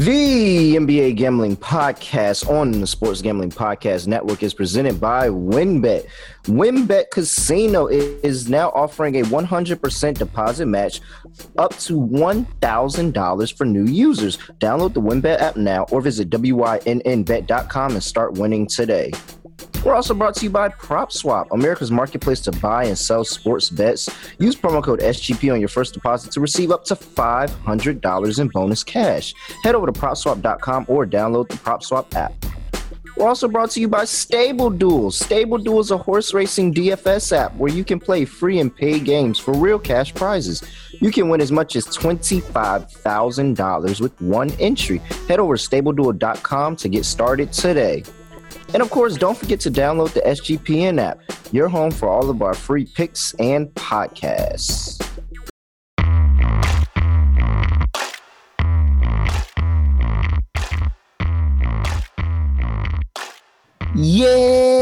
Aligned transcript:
The 0.00 0.76
NBA 0.76 1.16
Gambling 1.16 1.58
Podcast 1.58 2.48
on 2.48 2.70
the 2.70 2.86
Sports 2.86 3.20
Gambling 3.20 3.50
Podcast 3.50 4.06
Network 4.06 4.42
is 4.42 4.54
presented 4.54 4.98
by 4.98 5.28
WynnBet. 5.28 6.06
WynnBet 6.44 7.10
Casino 7.10 7.86
is 7.86 8.48
now 8.48 8.70
offering 8.70 9.20
a 9.20 9.24
100% 9.24 10.14
deposit 10.16 10.64
match 10.64 11.02
up 11.58 11.76
to 11.80 12.00
$1,000 12.00 13.56
for 13.58 13.66
new 13.66 13.84
users. 13.84 14.38
Download 14.58 14.94
the 14.94 15.02
WynnBet 15.02 15.38
app 15.38 15.56
now 15.56 15.82
or 15.90 16.00
visit 16.00 16.30
WYNNBet.com 16.30 17.92
and 17.92 18.02
start 18.02 18.32
winning 18.38 18.66
today. 18.66 19.12
We're 19.84 19.94
also 19.94 20.12
brought 20.12 20.34
to 20.34 20.44
you 20.44 20.50
by 20.50 20.68
PropSwap, 20.68 21.46
America's 21.52 21.90
marketplace 21.90 22.40
to 22.40 22.52
buy 22.52 22.84
and 22.84 22.98
sell 22.98 23.24
sports 23.24 23.70
bets. 23.70 24.10
Use 24.38 24.54
promo 24.54 24.84
code 24.84 25.00
SGP 25.00 25.50
on 25.52 25.58
your 25.58 25.70
first 25.70 25.94
deposit 25.94 26.30
to 26.32 26.40
receive 26.40 26.70
up 26.70 26.84
to 26.84 26.94
$500 26.94 28.38
in 28.38 28.48
bonus 28.48 28.84
cash. 28.84 29.32
Head 29.64 29.74
over 29.74 29.86
to 29.86 29.92
PropSwap.com 29.92 30.84
or 30.86 31.06
download 31.06 31.48
the 31.48 31.54
PropSwap 31.54 32.14
app. 32.14 32.34
We're 33.16 33.26
also 33.26 33.48
brought 33.48 33.70
to 33.72 33.80
you 33.80 33.88
by 33.88 34.04
Stable 34.04 34.70
Duels. 34.70 35.16
Stable 35.16 35.58
Duels 35.58 35.88
is 35.88 35.92
a 35.92 35.98
horse 35.98 36.34
racing 36.34 36.74
DFS 36.74 37.34
app 37.36 37.56
where 37.56 37.72
you 37.72 37.84
can 37.84 37.98
play 37.98 38.26
free 38.26 38.60
and 38.60 38.74
paid 38.74 39.04
games 39.04 39.38
for 39.38 39.54
real 39.54 39.78
cash 39.78 40.14
prizes. 40.14 40.62
You 41.00 41.10
can 41.10 41.30
win 41.30 41.40
as 41.40 41.50
much 41.50 41.74
as 41.76 41.86
$25,000 41.86 44.00
with 44.00 44.20
one 44.20 44.50
entry. 44.52 44.98
Head 45.28 45.40
over 45.40 45.56
to 45.56 45.68
StableDuel.com 45.68 46.76
to 46.76 46.88
get 46.88 47.06
started 47.06 47.52
today. 47.52 48.04
And 48.72 48.82
of 48.82 48.90
course, 48.90 49.16
don't 49.16 49.36
forget 49.36 49.58
to 49.60 49.70
download 49.70 50.12
the 50.12 50.20
SGPN 50.20 51.00
app, 51.00 51.18
your 51.52 51.68
home 51.68 51.90
for 51.90 52.08
all 52.08 52.30
of 52.30 52.40
our 52.40 52.54
free 52.54 52.86
picks 52.86 53.34
and 53.34 53.66
podcasts. 53.74 54.96
Yes, 63.96 64.76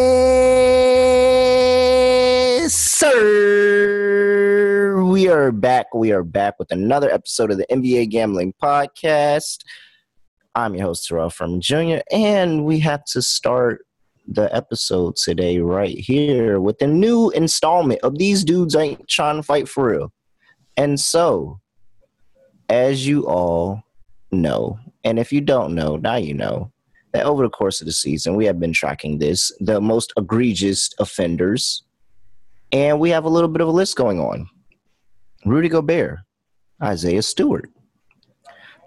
sir. 2.74 4.22
We 5.02 5.28
are 5.28 5.50
back. 5.50 5.94
We 5.94 6.12
are 6.12 6.22
back 6.22 6.58
with 6.58 6.70
another 6.70 7.10
episode 7.10 7.50
of 7.50 7.56
the 7.56 7.66
NBA 7.72 8.10
Gambling 8.10 8.52
Podcast. 8.62 9.64
I'm 10.58 10.74
your 10.74 10.86
host, 10.86 11.06
Terrell 11.06 11.30
Furman 11.30 11.60
Jr., 11.60 11.98
and 12.10 12.64
we 12.64 12.80
have 12.80 13.04
to 13.12 13.22
start 13.22 13.86
the 14.26 14.52
episode 14.54 15.14
today 15.14 15.60
right 15.60 15.96
here 15.96 16.60
with 16.60 16.80
the 16.80 16.88
new 16.88 17.30
installment 17.30 18.00
of 18.00 18.18
These 18.18 18.42
Dudes 18.42 18.74
Ain't 18.74 19.06
Trying 19.06 19.36
to 19.36 19.44
Fight 19.44 19.68
for 19.68 19.92
Real. 19.92 20.12
And 20.76 20.98
so, 20.98 21.60
as 22.68 23.06
you 23.06 23.24
all 23.28 23.84
know, 24.32 24.80
and 25.04 25.20
if 25.20 25.32
you 25.32 25.40
don't 25.40 25.76
know, 25.76 25.94
now 25.94 26.16
you 26.16 26.34
know, 26.34 26.72
that 27.12 27.24
over 27.24 27.44
the 27.44 27.50
course 27.50 27.80
of 27.80 27.86
the 27.86 27.92
season, 27.92 28.34
we 28.34 28.44
have 28.46 28.58
been 28.58 28.72
tracking 28.72 29.20
this, 29.20 29.52
the 29.60 29.80
most 29.80 30.12
egregious 30.16 30.90
offenders, 30.98 31.84
and 32.72 32.98
we 32.98 33.10
have 33.10 33.24
a 33.24 33.30
little 33.30 33.48
bit 33.48 33.62
of 33.62 33.68
a 33.68 33.70
list 33.70 33.94
going 33.94 34.18
on. 34.18 34.50
Rudy 35.44 35.68
Gobert, 35.68 36.18
Isaiah 36.82 37.22
Stewart, 37.22 37.70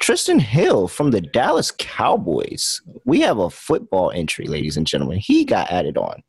Trysten 0.01 0.41
Hill 0.41 0.87
from 0.87 1.11
the 1.11 1.21
Dallas 1.21 1.71
Cowboys. 1.77 2.81
We 3.05 3.21
have 3.21 3.37
a 3.37 3.51
football 3.51 4.11
entry, 4.11 4.47
ladies 4.47 4.75
and 4.75 4.87
gentlemen. 4.87 5.19
He 5.19 5.45
got 5.45 5.71
added 5.71 5.95
on. 5.95 6.23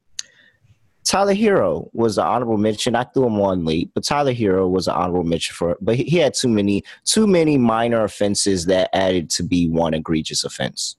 Tyler 1.05 1.34
Herro 1.34 1.89
was 1.95 2.19
an 2.19 2.27
honorable 2.27 2.59
mention. 2.59 2.95
I 2.95 3.05
threw 3.05 3.27
him 3.27 3.41
on 3.41 3.65
late, 3.65 3.91
but 3.95 4.05
Tyler 4.05 4.34
Herro 4.34 4.69
was 4.69 4.89
an 4.89 4.95
honorable 4.95 5.25
mention 5.25 5.55
for. 5.55 5.78
But 5.81 5.97
he 5.97 6.19
had 6.19 6.34
too 6.34 6.48
many, 6.48 6.84
too 7.05 7.27
many 7.27 7.56
minor 7.56 8.05
offenses 8.05 8.67
that 8.67 8.91
added 8.93 9.31
to 9.31 9.43
be 9.43 9.69
one 9.70 9.95
egregious 9.95 10.45
offense. 10.45 10.97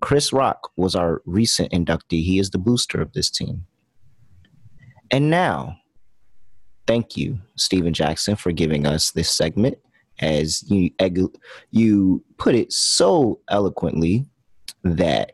Chris 0.00 0.32
Rock 0.32 0.70
was 0.76 0.94
our 0.94 1.20
recent 1.26 1.72
inductee. 1.72 2.22
He 2.22 2.38
is 2.38 2.50
the 2.50 2.58
booster 2.58 3.02
of 3.02 3.12
this 3.12 3.28
team. 3.28 3.66
And 5.10 5.28
now, 5.28 5.76
thank 6.86 7.16
you, 7.16 7.40
Stephen 7.56 7.92
Jackson, 7.92 8.36
for 8.36 8.52
giving 8.52 8.86
us 8.86 9.10
this 9.10 9.30
segment 9.30 9.78
as 10.20 10.68
you 10.70 10.90
you 11.70 12.24
put 12.36 12.54
it 12.54 12.72
so 12.72 13.40
eloquently 13.48 14.26
that 14.84 15.32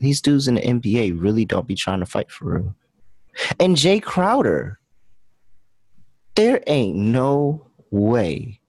these 0.00 0.20
dudes 0.20 0.48
in 0.48 0.56
the 0.56 0.60
NBA 0.60 1.20
really 1.20 1.44
don't 1.44 1.66
be 1.66 1.74
trying 1.74 2.00
to 2.00 2.06
fight 2.06 2.30
for 2.30 2.54
real. 2.54 2.74
And 3.58 3.76
Jae 3.76 4.02
Crowder, 4.02 4.78
there 6.34 6.62
ain't 6.66 6.96
no 6.96 7.66
way, 7.90 8.60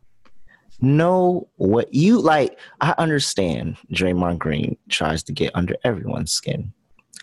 no 0.81 1.49
what 1.57 1.93
you 1.93 2.19
like. 2.19 2.57
I 2.81 2.93
understand 2.97 3.77
Draymond 3.91 4.39
Green 4.39 4.77
tries 4.89 5.23
to 5.23 5.33
get 5.33 5.55
under 5.55 5.75
everyone's 5.83 6.31
skin. 6.31 6.73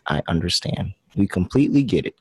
I 0.07 0.23
understand. 0.29 0.95
We 1.17 1.27
completely 1.27 1.83
get 1.83 2.07
it 2.07 2.17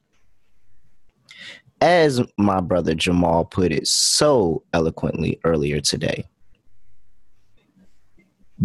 as 1.82 2.22
my 2.38 2.62
brother 2.62 2.94
Jamal 2.94 3.44
put 3.44 3.72
it 3.72 3.88
so 3.88 4.64
eloquently 4.74 5.40
earlier 5.44 5.82
today, 5.82 6.26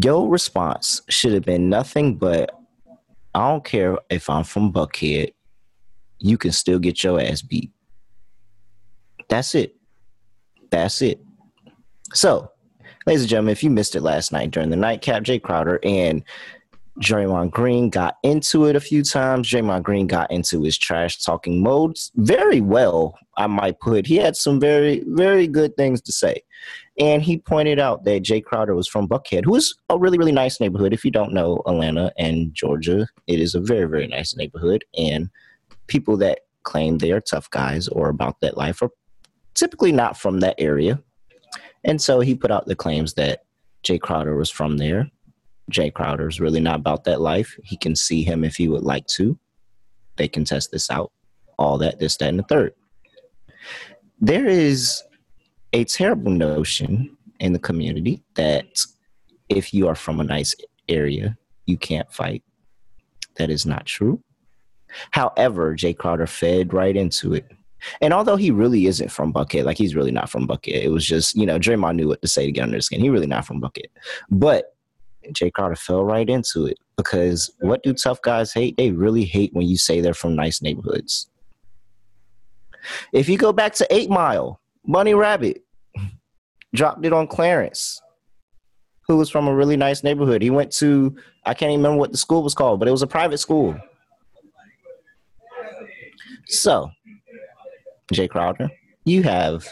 your 0.00 0.28
response 0.28 1.00
should 1.08 1.32
have 1.32 1.44
been 1.44 1.70
nothing 1.70 2.16
but 2.16 2.50
I 3.34 3.50
don't 3.50 3.64
care 3.64 3.98
if 4.10 4.30
I'm 4.30 4.44
from 4.44 4.72
Buckhead, 4.72 5.32
you 6.18 6.38
can 6.38 6.52
still 6.52 6.78
get 6.78 7.02
your 7.02 7.20
ass 7.20 7.42
beat. 7.42 7.70
That's 9.28 9.54
it. 9.54 9.76
That's 10.70 11.02
it. 11.02 11.20
So, 12.12 12.50
ladies 13.06 13.22
and 13.22 13.30
gentlemen, 13.30 13.52
if 13.52 13.62
you 13.62 13.70
missed 13.70 13.94
it 13.94 14.02
last 14.02 14.32
night 14.32 14.50
during 14.50 14.70
the 14.70 14.76
nightcap, 14.76 15.22
Jae 15.22 15.42
Crowder 15.42 15.80
and 15.82 16.22
Draymond 17.00 17.50
Green 17.50 17.90
got 17.90 18.16
into 18.22 18.66
it 18.66 18.76
a 18.76 18.80
few 18.80 19.02
times. 19.02 19.50
Draymond 19.50 19.82
Green 19.82 20.06
got 20.06 20.30
into 20.30 20.62
his 20.62 20.78
trash 20.78 21.22
talking 21.22 21.62
modes 21.62 22.10
very 22.16 22.60
well, 22.60 23.18
I 23.36 23.46
might 23.46 23.80
put. 23.80 24.06
He 24.06 24.16
had 24.16 24.36
some 24.36 24.58
very, 24.58 25.04
very 25.06 25.46
good 25.46 25.76
things 25.76 26.00
to 26.02 26.12
say. 26.12 26.42
And 26.98 27.22
he 27.22 27.36
pointed 27.36 27.78
out 27.78 28.04
that 28.04 28.22
Jae 28.22 28.42
Crowder 28.42 28.74
was 28.74 28.88
from 28.88 29.06
Buckhead, 29.06 29.44
who 29.44 29.54
is 29.56 29.74
a 29.90 29.98
really, 29.98 30.16
really 30.16 30.32
nice 30.32 30.58
neighborhood. 30.58 30.94
If 30.94 31.04
you 31.04 31.10
don't 31.10 31.34
know 31.34 31.62
Atlanta 31.66 32.12
and 32.16 32.54
Georgia, 32.54 33.06
it 33.26 33.40
is 33.40 33.54
a 33.54 33.60
very, 33.60 33.86
very 33.86 34.06
nice 34.06 34.34
neighborhood. 34.34 34.84
And 34.96 35.28
people 35.88 36.16
that 36.18 36.40
claim 36.62 36.98
they 36.98 37.12
are 37.12 37.20
tough 37.20 37.50
guys 37.50 37.88
or 37.88 38.08
about 38.08 38.40
that 38.40 38.56
life 38.56 38.80
are 38.80 38.90
typically 39.54 39.92
not 39.92 40.16
from 40.16 40.40
that 40.40 40.54
area. 40.58 40.98
And 41.84 42.00
so 42.00 42.20
he 42.20 42.34
put 42.34 42.50
out 42.50 42.66
the 42.66 42.74
claims 42.74 43.14
that 43.14 43.44
Jae 43.84 44.00
Crowder 44.00 44.36
was 44.36 44.50
from 44.50 44.78
there 44.78 45.10
Jae 45.70 45.92
Crowder 45.92 46.28
is 46.28 46.40
really 46.40 46.60
not 46.60 46.80
about 46.80 47.04
that 47.04 47.20
life. 47.20 47.56
He 47.64 47.76
can 47.76 47.96
see 47.96 48.22
him 48.22 48.44
if 48.44 48.56
he 48.56 48.68
would 48.68 48.82
like 48.82 49.06
to. 49.08 49.38
They 50.16 50.28
can 50.28 50.44
test 50.44 50.70
this 50.70 50.90
out. 50.90 51.12
All 51.58 51.78
that, 51.78 51.98
this, 51.98 52.16
that, 52.18 52.28
and 52.28 52.38
the 52.38 52.44
third. 52.44 52.74
There 54.20 54.46
is 54.46 55.02
a 55.72 55.84
terrible 55.84 56.30
notion 56.30 57.16
in 57.40 57.52
the 57.52 57.58
community 57.58 58.22
that 58.34 58.66
if 59.48 59.74
you 59.74 59.88
are 59.88 59.94
from 59.94 60.20
a 60.20 60.24
nice 60.24 60.54
area, 60.88 61.36
you 61.66 61.76
can't 61.76 62.10
fight. 62.12 62.42
That 63.36 63.50
is 63.50 63.66
not 63.66 63.86
true. 63.86 64.22
However, 65.10 65.74
Jae 65.74 65.96
Crowder 65.96 66.26
fed 66.26 66.72
right 66.72 66.96
into 66.96 67.34
it. 67.34 67.50
And 68.00 68.14
although 68.14 68.36
he 68.36 68.50
really 68.50 68.86
isn't 68.86 69.10
from 69.10 69.32
Buckhead, 69.32 69.64
like 69.64 69.76
he's 69.76 69.94
really 69.94 70.10
not 70.10 70.30
from 70.30 70.48
Buckhead. 70.48 70.82
it 70.82 70.90
was 70.90 71.06
just, 71.06 71.36
you 71.36 71.44
know, 71.44 71.58
Draymond 71.58 71.96
knew 71.96 72.08
what 72.08 72.22
to 72.22 72.28
say 72.28 72.46
to 72.46 72.52
get 72.52 72.62
under 72.62 72.76
his 72.76 72.86
skin. 72.86 73.00
He 73.00 73.10
really 73.10 73.26
not 73.26 73.46
from 73.46 73.60
Buckhead. 73.60 73.90
But 74.30 74.75
Jae 75.32 75.52
Crowder 75.52 75.76
fell 75.76 76.04
right 76.04 76.28
into 76.28 76.66
it 76.66 76.78
because 76.96 77.50
what 77.60 77.82
do 77.82 77.92
tough 77.92 78.20
guys 78.22 78.52
hate? 78.52 78.76
They 78.76 78.90
really 78.90 79.24
hate 79.24 79.52
when 79.52 79.66
you 79.66 79.76
say 79.76 80.00
they're 80.00 80.14
from 80.14 80.34
nice 80.34 80.62
neighborhoods. 80.62 81.28
If 83.12 83.28
you 83.28 83.36
go 83.36 83.52
back 83.52 83.74
to 83.74 83.86
Eight 83.94 84.10
Mile, 84.10 84.60
Bunny 84.86 85.14
Rabbit 85.14 85.64
dropped 86.74 87.04
it 87.04 87.12
on 87.12 87.26
Clarence, 87.26 88.00
who 89.08 89.16
was 89.16 89.30
from 89.30 89.48
a 89.48 89.54
really 89.54 89.76
nice 89.76 90.04
neighborhood. 90.04 90.42
He 90.42 90.50
went 90.50 90.72
to, 90.72 91.16
I 91.44 91.54
can't 91.54 91.70
even 91.70 91.82
remember 91.82 91.98
what 91.98 92.12
the 92.12 92.18
school 92.18 92.42
was 92.42 92.54
called, 92.54 92.78
but 92.78 92.88
it 92.88 92.92
was 92.92 93.02
a 93.02 93.06
private 93.06 93.38
school. 93.38 93.76
So, 96.46 96.90
Jae 98.12 98.30
Crowder, 98.30 98.70
you 99.04 99.22
have 99.24 99.66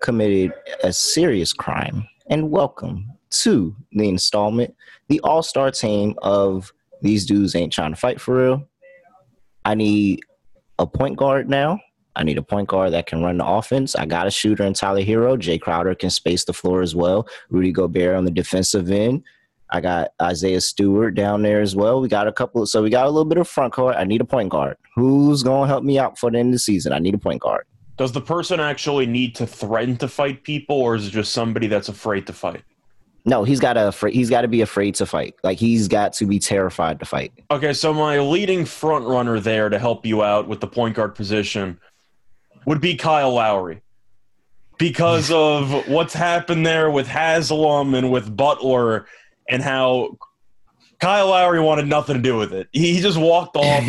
committed 0.00 0.52
a 0.82 0.92
serious 0.92 1.52
crime 1.52 2.08
and 2.28 2.50
welcome 2.50 3.11
to 3.32 3.74
the 3.92 4.08
installment, 4.08 4.74
the 5.08 5.20
all 5.20 5.42
star 5.42 5.70
team 5.70 6.14
of 6.22 6.72
these 7.00 7.26
dudes 7.26 7.54
ain't 7.54 7.72
trying 7.72 7.92
to 7.92 7.96
fight 8.00 8.20
for 8.20 8.36
real. 8.36 8.68
I 9.64 9.74
need 9.74 10.20
a 10.78 10.86
point 10.86 11.16
guard 11.16 11.48
now. 11.48 11.80
I 12.14 12.24
need 12.24 12.36
a 12.36 12.42
point 12.42 12.68
guard 12.68 12.92
that 12.92 13.06
can 13.06 13.22
run 13.22 13.38
the 13.38 13.46
offense. 13.46 13.96
I 13.96 14.04
got 14.04 14.26
a 14.26 14.30
shooter 14.30 14.64
in 14.64 14.74
Tyler 14.74 15.02
Herro. 15.02 15.36
Jae 15.36 15.60
Crowder 15.60 15.94
can 15.94 16.10
space 16.10 16.44
the 16.44 16.52
floor 16.52 16.82
as 16.82 16.94
well. 16.94 17.26
Rudy 17.48 17.72
Gobert 17.72 18.16
on 18.16 18.24
the 18.24 18.30
defensive 18.30 18.90
end. 18.90 19.22
I 19.70 19.80
got 19.80 20.10
Isaiah 20.20 20.60
Stewart 20.60 21.14
down 21.14 21.40
there 21.40 21.62
as 21.62 21.74
well. 21.74 22.02
We 22.02 22.08
got 22.08 22.28
a 22.28 22.32
couple, 22.32 22.66
so 22.66 22.82
we 22.82 22.90
got 22.90 23.06
a 23.06 23.10
little 23.10 23.24
bit 23.24 23.38
of 23.38 23.48
front 23.48 23.72
court. 23.72 23.96
I 23.96 24.04
need 24.04 24.20
a 24.20 24.24
point 24.26 24.50
guard. 24.50 24.76
Who's 24.94 25.42
to 25.44 25.66
help 25.66 25.82
me 25.82 25.98
out 25.98 26.18
for 26.18 26.30
the 26.30 26.38
end 26.38 26.48
of 26.48 26.52
the 26.52 26.58
season? 26.58 26.92
I 26.92 26.98
need 26.98 27.14
a 27.14 27.18
point 27.18 27.40
guard. 27.40 27.64
Does 27.96 28.12
the 28.12 28.20
person 28.20 28.60
actually 28.60 29.06
need 29.06 29.34
to 29.36 29.46
threaten 29.46 29.96
to 29.98 30.08
fight 30.08 30.44
people, 30.44 30.76
or 30.76 30.94
is 30.94 31.06
it 31.06 31.10
just 31.10 31.32
somebody 31.32 31.68
that's 31.68 31.88
afraid 31.88 32.26
to 32.26 32.34
fight? 32.34 32.62
No, 33.24 33.44
he's 33.44 33.60
got 33.60 33.74
to 33.74 34.08
he's 34.08 34.30
got 34.30 34.42
to 34.42 34.48
be 34.48 34.62
afraid 34.62 34.96
to 34.96 35.06
fight. 35.06 35.36
Like 35.44 35.58
he's 35.58 35.86
got 35.88 36.12
to 36.14 36.26
be 36.26 36.38
terrified 36.38 36.98
to 36.98 37.04
fight. 37.04 37.32
Okay, 37.50 37.72
so 37.72 37.94
my 37.94 38.18
leading 38.18 38.64
front 38.64 39.06
runner 39.06 39.38
there 39.38 39.68
to 39.68 39.78
help 39.78 40.04
you 40.04 40.22
out 40.22 40.48
with 40.48 40.60
the 40.60 40.66
point 40.66 40.96
guard 40.96 41.14
position 41.14 41.78
would 42.66 42.80
be 42.80 42.96
Kyle 42.96 43.34
Lowry. 43.34 43.80
Because 44.78 45.30
of 45.34 45.88
what's 45.88 46.14
happened 46.14 46.66
there 46.66 46.90
with 46.90 47.06
Haslem 47.06 47.94
and 47.94 48.10
with 48.10 48.36
Butler 48.36 49.06
and 49.48 49.62
how 49.62 50.18
Kyle 51.00 51.28
Lowry 51.28 51.60
wanted 51.60 51.86
nothing 51.86 52.16
to 52.16 52.22
do 52.22 52.36
with 52.36 52.52
it. 52.52 52.68
He 52.72 53.00
just 53.00 53.18
walked 53.18 53.56
off, 53.56 53.84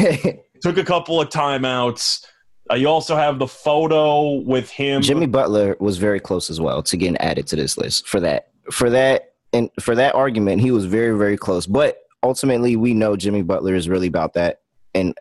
took 0.61 0.77
a 0.77 0.83
couple 0.83 1.19
of 1.19 1.29
timeouts. 1.29 2.23
Uh, 2.71 2.75
you 2.75 2.87
also 2.87 3.15
have 3.15 3.39
the 3.39 3.47
photo 3.47 4.35
with 4.41 4.69
him. 4.69 5.01
Jimmy 5.01 5.25
Butler 5.25 5.75
was 5.79 5.97
very 5.97 6.19
close 6.19 6.49
as 6.49 6.61
well 6.61 6.81
to 6.83 6.97
getting 6.97 7.17
added 7.17 7.47
to 7.47 7.55
this 7.55 7.77
list 7.77 8.07
for 8.07 8.19
that. 8.19 8.52
For 8.71 8.89
that 8.89 9.33
and 9.51 9.69
for 9.79 9.95
that 9.95 10.15
argument, 10.15 10.61
he 10.61 10.71
was 10.71 10.85
very 10.85 11.17
very 11.17 11.37
close. 11.37 11.65
But 11.65 11.97
ultimately, 12.21 12.75
we 12.75 12.93
know 12.93 13.15
Jimmy 13.15 13.41
Butler 13.41 13.75
is 13.75 13.89
really 13.89 14.07
about 14.07 14.33
that, 14.33 14.61
and 14.93 15.15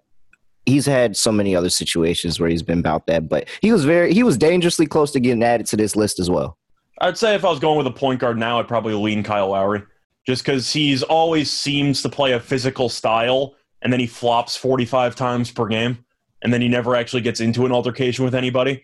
he's 0.66 0.86
had 0.86 1.16
so 1.16 1.32
many 1.32 1.56
other 1.56 1.70
situations 1.70 2.38
where 2.38 2.48
he's 2.48 2.62
been 2.62 2.78
about 2.78 3.06
that. 3.06 3.28
But 3.28 3.48
he 3.60 3.72
was 3.72 3.84
very 3.84 4.12
he 4.14 4.22
was 4.22 4.36
dangerously 4.36 4.86
close 4.86 5.10
to 5.12 5.20
getting 5.20 5.42
added 5.42 5.66
to 5.66 5.76
this 5.76 5.96
list 5.96 6.18
as 6.20 6.30
well. 6.30 6.58
I'd 7.00 7.18
say 7.18 7.34
if 7.34 7.44
I 7.44 7.50
was 7.50 7.58
going 7.58 7.78
with 7.78 7.86
a 7.86 7.92
point 7.92 8.20
guard 8.20 8.38
now, 8.38 8.60
I'd 8.60 8.68
probably 8.68 8.94
lean 8.94 9.22
Kyle 9.22 9.48
Lowry, 9.48 9.82
just 10.26 10.44
because 10.44 10.72
he's 10.72 11.02
always 11.02 11.50
seems 11.50 12.02
to 12.02 12.08
play 12.08 12.32
a 12.32 12.40
physical 12.40 12.88
style, 12.88 13.56
and 13.82 13.92
then 13.92 14.00
he 14.00 14.06
flops 14.06 14.56
forty 14.56 14.84
five 14.84 15.16
times 15.16 15.50
per 15.50 15.66
game 15.66 16.04
and 16.42 16.52
then 16.52 16.60
he 16.60 16.68
never 16.68 16.94
actually 16.94 17.22
gets 17.22 17.40
into 17.40 17.64
an 17.64 17.72
altercation 17.72 18.24
with 18.24 18.34
anybody, 18.34 18.82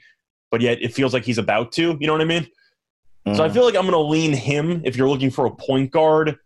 but 0.50 0.60
yet 0.60 0.80
it 0.80 0.94
feels 0.94 1.12
like 1.12 1.24
he's 1.24 1.38
about 1.38 1.72
to. 1.72 1.96
You 2.00 2.06
know 2.06 2.12
what 2.12 2.22
I 2.22 2.26
mean? 2.26 2.46
Mm-hmm. 3.26 3.36
So 3.36 3.42
I 3.42 3.46
mm-hmm. 3.46 3.54
feel 3.54 3.64
like 3.64 3.74
I'm 3.76 3.82
going 3.82 3.92
to 3.92 3.98
lean 3.98 4.32
him 4.32 4.82
if 4.84 4.96
you're 4.96 5.08
looking 5.08 5.30
for 5.30 5.46
a 5.46 5.50
point 5.50 5.90
guard. 5.90 6.36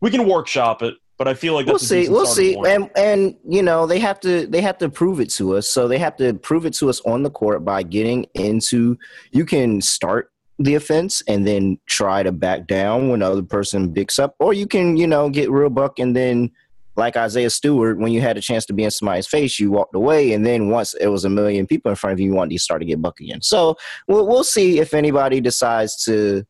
We 0.00 0.10
can 0.10 0.26
workshop 0.26 0.82
it, 0.82 0.94
but 1.18 1.28
I 1.28 1.34
feel 1.34 1.52
like 1.54 1.66
we'll 1.66 1.78
see. 1.78 2.08
We'll 2.08 2.24
see, 2.24 2.54
point. 2.54 2.68
and 2.68 2.90
and 2.96 3.36
you 3.46 3.62
know 3.62 3.86
they 3.86 3.98
have 3.98 4.18
to 4.20 4.46
they 4.46 4.62
have 4.62 4.78
to 4.78 4.88
prove 4.88 5.20
it 5.20 5.30
to 5.32 5.56
us. 5.56 5.68
So 5.68 5.86
they 5.86 5.98
have 5.98 6.16
to 6.16 6.32
prove 6.34 6.64
it 6.64 6.72
to 6.74 6.88
us 6.88 7.00
on 7.02 7.22
the 7.22 7.30
court 7.30 7.64
by 7.64 7.82
getting 7.82 8.24
into. 8.34 8.96
You 9.30 9.44
can 9.44 9.82
start 9.82 10.32
the 10.58 10.74
offense 10.74 11.22
and 11.28 11.46
then 11.46 11.78
try 11.86 12.22
to 12.22 12.32
back 12.32 12.66
down 12.66 13.10
when 13.10 13.20
the 13.20 13.30
other 13.30 13.42
person 13.42 13.92
picks 13.92 14.18
up, 14.18 14.34
or 14.38 14.54
you 14.54 14.66
can 14.66 14.96
you 14.96 15.06
know 15.06 15.28
get 15.28 15.50
real 15.50 15.68
buck 15.68 15.98
and 15.98 16.16
then 16.16 16.50
like 17.00 17.16
Isaiah 17.16 17.50
Stewart, 17.50 17.98
when 17.98 18.12
you 18.12 18.20
had 18.20 18.36
a 18.36 18.40
chance 18.40 18.64
to 18.66 18.72
be 18.72 18.84
in 18.84 18.90
somebody's 18.90 19.26
face, 19.26 19.58
you 19.58 19.70
walked 19.72 19.96
away, 19.96 20.32
and 20.32 20.46
then 20.46 20.68
once 20.68 20.94
it 20.94 21.08
was 21.08 21.24
a 21.24 21.30
million 21.30 21.66
people 21.66 21.90
in 21.90 21.96
front 21.96 22.12
of 22.12 22.20
you, 22.20 22.26
you 22.26 22.34
wanted 22.34 22.52
to 22.52 22.58
start 22.58 22.80
to 22.82 22.86
get 22.86 23.02
buck 23.02 23.18
again. 23.18 23.42
So 23.42 23.76
we'll 24.06 24.26
we'll 24.26 24.44
see 24.44 24.78
if 24.78 24.94
anybody 24.94 25.40
decides 25.40 26.04
to 26.04 26.44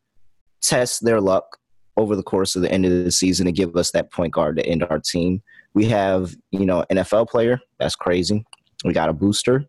test 0.61 1.05
their 1.05 1.21
luck 1.21 1.57
over 1.97 2.17
the 2.17 2.23
course 2.23 2.57
of 2.57 2.63
the 2.63 2.71
end 2.71 2.85
of 2.85 2.91
the 2.91 3.13
season 3.13 3.47
to 3.47 3.53
give 3.53 3.77
us 3.77 3.93
that 3.93 4.13
point 4.13 4.33
guard 4.33 4.57
to 4.57 4.67
end 4.67 4.85
our 4.85 4.99
team. 4.99 5.43
We 5.73 5.87
have, 5.87 6.35
you 6.51 6.67
know, 6.67 6.85
NFL 6.91 7.29
player. 7.29 7.61
That's 7.79 7.95
crazy. 7.95 8.45
We 8.85 8.93
got 8.93 9.09
a 9.09 9.13
booster. 9.13 9.67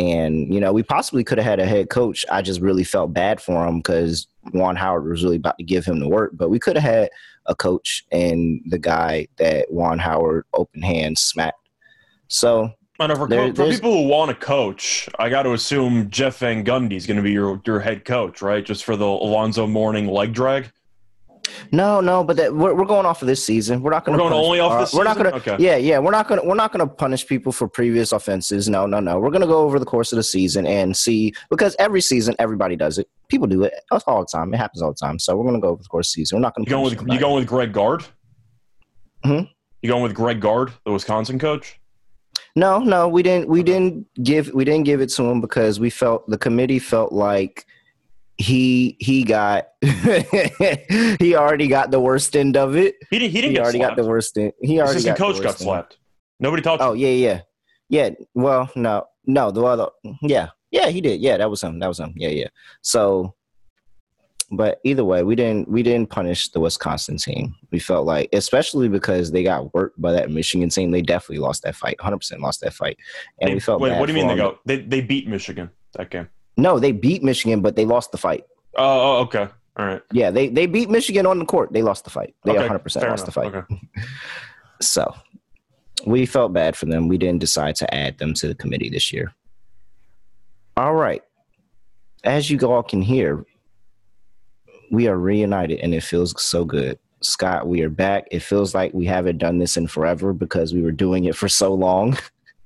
And, 0.00 0.52
you 0.52 0.60
know, 0.60 0.72
we 0.72 0.82
possibly 0.82 1.22
could 1.22 1.36
have 1.36 1.44
had 1.44 1.60
a 1.60 1.66
head 1.66 1.90
coach. 1.90 2.24
I 2.30 2.40
just 2.40 2.62
really 2.62 2.84
felt 2.84 3.12
bad 3.12 3.38
for 3.38 3.66
him 3.66 3.80
because 3.80 4.26
Juwan 4.46 4.78
Howard 4.78 5.06
was 5.06 5.22
really 5.22 5.36
about 5.36 5.58
to 5.58 5.64
give 5.64 5.84
him 5.84 6.00
the 6.00 6.08
work. 6.08 6.30
But 6.32 6.48
we 6.48 6.58
could 6.58 6.76
have 6.78 6.90
had 6.90 7.10
a 7.44 7.54
coach 7.54 8.06
and 8.10 8.62
the 8.64 8.78
guy 8.78 9.28
that 9.36 9.70
Juwan 9.70 10.00
Howard 10.00 10.46
open 10.54 10.80
hand 10.80 11.18
smacked. 11.18 11.68
So 12.28 12.72
and 12.98 13.12
for, 13.16 13.28
there, 13.28 13.54
for 13.54 13.68
people 13.68 13.92
who 13.92 14.08
want 14.08 14.30
to 14.30 14.34
coach, 14.34 15.06
I 15.18 15.28
got 15.28 15.42
to 15.42 15.52
assume 15.52 16.08
Jeff 16.08 16.38
Van 16.38 16.64
Gundy 16.64 16.94
is 16.94 17.06
going 17.06 17.16
to 17.18 17.22
be 17.22 17.32
your 17.32 17.60
your 17.66 17.80
head 17.80 18.04
coach, 18.06 18.40
right? 18.40 18.64
Just 18.64 18.84
for 18.84 18.96
the 18.96 19.06
Alonzo 19.06 19.66
Mourning 19.66 20.06
leg 20.06 20.32
drag. 20.32 20.70
No, 21.72 22.00
no, 22.00 22.24
but 22.24 22.36
that, 22.36 22.54
we're, 22.54 22.74
we're 22.74 22.84
going 22.84 23.06
off 23.06 23.22
of 23.22 23.28
this 23.28 23.44
season. 23.44 23.82
We're 23.82 23.90
not 23.90 24.04
going 24.04 24.18
to 24.18 24.22
going 24.22 24.32
only 24.32 24.60
off 24.60 24.80
this. 24.80 24.94
We're 24.94 25.04
not 25.04 25.16
going 25.16 25.30
to. 25.30 25.36
Okay. 25.36 25.56
Yeah, 25.58 25.76
yeah. 25.76 25.98
We're 25.98 26.10
not 26.10 26.28
going 26.28 26.40
to. 26.40 26.46
We're 26.46 26.54
not 26.54 26.72
going 26.72 26.86
to 26.86 26.94
punish 26.94 27.26
people 27.26 27.52
for 27.52 27.68
previous 27.68 28.12
offenses. 28.12 28.68
No, 28.68 28.86
no, 28.86 29.00
no. 29.00 29.18
We're 29.18 29.30
going 29.30 29.42
to 29.42 29.46
go 29.46 29.58
over 29.58 29.78
the 29.78 29.84
course 29.84 30.12
of 30.12 30.16
the 30.16 30.22
season 30.22 30.66
and 30.66 30.96
see 30.96 31.32
because 31.48 31.76
every 31.78 32.00
season 32.00 32.34
everybody 32.38 32.76
does 32.76 32.98
it. 32.98 33.08
People 33.28 33.46
do 33.46 33.64
it 33.64 33.74
all 34.06 34.20
the 34.20 34.26
time. 34.26 34.52
It 34.52 34.56
happens 34.56 34.82
all 34.82 34.90
the 34.90 34.96
time. 34.96 35.18
So 35.18 35.36
we're 35.36 35.44
going 35.44 35.54
to 35.54 35.60
go 35.60 35.68
over 35.68 35.82
the 35.82 35.88
course 35.88 36.10
of 36.10 36.16
the 36.16 36.22
season. 36.22 36.38
We're 36.38 36.42
not 36.42 36.54
going 36.54 36.66
to. 36.66 36.70
You 36.70 36.76
going 36.76 36.96
with 36.96 37.12
you 37.12 37.18
going 37.18 37.36
with 37.36 37.48
Greg 37.48 37.72
Gard? 37.72 38.04
Hmm. 39.24 39.42
You 39.82 39.88
going 39.88 40.02
with 40.02 40.14
Greg 40.14 40.40
Gard, 40.40 40.72
the 40.84 40.92
Wisconsin 40.92 41.38
coach? 41.38 41.80
No, 42.56 42.78
no, 42.78 43.08
we 43.08 43.22
didn't. 43.22 43.48
We 43.48 43.62
didn't 43.62 44.06
give. 44.22 44.50
We 44.52 44.64
didn't 44.64 44.84
give 44.84 45.00
it 45.00 45.08
to 45.10 45.24
him 45.24 45.40
because 45.40 45.78
we 45.78 45.90
felt 45.90 46.28
the 46.28 46.38
committee 46.38 46.78
felt 46.78 47.12
like 47.12 47.66
he 48.40 48.96
he 48.98 49.22
got 49.22 49.68
he 49.82 51.34
already 51.36 51.68
got 51.68 51.90
the 51.90 52.00
worst 52.00 52.34
end 52.34 52.56
of 52.56 52.74
it. 52.74 52.94
He, 53.10 53.18
did, 53.18 53.30
he 53.30 53.42
didn't. 53.42 53.52
He 53.52 53.60
already 53.60 53.78
slapped. 53.78 53.96
got 53.96 54.02
the 54.02 54.08
worst 54.08 54.38
end. 54.38 54.52
He 54.62 54.78
already 54.78 54.92
Assistant 54.92 55.18
got 55.18 55.26
coach 55.26 55.42
got 55.42 55.58
slapped. 55.58 55.98
Nobody 56.38 56.62
talked. 56.62 56.82
Oh 56.82 56.94
yeah, 56.94 57.10
yeah, 57.10 57.40
yeah. 57.90 58.10
Well, 58.34 58.70
no, 58.74 59.04
no. 59.26 59.50
The 59.50 59.62
other, 59.62 59.88
yeah, 60.22 60.48
yeah, 60.70 60.88
he 60.88 61.02
did. 61.02 61.20
Yeah, 61.20 61.36
that 61.36 61.50
was 61.50 61.62
him. 61.62 61.80
That 61.80 61.88
was 61.88 62.00
him. 62.00 62.14
Yeah, 62.16 62.30
yeah. 62.30 62.48
So, 62.80 63.34
but 64.50 64.80
either 64.84 65.04
way, 65.04 65.22
we 65.22 65.36
didn't 65.36 65.68
we 65.68 65.82
didn't 65.82 66.08
punish 66.08 66.48
the 66.48 66.60
Wisconsin 66.60 67.18
team. 67.18 67.54
We 67.70 67.78
felt 67.78 68.06
like, 68.06 68.30
especially 68.32 68.88
because 68.88 69.30
they 69.32 69.42
got 69.42 69.74
worked 69.74 70.00
by 70.00 70.12
that 70.12 70.30
Michigan 70.30 70.70
team, 70.70 70.92
they 70.92 71.02
definitely 71.02 71.42
lost 71.42 71.62
that 71.64 71.76
fight. 71.76 72.00
Hundred 72.00 72.18
percent 72.18 72.40
lost 72.40 72.62
that 72.62 72.72
fight, 72.72 72.96
and 73.42 73.50
they, 73.50 73.54
we 73.54 73.60
felt. 73.60 73.82
Wait, 73.82 73.98
what 73.98 74.06
do 74.06 74.14
you 74.14 74.18
mean 74.18 74.28
they 74.28 74.36
go? 74.36 74.58
They 74.64 74.78
they 74.80 75.02
beat 75.02 75.28
Michigan 75.28 75.68
that 75.92 76.08
game. 76.08 76.30
No, 76.60 76.78
they 76.78 76.92
beat 76.92 77.22
Michigan, 77.22 77.60
but 77.60 77.76
they 77.76 77.84
lost 77.84 78.12
the 78.12 78.18
fight. 78.18 78.44
Oh, 78.76 79.18
oh, 79.18 79.20
okay. 79.22 79.48
All 79.76 79.86
right. 79.86 80.02
Yeah, 80.12 80.30
they 80.30 80.48
they 80.48 80.66
beat 80.66 80.90
Michigan 80.90 81.26
on 81.26 81.38
the 81.38 81.44
court. 81.44 81.72
They 81.72 81.82
lost 81.82 82.04
the 82.04 82.10
fight. 82.10 82.34
They 82.44 82.52
okay, 82.52 82.68
100% 82.68 82.84
lost 82.84 82.96
enough. 83.02 83.24
the 83.24 83.32
fight. 83.32 83.54
Okay. 83.54 83.80
so 84.80 85.14
we 86.06 86.26
felt 86.26 86.52
bad 86.52 86.76
for 86.76 86.86
them. 86.86 87.08
We 87.08 87.18
didn't 87.18 87.40
decide 87.40 87.76
to 87.76 87.94
add 87.94 88.18
them 88.18 88.34
to 88.34 88.48
the 88.48 88.54
committee 88.54 88.90
this 88.90 89.12
year. 89.12 89.32
All 90.76 90.94
right. 90.94 91.22
As 92.24 92.50
you 92.50 92.58
all 92.60 92.82
can 92.82 93.02
hear, 93.02 93.44
we 94.90 95.08
are 95.08 95.18
reunited 95.18 95.80
and 95.80 95.94
it 95.94 96.02
feels 96.02 96.40
so 96.42 96.64
good. 96.64 96.98
Scott, 97.22 97.66
we 97.66 97.82
are 97.82 97.90
back. 97.90 98.26
It 98.30 98.40
feels 98.40 98.74
like 98.74 98.92
we 98.94 99.04
haven't 99.06 99.38
done 99.38 99.58
this 99.58 99.76
in 99.76 99.86
forever 99.86 100.32
because 100.32 100.72
we 100.72 100.82
were 100.82 100.92
doing 100.92 101.24
it 101.24 101.36
for 101.36 101.48
so 101.48 101.72
long. 101.74 102.18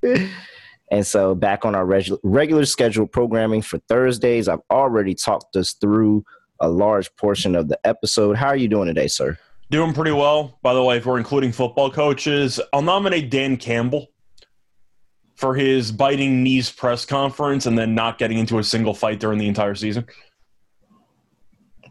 And 0.91 1.07
so, 1.07 1.35
back 1.35 1.65
on 1.65 1.75
our 1.75 1.87
reg- 1.87 2.13
regular 2.23 2.65
scheduled 2.67 3.11
programming 3.11 3.63
for 3.63 3.79
Thursdays, 3.89 4.49
I've 4.49 4.61
already 4.71 5.15
talked 5.15 5.57
us 5.57 5.73
through 5.73 6.25
a 6.61 6.69
large 6.69 7.15
portion 7.17 7.57
of 7.57 7.69
the 7.69 7.79
episode. 7.85 8.37
How 8.37 8.49
are 8.49 8.57
you 8.57 8.69
doing 8.69 8.87
today, 8.87 9.09
sir? 9.09 9.39
Doing 9.71 9.95
pretty 9.95 10.13
well. 10.13 10.59
By 10.63 10.75
the 10.75 10.83
way, 10.83 10.99
if 10.99 11.07
we're 11.07 11.19
including 11.19 11.53
football 11.53 11.91
coaches, 11.91 12.61
I'll 12.73 12.83
nominate 12.83 13.31
Dan 13.31 13.57
Campbell 13.57 14.09
for 15.37 15.55
his 15.55 15.91
biting 15.91 16.43
knees 16.43 16.71
press 16.71 17.05
conference 17.05 17.67
and 17.67 17.77
then 17.77 17.95
not 17.95 18.19
getting 18.19 18.39
into 18.39 18.59
a 18.59 18.65
single 18.65 18.95
fight 18.95 19.19
during 19.19 19.39
the 19.39 19.49
entire 19.49 19.75
season. 19.75 20.07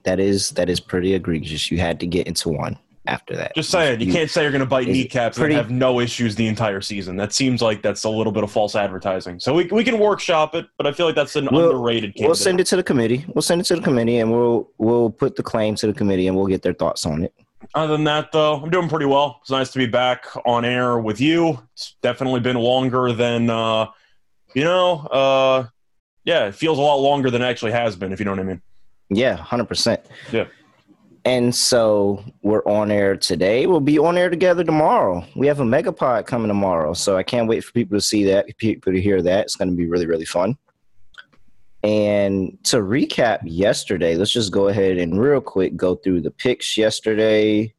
That 0.04 0.20
is 0.20 0.52
that 0.52 0.70
is 0.70 0.80
pretty 0.80 1.14
egregious. 1.14 1.72
You 1.72 1.80
had 1.80 2.00
to 2.02 2.08
get 2.08 2.28
into 2.28 2.50
one 2.50 2.78
after 3.06 3.36
that. 3.36 3.56
Just 3.56 3.70
saying, 3.70 4.00
you, 4.00 4.08
you 4.08 4.14
can't 4.14 4.30
say 4.30 4.44
you're 4.44 4.52
going 4.52 4.62
to 4.62 4.66
bite 4.66 4.88
kneecaps 4.88 5.38
pretty, 5.38 5.56
and 5.56 5.62
have 5.62 5.72
no 5.72 6.00
issues 6.00 6.36
the 6.36 6.48
entire 6.48 6.82
season. 6.82 7.18
That 7.18 7.34
seems 7.34 7.62
like 7.62 7.82
that's 7.82 8.04
a 8.04 8.10
little 8.10 8.32
bit 8.32 8.44
of 8.44 8.52
false 8.52 8.76
advertising. 8.76 9.40
So 9.40 9.54
we, 9.54 9.66
we 9.66 9.84
can 9.84 10.00
workshop 10.00 10.56
it, 10.56 10.68
but 10.78 10.88
I 10.88 10.92
feel 10.94 11.06
like 11.06 11.16
that's 11.16 11.36
an 11.36 11.50
we'll, 11.52 11.70
underrated. 11.70 12.16
Candidate. 12.16 12.28
We'll 12.28 12.36
send 12.36 12.60
it 12.60 12.68
to 12.68 12.76
the 12.76 12.84
committee. 12.84 13.26
We'll 13.34 13.42
send 13.42 13.62
it 13.62 13.66
to 13.66 13.76
the 13.76 13.82
committee, 13.82 14.20
and 14.20 14.32
we'll 14.32 14.72
we'll 14.78 15.10
put 15.10 15.36
the 15.36 15.44
claim 15.44 15.76
to 15.76 15.88
the 15.88 15.94
committee, 15.94 16.28
and 16.28 16.38
we'll 16.38 16.48
get 16.48 16.62
their 16.62 16.74
thoughts 16.74 17.06
on 17.06 17.24
it. 17.24 17.34
Other 17.76 17.94
than 17.94 18.04
that, 18.06 18.32
though, 18.32 18.56
I'm 18.56 18.70
doing 18.70 18.90
pretty 18.90 19.06
well. 19.06 19.40
It's 19.42 19.52
nice 19.52 19.72
to 19.72 19.80
be 19.80 19.86
back 19.86 20.26
on 20.46 20.66
air 20.66 21.00
with 21.00 21.20
you. 21.20 21.60
It's 21.74 21.96
definitely 22.02 22.42
been 22.42 22.58
longer 22.58 23.14
than, 23.14 23.50
uh, 23.50 23.88
you 24.54 24.64
know, 24.64 25.00
uh, 25.08 25.68
yeah, 26.26 26.48
it 26.48 26.56
feels 26.56 26.78
a 26.78 26.82
lot 26.82 26.98
longer 26.98 27.32
than 27.32 27.42
it 27.42 27.46
actually 27.46 27.72
has 27.72 27.96
been, 27.96 28.12
if 28.12 28.20
you 28.20 28.26
know 28.26 28.32
what 28.32 28.40
I 28.40 28.44
mean. 28.44 28.62
Yeah, 29.10 29.38
100%. 29.38 30.06
Yeah. 30.32 30.46
And 31.26 31.56
so 31.56 32.24
we're 32.42 32.66
on 32.66 32.92
air 32.92 33.16
today. 33.16 33.66
We'll 33.66 33.80
be 33.80 33.98
on 33.98 34.18
air 34.18 34.30
together 34.30 34.64
tomorrow. 34.64 35.26
We 35.36 35.48
have 35.48 35.62
a 35.62 35.66
megapod 35.66 36.26
coming 36.26 36.50
tomorrow. 36.50 36.94
So 36.94 37.16
I 37.16 37.24
can't 37.24 37.48
wait 37.48 37.64
for 37.64 37.72
people 37.72 37.98
to 37.98 38.02
see 38.02 38.26
that, 38.26 38.58
people 38.58 38.92
to 38.92 39.02
hear 39.02 39.22
that. 39.22 39.46
It's 39.46 39.56
going 39.56 39.70
to 39.70 39.76
be 39.76 39.88
really, 39.88 40.06
really 40.06 40.26
fun. 40.26 40.58
And 41.82 42.58
to 42.64 42.78
recap 42.78 43.40
yesterday, 43.44 44.16
let's 44.16 44.32
just 44.32 44.52
go 44.52 44.68
ahead 44.68 44.98
and 44.98 45.20
real 45.20 45.42
quick 45.42 45.76
go 45.76 45.96
through 45.96 46.22
the 46.22 46.32
picks 46.32 46.78
yesterday. 46.78 47.74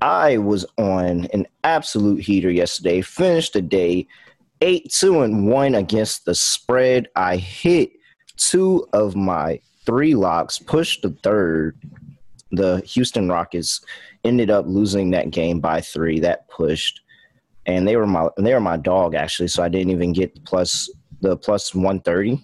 I 0.00 0.38
was 0.38 0.66
on 0.78 1.26
an 1.32 1.46
absolute 1.64 2.20
heater 2.20 2.50
yesterday. 2.50 3.00
Finished 3.02 3.54
the 3.54 3.62
day 3.62 4.06
8 4.62 4.90
2 4.90 5.22
and 5.22 5.48
1 5.48 5.74
against 5.74 6.24
the 6.24 6.34
spread. 6.34 7.08
I 7.16 7.36
hit 7.36 7.92
two 8.36 8.86
of 8.92 9.16
my 9.16 9.60
three 9.86 10.14
locks, 10.14 10.58
pushed 10.58 11.02
the 11.02 11.10
third 11.22 11.76
the 12.52 12.80
Houston 12.86 13.28
Rockets 13.28 13.80
ended 14.24 14.50
up 14.50 14.66
losing 14.66 15.10
that 15.10 15.30
game 15.30 15.60
by 15.60 15.80
three. 15.80 16.20
That 16.20 16.48
pushed, 16.48 17.00
and 17.66 17.86
they 17.86 17.96
were 17.96 18.06
my 18.06 18.28
they 18.36 18.54
were 18.54 18.60
my 18.60 18.76
dog 18.76 19.14
actually. 19.14 19.48
So 19.48 19.62
I 19.62 19.68
didn't 19.68 19.90
even 19.90 20.12
get 20.12 20.34
the 20.34 20.40
plus 20.42 20.90
the 21.20 21.36
plus 21.36 21.74
one 21.74 22.00
thirty. 22.00 22.40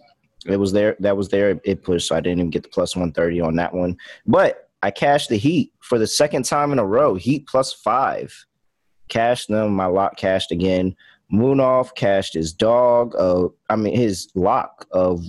It 0.47 0.57
was 0.57 0.73
there. 0.73 0.97
That 1.01 1.17
was 1.17 1.29
there. 1.29 1.61
It 1.65 1.85
pushed. 1.85 2.09
So 2.09 2.17
I 2.17 2.21
didn't 2.21 2.41
even 2.41 2.51
get 2.51 2.65
the 2.65 2.69
plus 2.69 2.97
one 2.97 3.13
thirty 3.13 3.41
on 3.41 3.57
that 3.57 3.73
one. 3.73 3.97
But 4.27 4.69
I 4.83 4.91
cashed 4.91 5.29
the 5.29 5.39
Heat 5.39 5.73
for 5.81 5.99
the 5.99 6.07
second 6.07 6.45
time 6.45 6.73
in 6.73 6.79
a 6.79 6.87
row. 6.87 7.15
Heat 7.15 7.47
plus 7.47 7.73
five. 7.73 8.47
Cashed 9.09 9.49
them. 9.49 9.75
My 9.75 9.87
lock 9.87 10.17
cashed 10.17 10.51
again. 10.51 10.97
Munaf 11.33 11.95
cashed 11.95 12.35
his 12.35 12.53
dog. 12.53 13.15
Uh, 13.17 13.49
I 13.71 13.77
mean 13.77 13.97
his 13.97 14.29
lock 14.35 14.87
of 14.91 15.25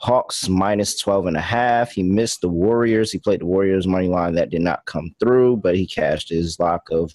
Hawks 0.00 0.48
minus 0.48 0.98
12 1.00 1.26
and 1.26 1.36
a 1.36 1.40
half. 1.40 1.90
He 1.92 2.02
missed 2.02 2.40
the 2.40 2.48
Warriors. 2.48 3.10
He 3.10 3.18
played 3.18 3.40
the 3.40 3.46
Warriors 3.46 3.86
money 3.86 4.08
line 4.08 4.34
that 4.34 4.50
did 4.50 4.62
not 4.62 4.86
come 4.86 5.14
through, 5.18 5.56
but 5.58 5.76
he 5.76 5.86
cashed 5.86 6.28
his 6.28 6.58
lock 6.60 6.88
of 6.90 7.12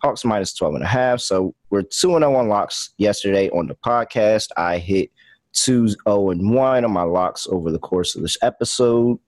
Hawks 0.00 0.24
minus 0.24 0.54
12 0.54 0.76
and 0.76 0.84
a 0.84 0.88
half. 0.88 1.20
So 1.20 1.54
we're 1.70 1.82
2 1.82 2.14
and 2.14 2.22
0 2.22 2.36
on 2.36 2.48
locks 2.48 2.90
yesterday 2.98 3.50
on 3.50 3.66
the 3.66 3.74
podcast. 3.74 4.48
I 4.56 4.78
hit 4.78 5.10
2 5.54 5.88
0 5.88 6.30
and 6.30 6.54
1 6.54 6.84
on 6.84 6.92
my 6.92 7.02
locks 7.02 7.46
over 7.50 7.72
the 7.72 7.78
course 7.78 8.14
of 8.14 8.22
this 8.22 8.38
episode. 8.42 9.18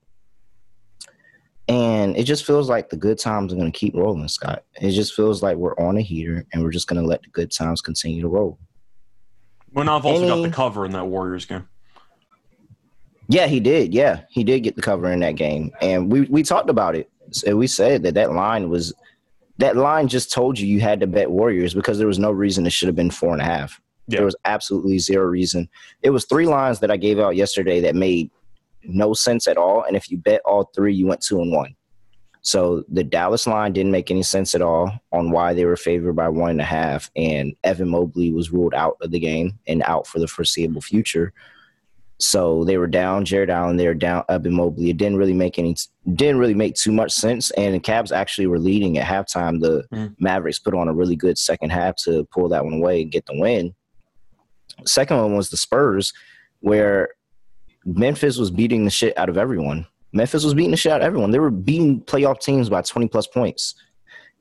And 1.68 2.16
it 2.16 2.24
just 2.24 2.44
feels 2.44 2.68
like 2.68 2.90
the 2.90 2.96
good 2.96 3.18
times 3.18 3.52
are 3.52 3.56
going 3.56 3.70
to 3.70 3.78
keep 3.78 3.94
rolling, 3.94 4.26
Scott. 4.28 4.64
It 4.80 4.92
just 4.92 5.14
feels 5.14 5.42
like 5.42 5.56
we're 5.56 5.78
on 5.78 5.96
a 5.96 6.02
heater 6.02 6.44
and 6.52 6.62
we're 6.62 6.70
just 6.70 6.86
going 6.86 7.00
to 7.00 7.06
let 7.06 7.22
the 7.22 7.30
good 7.30 7.52
times 7.52 7.80
continue 7.80 8.20
to 8.22 8.28
roll. 8.28 8.58
Well, 9.72 9.88
I've 9.88 10.04
also 10.04 10.24
Any, 10.24 10.28
got 10.28 10.42
the 10.42 10.54
cover 10.54 10.84
in 10.84 10.92
that 10.92 11.06
Warriors 11.06 11.46
game. 11.46 11.66
Yeah, 13.28 13.46
he 13.46 13.60
did. 13.60 13.94
Yeah, 13.94 14.22
he 14.30 14.44
did 14.44 14.60
get 14.60 14.76
the 14.76 14.82
cover 14.82 15.10
in 15.10 15.20
that 15.20 15.36
game, 15.36 15.72
and 15.80 16.10
we 16.10 16.22
we 16.22 16.42
talked 16.42 16.70
about 16.70 16.94
it. 16.96 17.10
So 17.30 17.56
we 17.56 17.66
said 17.66 18.02
that 18.02 18.14
that 18.14 18.32
line 18.32 18.68
was 18.68 18.92
that 19.58 19.76
line 19.76 20.08
just 20.08 20.32
told 20.32 20.58
you 20.58 20.66
you 20.66 20.80
had 20.80 21.00
to 21.00 21.06
bet 21.06 21.30
Warriors 21.30 21.74
because 21.74 21.98
there 21.98 22.06
was 22.06 22.18
no 22.18 22.30
reason 22.30 22.66
it 22.66 22.72
should 22.72 22.88
have 22.88 22.96
been 22.96 23.10
four 23.10 23.32
and 23.32 23.40
a 23.40 23.44
half. 23.44 23.80
Yeah. 24.08 24.18
There 24.18 24.24
was 24.24 24.36
absolutely 24.44 24.98
zero 24.98 25.26
reason. 25.26 25.68
It 26.02 26.10
was 26.10 26.24
three 26.24 26.46
lines 26.46 26.80
that 26.80 26.90
I 26.90 26.96
gave 26.96 27.18
out 27.18 27.36
yesterday 27.36 27.80
that 27.80 27.94
made 27.94 28.30
no 28.82 29.14
sense 29.14 29.46
at 29.46 29.56
all. 29.56 29.84
And 29.84 29.96
if 29.96 30.10
you 30.10 30.18
bet 30.18 30.40
all 30.44 30.70
three, 30.74 30.94
you 30.94 31.06
went 31.06 31.22
two 31.22 31.40
and 31.40 31.52
one. 31.52 31.76
So 32.42 32.82
the 32.88 33.04
Dallas 33.04 33.46
line 33.46 33.72
didn't 33.72 33.92
make 33.92 34.10
any 34.10 34.24
sense 34.24 34.54
at 34.56 34.62
all 34.62 34.92
on 35.12 35.30
why 35.30 35.54
they 35.54 35.64
were 35.64 35.76
favored 35.76 36.14
by 36.14 36.28
one 36.28 36.50
and 36.50 36.60
a 36.60 36.64
half. 36.64 37.08
And 37.14 37.54
Evan 37.62 37.88
Mobley 37.88 38.32
was 38.32 38.50
ruled 38.50 38.74
out 38.74 38.96
of 39.00 39.12
the 39.12 39.20
game 39.20 39.58
and 39.68 39.82
out 39.84 40.08
for 40.08 40.18
the 40.18 40.26
foreseeable 40.26 40.80
future. 40.80 41.32
So 42.22 42.64
they 42.64 42.78
were 42.78 42.86
down 42.86 43.24
Jarrett 43.24 43.50
Allen, 43.50 43.76
they 43.76 43.86
were 43.86 43.94
down 43.94 44.24
Evan 44.28 44.54
Mobley. 44.54 44.90
It 44.90 44.96
didn't 44.96 45.18
really 45.18 45.32
make 45.32 45.58
any 45.58 45.76
didn't 46.14 46.38
really 46.38 46.54
make 46.54 46.74
too 46.74 46.92
much 46.92 47.12
sense. 47.12 47.50
And 47.52 47.74
the 47.74 47.80
Cavs 47.80 48.12
actually 48.12 48.46
were 48.46 48.58
leading 48.58 48.98
at 48.98 49.06
halftime. 49.06 49.60
The 49.60 49.84
mm. 49.92 50.14
Mavericks 50.18 50.58
put 50.58 50.74
on 50.74 50.88
a 50.88 50.94
really 50.94 51.16
good 51.16 51.36
second 51.36 51.70
half 51.70 51.96
to 52.04 52.24
pull 52.26 52.48
that 52.48 52.64
one 52.64 52.74
away 52.74 53.02
and 53.02 53.10
get 53.10 53.26
the 53.26 53.38
win. 53.38 53.74
Second 54.86 55.18
one 55.18 55.36
was 55.36 55.50
the 55.50 55.56
Spurs, 55.56 56.12
where 56.60 57.10
Memphis 57.84 58.38
was 58.38 58.50
beating 58.50 58.84
the 58.84 58.90
shit 58.90 59.16
out 59.18 59.28
of 59.28 59.36
everyone. 59.36 59.86
Memphis 60.12 60.44
was 60.44 60.54
beating 60.54 60.70
the 60.70 60.76
shit 60.76 60.92
out 60.92 61.00
of 61.00 61.06
everyone. 61.06 61.30
They 61.30 61.38
were 61.38 61.50
beating 61.50 62.02
playoff 62.02 62.40
teams 62.40 62.68
by 62.68 62.82
20 62.82 63.08
plus 63.08 63.26
points. 63.26 63.74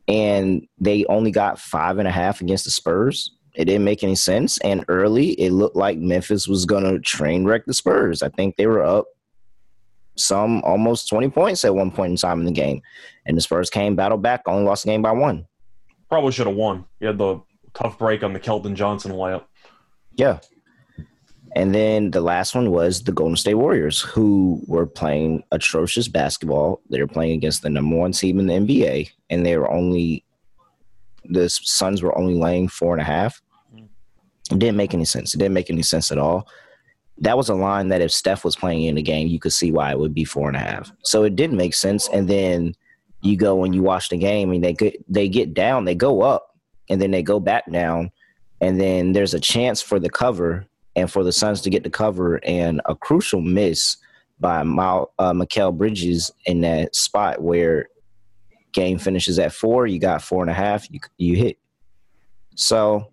And 0.08 0.68
they 0.80 1.06
only 1.06 1.32
got 1.32 1.60
five 1.60 1.98
and 1.98 2.08
a 2.08 2.12
half 2.12 2.42
against 2.42 2.66
the 2.66 2.72
Spurs. 2.72 3.32
It 3.56 3.66
didn't 3.66 3.84
make 3.84 4.04
any 4.04 4.16
sense. 4.16 4.58
And 4.60 4.86
early, 4.88 5.32
it 5.32 5.52
looked 5.52 5.76
like 5.76 5.98
Memphis 5.98 6.48
was 6.48 6.66
going 6.66 6.84
to 6.84 7.00
train 7.00 7.46
wreck 7.46 7.66
the 7.66 7.74
Spurs. 7.74 8.24
I 8.24 8.30
think 8.30 8.56
they 8.56 8.68
were 8.68 8.84
up 8.84 9.08
some 10.18 10.62
almost 10.64 11.10
20 11.10 11.30
points 11.30 11.66
at 11.66 11.76
one 11.76 11.92
point 11.92 12.12
in 12.12 12.18
time 12.18 12.40
in 12.40 12.46
the 12.46 12.52
game. 12.52 12.82
And 13.26 13.38
the 13.38 13.42
Spurs 13.42 13.70
came, 13.70 13.96
battled 13.96 14.22
back, 14.22 14.44
only 14.46 14.64
lost 14.64 14.84
the 14.84 14.92
game 14.92 15.02
by 15.02 15.12
one. 15.12 15.48
Probably 16.10 16.32
should 16.32 16.48
have 16.48 16.56
won. 16.56 16.86
You 17.00 17.08
had 17.08 17.18
the 17.18 17.42
tough 17.74 17.98
break 17.98 18.24
on 18.24 18.34
the 18.34 18.40
Keldon 18.40 18.76
Johnson 18.76 19.12
layup. 19.12 19.46
Yeah. 20.16 20.40
And 21.56 21.76
then 21.76 22.12
the 22.12 22.22
last 22.22 22.56
one 22.56 22.72
was 22.72 23.04
the 23.04 23.12
Golden 23.12 23.36
State 23.36 23.56
Warriors, 23.56 24.00
who 24.00 24.62
were 24.68 24.86
playing 24.86 25.44
atrocious 25.52 26.08
basketball. 26.08 26.82
They 26.90 27.02
were 27.02 27.08
playing 27.08 27.34
against 27.34 27.62
the 27.62 27.70
number 27.70 27.98
one 27.98 28.14
team 28.14 28.40
in 28.40 28.48
the 28.48 28.54
NBA, 28.54 29.10
and 29.30 29.46
they 29.46 29.58
were 29.58 29.70
only 29.70 30.21
the 31.26 31.50
Suns 31.50 32.02
were 32.02 32.18
only 32.18 32.36
laying 32.36 32.68
four 32.68 32.94
and 32.94 33.02
a 33.02 33.06
half. 33.06 33.42
It 34.52 34.60
didn't 34.60 34.78
make 34.78 34.94
any 34.94 35.06
sense. 35.06 35.34
It 35.34 35.38
didn't 35.38 35.54
make 35.54 35.70
any 35.70 35.82
sense 35.82 36.12
at 36.12 36.18
all. 36.18 36.48
That 37.20 37.38
was 37.38 37.50
a 37.50 37.56
line 37.56 37.88
that 37.90 38.02
if 38.02 38.12
Steph 38.12 38.44
was 38.44 38.56
playing 38.56 38.84
in 38.84 38.96
the 38.96 39.02
game, 39.02 39.28
you 39.28 39.40
could 39.40 39.54
see 39.54 39.72
why 39.72 39.92
it 39.92 40.00
would 40.00 40.14
be 40.14 40.26
four 40.26 40.48
and 40.48 40.58
a 40.58 40.60
half. 40.60 40.92
So 41.04 41.24
it 41.24 41.36
didn't 41.36 41.58
make 41.58 41.74
sense. 41.74 42.10
And 42.10 42.28
then 42.28 42.74
you 43.22 43.38
go 43.38 43.64
and 43.64 43.74
you 43.74 43.84
watch 43.84 44.10
the 44.10 44.18
game, 44.18 44.52
and 44.52 44.64
they 44.64 44.74
get 44.74 44.96
they 45.08 45.30
get 45.30 45.54
down, 45.54 45.86
they 45.86 45.96
go 45.96 46.22
up, 46.22 46.56
and 46.90 47.02
then 47.02 47.12
they 47.12 47.22
go 47.22 47.40
back 47.40 47.72
down, 47.72 48.12
and 48.60 48.82
then 48.82 49.14
there's 49.14 49.34
a 49.34 49.40
chance 49.40 49.82
for 49.82 50.00
the 50.00 50.10
cover 50.10 50.66
and 50.96 51.10
for 51.10 51.24
the 51.24 51.32
Suns 51.32 51.62
to 51.62 51.70
get 51.70 51.84
the 51.84 51.90
cover, 51.90 52.40
and 52.44 52.82
a 52.86 52.96
crucial 52.96 53.42
miss 53.42 53.98
by 54.40 54.64
Mal, 54.64 55.14
uh, 55.20 55.32
Mikal 55.32 55.78
Bridges 55.78 56.32
in 56.46 56.62
that 56.62 56.96
spot 56.96 57.42
where 57.42 57.90
game 58.74 58.98
finishes 58.98 59.40
at 59.40 59.54
four, 59.54 59.88
you 59.88 60.00
got 60.00 60.22
four 60.22 60.42
and 60.42 60.50
a 60.50 60.54
half, 60.54 60.90
you 60.92 61.00
you 61.18 61.36
hit. 61.36 61.58
So 62.56 63.12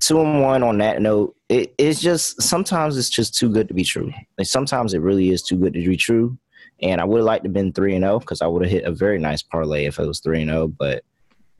two 0.00 0.20
and 0.20 0.42
one 0.42 0.62
on 0.62 0.78
that 0.78 1.00
note, 1.00 1.36
it, 1.48 1.74
it's 1.78 2.00
just 2.00 2.40
sometimes 2.42 2.96
it's 2.96 3.10
just 3.10 3.34
too 3.34 3.48
good 3.48 3.68
to 3.68 3.74
be 3.74 3.84
true. 3.84 4.12
And 4.38 4.46
sometimes 4.46 4.94
it 4.94 5.00
really 5.00 5.30
is 5.30 5.42
too 5.42 5.56
good 5.56 5.74
to 5.74 5.84
be 5.84 5.96
true. 5.96 6.38
And 6.80 7.00
I 7.00 7.04
would 7.04 7.18
have 7.18 7.26
liked 7.26 7.44
to 7.44 7.48
have 7.48 7.54
been 7.54 7.72
three 7.72 7.94
and 7.94 8.02
zero 8.02 8.14
oh, 8.14 8.18
because 8.18 8.42
I 8.42 8.46
would 8.46 8.62
have 8.62 8.70
hit 8.70 8.84
a 8.84 8.92
very 8.92 9.18
nice 9.18 9.42
parlay 9.42 9.86
if 9.86 9.98
it 9.98 10.06
was 10.06 10.20
three 10.20 10.42
and 10.42 10.50
zero. 10.50 10.62
Oh, 10.62 10.68
but 10.68 11.04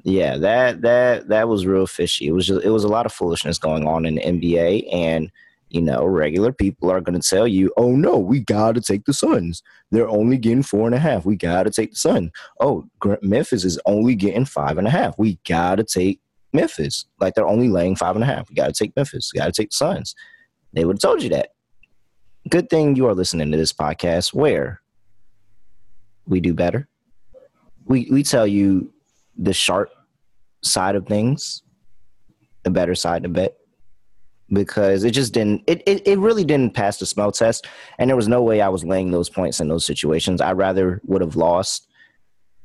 yeah, 0.02 0.36
that 0.36 0.82
that 0.82 1.28
that 1.28 1.48
was 1.48 1.66
real 1.66 1.86
fishy. 1.86 2.28
It 2.28 2.32
was 2.32 2.46
just 2.46 2.64
it 2.64 2.70
was 2.70 2.84
a 2.84 2.88
lot 2.88 3.06
of 3.06 3.12
foolishness 3.12 3.58
going 3.58 3.86
on 3.86 4.04
in 4.04 4.16
the 4.16 4.20
NBA, 4.20 4.94
and 4.94 5.32
you 5.68 5.80
know, 5.80 6.04
regular 6.04 6.52
people 6.52 6.90
are 6.90 7.00
going 7.00 7.20
to 7.20 7.28
tell 7.28 7.46
you, 7.46 7.72
oh 7.76 7.96
no, 7.96 8.18
we 8.18 8.40
got 8.40 8.74
to 8.76 8.80
take 8.80 9.04
the 9.04 9.12
Suns. 9.12 9.62
They're 9.90 10.08
only 10.08 10.38
getting 10.38 10.62
four 10.62 10.86
and 10.86 10.94
a 10.94 10.98
half. 10.98 11.24
We 11.24 11.36
got 11.36 11.64
to 11.64 11.70
take 11.70 11.90
the 11.90 11.98
Sun. 11.98 12.30
Oh, 12.60 12.88
Memphis 13.22 13.64
is 13.64 13.78
only 13.86 14.14
getting 14.14 14.44
five 14.44 14.78
and 14.78 14.86
a 14.86 14.90
half. 14.90 15.18
We 15.18 15.38
got 15.46 15.76
to 15.76 15.84
take 15.84 16.20
Memphis. 16.52 17.06
Like 17.20 17.34
they're 17.34 17.46
only 17.46 17.68
laying 17.68 17.96
five 17.96 18.14
and 18.14 18.22
a 18.22 18.26
half. 18.26 18.48
We 18.48 18.54
got 18.54 18.66
to 18.66 18.72
take 18.72 18.94
Memphis. 18.94 19.32
We 19.34 19.40
got 19.40 19.46
to 19.46 19.52
take 19.52 19.70
the 19.70 19.76
Suns. 19.76 20.14
They 20.72 20.84
would 20.84 20.96
have 20.96 21.00
told 21.00 21.22
you 21.22 21.30
that. 21.30 21.50
Good 22.48 22.70
thing 22.70 22.94
you 22.94 23.08
are 23.08 23.14
listening 23.14 23.50
to 23.50 23.58
this 23.58 23.72
podcast 23.72 24.32
where 24.32 24.80
we 26.26 26.40
do 26.40 26.54
better. 26.54 26.88
We, 27.86 28.08
we 28.10 28.22
tell 28.22 28.46
you 28.46 28.92
the 29.36 29.52
sharp 29.52 29.90
side 30.62 30.94
of 30.94 31.06
things, 31.06 31.62
the 32.62 32.70
better 32.70 32.94
side 32.94 33.24
to 33.24 33.28
bet 33.28 33.56
because 34.52 35.04
it 35.04 35.10
just 35.10 35.32
didn't 35.32 35.62
it, 35.66 35.82
it, 35.86 36.06
it 36.06 36.18
really 36.18 36.44
didn't 36.44 36.74
pass 36.74 36.98
the 36.98 37.06
smell 37.06 37.32
test. 37.32 37.66
And 37.98 38.08
there 38.08 38.16
was 38.16 38.28
no 38.28 38.42
way 38.42 38.60
i 38.60 38.68
was 38.68 38.84
laying 38.84 39.10
those 39.10 39.28
points 39.28 39.60
in 39.60 39.68
those 39.68 39.84
situations. 39.84 40.40
I 40.40 40.52
rather 40.52 41.00
would 41.04 41.20
have 41.20 41.36
lost 41.36 41.88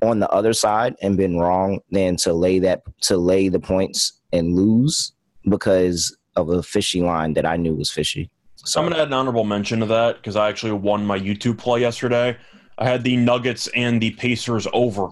on 0.02 0.20
the 0.20 0.30
other 0.30 0.54
side 0.54 0.96
and 1.02 1.18
been 1.18 1.38
wrong 1.38 1.80
than 1.92 2.16
to 2.18 2.34
lay 2.34 2.60
that 2.60 2.82
to 3.02 3.18
lay 3.18 3.50
the 3.50 3.60
points 3.60 4.22
and 4.34 4.56
lose 4.56 5.14
because 5.50 6.16
of 6.36 6.50
a 6.50 6.64
fishy 6.64 7.02
line 7.02 7.34
that 7.34 7.46
i 7.46 7.58
knew 7.58 7.76
was 7.76 7.92
fishy. 7.92 8.30
So 8.56 8.80
i'm 8.80 8.86
going 8.86 8.96
to 8.96 9.02
add 9.02 9.08
an 9.08 9.14
honorable 9.14 9.44
mention 9.44 9.80
to 9.80 9.86
that 9.88 10.18
because 10.18 10.36
i 10.36 10.50
actually 10.50 10.74
won 10.74 11.06
my 11.06 11.20
youtube 11.20 11.58
play 11.58 11.82
yesterday. 11.82 12.38
I 12.78 12.86
had 12.86 13.04
the 13.04 13.16
nuggets 13.16 13.68
and 13.76 14.02
the 14.02 14.12
pacers 14.12 14.68
over. 14.74 15.10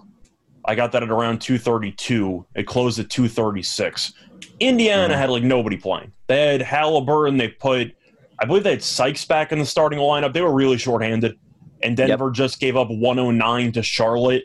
I 0.65 0.73
got 0.75 0.91
that 0.93 1.03
at 1.03 1.09
around 1.09 1.39
232 1.41 2.45
it 2.55 2.63
closed 2.63 2.99
at 2.99 3.09
236 3.09 4.13
Indiana 4.59 5.13
mm-hmm. 5.13 5.19
had 5.19 5.29
like 5.29 5.43
nobody 5.43 5.77
playing. 5.77 6.11
They 6.27 6.57
had 6.57 6.61
Haliburton. 6.61 7.37
They 7.37 7.47
put, 7.47 7.95
I 8.39 8.45
believe 8.45 8.63
they 8.63 8.71
had 8.71 8.83
Sykes 8.83 9.25
back 9.25 9.51
in 9.51 9.59
the 9.59 9.65
starting 9.65 9.99
lineup. 9.99 10.33
They 10.33 10.41
were 10.41 10.53
really 10.53 10.77
shorthanded. 10.77 11.37
And 11.81 11.95
Denver 11.95 12.27
yep. 12.27 12.33
just 12.33 12.59
gave 12.59 12.75
up 12.75 12.89
109 12.89 13.71
to 13.73 13.83
Charlotte. 13.83 14.43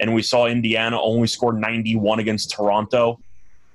And 0.00 0.14
we 0.14 0.22
saw 0.22 0.46
Indiana 0.46 1.00
only 1.00 1.26
score 1.26 1.52
91 1.52 2.18
against 2.18 2.50
Toronto. 2.50 3.20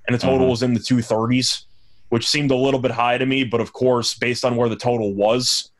And 0.08 0.14
the 0.14 0.20
total 0.20 0.40
mm-hmm. 0.40 0.50
was 0.50 0.64
in 0.64 0.74
the 0.74 0.80
230s, 0.80 1.66
which 2.10 2.28
seemed 2.28 2.52
a 2.52 2.56
little 2.56 2.80
bit 2.80 2.92
high 2.92 3.18
to 3.18 3.26
me. 3.26 3.44
But 3.44 3.62
of 3.62 3.74
course, 3.74 4.14
based 4.14 4.46
on 4.46 4.56
where 4.56 4.70
the 4.70 4.76
total 4.76 5.14
was, 5.14 5.72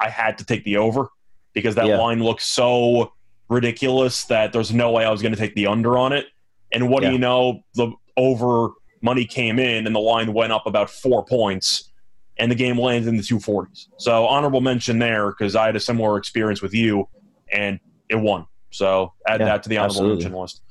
I 0.00 0.08
had 0.08 0.38
to 0.38 0.44
take 0.44 0.64
the 0.64 0.76
over 0.76 1.08
because 1.52 1.74
that 1.74 1.86
yeah. 1.86 1.98
line 1.98 2.22
looked 2.22 2.42
so 2.42 3.12
ridiculous 3.48 4.24
that 4.24 4.52
there's 4.52 4.72
no 4.72 4.90
way 4.92 5.04
I 5.04 5.10
was 5.10 5.22
going 5.22 5.32
to 5.32 5.38
take 5.38 5.54
the 5.54 5.66
under 5.66 5.98
on 5.98 6.12
it. 6.12 6.26
And 6.72 6.88
what 6.88 7.02
yeah. 7.02 7.08
do 7.08 7.14
you 7.14 7.18
know? 7.18 7.64
The 7.74 7.92
over 8.16 8.70
money 9.00 9.24
came 9.24 9.58
in 9.58 9.86
and 9.86 9.94
the 9.94 10.00
line 10.00 10.32
went 10.32 10.52
up 10.52 10.66
about 10.66 10.90
four 10.90 11.24
points 11.24 11.90
and 12.38 12.50
the 12.50 12.56
game 12.56 12.78
landed 12.78 13.08
in 13.08 13.16
the 13.16 13.22
240s. 13.22 13.86
So 13.96 14.26
honorable 14.26 14.60
mention 14.60 14.98
there 14.98 15.30
because 15.30 15.56
I 15.56 15.66
had 15.66 15.76
a 15.76 15.80
similar 15.80 16.16
experience 16.16 16.62
with 16.62 16.74
you 16.74 17.08
and 17.50 17.80
it 18.08 18.16
won. 18.16 18.46
So 18.70 19.12
add 19.26 19.40
yeah, 19.40 19.46
that 19.46 19.62
to 19.64 19.68
the 19.68 19.78
honorable 19.78 19.94
absolutely. 19.94 20.24
mention 20.24 20.40
list. 20.40 20.62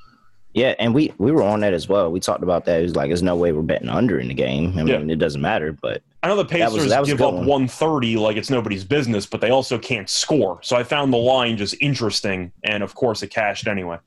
Yeah, 0.54 0.74
and 0.80 0.96
we 0.96 1.14
we 1.20 1.32
were 1.32 1.44
on 1.44 1.60
that 1.60 1.74
as 1.74 1.88
well. 1.88 2.12
We 2.12 2.20
talked 2.20 2.42
about 2.42 2.66
that. 2.66 2.80
It 2.80 2.84
was 2.84 2.96
like 2.96 3.10
there's 3.10 3.22
no 3.22 3.36
way 3.36 3.52
we're 3.52 3.62
betting 3.62 3.90
under 3.90 4.20
in 4.20 4.28
the 4.28 4.34
game. 4.34 4.74
I 4.76 4.84
mean, 4.84 5.08
yeah. 5.08 5.14
it 5.14 5.20
doesn't 5.20 5.42
matter, 5.42 5.72
but 5.72 6.02
I 6.24 6.28
know 6.28 6.36
the 6.36 6.46
Pacers 6.46 6.74
that 6.74 6.82
was, 6.82 6.90
that 6.90 7.00
was 7.02 7.10
give 7.10 7.22
up 7.22 7.36
one. 7.36 7.46
130 7.46 8.18
like 8.18 8.38
it's 8.38 8.50
nobody's 8.50 8.84
business, 8.84 9.28
but 9.28 9.40
they 9.40 9.52
also 9.52 9.78
can't 9.78 10.10
score. 10.10 10.60
So 10.64 10.76
I 10.76 10.84
found 10.84 11.14
the 11.14 11.18
line 11.18 11.58
just 11.58 11.76
interesting, 11.80 12.52
and 12.64 12.82
of 12.82 12.96
course 12.96 13.22
it 13.22 13.28
cashed 13.28 13.68
anyway. 13.68 14.00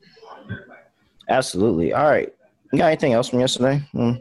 Absolutely. 1.29 1.93
All 1.93 2.09
right. 2.09 2.33
You 2.73 2.79
got 2.79 2.87
anything 2.87 3.13
else 3.13 3.29
from 3.29 3.41
yesterday? 3.41 3.83
Mm, 3.95 4.21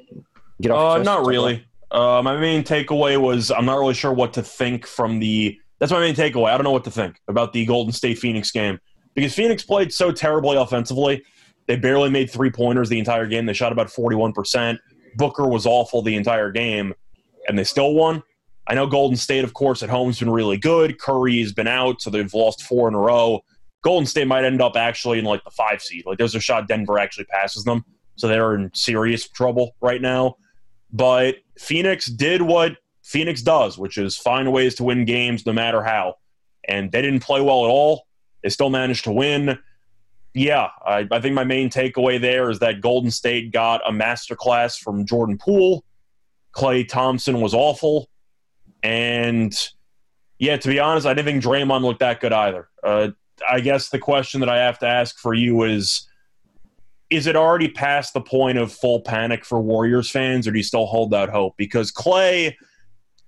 get 0.61 0.71
off. 0.71 0.99
Uh, 0.99 1.03
not 1.03 1.25
really. 1.25 1.65
Uh, 1.91 2.21
my 2.23 2.37
main 2.37 2.63
takeaway 2.63 3.19
was 3.19 3.51
I'm 3.51 3.65
not 3.65 3.77
really 3.77 3.93
sure 3.93 4.13
what 4.13 4.33
to 4.33 4.43
think 4.43 4.85
from 4.85 5.19
the. 5.19 5.59
That's 5.79 5.91
my 5.91 5.99
main 5.99 6.15
takeaway. 6.15 6.49
I 6.51 6.57
don't 6.57 6.63
know 6.63 6.71
what 6.71 6.83
to 6.85 6.91
think 6.91 7.19
about 7.27 7.53
the 7.53 7.65
Golden 7.65 7.93
State 7.93 8.19
Phoenix 8.19 8.51
game 8.51 8.79
because 9.15 9.33
Phoenix 9.33 9.63
played 9.63 9.93
so 9.93 10.11
terribly 10.11 10.57
offensively. 10.57 11.23
They 11.67 11.75
barely 11.75 12.09
made 12.09 12.31
three 12.31 12.49
pointers 12.49 12.89
the 12.89 12.99
entire 12.99 13.27
game. 13.27 13.45
They 13.45 13.53
shot 13.53 13.71
about 13.71 13.87
41%. 13.87 14.79
Booker 15.15 15.47
was 15.47 15.65
awful 15.65 16.01
the 16.01 16.15
entire 16.15 16.51
game, 16.51 16.93
and 17.47 17.57
they 17.57 17.63
still 17.63 17.93
won. 17.93 18.23
I 18.67 18.73
know 18.73 18.87
Golden 18.87 19.17
State, 19.17 19.43
of 19.43 19.53
course, 19.53 19.83
at 19.83 19.89
home 19.89 20.09
has 20.09 20.19
been 20.19 20.29
really 20.29 20.57
good. 20.57 20.99
Curry's 20.99 21.53
been 21.53 21.67
out, 21.67 22.01
so 22.01 22.09
they've 22.09 22.33
lost 22.33 22.63
four 22.63 22.87
in 22.87 22.93
a 22.93 22.99
row. 22.99 23.41
Golden 23.83 24.05
State 24.05 24.27
might 24.27 24.45
end 24.45 24.61
up 24.61 24.75
actually 24.75 25.19
in 25.19 25.25
like 25.25 25.43
the 25.43 25.51
five 25.51 25.81
seed. 25.81 26.05
Like 26.05 26.17
there's 26.17 26.35
a 26.35 26.39
shot 26.39 26.67
Denver 26.67 26.99
actually 26.99 27.25
passes 27.25 27.63
them, 27.63 27.83
so 28.19 28.27
they're 28.27 28.53
in 28.53 28.69
serious 28.73 29.29
trouble 29.29 29.75
right 29.79 30.01
now. 30.01 30.35
But 30.91 31.37
Phoenix 31.57 32.07
did 32.07 32.41
what 32.41 32.75
Phoenix 33.01 33.41
does, 33.41 33.77
which 33.77 33.97
is 33.97 34.17
find 34.17 34.51
ways 34.51 34.75
to 34.75 34.83
win 34.83 35.05
games 35.05 35.45
no 35.45 35.53
matter 35.53 35.81
how. 35.81 36.15
And 36.67 36.91
they 36.91 37.01
didn't 37.01 37.21
play 37.21 37.39
well 37.39 37.63
at 37.63 37.69
all. 37.69 38.07
They 38.43 38.49
still 38.49 38.69
managed 38.69 39.05
to 39.05 39.13
win. 39.13 39.57
Yeah, 40.33 40.67
I, 40.85 41.07
I 41.09 41.21
think 41.21 41.33
my 41.33 41.45
main 41.45 41.69
takeaway 41.69 42.19
there 42.19 42.49
is 42.49 42.59
that 42.59 42.81
Golden 42.81 43.09
State 43.09 43.53
got 43.53 43.81
a 43.87 43.91
masterclass 43.91 44.77
from 44.77 45.05
Jordan 45.05 45.37
Poole. 45.37 45.85
Klay 46.53 46.85
Thompson 46.85 47.39
was 47.39 47.53
awful. 47.53 48.09
And 48.83 49.57
yeah, 50.39 50.57
to 50.57 50.67
be 50.67 50.79
honest, 50.79 51.07
I 51.07 51.13
didn't 51.13 51.25
think 51.25 51.43
Draymond 51.43 51.83
looked 51.83 52.01
that 52.01 52.19
good 52.19 52.33
either. 52.33 52.67
Uh, 52.83 53.11
I 53.49 53.61
guess 53.61 53.89
the 53.89 53.99
question 53.99 54.41
that 54.41 54.49
I 54.49 54.57
have 54.57 54.79
to 54.79 54.87
ask 54.87 55.17
for 55.17 55.33
you 55.33 55.63
is 55.63 56.08
is 57.09 57.25
it 57.25 57.35
already 57.35 57.67
past 57.67 58.13
the 58.13 58.21
point 58.21 58.57
of 58.57 58.71
full 58.71 59.01
panic 59.01 59.43
for 59.43 59.59
Warriors 59.59 60.09
fans, 60.09 60.47
or 60.47 60.51
do 60.51 60.57
you 60.57 60.63
still 60.63 60.85
hold 60.85 61.13
out 61.13 61.29
hope? 61.29 61.55
Because 61.57 61.91
Klay, 61.91 62.55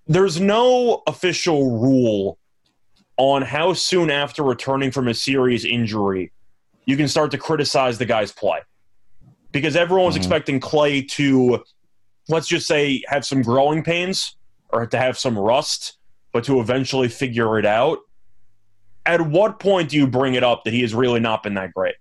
there's 0.08 0.40
no 0.40 1.02
official 1.08 1.80
rule 1.80 2.38
on 3.18 3.42
how 3.42 3.74
soon 3.74 4.10
after 4.10 4.44
returning 4.44 4.92
from 4.92 5.08
a 5.08 5.14
serious 5.14 5.66
injury 5.66 6.32
you 6.86 6.98
can 6.98 7.08
start 7.08 7.32
to 7.32 7.38
criticize 7.38 7.98
the 7.98 8.06
guy's 8.06 8.32
play. 8.32 8.60
Because 9.52 9.76
everyone's 9.76 10.16
mm-hmm. 10.16 10.22
expecting 10.22 10.60
Klay 10.60 11.08
to, 11.10 11.64
let's 12.30 12.48
just 12.48 12.68
say, 12.68 13.04
have 13.08 13.26
some 13.26 13.42
growing 13.42 13.84
pains 13.84 14.36
or 14.70 14.88
to 14.88 14.98
have 14.98 15.18
some 15.18 15.38
rust, 15.38 15.98
but 16.32 16.44
to 16.46 16.60
eventually 16.60 17.08
figure 17.08 17.60
it 17.60 17.66
out. 17.66 18.00
At 19.06 19.22
what 19.22 19.60
point 19.60 19.90
do 19.90 19.98
you 19.98 20.08
bring 20.08 20.36
it 20.36 20.44
up 20.44 20.64
that 20.64 20.74
he 20.74 20.82
has 20.82 20.94
really 20.94 21.20
not 21.20 21.44
been 21.44 21.56
that 21.56 21.74
great? 21.74 21.96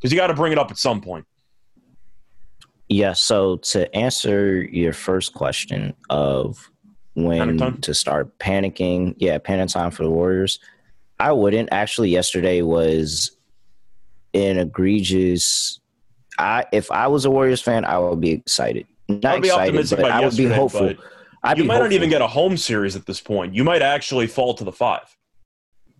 Because 0.00 0.12
you 0.12 0.18
got 0.18 0.28
to 0.28 0.34
bring 0.34 0.52
it 0.52 0.58
up 0.58 0.70
at 0.70 0.78
some 0.78 1.00
point. 1.00 1.26
Yeah. 2.88 3.12
So 3.12 3.56
to 3.56 3.94
answer 3.94 4.62
your 4.62 4.92
first 4.92 5.34
question 5.34 5.94
of 6.08 6.70
when 7.14 7.80
to 7.82 7.94
start 7.94 8.38
panicking, 8.38 9.14
yeah, 9.18 9.38
panic 9.38 9.68
time 9.68 9.90
for 9.90 10.04
the 10.04 10.10
Warriors. 10.10 10.58
I 11.18 11.32
wouldn't 11.32 11.68
actually. 11.70 12.08
Yesterday 12.10 12.62
was 12.62 13.36
an 14.32 14.58
egregious. 14.58 15.80
I 16.38 16.64
if 16.72 16.90
I 16.90 17.08
was 17.08 17.24
a 17.26 17.30
Warriors 17.30 17.60
fan, 17.60 17.84
I 17.84 17.98
would 17.98 18.20
be 18.20 18.30
excited. 18.32 18.86
Not 19.08 19.24
I'd 19.24 19.42
be 19.42 19.48
excited, 19.48 19.68
optimistic 19.68 19.98
but 20.00 20.10
I 20.10 20.24
would 20.24 20.36
be 20.36 20.46
hopeful. 20.46 20.94
I'd 21.42 21.58
you 21.58 21.64
might 21.64 21.74
hopeful. 21.74 21.88
not 21.88 21.92
even 21.92 22.10
get 22.10 22.22
a 22.22 22.26
home 22.26 22.56
series 22.56 22.96
at 22.96 23.06
this 23.06 23.20
point. 23.20 23.54
You 23.54 23.64
might 23.64 23.82
actually 23.82 24.26
fall 24.26 24.54
to 24.54 24.64
the 24.64 24.72
five. 24.72 25.16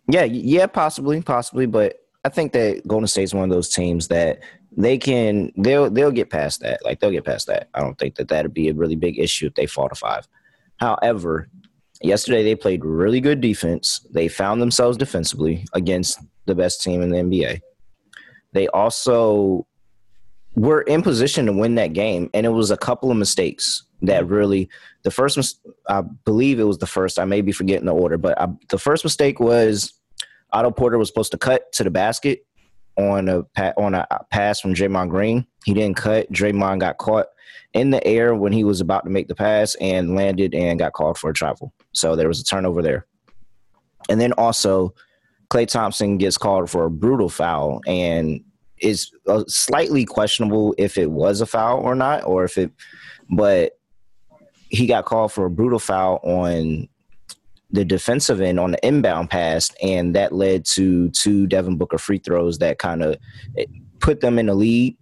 Yeah, 0.08 0.24
yeah, 0.24 0.66
possibly, 0.66 1.20
possibly, 1.22 1.66
but 1.66 1.96
I 2.24 2.28
think 2.28 2.52
that 2.52 2.86
Golden 2.86 3.06
State's 3.06 3.32
one 3.32 3.44
of 3.44 3.50
those 3.50 3.70
teams 3.70 4.08
that 4.08 4.40
they 4.76 4.98
can 4.98 5.52
they'll 5.56 5.90
they'll 5.90 6.10
get 6.10 6.30
past 6.30 6.60
that. 6.60 6.84
Like 6.84 7.00
they'll 7.00 7.10
get 7.10 7.24
past 7.24 7.46
that. 7.46 7.68
I 7.74 7.80
don't 7.80 7.98
think 7.98 8.16
that 8.16 8.28
that'd 8.28 8.54
be 8.54 8.68
a 8.68 8.74
really 8.74 8.96
big 8.96 9.18
issue 9.18 9.46
if 9.46 9.54
they 9.54 9.66
fall 9.66 9.88
to 9.88 9.94
five. 9.94 10.28
However, 10.76 11.48
yesterday 12.02 12.42
they 12.42 12.54
played 12.54 12.84
really 12.84 13.20
good 13.20 13.40
defense. 13.40 14.06
They 14.10 14.28
found 14.28 14.60
themselves 14.60 14.96
defensively 14.96 15.64
against 15.72 16.20
the 16.46 16.54
best 16.54 16.82
team 16.82 17.02
in 17.02 17.10
the 17.10 17.18
NBA. 17.18 17.60
They 18.52 18.68
also 18.68 19.66
were 20.56 20.82
in 20.82 21.02
position 21.02 21.46
to 21.46 21.52
win 21.52 21.76
that 21.76 21.92
game, 21.92 22.28
and 22.34 22.44
it 22.44 22.50
was 22.50 22.70
a 22.70 22.76
couple 22.76 23.10
of 23.10 23.16
mistakes 23.16 23.84
that 24.02 24.26
really. 24.26 24.68
The 25.02 25.10
first, 25.10 25.58
I 25.88 26.02
believe 26.02 26.60
it 26.60 26.64
was 26.64 26.76
the 26.76 26.86
first. 26.86 27.18
I 27.18 27.24
may 27.24 27.40
be 27.40 27.52
forgetting 27.52 27.86
the 27.86 27.94
order, 27.94 28.18
but 28.18 28.38
I, 28.38 28.48
the 28.68 28.76
first 28.76 29.02
mistake 29.02 29.40
was 29.40 29.94
Otto 30.52 30.70
Porter 30.70 30.98
was 30.98 31.08
supposed 31.08 31.32
to 31.32 31.38
cut 31.38 31.72
to 31.72 31.84
the 31.84 31.90
basket 31.90 32.46
on 32.96 33.28
a 33.28 33.44
on 33.76 33.94
a 33.94 34.06
pass 34.30 34.60
from 34.60 34.74
Draymond 34.74 35.10
Green. 35.10 35.46
He 35.64 35.74
didn't 35.74 35.96
cut. 35.96 36.30
Draymond 36.32 36.80
got 36.80 36.98
caught 36.98 37.26
in 37.72 37.90
the 37.90 38.04
air 38.06 38.34
when 38.34 38.52
he 38.52 38.64
was 38.64 38.80
about 38.80 39.04
to 39.04 39.10
make 39.10 39.28
the 39.28 39.34
pass 39.34 39.76
and 39.80 40.14
landed 40.14 40.54
and 40.54 40.78
got 40.78 40.92
called 40.92 41.18
for 41.18 41.30
a 41.30 41.34
travel. 41.34 41.72
So 41.92 42.16
there 42.16 42.28
was 42.28 42.40
a 42.40 42.44
turnover 42.44 42.82
there. 42.82 43.06
And 44.08 44.20
then 44.20 44.32
also, 44.32 44.94
Klay 45.50 45.66
Thompson 45.66 46.18
gets 46.18 46.36
called 46.36 46.70
for 46.70 46.84
a 46.84 46.90
brutal 46.90 47.28
foul 47.28 47.80
and 47.86 48.40
is 48.78 49.10
uh, 49.28 49.44
slightly 49.46 50.04
questionable 50.04 50.74
if 50.78 50.96
it 50.96 51.10
was 51.10 51.40
a 51.40 51.46
foul 51.46 51.80
or 51.80 51.94
not, 51.94 52.24
or 52.24 52.44
if 52.44 52.56
it, 52.56 52.72
but 53.30 53.72
he 54.70 54.86
got 54.86 55.04
called 55.04 55.32
for 55.32 55.46
a 55.46 55.50
brutal 55.50 55.78
foul 55.78 56.18
on 56.22 56.88
the 57.72 57.84
defensive 57.84 58.40
end 58.40 58.58
on 58.58 58.72
the 58.72 58.86
inbound 58.86 59.30
pass, 59.30 59.70
and 59.82 60.14
that 60.16 60.32
led 60.32 60.64
to 60.64 61.10
two 61.10 61.46
Devin 61.46 61.76
Booker 61.76 61.98
free 61.98 62.18
throws 62.18 62.58
that 62.58 62.78
kind 62.78 63.02
of 63.02 63.16
put 64.00 64.20
them 64.20 64.38
in 64.38 64.46
the 64.46 64.54
lead 64.54 64.96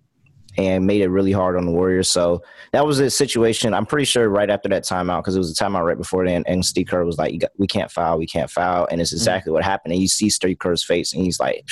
and 0.58 0.86
made 0.86 1.00
it 1.00 1.08
really 1.08 1.30
hard 1.30 1.56
on 1.56 1.64
the 1.64 1.70
Warriors. 1.70 2.10
So 2.10 2.42
that 2.72 2.84
was 2.84 2.98
a 2.98 3.08
situation. 3.08 3.72
I'm 3.72 3.86
pretty 3.86 4.04
sure 4.04 4.28
right 4.28 4.50
after 4.50 4.68
that 4.70 4.82
timeout, 4.82 5.20
because 5.20 5.36
it 5.36 5.38
was 5.38 5.52
a 5.52 5.64
timeout 5.64 5.86
right 5.86 5.96
before 5.96 6.26
then, 6.26 6.42
and 6.46 6.64
Steve 6.64 6.88
Kerr 6.88 7.04
was 7.04 7.16
like, 7.16 7.38
got, 7.38 7.52
"We 7.56 7.66
can't 7.66 7.90
foul, 7.90 8.18
we 8.18 8.26
can't 8.26 8.50
foul," 8.50 8.86
and 8.90 9.00
it's 9.00 9.10
mm-hmm. 9.10 9.18
exactly 9.18 9.50
mm-hmm. 9.50 9.54
what 9.54 9.64
happened. 9.64 9.92
And 9.92 10.02
you 10.02 10.08
see 10.08 10.28
Steve 10.28 10.58
Kerr's 10.58 10.82
face, 10.82 11.14
and 11.14 11.24
he's 11.24 11.40
like, 11.40 11.64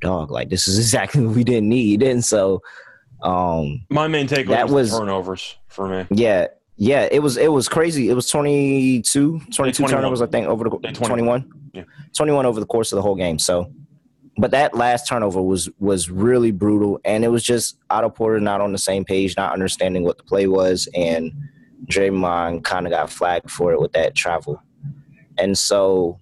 "Dog, 0.00 0.30
like 0.30 0.48
this 0.48 0.68
is 0.68 0.78
exactly 0.78 1.26
what 1.26 1.36
we 1.36 1.44
didn't 1.44 1.68
need." 1.68 2.02
And 2.02 2.24
so, 2.24 2.62
um, 3.22 3.84
my 3.90 4.06
main 4.08 4.28
takeaway 4.28 4.48
that 4.48 4.68
was, 4.68 4.92
was 4.92 5.00
turnovers 5.00 5.56
for 5.66 5.88
me. 5.88 6.06
Yeah, 6.10 6.46
yeah, 6.76 7.08
it 7.10 7.20
was 7.20 7.36
it 7.36 7.52
was 7.52 7.68
crazy. 7.68 8.08
It 8.08 8.14
was 8.14 8.28
22, 8.28 9.40
22 9.54 9.86
turnovers, 9.86 10.22
I 10.22 10.26
think, 10.26 10.46
over 10.46 10.64
the 10.64 10.70
21. 10.92 11.50
Yeah. 11.74 11.84
21 12.14 12.46
over 12.46 12.60
the 12.60 12.66
course 12.66 12.92
of 12.92 12.96
the 12.96 13.02
whole 13.02 13.14
game. 13.14 13.38
So 13.38 13.72
but 14.38 14.50
that 14.52 14.74
last 14.74 15.06
turnover 15.06 15.42
was 15.42 15.68
was 15.78 16.10
really 16.10 16.50
brutal, 16.50 17.00
and 17.04 17.24
it 17.24 17.28
was 17.28 17.42
just 17.42 17.78
Otto 17.90 18.08
Porter 18.08 18.40
not 18.40 18.60
on 18.60 18.72
the 18.72 18.78
same 18.78 19.04
page, 19.04 19.36
not 19.36 19.52
understanding 19.52 20.04
what 20.04 20.16
the 20.16 20.24
play 20.24 20.46
was, 20.46 20.88
and 20.94 21.32
Draymond 21.86 22.64
kind 22.64 22.86
of 22.86 22.92
got 22.92 23.10
flagged 23.10 23.50
for 23.50 23.72
it 23.72 23.80
with 23.80 23.92
that 23.92 24.14
travel, 24.14 24.62
and 25.38 25.56
so 25.56 26.18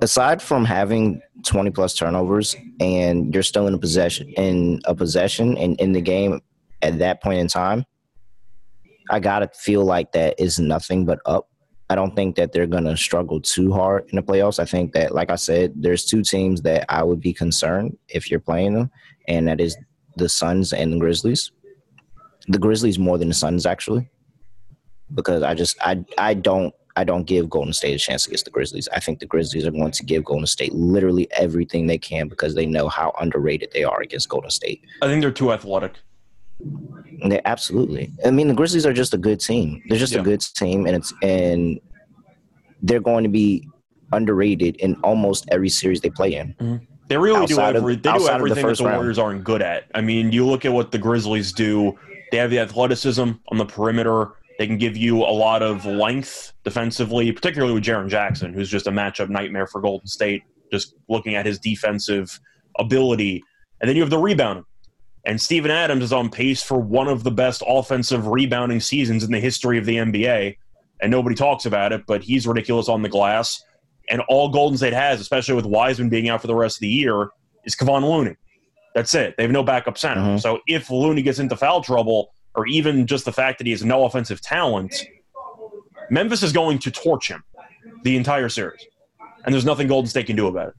aside 0.00 0.42
from 0.42 0.64
having 0.64 1.20
20 1.44 1.70
plus 1.70 1.94
turnovers 1.94 2.56
and 2.80 3.32
you're 3.32 3.42
still 3.42 3.68
in 3.68 3.74
a 3.74 3.78
possession 3.78 4.28
in 4.30 4.80
a 4.84 4.94
possession 4.94 5.56
and 5.58 5.78
in 5.80 5.92
the 5.92 6.00
game 6.00 6.40
at 6.82 6.98
that 6.98 7.22
point 7.22 7.38
in 7.38 7.46
time 7.46 7.84
i 9.12 9.20
gotta 9.20 9.48
feel 9.54 9.84
like 9.84 10.10
that 10.12 10.34
is 10.38 10.58
nothing 10.58 11.04
but 11.04 11.20
up 11.26 11.48
I 11.92 11.94
don't 11.94 12.16
think 12.16 12.36
that 12.36 12.52
they're 12.52 12.66
to 12.66 12.96
struggle 12.96 13.38
too 13.38 13.70
hard 13.70 14.08
in 14.08 14.16
the 14.16 14.22
playoffs. 14.22 14.58
I 14.58 14.64
think 14.64 14.94
that, 14.94 15.14
like 15.14 15.30
I 15.30 15.34
said, 15.34 15.74
there's 15.76 16.06
two 16.06 16.22
teams 16.22 16.62
that 16.62 16.86
I 16.88 17.02
would 17.02 17.20
be 17.20 17.34
concerned 17.34 17.98
if 18.08 18.30
you're 18.30 18.40
playing 18.40 18.72
them, 18.72 18.90
and 19.28 19.46
that 19.46 19.60
is 19.60 19.76
the 20.16 20.30
Suns 20.30 20.72
and 20.72 20.94
the 20.94 20.98
Grizzlies. 20.98 21.52
The 22.48 22.58
Grizzlies 22.58 22.98
more 22.98 23.18
than 23.18 23.28
the 23.28 23.34
Suns, 23.34 23.66
actually, 23.66 24.08
because 25.12 25.42
I 25.42 25.52
just 25.52 25.76
I 25.82 26.02
I 26.16 26.32
don't 26.32 26.74
I 26.96 27.04
don't 27.04 27.24
give 27.24 27.50
Golden 27.50 27.74
State 27.74 27.94
a 27.94 27.98
chance 27.98 28.26
against 28.26 28.46
the 28.46 28.50
Grizzlies. 28.50 28.88
I 28.94 28.98
think 28.98 29.18
the 29.18 29.26
Grizzlies 29.26 29.66
are 29.66 29.70
going 29.70 29.92
to 29.92 30.04
give 30.04 30.24
Golden 30.24 30.46
State 30.46 30.72
literally 30.72 31.30
everything 31.32 31.88
they 31.88 31.98
can 31.98 32.26
because 32.26 32.54
they 32.54 32.64
know 32.64 32.88
how 32.88 33.12
underrated 33.20 33.70
they 33.74 33.84
are 33.84 34.00
against 34.00 34.30
Golden 34.30 34.50
State. 34.50 34.82
I 35.02 35.08
think 35.08 35.20
they're 35.20 35.30
too 35.30 35.52
athletic. 35.52 35.98
They 37.24 37.40
absolutely. 37.44 38.12
I 38.24 38.30
mean, 38.30 38.48
the 38.48 38.54
Grizzlies 38.54 38.86
are 38.86 38.92
just 38.92 39.14
a 39.14 39.18
good 39.18 39.40
team. 39.40 39.82
They're 39.88 39.98
just 39.98 40.12
yeah. 40.12 40.20
a 40.20 40.24
good 40.24 40.40
team, 40.40 40.86
and 40.86 40.96
it's 40.96 41.12
and 41.22 41.80
they're 42.82 43.00
going 43.00 43.24
to 43.24 43.30
be 43.30 43.68
underrated 44.12 44.76
in 44.76 44.96
almost 44.96 45.46
every 45.50 45.68
series 45.68 46.00
they 46.00 46.10
play 46.10 46.34
in. 46.34 46.54
Mm-hmm. 46.54 46.84
They 47.08 47.18
really 47.18 47.46
do 47.46 47.60
every, 47.60 47.94
of, 47.94 48.02
they 48.02 48.10
do 48.12 48.28
everything 48.28 48.64
the 48.64 48.68
that 48.68 48.78
the 48.78 48.84
Warriors 48.84 49.18
round. 49.18 49.34
aren't 49.34 49.44
good 49.44 49.62
at. 49.62 49.84
I 49.94 50.00
mean, 50.00 50.32
you 50.32 50.46
look 50.46 50.64
at 50.64 50.72
what 50.72 50.90
the 50.92 50.98
Grizzlies 50.98 51.52
do. 51.52 51.98
They 52.30 52.38
have 52.38 52.50
the 52.50 52.58
athleticism 52.58 53.30
on 53.48 53.58
the 53.58 53.66
perimeter. 53.66 54.32
They 54.58 54.66
can 54.66 54.78
give 54.78 54.96
you 54.96 55.18
a 55.18 55.32
lot 55.32 55.62
of 55.62 55.84
length 55.84 56.52
defensively, 56.64 57.30
particularly 57.32 57.74
with 57.74 57.84
Jaren 57.84 58.08
Jackson, 58.08 58.54
who's 58.54 58.70
just 58.70 58.86
a 58.86 58.90
matchup 58.90 59.28
nightmare 59.28 59.66
for 59.66 59.80
Golden 59.80 60.06
State. 60.06 60.42
Just 60.70 60.94
looking 61.08 61.34
at 61.34 61.44
his 61.44 61.58
defensive 61.58 62.40
ability, 62.78 63.42
and 63.80 63.88
then 63.88 63.96
you 63.96 64.02
have 64.02 64.10
the 64.10 64.18
rebounding. 64.18 64.64
And 65.24 65.40
Steven 65.40 65.70
Adams 65.70 66.04
is 66.04 66.12
on 66.12 66.30
pace 66.30 66.62
for 66.62 66.78
one 66.78 67.08
of 67.08 67.22
the 67.22 67.30
best 67.30 67.62
offensive 67.66 68.26
rebounding 68.26 68.80
seasons 68.80 69.22
in 69.22 69.30
the 69.30 69.38
history 69.40 69.78
of 69.78 69.86
the 69.86 69.96
NBA. 69.96 70.56
And 71.00 71.10
nobody 71.10 71.36
talks 71.36 71.66
about 71.66 71.92
it, 71.92 72.04
but 72.06 72.22
he's 72.22 72.46
ridiculous 72.46 72.88
on 72.88 73.02
the 73.02 73.08
glass. 73.08 73.62
And 74.08 74.20
all 74.28 74.48
Golden 74.48 74.76
State 74.76 74.92
has, 74.92 75.20
especially 75.20 75.54
with 75.54 75.64
Wiseman 75.64 76.08
being 76.08 76.28
out 76.28 76.40
for 76.40 76.48
the 76.48 76.54
rest 76.54 76.76
of 76.76 76.80
the 76.80 76.88
year, 76.88 77.30
is 77.64 77.76
Kevon 77.76 78.02
Looney. 78.02 78.36
That's 78.94 79.14
it. 79.14 79.36
They 79.36 79.44
have 79.44 79.52
no 79.52 79.62
backup 79.62 79.96
center. 79.96 80.20
Mm-hmm. 80.20 80.38
So 80.38 80.60
if 80.66 80.90
Looney 80.90 81.22
gets 81.22 81.38
into 81.38 81.56
foul 81.56 81.82
trouble, 81.82 82.32
or 82.54 82.66
even 82.66 83.06
just 83.06 83.24
the 83.24 83.32
fact 83.32 83.58
that 83.58 83.66
he 83.66 83.70
has 83.70 83.84
no 83.84 84.04
offensive 84.04 84.40
talent, 84.40 85.06
Memphis 86.10 86.42
is 86.42 86.52
going 86.52 86.78
to 86.80 86.90
torch 86.90 87.28
him 87.28 87.42
the 88.02 88.16
entire 88.16 88.48
series. 88.48 88.84
and 89.44 89.54
there's 89.54 89.64
nothing 89.64 89.86
Golden 89.88 90.08
State 90.08 90.26
can 90.26 90.36
do 90.36 90.46
about 90.46 90.68
it. 90.68 90.74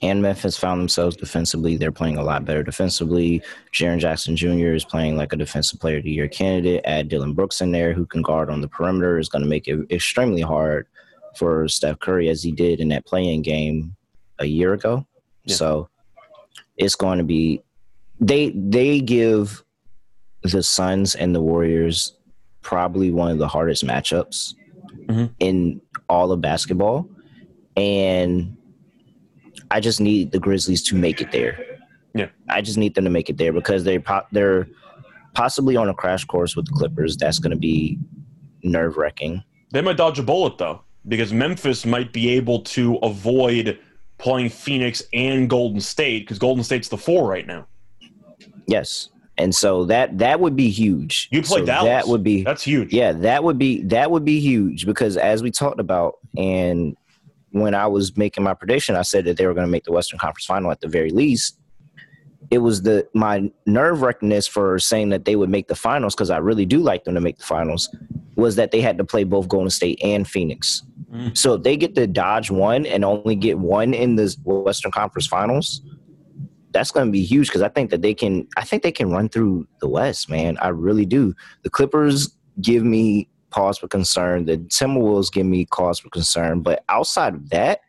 And 0.00 0.22
Memphis 0.22 0.56
found 0.56 0.80
themselves 0.80 1.16
defensively. 1.16 1.76
They're 1.76 1.90
play-in 1.90 2.18
a 2.18 2.22
lot 2.22 2.44
better 2.44 2.62
defensively. 2.62 3.42
Jaren 3.72 3.98
Jackson 3.98 4.36
Jr. 4.36 4.72
is 4.74 4.84
playing 4.84 5.16
like 5.16 5.32
a 5.32 5.36
defensive 5.36 5.80
player 5.80 5.96
of 5.98 6.04
the 6.04 6.10
year 6.12 6.28
candidate. 6.28 6.82
Add 6.84 7.08
Dillon 7.08 7.32
Brooks 7.32 7.60
in 7.60 7.72
there 7.72 7.92
who 7.92 8.06
can 8.06 8.22
guard 8.22 8.48
on 8.48 8.60
the 8.60 8.68
perimeter 8.68 9.18
is 9.18 9.28
going 9.28 9.42
to 9.42 9.48
make 9.48 9.66
it 9.66 9.90
extremely 9.90 10.40
hard 10.40 10.86
for 11.36 11.66
Steph 11.68 11.98
Curry 11.98 12.28
as 12.28 12.42
he 12.42 12.52
did 12.52 12.78
in 12.80 12.88
that 12.88 13.06
playing 13.06 13.42
game 13.42 13.96
a 14.38 14.46
year 14.46 14.72
ago. 14.74 15.04
Yeah. 15.44 15.56
So 15.56 15.88
it's 16.76 16.94
going 16.94 17.18
to 17.18 17.24
be 17.24 17.62
they 18.20 18.50
they 18.50 19.00
give 19.00 19.64
the 20.42 20.62
Suns 20.62 21.14
and 21.16 21.34
the 21.34 21.40
Warriors 21.42 22.14
probably 22.62 23.10
one 23.10 23.30
of 23.32 23.38
the 23.38 23.48
hardest 23.48 23.84
matchups 23.84 24.54
Mhm. 25.06 25.30
in 25.40 25.80
all 26.08 26.30
of 26.30 26.40
basketball. 26.40 27.08
And 27.76 28.56
I 29.70 29.80
just 29.80 30.00
need 30.00 30.32
the 30.32 30.38
Grizzlies 30.38 30.82
to 30.84 30.96
make 30.96 31.20
it 31.20 31.30
there. 31.32 31.58
Yeah. 32.14 32.28
I 32.48 32.62
just 32.62 32.78
need 32.78 32.94
them 32.94 33.04
to 33.04 33.10
make 33.10 33.28
it 33.30 33.36
there 33.36 33.52
because 33.52 33.84
they 33.84 33.98
po- 33.98 34.26
they're 34.32 34.66
possibly 35.34 35.76
on 35.76 35.88
a 35.88 35.94
crash 35.94 36.24
course 36.24 36.56
with 36.56 36.66
the 36.66 36.72
Clippers. 36.72 37.16
That's 37.16 37.38
going 37.38 37.50
to 37.52 37.58
be 37.58 37.98
nerve 38.62 38.96
wracking. 38.96 39.42
They 39.70 39.82
might 39.82 39.96
dodge 39.98 40.18
a 40.18 40.22
bullet 40.22 40.58
though, 40.58 40.82
because 41.06 41.32
Memphis 41.32 41.84
might 41.84 42.12
be 42.12 42.30
able 42.30 42.60
to 42.62 42.96
avoid 42.96 43.78
playing 44.16 44.48
Phoenix 44.48 45.02
and 45.12 45.48
Golden 45.48 45.80
State 45.80 46.20
because 46.20 46.38
Golden 46.38 46.64
State's 46.64 46.88
the 46.88 46.96
four 46.96 47.28
right 47.28 47.46
now. 47.46 47.66
Yes, 48.66 49.10
and 49.36 49.54
so 49.54 49.84
that 49.84 50.18
that 50.18 50.40
would 50.40 50.56
be 50.56 50.70
huge. 50.70 51.28
You 51.30 51.42
play 51.42 51.60
So 51.60 51.66
Dallas. 51.66 51.84
That 51.88 52.08
would 52.08 52.22
be 52.24 52.42
That's 52.42 52.62
huge. 52.62 52.92
yeah. 52.92 53.12
That 53.12 53.44
would 53.44 53.58
be 53.58 53.82
that 53.84 54.10
would 54.10 54.24
be 54.24 54.40
huge 54.40 54.86
because 54.86 55.16
as 55.16 55.42
we 55.42 55.50
talked 55.50 55.78
about 55.80 56.14
and 56.36 56.96
when 57.60 57.74
I 57.74 57.86
was 57.86 58.16
making 58.16 58.44
my 58.44 58.54
prediction, 58.54 58.96
I 58.96 59.02
said 59.02 59.24
that 59.26 59.36
they 59.36 59.46
were 59.46 59.54
going 59.54 59.66
to 59.66 59.70
make 59.70 59.84
the 59.84 59.92
Western 59.92 60.18
Conference 60.18 60.46
Final 60.46 60.70
at 60.70 60.80
the 60.80 60.88
very 60.88 61.10
least. 61.10 61.58
It 62.50 62.58
was 62.58 62.82
the 62.82 63.06
my 63.14 63.50
nerve 63.66 63.98
wrackingness 63.98 64.48
for 64.48 64.78
saying 64.78 65.10
that 65.10 65.26
they 65.26 65.36
would 65.36 65.50
make 65.50 65.68
the 65.68 65.74
finals 65.74 66.14
because 66.14 66.30
I 66.30 66.38
really 66.38 66.64
do 66.64 66.80
like 66.80 67.04
them 67.04 67.14
to 67.14 67.20
make 67.20 67.36
the 67.36 67.44
finals 67.44 67.94
was 68.36 68.56
that 68.56 68.70
they 68.70 68.80
had 68.80 68.96
to 68.98 69.04
play 69.04 69.24
both 69.24 69.48
Golden 69.48 69.68
State 69.68 69.98
and 70.02 70.26
Phoenix. 70.26 70.82
Mm. 71.12 71.36
So 71.36 71.54
if 71.54 71.62
they 71.62 71.76
get 71.76 71.94
to 71.96 72.06
dodge 72.06 72.50
one 72.50 72.86
and 72.86 73.04
only 73.04 73.34
get 73.34 73.58
one 73.58 73.92
in 73.92 74.14
the 74.14 74.34
Western 74.44 74.92
Conference 74.92 75.26
Finals, 75.26 75.82
that's 76.70 76.90
going 76.90 77.06
to 77.06 77.12
be 77.12 77.24
huge 77.24 77.48
because 77.48 77.62
I 77.62 77.68
think 77.68 77.90
that 77.90 78.02
they 78.02 78.14
can. 78.14 78.46
I 78.56 78.64
think 78.64 78.82
they 78.82 78.92
can 78.92 79.10
run 79.10 79.28
through 79.28 79.66
the 79.80 79.88
West, 79.88 80.30
man. 80.30 80.56
I 80.58 80.68
really 80.68 81.06
do. 81.06 81.34
The 81.62 81.70
Clippers 81.70 82.34
give 82.60 82.84
me 82.84 83.28
cause 83.50 83.78
for 83.78 83.88
concern. 83.88 84.44
The 84.44 84.58
Timberwolves 84.58 85.32
give 85.32 85.46
me 85.46 85.64
cause 85.64 85.98
for 85.98 86.10
concern. 86.10 86.60
But 86.60 86.84
outside 86.88 87.34
of 87.34 87.50
that, 87.50 87.80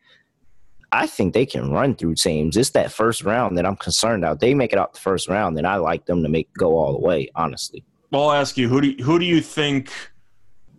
I 0.92 1.06
think 1.06 1.34
they 1.34 1.46
can 1.46 1.72
run 1.72 1.96
through 1.96 2.16
teams. 2.16 2.58
It's 2.58 2.72
that 2.72 2.92
first 2.92 3.24
round 3.24 3.58
that 3.58 3.66
I'm 3.66 3.76
concerned 3.76 4.24
about. 4.24 4.40
They 4.40 4.54
make 4.54 4.74
it 4.74 4.80
out 4.80 4.94
the 4.94 5.00
first 5.00 5.28
round, 5.28 5.56
then 5.56 5.66
I 5.66 5.76
like 5.76 6.06
them 6.06 6.24
to 6.24 6.30
make 6.30 6.52
go 6.56 6.78
all 6.78 6.94
the 6.94 7.00
way. 7.00 7.30
Honestly, 7.36 7.84
Well, 8.12 8.30
I'll 8.30 8.40
ask 8.40 8.58
you 8.58 8.68
who 8.68 8.82
do 8.82 8.88
you, 8.90 9.04
who 9.04 9.20
do 9.20 9.26
you 9.26 9.42
think 9.42 9.92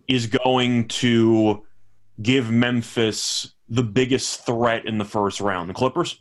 is 0.07 0.27
going 0.27 0.87
to 0.89 1.63
give 2.21 2.51
Memphis 2.51 3.53
the 3.69 3.83
biggest 3.83 4.45
threat 4.45 4.85
in 4.85 4.97
the 4.97 5.05
first 5.05 5.39
round? 5.39 5.69
The 5.69 5.73
Clippers. 5.73 6.19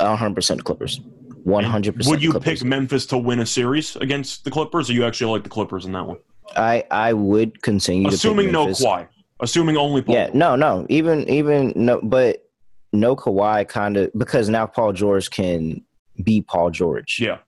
100 0.00 0.34
percent 0.34 0.64
Clippers. 0.64 1.00
100. 1.44 1.96
percent 1.96 2.10
Would 2.10 2.22
you 2.22 2.38
pick 2.38 2.62
Memphis 2.62 3.06
to 3.06 3.16
win 3.16 3.40
a 3.40 3.46
series 3.46 3.96
against 3.96 4.44
the 4.44 4.50
Clippers, 4.50 4.90
or 4.90 4.92
you 4.92 5.06
actually 5.06 5.32
like 5.32 5.44
the 5.44 5.50
Clippers 5.50 5.86
in 5.86 5.92
that 5.92 6.06
one? 6.06 6.18
I 6.56 6.84
I 6.90 7.12
would 7.12 7.62
continue. 7.62 8.08
Assuming 8.08 8.52
no. 8.52 8.66
Kawhi. 8.68 9.08
Assuming 9.40 9.76
only 9.76 10.02
Paul. 10.02 10.14
Yeah, 10.14 10.30
no, 10.32 10.56
no. 10.56 10.86
Even 10.88 11.28
even 11.28 11.72
no, 11.76 12.00
but 12.02 12.48
no 12.92 13.16
Kawhi 13.16 13.68
kind 13.68 13.96
of 13.96 14.10
because 14.16 14.48
now 14.48 14.66
Paul 14.66 14.92
George 14.92 15.30
can 15.30 15.84
be 16.22 16.40
Paul 16.40 16.70
George. 16.70 17.18
Yeah. 17.20 17.38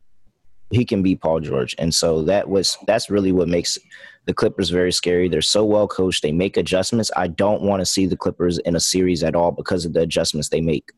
He 0.70 0.84
can 0.84 1.02
be 1.02 1.14
Paul 1.14 1.40
George, 1.40 1.76
and 1.78 1.94
so 1.94 2.22
that 2.24 2.48
was 2.48 2.76
that's 2.86 3.08
really 3.08 3.30
what 3.30 3.46
makes 3.46 3.78
the 4.26 4.34
Clippers 4.34 4.70
very 4.70 4.92
scary. 4.92 5.28
They're 5.28 5.40
so 5.40 5.64
well 5.64 5.86
coached. 5.86 6.22
They 6.22 6.32
make 6.32 6.56
adjustments. 6.56 7.10
I 7.16 7.28
don't 7.28 7.62
want 7.62 7.80
to 7.80 7.86
see 7.86 8.06
the 8.06 8.16
Clippers 8.16 8.58
in 8.58 8.74
a 8.74 8.80
series 8.80 9.22
at 9.22 9.36
all 9.36 9.52
because 9.52 9.84
of 9.84 9.92
the 9.92 10.00
adjustments 10.00 10.48
they 10.48 10.60
make. 10.60 10.90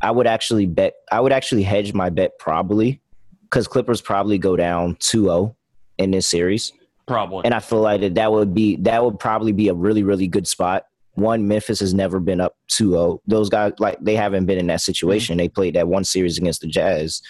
I 0.00 0.10
would 0.10 0.26
actually 0.26 0.64
bet. 0.64 0.94
I 1.12 1.20
would 1.20 1.32
actually 1.32 1.62
hedge 1.62 1.92
my 1.92 2.08
bet 2.08 2.38
probably 2.38 3.00
because 3.42 3.68
Clippers 3.68 4.00
probably 4.00 4.38
go 4.38 4.56
down 4.56 4.96
2-0 4.96 5.54
in 5.98 6.10
this 6.10 6.26
series. 6.26 6.72
Probably. 7.06 7.44
And 7.44 7.54
I 7.54 7.60
feel 7.60 7.80
like 7.80 8.00
that, 8.00 8.14
that 8.16 8.32
would 8.32 8.52
be 8.54 8.76
that 8.76 9.04
would 9.04 9.18
probably 9.20 9.52
be 9.52 9.68
a 9.68 9.74
really 9.74 10.02
really 10.02 10.26
good 10.28 10.46
spot. 10.46 10.84
One, 11.14 11.48
Memphis 11.48 11.80
has 11.80 11.94
never 11.94 12.20
been 12.20 12.40
up 12.42 12.56
2-0. 12.70 13.20
Those 13.26 13.48
guys 13.48 13.72
like 13.78 13.96
they 14.00 14.16
haven't 14.16 14.44
been 14.46 14.58
in 14.58 14.66
that 14.66 14.82
situation. 14.82 15.34
Mm-hmm. 15.34 15.38
They 15.38 15.48
played 15.48 15.74
that 15.74 15.88
one 15.88 16.04
series 16.04 16.36
against 16.36 16.60
the 16.60 16.66
Jazz, 16.66 17.22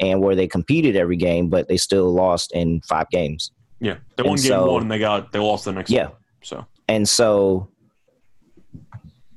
and 0.00 0.20
where 0.22 0.34
they 0.34 0.46
competed 0.48 0.96
every 0.96 1.16
game, 1.16 1.48
but 1.48 1.68
they 1.68 1.76
still 1.76 2.12
lost 2.14 2.52
in 2.52 2.80
five 2.82 3.10
games. 3.10 3.50
yeah. 3.80 3.96
They 4.16 4.22
and 4.22 4.28
won 4.30 4.36
game 4.36 4.46
so- 4.46 4.72
one 4.72 4.82
and 4.82 4.90
they 4.90 4.98
got 4.98 5.32
they 5.32 5.38
lost 5.38 5.64
the 5.66 5.72
next 5.72 5.90
Yeah. 5.90 6.06
one. 6.06 6.16
So 6.42 6.66
And 6.88 7.08
so 7.08 7.68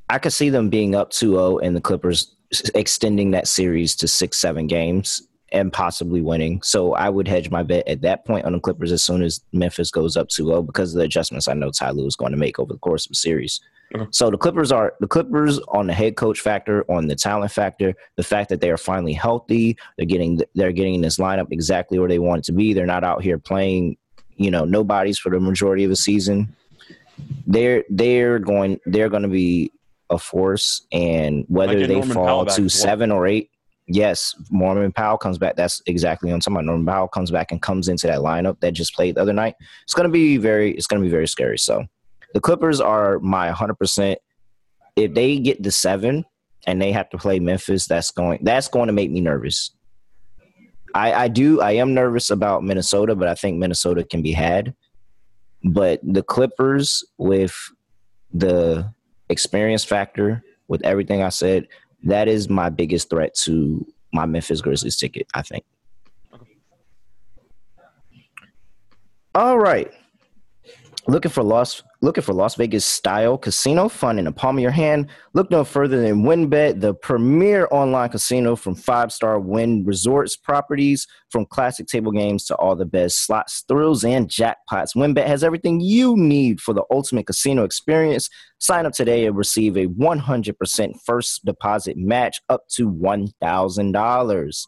I 0.10 0.18
could 0.20 0.34
see 0.34 0.50
them 0.50 0.70
being 0.70 0.96
up 0.96 1.12
2-0 1.12 1.60
and 1.64 1.76
the 1.76 1.82
Clippers 1.82 2.36
extending 2.76 3.32
that 3.32 3.48
series 3.48 3.96
to 3.98 4.08
six, 4.08 4.38
seven 4.38 4.66
games 4.68 5.22
and 5.52 5.72
possibly 5.72 6.22
winning. 6.22 6.62
So 6.62 6.94
I 6.94 7.10
would 7.10 7.28
hedge 7.28 7.50
my 7.50 7.64
bet 7.64 7.88
at 7.88 8.02
that 8.02 8.26
point 8.26 8.46
on 8.46 8.54
the 8.54 8.60
Clippers 8.60 8.92
as 8.92 9.04
soon 9.04 9.24
as 9.24 9.42
Memphis 9.52 9.92
goes 9.92 10.16
up 10.16 10.30
2-0 10.30 10.66
because 10.66 10.94
of 10.94 11.00
the 11.00 11.06
adjustments 11.06 11.48
I 11.48 11.54
know 11.54 11.72
Ty 11.72 11.92
Lue 11.92 12.08
is 12.08 12.16
going 12.16 12.32
to 12.32 12.38
make 12.38 12.60
over 12.60 12.74
the 12.74 12.80
course 12.80 13.06
of 13.06 13.12
the 13.12 13.16
series. 13.16 13.60
Okay. 13.96 14.06
So 14.12 14.30
the 14.30 14.38
Clippers 14.38 14.72
are 14.72 14.94
the 15.00 15.08
Clippers 15.08 15.60
on 15.70 15.88
the 15.88 15.94
head 15.94 16.16
coach 16.16 16.40
factor, 16.40 16.86
on 16.92 17.08
the 17.08 17.16
talent 17.16 17.52
factor, 17.52 17.96
the 18.18 18.24
fact 18.24 18.50
that 18.50 18.62
they 18.62 18.70
are 18.70 18.78
finally 18.78 19.14
healthy, 19.14 19.78
they're 19.98 20.06
getting 20.06 20.42
they're 20.54 20.72
getting 20.72 21.02
this 21.02 21.18
lineup 21.18 21.48
exactly 21.52 21.98
where 21.98 22.08
they 22.08 22.20
want 22.20 22.40
it 22.40 22.46
to 22.46 22.52
be. 22.52 22.74
They're 22.74 22.86
not 22.86 23.04
out 23.04 23.24
here 23.24 23.40
playing, 23.40 23.98
you 24.38 24.52
know, 24.52 24.64
nobodies 24.64 25.18
for 25.18 25.32
the 25.32 25.40
majority 25.40 25.84
of 25.84 25.90
the 25.90 25.96
season 25.96 26.56
they're 27.48 27.84
they're 27.90 28.40
going 28.40 28.80
they're 28.86 29.10
going 29.10 29.24
to 29.24 29.30
be 29.30 29.72
a 30.10 30.18
force 30.18 30.86
and 30.92 31.46
whether 31.48 31.78
get 31.78 31.88
they 31.88 31.96
Norman 31.96 32.14
fall 32.14 32.46
to 32.46 32.70
seven 32.70 33.12
or 33.12 33.28
eight 33.28 33.52
yes 33.90 34.36
norman 34.52 34.92
powell 34.92 35.18
comes 35.18 35.38
back. 35.38 35.56
That's 35.56 35.82
exactly 35.86 36.32
on 36.32 36.42
somebody 36.42 36.66
norman 36.66 36.86
powell 36.86 37.08
comes 37.08 37.32
back 37.32 37.52
and 37.52 37.62
comes 37.62 37.90
into 37.90 38.08
that 38.08 38.20
lineup 38.20 38.60
that 38.62 38.72
just 38.72 38.96
played 38.96 39.16
the 39.16 39.22
other 39.22 39.34
night. 39.34 39.56
It's 39.84 39.94
to 39.94 40.10
be 40.10 40.38
very 40.38 40.72
it's 40.72 40.88
to 41.02 41.06
be 41.06 41.12
very 41.12 41.28
scary. 41.28 41.58
So 41.58 41.86
the 42.34 42.40
clippers 42.40 42.80
are 42.80 43.20
my 43.20 43.52
100% 43.52 44.16
if 44.96 45.14
they 45.14 45.40
get 45.40 45.64
the 45.64 45.72
seven 45.72 46.26
and 46.68 46.82
they 46.82 46.92
have 46.92 47.10
to 47.10 47.18
play 47.18 47.40
memphis 47.40 47.88
that's 47.88 48.12
going 48.12 48.40
that's 48.44 48.68
going 48.68 48.88
to 48.88 48.94
make 48.94 49.12
me 49.12 49.22
nervous. 49.22 49.72
I, 50.94 51.14
I 51.14 51.28
do 51.28 51.62
I 51.62 51.72
am 51.74 51.94
nervous 51.94 52.30
about 52.30 52.64
Minnesota, 52.64 53.16
but 53.16 53.28
I 53.28 53.36
think 53.36 53.58
Minnesota 53.58 54.04
can 54.04 54.22
be 54.22 54.32
had. 54.32 54.74
But 55.64 56.00
the 56.04 56.24
Clippers, 56.24 57.04
with 57.18 57.56
the 58.34 58.92
experience 59.30 59.84
factor, 59.84 60.42
with 60.68 60.84
everything 60.86 61.22
I 61.22 61.30
said, 61.30 61.68
that 62.04 62.28
is 62.28 62.50
my 62.50 62.70
biggest 62.70 63.10
threat 63.10 63.34
to 63.44 63.86
my 64.14 64.26
Memphis 64.26 64.62
Grizzlies 64.62 64.98
ticket, 64.98 65.28
I 65.34 65.42
think. 65.42 65.64
All 69.36 69.60
right. 69.60 69.92
Looking 71.10 71.32
for 71.32 71.42
Las 71.42 71.82
looking 72.02 72.22
for 72.22 72.34
Las 72.34 72.54
Vegas 72.54 72.86
style 72.86 73.36
casino 73.36 73.90
fun 73.90 74.20
in 74.20 74.26
the 74.26 74.32
palm 74.32 74.58
of 74.58 74.62
your 74.62 74.70
hand. 74.70 75.08
Look 75.34 75.50
no 75.50 75.64
further 75.64 76.00
than 76.00 76.22
WynnBet, 76.22 76.82
the 76.82 76.94
premier 76.94 77.68
online 77.72 78.10
casino 78.10 78.56
from 78.56 78.76
five-star 78.76 79.40
Wynn 79.40 79.84
Resorts 79.86 80.38
properties, 80.38 81.08
from 81.32 81.48
classic 81.48 81.88
table 81.88 82.12
games 82.12 82.46
to 82.46 82.56
all 82.58 82.76
the 82.76 82.86
best 82.86 83.26
slots, 83.26 83.66
thrills, 83.68 84.06
and 84.06 84.30
jackpots. 84.30 84.96
WynnBet 84.96 85.26
has 85.26 85.44
everything 85.44 85.80
you 85.80 86.16
need 86.16 86.62
for 86.62 86.76
the 86.76 86.86
ultimate 86.92 87.26
casino 87.26 87.64
experience. 87.64 88.30
Sign 88.60 88.86
up 88.86 88.94
today 88.94 89.26
and 89.26 89.36
receive 89.36 89.78
a 89.78 89.88
100% 89.88 91.02
first 91.04 91.44
deposit 91.44 91.98
match 91.98 92.40
up 92.50 92.68
to 92.76 92.88
$1,000. 92.88 94.66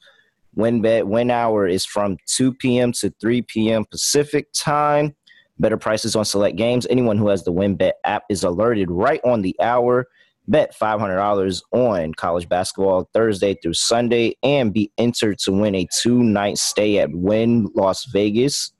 WynnBet 0.57 1.05
win 1.05 1.31
hour 1.31 1.67
is 1.67 1.85
from 1.85 2.17
2 2.25 2.55
p.m. 2.55 2.91
to 2.93 3.13
3 3.21 3.43
p.m. 3.43 3.85
Pacific 3.85 4.47
time. 4.53 5.15
Better 5.59 5.77
prices 5.77 6.15
on 6.15 6.25
select 6.25 6.55
games. 6.55 6.87
Anyone 6.89 7.17
who 7.17 7.27
has 7.29 7.43
the 7.43 7.53
WynnBet 7.53 7.91
app 8.03 8.23
is 8.29 8.43
alerted 8.43 8.89
right 8.89 9.21
on 9.23 9.41
the 9.41 9.55
hour. 9.61 10.07
Bet 10.47 10.75
$500 10.75 11.61
on 11.71 12.13
college 12.15 12.49
basketball 12.49 13.09
Thursday 13.13 13.55
through 13.61 13.75
Sunday 13.75 14.35
and 14.41 14.73
be 14.73 14.91
entered 14.97 15.37
to 15.39 15.51
win 15.51 15.75
a 15.75 15.87
two 16.01 16.23
night 16.23 16.57
stay 16.57 16.97
at 16.97 17.09
Wynn 17.13 17.69
Las 17.75 18.05
Vegas. 18.05 18.73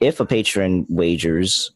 If 0.00 0.18
a 0.18 0.24
patron 0.24 0.86
wagers 0.88 1.70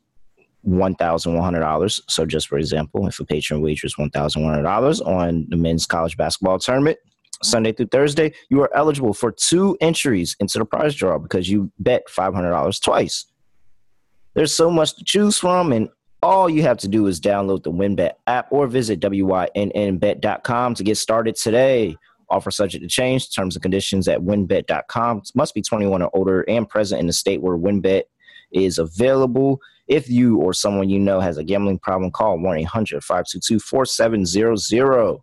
$1,100, 0.67 2.01
so 2.09 2.25
just 2.25 2.49
for 2.49 2.57
example, 2.57 3.07
if 3.07 3.21
a 3.21 3.25
patron 3.27 3.61
wagers 3.61 3.97
$1,100 3.97 5.07
on 5.07 5.47
the 5.51 5.57
men's 5.57 5.85
college 5.85 6.17
basketball 6.17 6.59
tournament, 6.59 6.97
Sunday 7.43 7.73
through 7.73 7.87
Thursday, 7.87 8.33
you 8.49 8.63
are 8.63 8.75
eligible 8.75 9.13
for 9.13 9.31
two 9.31 9.77
entries 9.81 10.37
into 10.41 10.59
the 10.59 10.65
prize 10.65 10.95
draw 10.95 11.19
because 11.19 11.49
you 11.49 11.71
bet 11.79 12.05
$500 12.09 12.83
twice. 12.83 13.27
There's 14.35 14.55
so 14.55 14.70
much 14.70 14.97
to 14.97 15.05
choose 15.05 15.38
from, 15.38 15.73
and 15.73 15.88
All 16.25 16.49
you 16.49 16.62
have 16.62 16.79
to 16.79 16.88
do 16.88 17.07
is 17.07 17.20
download 17.20 17.64
the 17.64 17.70
WynnBet 17.70 18.12
app 18.27 18.47
or 18.51 18.66
visit 18.66 18.99
wynnbet.com 18.99 20.75
to 20.75 20.83
get 20.83 20.97
started 20.97 21.37
today. 21.37 21.99
Offer 22.31 22.51
subject 22.51 22.83
to 22.83 22.88
change. 22.88 23.35
Terms 23.35 23.57
and 23.57 23.62
conditions 23.62 24.09
at 24.09 24.20
wynnbet.com. 24.20 25.23
Must 25.35 25.55
be 25.55 25.61
21 25.61 26.01
or 26.01 26.11
older 26.14 26.40
and 26.49 26.66
present 26.66 27.01
in 27.01 27.07
the 27.07 27.12
state 27.12 27.42
where 27.42 27.59
WynnBet 27.59 28.05
is 28.55 28.79
available. 28.79 29.61
If 29.87 30.09
you 30.09 30.38
or 30.38 30.55
someone 30.55 30.88
you 30.88 30.99
know 30.99 31.20
has 31.20 31.37
a 31.37 31.44
gambling 31.44 31.79
problem, 31.81 32.11
call 32.11 32.38
1 32.38 32.59
800 32.59 33.05
522 33.05 33.61
4700. 33.61 35.18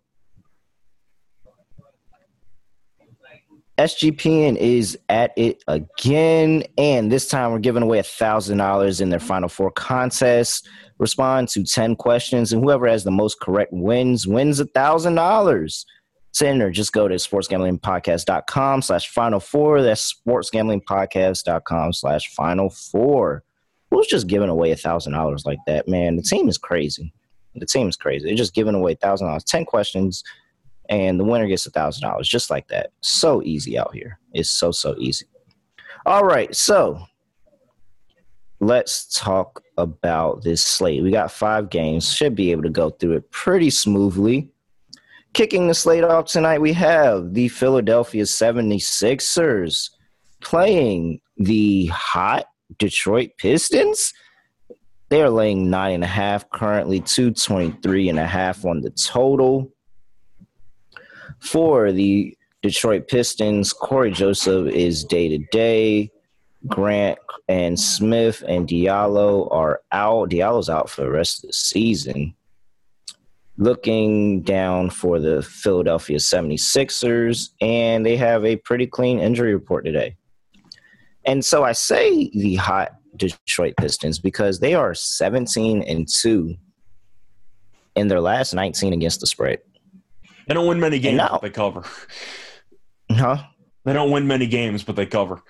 SGPN 3.78 4.56
is 4.56 4.98
at 5.08 5.32
it 5.36 5.64
again, 5.66 6.62
and 6.76 7.10
this 7.10 7.28
time 7.28 7.52
we're 7.52 7.58
giving 7.58 7.82
away 7.82 7.98
a 7.98 8.02
thousand 8.02 8.58
dollars 8.58 9.00
in 9.00 9.08
their 9.08 9.18
Final 9.18 9.48
Four 9.48 9.70
contest. 9.70 10.68
Respond 10.98 11.48
to 11.48 11.64
ten 11.64 11.96
questions, 11.96 12.52
and 12.52 12.62
whoever 12.62 12.86
has 12.86 13.04
the 13.04 13.10
most 13.10 13.40
correct 13.40 13.72
wins 13.72 14.26
wins 14.26 14.60
a 14.60 14.66
thousand 14.66 15.14
dollars. 15.14 15.86
To 16.34 16.48
enter, 16.48 16.70
just 16.70 16.92
go 16.92 17.08
to 17.08 17.14
sportsgamblingpodcast.com 17.16 18.82
slash 18.82 19.08
final 19.08 19.40
four. 19.40 19.82
That's 19.82 20.14
sportsgamblingpodcast.com 20.14 21.92
slash 21.92 22.34
final 22.34 22.70
four. 22.70 23.42
Who's 23.90 24.06
just 24.06 24.26
giving 24.26 24.48
away 24.48 24.70
a 24.70 24.76
thousand 24.76 25.14
dollars 25.14 25.44
like 25.44 25.58
that, 25.66 25.88
man? 25.88 26.16
The 26.16 26.22
team 26.22 26.48
is 26.48 26.58
crazy. 26.58 27.12
The 27.54 27.66
team 27.66 27.88
is 27.88 27.96
crazy. 27.96 28.26
They're 28.26 28.34
just 28.34 28.54
giving 28.54 28.74
away 28.74 28.94
thousand 28.94 29.28
dollars. 29.28 29.44
Ten 29.44 29.64
questions 29.64 30.22
and 30.88 31.18
the 31.18 31.24
winner 31.24 31.46
gets 31.46 31.66
a 31.66 31.70
thousand 31.70 32.02
dollars 32.08 32.28
just 32.28 32.50
like 32.50 32.68
that. 32.68 32.90
So 33.00 33.42
easy 33.42 33.78
out 33.78 33.94
here. 33.94 34.18
It's 34.32 34.50
so 34.50 34.70
so 34.70 34.94
easy. 34.98 35.26
All 36.06 36.24
right 36.24 36.54
so 36.54 37.00
let's 38.60 39.06
talk 39.18 39.62
about 39.76 40.42
this 40.42 40.62
slate. 40.62 41.02
We 41.02 41.10
got 41.10 41.32
five 41.32 41.70
games. 41.70 42.12
Should 42.12 42.34
be 42.34 42.52
able 42.52 42.62
to 42.62 42.70
go 42.70 42.90
through 42.90 43.14
it 43.14 43.30
pretty 43.30 43.70
smoothly. 43.70 44.50
Kicking 45.32 45.66
the 45.66 45.74
slate 45.74 46.04
off 46.04 46.26
tonight 46.26 46.60
we 46.60 46.72
have 46.74 47.32
the 47.32 47.48
philadelphia 47.48 48.24
76ers 48.24 49.90
playing 50.40 51.20
the 51.38 51.86
hot 51.86 52.46
detroit 52.78 53.30
pistons. 53.38 54.12
They 55.08 55.22
are 55.22 55.30
laying 55.30 55.70
nine 55.70 55.94
and 55.94 56.04
a 56.04 56.08
half 56.08 56.48
currently 56.50 57.00
223 57.00 58.08
and 58.08 58.18
a 58.18 58.26
half 58.26 58.64
on 58.64 58.80
the 58.80 58.90
total 58.90 59.71
for 61.42 61.92
the 61.92 62.36
Detroit 62.62 63.08
Pistons, 63.08 63.72
Cory 63.72 64.12
Joseph 64.12 64.68
is 64.68 65.04
day 65.04 65.28
to 65.28 65.38
day. 65.50 66.10
Grant 66.68 67.18
and 67.48 67.78
Smith 67.78 68.44
and 68.46 68.68
Diallo 68.68 69.52
are 69.52 69.80
out. 69.90 70.30
Diallo's 70.30 70.70
out 70.70 70.88
for 70.88 71.02
the 71.02 71.10
rest 71.10 71.42
of 71.42 71.48
the 71.48 71.52
season. 71.52 72.34
Looking 73.58 74.42
down 74.42 74.90
for 74.90 75.18
the 75.18 75.42
Philadelphia 75.42 76.18
76ers, 76.18 77.50
and 77.60 78.06
they 78.06 78.16
have 78.16 78.44
a 78.44 78.56
pretty 78.56 78.86
clean 78.86 79.18
injury 79.18 79.54
report 79.54 79.84
today. 79.84 80.16
And 81.24 81.44
so 81.44 81.64
I 81.64 81.72
say 81.72 82.30
the 82.30 82.54
hot 82.54 82.92
Detroit 83.16 83.74
Pistons 83.76 84.20
because 84.20 84.60
they 84.60 84.74
are 84.74 84.94
17 84.94 85.82
and 85.82 86.08
2 86.08 86.54
in 87.96 88.08
their 88.08 88.20
last 88.20 88.54
19 88.54 88.92
against 88.92 89.20
the 89.20 89.26
spread. 89.26 89.58
They 90.46 90.54
don't 90.54 90.66
win 90.66 90.80
many 90.80 90.98
games, 90.98 91.20
but 91.30 91.42
they 91.42 91.50
cover. 91.50 91.84
Huh? 93.10 93.42
They 93.84 93.92
don't 93.92 94.10
win 94.10 94.26
many 94.26 94.46
games, 94.46 94.82
but 94.82 94.96
they 94.96 95.06
cover. 95.06 95.42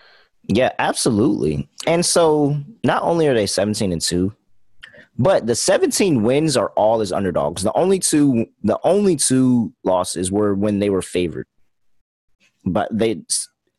Yeah, 0.45 0.73
absolutely. 0.79 1.69
And 1.87 2.05
so 2.05 2.57
not 2.85 3.03
only 3.03 3.29
are 3.29 3.35
they 3.35 3.47
17 3.47 3.93
and 3.93 4.01
2, 4.01 4.35
but 5.19 5.47
the 5.47 5.55
17 5.55 6.23
wins 6.23 6.57
are 6.57 6.71
all 6.71 7.01
as 7.01 7.13
underdogs. 7.13 7.63
The 7.63 7.73
only 7.75 7.99
two 7.99 8.47
the 8.63 8.79
only 8.83 9.17
two 9.17 9.73
losses 9.85 10.33
were 10.33 10.55
when 10.55 10.79
they 10.79 10.91
were 10.91 11.03
favored. 11.03 11.47
But 12.65 12.89
they 12.91 13.23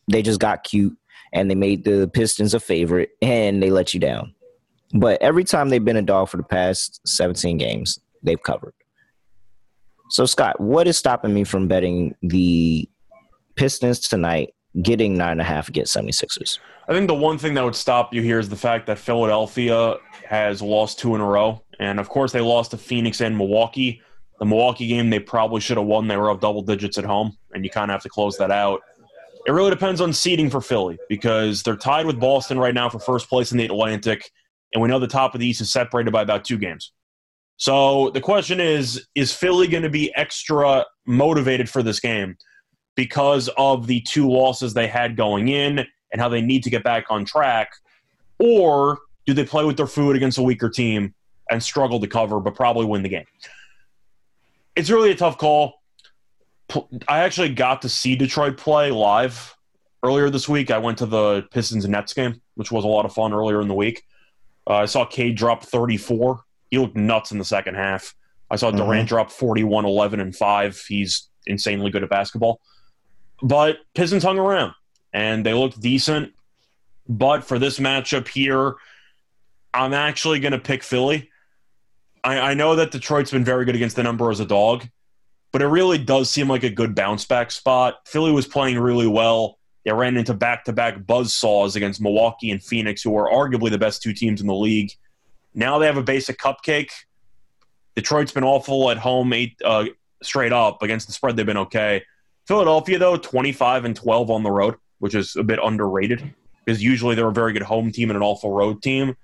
they 0.08 0.21
just 0.21 0.39
got 0.39 0.63
cute 0.63 0.95
and 1.34 1.49
they 1.49 1.56
made 1.56 1.84
the 1.84 2.10
Pistons 2.13 2.54
a 2.54 2.60
favorite 2.60 3.10
and 3.21 3.62
they 3.62 3.71
let 3.71 3.93
you 3.93 3.99
down. 3.99 4.34
But 4.93 5.21
every 5.21 5.43
time 5.43 5.69
they've 5.69 5.84
been 5.84 5.97
a 5.97 6.04
dog 6.04 6.30
for 6.30 6.38
the 6.38 6.43
past 6.43 7.02
17 7.08 7.58
games, 7.58 7.99
they've 8.21 8.41
covered. 8.41 8.76
So, 10.13 10.28
Scott, 10.28 10.60
what 10.60 10.88
is 10.88 10.95
stopping 10.95 11.34
me 11.34 11.43
from 11.43 11.67
betting 11.67 12.13
the 12.21 12.88
Pistons 13.56 13.99
tonight, 13.99 14.54
getting 14.80 15.17
nine 15.17 15.32
and 15.32 15.41
a 15.41 15.43
half 15.43 15.69
against 15.69 15.95
76ers? 15.97 16.60
I 16.88 16.93
think 16.93 17.08
the 17.08 17.15
one 17.15 17.39
thing 17.39 17.56
that 17.56 17.65
would 17.65 17.76
stop 17.76 18.13
you 18.13 18.21
here 18.21 18.38
is 18.38 18.47
the 18.47 18.56
fact 18.56 18.86
that 18.86 18.99
Philadelphia 18.99 19.95
has 20.30 20.62
lost 20.62 20.99
two 20.99 21.15
in 21.15 21.21
a 21.21 21.26
row. 21.26 21.63
And 21.80 21.99
of 21.99 22.10
course, 22.10 22.32
they 22.32 22.41
lost 22.41 22.69
to 22.71 22.78
Phoenix 22.78 23.21
and 23.21 23.36
Milwaukee. 23.36 24.04
The 24.38 24.45
Milwaukee 24.45 24.86
game, 24.86 25.10
they 25.10 25.17
probably 25.17 25.62
should 25.62 25.78
have 25.78 25.88
won. 25.88 26.08
They 26.08 26.17
were 26.17 26.30
up 26.30 26.41
double 26.41 26.62
digits 26.62 26.99
at 26.99 27.06
home, 27.06 27.36
and 27.56 27.63
you 27.63 27.71
kind 27.71 27.89
of 27.89 27.95
have 27.95 28.04
to 28.04 28.10
close 28.10 28.38
that 28.38 28.52
out. 28.52 28.82
It 29.47 29.52
really 29.52 29.71
depends 29.71 29.99
on 29.99 30.13
seeding 30.13 30.52
for 30.52 30.62
Philly 30.62 30.99
because 31.10 31.63
they're 31.63 31.76
tied 31.76 32.06
with 32.06 32.19
Boston 32.19 32.60
right 32.60 32.76
now 32.76 32.88
for 32.88 32.99
first 32.99 33.30
place 33.30 33.52
in 33.52 33.58
the 33.58 33.65
Atlantic, 33.65 34.30
and 34.73 34.82
we 34.84 34.89
know 34.89 34.99
the 34.99 35.08
top 35.08 35.34
of 35.34 35.39
the 35.39 35.47
East 35.47 35.62
is 35.62 35.73
separated 35.73 36.12
by 36.12 36.21
about 36.21 36.45
two 36.45 36.60
games. 36.60 36.91
So 37.58 38.10
the 38.10 38.22
question 38.22 38.60
is 38.60 39.08
is 39.16 39.34
Philly 39.34 39.68
going 39.68 39.84
to 39.84 39.89
be 39.89 40.13
extra 40.16 40.86
motivated 41.06 41.70
for 41.70 41.84
this 41.84 42.00
game 42.00 42.38
because 42.96 43.50
of 43.58 43.88
the 43.88 44.02
two 44.02 44.30
losses 44.30 44.74
they 44.74 44.88
had 44.88 45.16
going 45.16 45.48
in 45.48 45.86
and 46.12 46.22
how 46.22 46.30
they 46.30 46.42
need 46.42 46.63
to 46.63 46.70
get 46.70 46.84
back 46.84 47.06
on 47.10 47.26
track? 47.26 47.72
Or 48.39 49.00
do 49.26 49.34
they 49.34 49.46
play 49.46 49.66
with 49.66 49.78
their 49.78 49.88
food 49.88 50.16
against 50.16 50.38
a 50.38 50.44
weaker 50.44 50.70
team 50.70 51.13
and 51.50 51.62
struggle 51.62 52.00
to 52.00 52.08
cover 52.08 52.39
but 52.39 52.56
probably 52.56 52.86
win 52.86 53.04
the 53.04 53.10
game? 53.10 53.26
It's 54.76 54.89
really 54.89 55.12
a 55.12 55.16
tough 55.16 55.38
call. 55.38 55.82
I 57.08 57.20
actually 57.20 57.54
got 57.54 57.84
to 57.84 57.89
see 57.89 58.16
Detroit 58.16 58.58
play 58.58 58.89
live 58.89 59.56
earlier 60.04 60.30
this 60.30 60.50
week. 60.50 60.72
I 60.72 60.80
went 60.80 60.98
to 61.00 61.06
the 61.06 61.44
Pistons 61.52 61.86
and 61.86 61.92
Nets 61.92 62.13
game, 62.13 62.42
which 62.56 62.72
was 62.72 62.84
a 62.84 62.88
lot 62.88 63.06
of 63.06 63.13
fun 63.13 63.34
earlier 63.34 63.62
in 63.62 63.68
the 63.68 63.76
week. 63.76 64.04
Uh, 64.68 64.78
I 64.78 64.86
saw 64.86 65.06
Cade 65.06 65.36
drop 65.36 65.63
34 65.63 66.42
he 66.74 66.80
looked 66.80 66.96
nuts 66.96 67.32
in 67.32 67.38
the 67.38 67.46
second 67.46 67.76
half. 67.76 68.16
I 68.50 68.56
saw 68.56 68.72
Durant 68.72 69.02
mm-hmm. 69.02 69.06
drop 69.06 69.30
41, 69.30 69.86
11, 69.86 70.20
and 70.20 70.36
5. 70.36 70.86
He's 70.88 71.30
insanely 71.46 71.92
good 71.92 72.02
at 72.02 72.10
basketball. 72.10 72.62
But 73.44 73.78
Pistons 73.94 74.24
hung 74.24 74.40
around 74.40 74.74
and 75.14 75.46
they 75.46 75.54
looked 75.54 75.80
decent. 75.80 76.34
But 77.08 77.44
for 77.44 77.60
this 77.60 77.78
matchup 77.78 78.28
here, 78.28 78.74
I'm 79.72 79.94
actually 79.94 80.40
going 80.40 80.54
to 80.54 80.58
pick 80.58 80.82
Philly. 80.82 81.30
I, 82.24 82.40
I, 82.40 82.54
know 82.56 82.76
that 82.78 82.90
Detroit's 82.90 83.30
been 83.30 83.46
very 83.46 83.66
good 83.66 83.76
against 83.76 83.96
the 83.96 84.02
number 84.02 84.32
as 84.32 84.40
a 84.40 84.46
dog, 84.46 84.88
but 85.52 85.62
it 85.62 85.68
really 85.68 86.00
does 86.00 86.32
seem 86.32 86.48
like 86.48 86.64
a 86.64 86.72
good 86.72 86.96
bounce 86.96 87.26
back 87.26 87.52
spot. 87.52 88.00
Philly 88.08 88.32
was 88.32 88.48
playing 88.48 88.80
really 88.80 89.06
well. 89.06 89.60
They 89.86 89.94
ran 89.94 90.18
into 90.18 90.34
back 90.34 90.66
to 90.66 90.74
back 90.74 91.06
buzz 91.06 91.36
saws 91.36 91.76
against 91.76 92.02
Milwaukee 92.02 92.50
and 92.50 92.64
Phoenix, 92.64 93.04
who 93.04 93.16
are 93.16 93.30
arguably 93.30 93.70
the 93.70 93.78
best 93.78 94.02
two 94.02 94.14
teams 94.14 94.42
in 94.42 94.48
the 94.48 94.56
league. 94.56 94.92
Now 95.54 95.78
they 95.78 95.86
have 95.86 95.98
a 95.98 96.04
basic 96.04 96.38
cupcake. 96.39 96.92
Detroit's 97.96 98.32
been 98.32 98.44
awful 98.44 98.89
at 98.89 98.98
home, 98.98 99.34
eight 99.34 99.56
uh, 99.63 99.86
straight 100.22 100.52
up 100.52 100.82
against 100.82 101.08
the 101.08 101.13
spread. 101.13 101.36
They've 101.36 101.46
been 101.46 101.58
okay. 101.58 102.04
Philadelphia 102.48 102.98
though, 102.98 103.18
twenty 103.18 103.52
five 103.52 103.86
and 103.86 103.96
twelve 103.96 104.30
on 104.30 104.44
the 104.44 104.52
road, 104.52 104.76
which 105.00 105.16
is 105.16 105.36
a 105.36 105.44
bit 105.44 105.60
underrated 105.63 106.34
because 106.66 106.82
usually 106.82 107.16
they're 107.16 107.28
a 107.28 107.34
very 107.34 107.54
good 107.54 107.62
home 107.62 107.92
team 107.92 108.10
and 108.10 108.18
an 108.18 108.24
awful 108.24 108.52
road 108.52 108.82
team. 108.82 109.16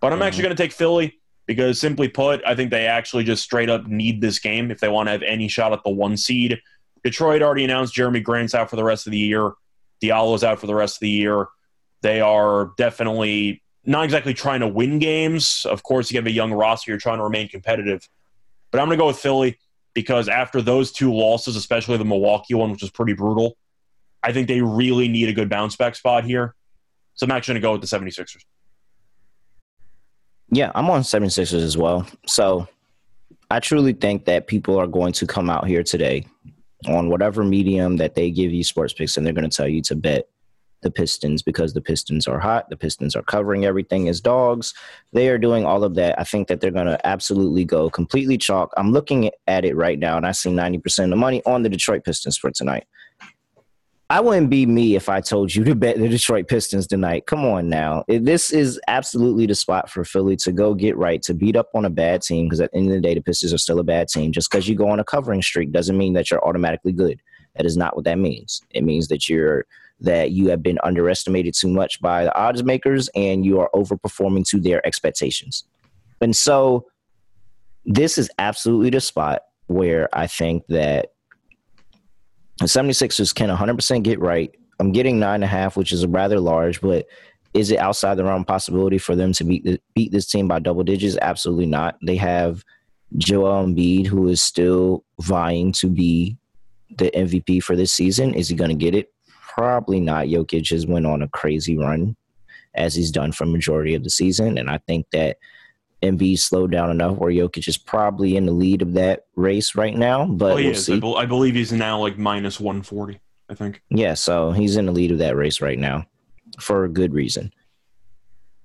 But 0.00 0.12
I'm 0.12 0.18
mm-hmm. 0.18 0.26
actually 0.26 0.42
going 0.42 0.56
to 0.56 0.62
take 0.62 0.72
Philly 0.72 1.18
because, 1.46 1.80
simply 1.80 2.08
put, 2.08 2.42
I 2.46 2.54
think 2.54 2.70
they 2.70 2.86
actually 2.86 3.24
just 3.24 3.42
straight 3.42 3.70
up 3.70 3.86
need 3.86 4.20
this 4.20 4.38
game 4.38 4.70
if 4.70 4.80
they 4.80 4.88
want 4.88 5.06
to 5.06 5.12
have 5.12 5.22
any 5.22 5.48
shot 5.48 5.72
at 5.72 5.82
the 5.84 5.90
one 5.90 6.16
seed. 6.16 6.60
Detroit 7.02 7.40
already 7.40 7.64
announced 7.64 7.94
Jerami 7.94 8.22
Grant's 8.22 8.54
out 8.54 8.68
for 8.68 8.76
the 8.76 8.84
rest 8.84 9.06
of 9.06 9.12
the 9.12 9.18
year. 9.18 9.52
Diallo's 10.02 10.44
out 10.44 10.58
for 10.58 10.66
the 10.66 10.74
rest 10.74 10.96
of 10.96 11.00
the 11.00 11.08
year. 11.08 11.46
They 12.02 12.20
are 12.20 12.72
definitely 12.76 13.62
not 13.86 14.04
exactly 14.04 14.34
trying 14.34 14.60
to 14.60 14.68
win 14.68 14.98
games. 14.98 15.64
Of 15.68 15.82
course, 15.82 16.10
you 16.10 16.18
have 16.18 16.26
a 16.26 16.30
young 16.30 16.52
roster, 16.52 16.90
you're 16.90 16.98
trying 16.98 17.18
to 17.18 17.24
remain 17.24 17.48
competitive. 17.48 18.06
But 18.70 18.80
I'm 18.80 18.88
going 18.88 18.98
to 18.98 19.02
go 19.02 19.06
with 19.06 19.18
Philly 19.18 19.58
because 19.94 20.28
after 20.28 20.60
those 20.60 20.92
two 20.92 21.14
losses, 21.14 21.56
especially 21.56 21.96
the 21.96 22.04
Milwaukee 22.04 22.54
one, 22.54 22.72
which 22.72 22.82
was 22.82 22.90
pretty 22.90 23.12
brutal, 23.12 23.56
I 24.22 24.32
think 24.32 24.48
they 24.48 24.60
really 24.60 25.08
need 25.08 25.28
a 25.28 25.32
good 25.32 25.48
bounce 25.48 25.76
back 25.76 25.94
spot 25.94 26.24
here. 26.24 26.54
So 27.14 27.24
I'm 27.24 27.30
actually 27.30 27.54
going 27.54 27.62
to 27.62 27.66
go 27.66 27.72
with 27.72 27.80
the 27.80 28.12
76ers. 28.12 28.42
Yeah, 30.50 30.70
I'm 30.74 30.90
on 30.90 31.02
76ers 31.02 31.54
as 31.54 31.76
well. 31.76 32.06
So 32.26 32.68
I 33.50 33.60
truly 33.60 33.92
think 33.92 34.24
that 34.26 34.48
people 34.48 34.78
are 34.78 34.86
going 34.86 35.12
to 35.14 35.26
come 35.26 35.48
out 35.48 35.66
here 35.66 35.82
today 35.82 36.26
on 36.86 37.08
whatever 37.08 37.44
medium 37.44 37.96
that 37.96 38.14
they 38.14 38.30
give 38.30 38.52
you 38.52 38.64
sports 38.64 38.92
picks 38.92 39.16
and 39.16 39.24
they're 39.24 39.32
going 39.32 39.48
to 39.48 39.56
tell 39.56 39.68
you 39.68 39.80
to 39.82 39.96
bet 39.96 40.28
the 40.82 40.90
Pistons 40.90 41.42
because 41.42 41.72
the 41.72 41.80
Pistons 41.80 42.28
are 42.28 42.38
hot. 42.38 42.68
The 42.70 42.76
Pistons 42.76 43.16
are 43.16 43.22
covering 43.22 43.64
everything 43.64 44.08
as 44.08 44.20
dogs. 44.20 44.74
They 45.12 45.28
are 45.28 45.38
doing 45.38 45.64
all 45.64 45.84
of 45.84 45.94
that. 45.94 46.18
I 46.18 46.24
think 46.24 46.48
that 46.48 46.60
they're 46.60 46.70
going 46.70 46.86
to 46.86 47.06
absolutely 47.06 47.64
go 47.64 47.90
completely 47.90 48.38
chalk. 48.38 48.72
I'm 48.76 48.92
looking 48.92 49.30
at 49.46 49.64
it 49.64 49.74
right 49.74 49.98
now, 49.98 50.16
and 50.16 50.26
I 50.26 50.32
see 50.32 50.50
90% 50.50 51.04
of 51.04 51.10
the 51.10 51.16
money 51.16 51.42
on 51.46 51.62
the 51.62 51.68
Detroit 51.68 52.04
Pistons 52.04 52.36
for 52.36 52.50
tonight. 52.50 52.86
I 54.08 54.20
wouldn't 54.20 54.50
be 54.50 54.66
me 54.66 54.94
if 54.94 55.08
I 55.08 55.20
told 55.20 55.52
you 55.52 55.64
to 55.64 55.74
bet 55.74 55.98
the 55.98 56.08
Detroit 56.08 56.46
Pistons 56.46 56.86
tonight. 56.86 57.26
Come 57.26 57.44
on 57.44 57.68
now. 57.68 58.04
This 58.06 58.52
is 58.52 58.80
absolutely 58.86 59.46
the 59.46 59.54
spot 59.56 59.90
for 59.90 60.04
Philly 60.04 60.36
to 60.36 60.52
go 60.52 60.74
get 60.74 60.96
right, 60.96 61.20
to 61.22 61.34
beat 61.34 61.56
up 61.56 61.70
on 61.74 61.84
a 61.84 61.90
bad 61.90 62.22
team, 62.22 62.46
because 62.46 62.60
at 62.60 62.70
the 62.70 62.78
end 62.78 62.86
of 62.86 62.94
the 62.94 63.00
day, 63.00 63.14
the 63.14 63.20
Pistons 63.20 63.52
are 63.52 63.58
still 63.58 63.80
a 63.80 63.84
bad 63.84 64.06
team. 64.06 64.30
Just 64.30 64.48
because 64.48 64.68
you 64.68 64.76
go 64.76 64.88
on 64.90 65.00
a 65.00 65.04
covering 65.04 65.42
streak 65.42 65.72
doesn't 65.72 65.98
mean 65.98 66.12
that 66.12 66.30
you're 66.30 66.46
automatically 66.46 66.92
good. 66.92 67.20
That 67.56 67.66
is 67.66 67.76
not 67.76 67.96
what 67.96 68.04
that 68.04 68.18
means. 68.18 68.62
It 68.70 68.84
means 68.84 69.08
that 69.08 69.28
you're 69.28 69.66
that 70.00 70.30
you 70.30 70.48
have 70.48 70.62
been 70.62 70.78
underestimated 70.84 71.54
too 71.54 71.68
much 71.68 72.00
by 72.00 72.24
the 72.24 72.36
odds 72.38 72.62
makers 72.62 73.08
and 73.14 73.44
you 73.44 73.60
are 73.60 73.70
overperforming 73.74 74.46
to 74.48 74.60
their 74.60 74.86
expectations. 74.86 75.64
And 76.20 76.34
so 76.36 76.86
this 77.84 78.18
is 78.18 78.30
absolutely 78.38 78.90
the 78.90 79.00
spot 79.00 79.42
where 79.68 80.08
I 80.12 80.26
think 80.26 80.64
that 80.68 81.12
the 82.58 82.66
76ers 82.66 83.34
can 83.34 83.48
100% 83.48 84.02
get 84.02 84.20
right. 84.20 84.54
I'm 84.78 84.92
getting 84.92 85.18
nine 85.18 85.36
and 85.36 85.44
a 85.44 85.48
half, 85.48 85.76
which 85.76 85.92
is 85.92 86.06
rather 86.06 86.40
large, 86.40 86.80
but 86.80 87.06
is 87.54 87.70
it 87.70 87.78
outside 87.78 88.16
the 88.16 88.24
realm 88.24 88.44
possibility 88.44 88.98
for 88.98 89.16
them 89.16 89.32
to 89.34 89.44
beat 89.44 89.64
the, 89.64 89.80
beat 89.94 90.12
this 90.12 90.26
team 90.26 90.46
by 90.46 90.58
double 90.58 90.84
digits? 90.84 91.16
Absolutely 91.20 91.66
not. 91.66 91.96
They 92.02 92.16
have 92.16 92.62
Joel 93.16 93.66
Embiid, 93.66 94.06
who 94.06 94.28
is 94.28 94.42
still 94.42 95.04
vying 95.20 95.72
to 95.72 95.88
be 95.88 96.36
the 96.98 97.10
MVP 97.12 97.62
for 97.62 97.76
this 97.76 97.92
season. 97.92 98.34
Is 98.34 98.48
he 98.48 98.56
going 98.56 98.70
to 98.70 98.76
get 98.76 98.94
it? 98.94 99.12
Probably 99.56 100.00
not. 100.00 100.26
Jokic 100.26 100.70
has 100.70 100.86
went 100.86 101.06
on 101.06 101.22
a 101.22 101.28
crazy 101.28 101.76
run, 101.78 102.16
as 102.74 102.94
he's 102.94 103.10
done 103.10 103.32
for 103.32 103.46
majority 103.46 103.94
of 103.94 104.04
the 104.04 104.10
season, 104.10 104.58
and 104.58 104.68
I 104.68 104.78
think 104.86 105.06
that 105.12 105.38
Embiid 106.02 106.38
slowed 106.38 106.70
down 106.72 106.90
enough 106.90 107.16
where 107.16 107.32
Jokic 107.32 107.66
is 107.66 107.78
probably 107.78 108.36
in 108.36 108.44
the 108.46 108.52
lead 108.52 108.82
of 108.82 108.92
that 108.94 109.24
race 109.34 109.74
right 109.74 109.96
now. 109.96 110.26
But 110.26 110.52
Oh, 110.52 110.56
we'll 110.56 110.70
is. 110.72 110.84
see. 110.84 110.96
I, 110.96 111.00
bel 111.00 111.16
I 111.16 111.24
believe 111.24 111.54
he's 111.54 111.72
now 111.72 111.98
like 111.98 112.18
minus 112.18 112.60
140, 112.60 113.18
I 113.48 113.54
think. 113.54 113.80
Yeah, 113.88 114.12
so 114.14 114.50
he's 114.52 114.76
in 114.76 114.86
the 114.86 114.92
lead 114.92 115.10
of 115.10 115.18
that 115.18 115.36
race 115.36 115.62
right 115.62 115.78
now 115.78 116.04
for 116.60 116.84
a 116.84 116.88
good 116.88 117.14
reason. 117.14 117.50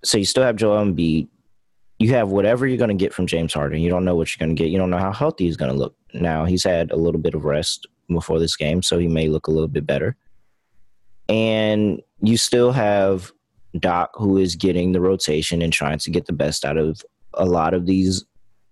So 0.03 0.17
you 0.17 0.25
still 0.25 0.43
have 0.43 0.57
Joel 0.57 0.83
Embiid. 0.83 1.29
You 1.99 2.09
have 2.15 2.29
whatever 2.29 2.67
you're 2.67 2.77
going 2.77 2.89
to 2.89 3.01
get 3.01 3.13
from 3.13 3.27
James 3.27 3.53
Harden. 3.53 3.79
You 3.79 3.89
don't 3.89 4.03
know 4.03 4.15
what 4.15 4.29
you're 4.35 4.45
going 4.45 4.55
to 4.55 4.61
get. 4.61 4.71
You 4.71 4.77
don't 4.79 4.89
know 4.89 4.97
how 4.97 5.13
healthy 5.13 5.45
he's 5.45 5.57
going 5.57 5.71
to 5.71 5.77
look. 5.77 5.95
Now, 6.13 6.45
he's 6.45 6.63
had 6.63 6.91
a 6.91 6.95
little 6.95 7.21
bit 7.21 7.35
of 7.35 7.45
rest 7.45 7.87
before 8.09 8.39
this 8.39 8.55
game, 8.57 8.81
so 8.81 8.97
he 8.97 9.07
may 9.07 9.29
look 9.29 9.47
a 9.47 9.51
little 9.51 9.67
bit 9.67 9.85
better. 9.85 10.17
And 11.31 12.01
you 12.21 12.35
still 12.35 12.73
have 12.73 13.31
Doc, 13.79 14.11
who 14.15 14.37
is 14.37 14.55
getting 14.55 14.91
the 14.91 14.99
rotation 14.99 15.61
and 15.61 15.71
trying 15.71 15.97
to 15.99 16.11
get 16.11 16.25
the 16.25 16.33
best 16.33 16.65
out 16.65 16.77
of 16.77 17.01
a 17.33 17.45
lot 17.45 17.73
of 17.73 17.85
these. 17.85 18.25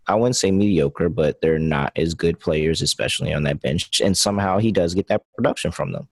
I 0.08 0.16
wouldn't 0.16 0.36
say 0.36 0.52
mediocre, 0.52 1.08
but 1.08 1.40
they're 1.40 1.58
not 1.58 1.94
as 1.96 2.14
good 2.14 2.38
players, 2.40 2.82
especially 2.82 3.34
on 3.34 3.44
that 3.44 3.62
bench. 3.62 4.02
And 4.02 4.18
somehow 4.18 4.58
he 4.58 4.74
does 4.74 4.94
get 4.94 5.08
that 5.08 5.22
production 5.36 5.72
from 5.72 5.94
them. 5.94 6.10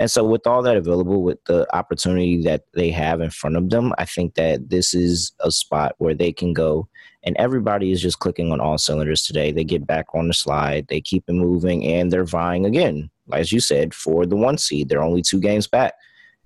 And 0.00 0.10
so, 0.10 0.24
with 0.24 0.46
all 0.46 0.62
that 0.62 0.78
available, 0.78 1.22
with 1.22 1.44
the 1.44 1.72
opportunity 1.76 2.42
that 2.44 2.62
they 2.74 2.90
have 2.90 3.20
in 3.20 3.28
front 3.28 3.56
of 3.56 3.68
them, 3.68 3.92
I 3.98 4.06
think 4.06 4.34
that 4.34 4.70
this 4.70 4.94
is 4.94 5.30
a 5.40 5.50
spot 5.50 5.94
where 5.98 6.14
they 6.14 6.32
can 6.32 6.54
go. 6.54 6.88
And 7.22 7.36
everybody 7.36 7.92
is 7.92 8.00
just 8.00 8.18
clicking 8.18 8.50
on 8.50 8.60
all 8.60 8.78
cylinders 8.78 9.22
today. 9.22 9.52
They 9.52 9.62
get 9.62 9.86
back 9.86 10.06
on 10.14 10.26
the 10.26 10.34
slide, 10.34 10.88
they 10.88 11.02
keep 11.02 11.24
it 11.28 11.34
moving, 11.34 11.84
and 11.84 12.10
they're 12.10 12.24
vying 12.24 12.64
again, 12.64 13.10
as 13.32 13.52
you 13.52 13.60
said, 13.60 13.94
for 13.94 14.26
the 14.26 14.36
one 14.36 14.58
seed. 14.58 14.88
They're 14.88 15.02
only 15.02 15.22
two 15.22 15.40
games 15.40 15.66
back. 15.66 15.94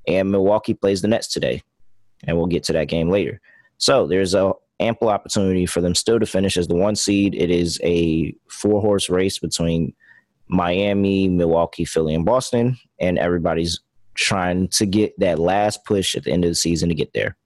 And 0.06 0.30
Milwaukee 0.30 0.74
plays 0.74 1.02
the 1.02 1.08
Nets 1.08 1.28
today. 1.28 1.62
And 2.26 2.36
we'll 2.36 2.46
get 2.46 2.64
to 2.64 2.72
that 2.74 2.88
game 2.88 3.10
later. 3.10 3.40
So, 3.78 4.06
there's 4.06 4.34
a 4.34 4.52
ample 4.80 5.08
opportunity 5.08 5.66
for 5.66 5.80
them 5.80 5.94
still 5.94 6.18
to 6.18 6.26
finish 6.26 6.56
as 6.56 6.68
the 6.68 6.74
one 6.74 6.96
seed. 6.96 7.34
It 7.34 7.50
is 7.50 7.80
a 7.84 8.34
four 8.48 8.80
horse 8.80 9.08
race 9.08 9.38
between 9.38 9.94
Miami, 10.48 11.28
Milwaukee, 11.28 11.84
Philly, 11.84 12.14
and 12.14 12.24
Boston, 12.24 12.76
and 13.00 13.18
everybody's 13.18 13.80
trying 14.14 14.68
to 14.68 14.86
get 14.86 15.18
that 15.18 15.38
last 15.38 15.84
push 15.84 16.14
at 16.14 16.24
the 16.24 16.32
end 16.32 16.44
of 16.44 16.50
the 16.50 16.54
season 16.54 16.88
to 16.88 16.94
get 16.94 17.12
there, 17.12 17.36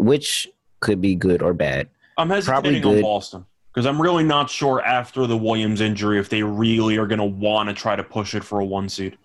which 0.00 0.48
could 0.80 1.00
be 1.00 1.14
good 1.14 1.42
or 1.42 1.52
bad. 1.52 1.88
I'm 2.16 2.30
hesitating 2.30 2.82
good. 2.82 2.96
on 2.96 3.02
Boston 3.02 3.46
because 3.72 3.86
I'm 3.86 4.00
really 4.00 4.24
not 4.24 4.50
sure 4.50 4.82
after 4.82 5.26
the 5.26 5.36
Williams 5.36 5.80
injury 5.80 6.18
if 6.18 6.28
they 6.28 6.42
really 6.42 6.96
are 6.96 7.06
going 7.06 7.18
to 7.18 7.24
want 7.24 7.68
to 7.68 7.74
try 7.74 7.94
to 7.96 8.02
push 8.04 8.34
it 8.34 8.42
for 8.44 8.60
a 8.60 8.64
one 8.64 8.88
seed. 8.88 9.16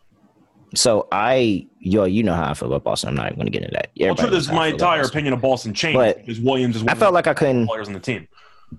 So 0.75 1.08
I, 1.12 1.67
yo, 1.79 2.06
you 2.06 2.23
know 2.23 2.34
how 2.34 2.49
I 2.49 2.53
feel 2.56 2.67
about 2.67 2.84
Boston. 2.84 3.10
I'm 3.10 3.15
not 3.15 3.27
even 3.27 3.36
going 3.38 3.45
to 3.45 3.51
get 3.51 3.62
into 3.62 3.73
that. 3.75 3.91
Well, 3.99 4.10
Everybody 4.12 4.29
true, 4.29 4.38
this 4.38 4.47
my 4.51 4.67
entire 4.67 4.99
Boston. 5.01 5.13
opinion 5.17 5.34
of 5.36 5.41
Boston 5.41 5.73
changed 5.73 5.97
But 5.97 6.17
because 6.17 6.39
Williams 6.39 6.75
is 6.75 6.82
one 6.82 6.89
I 6.89 6.93
of 6.93 6.97
felt 6.99 7.12
the 7.12 7.15
like 7.15 7.27
I 7.27 7.34
couldn't. 7.36 7.67
players 7.67 7.88
on 7.88 7.93
the 7.93 7.99
team. 7.99 8.27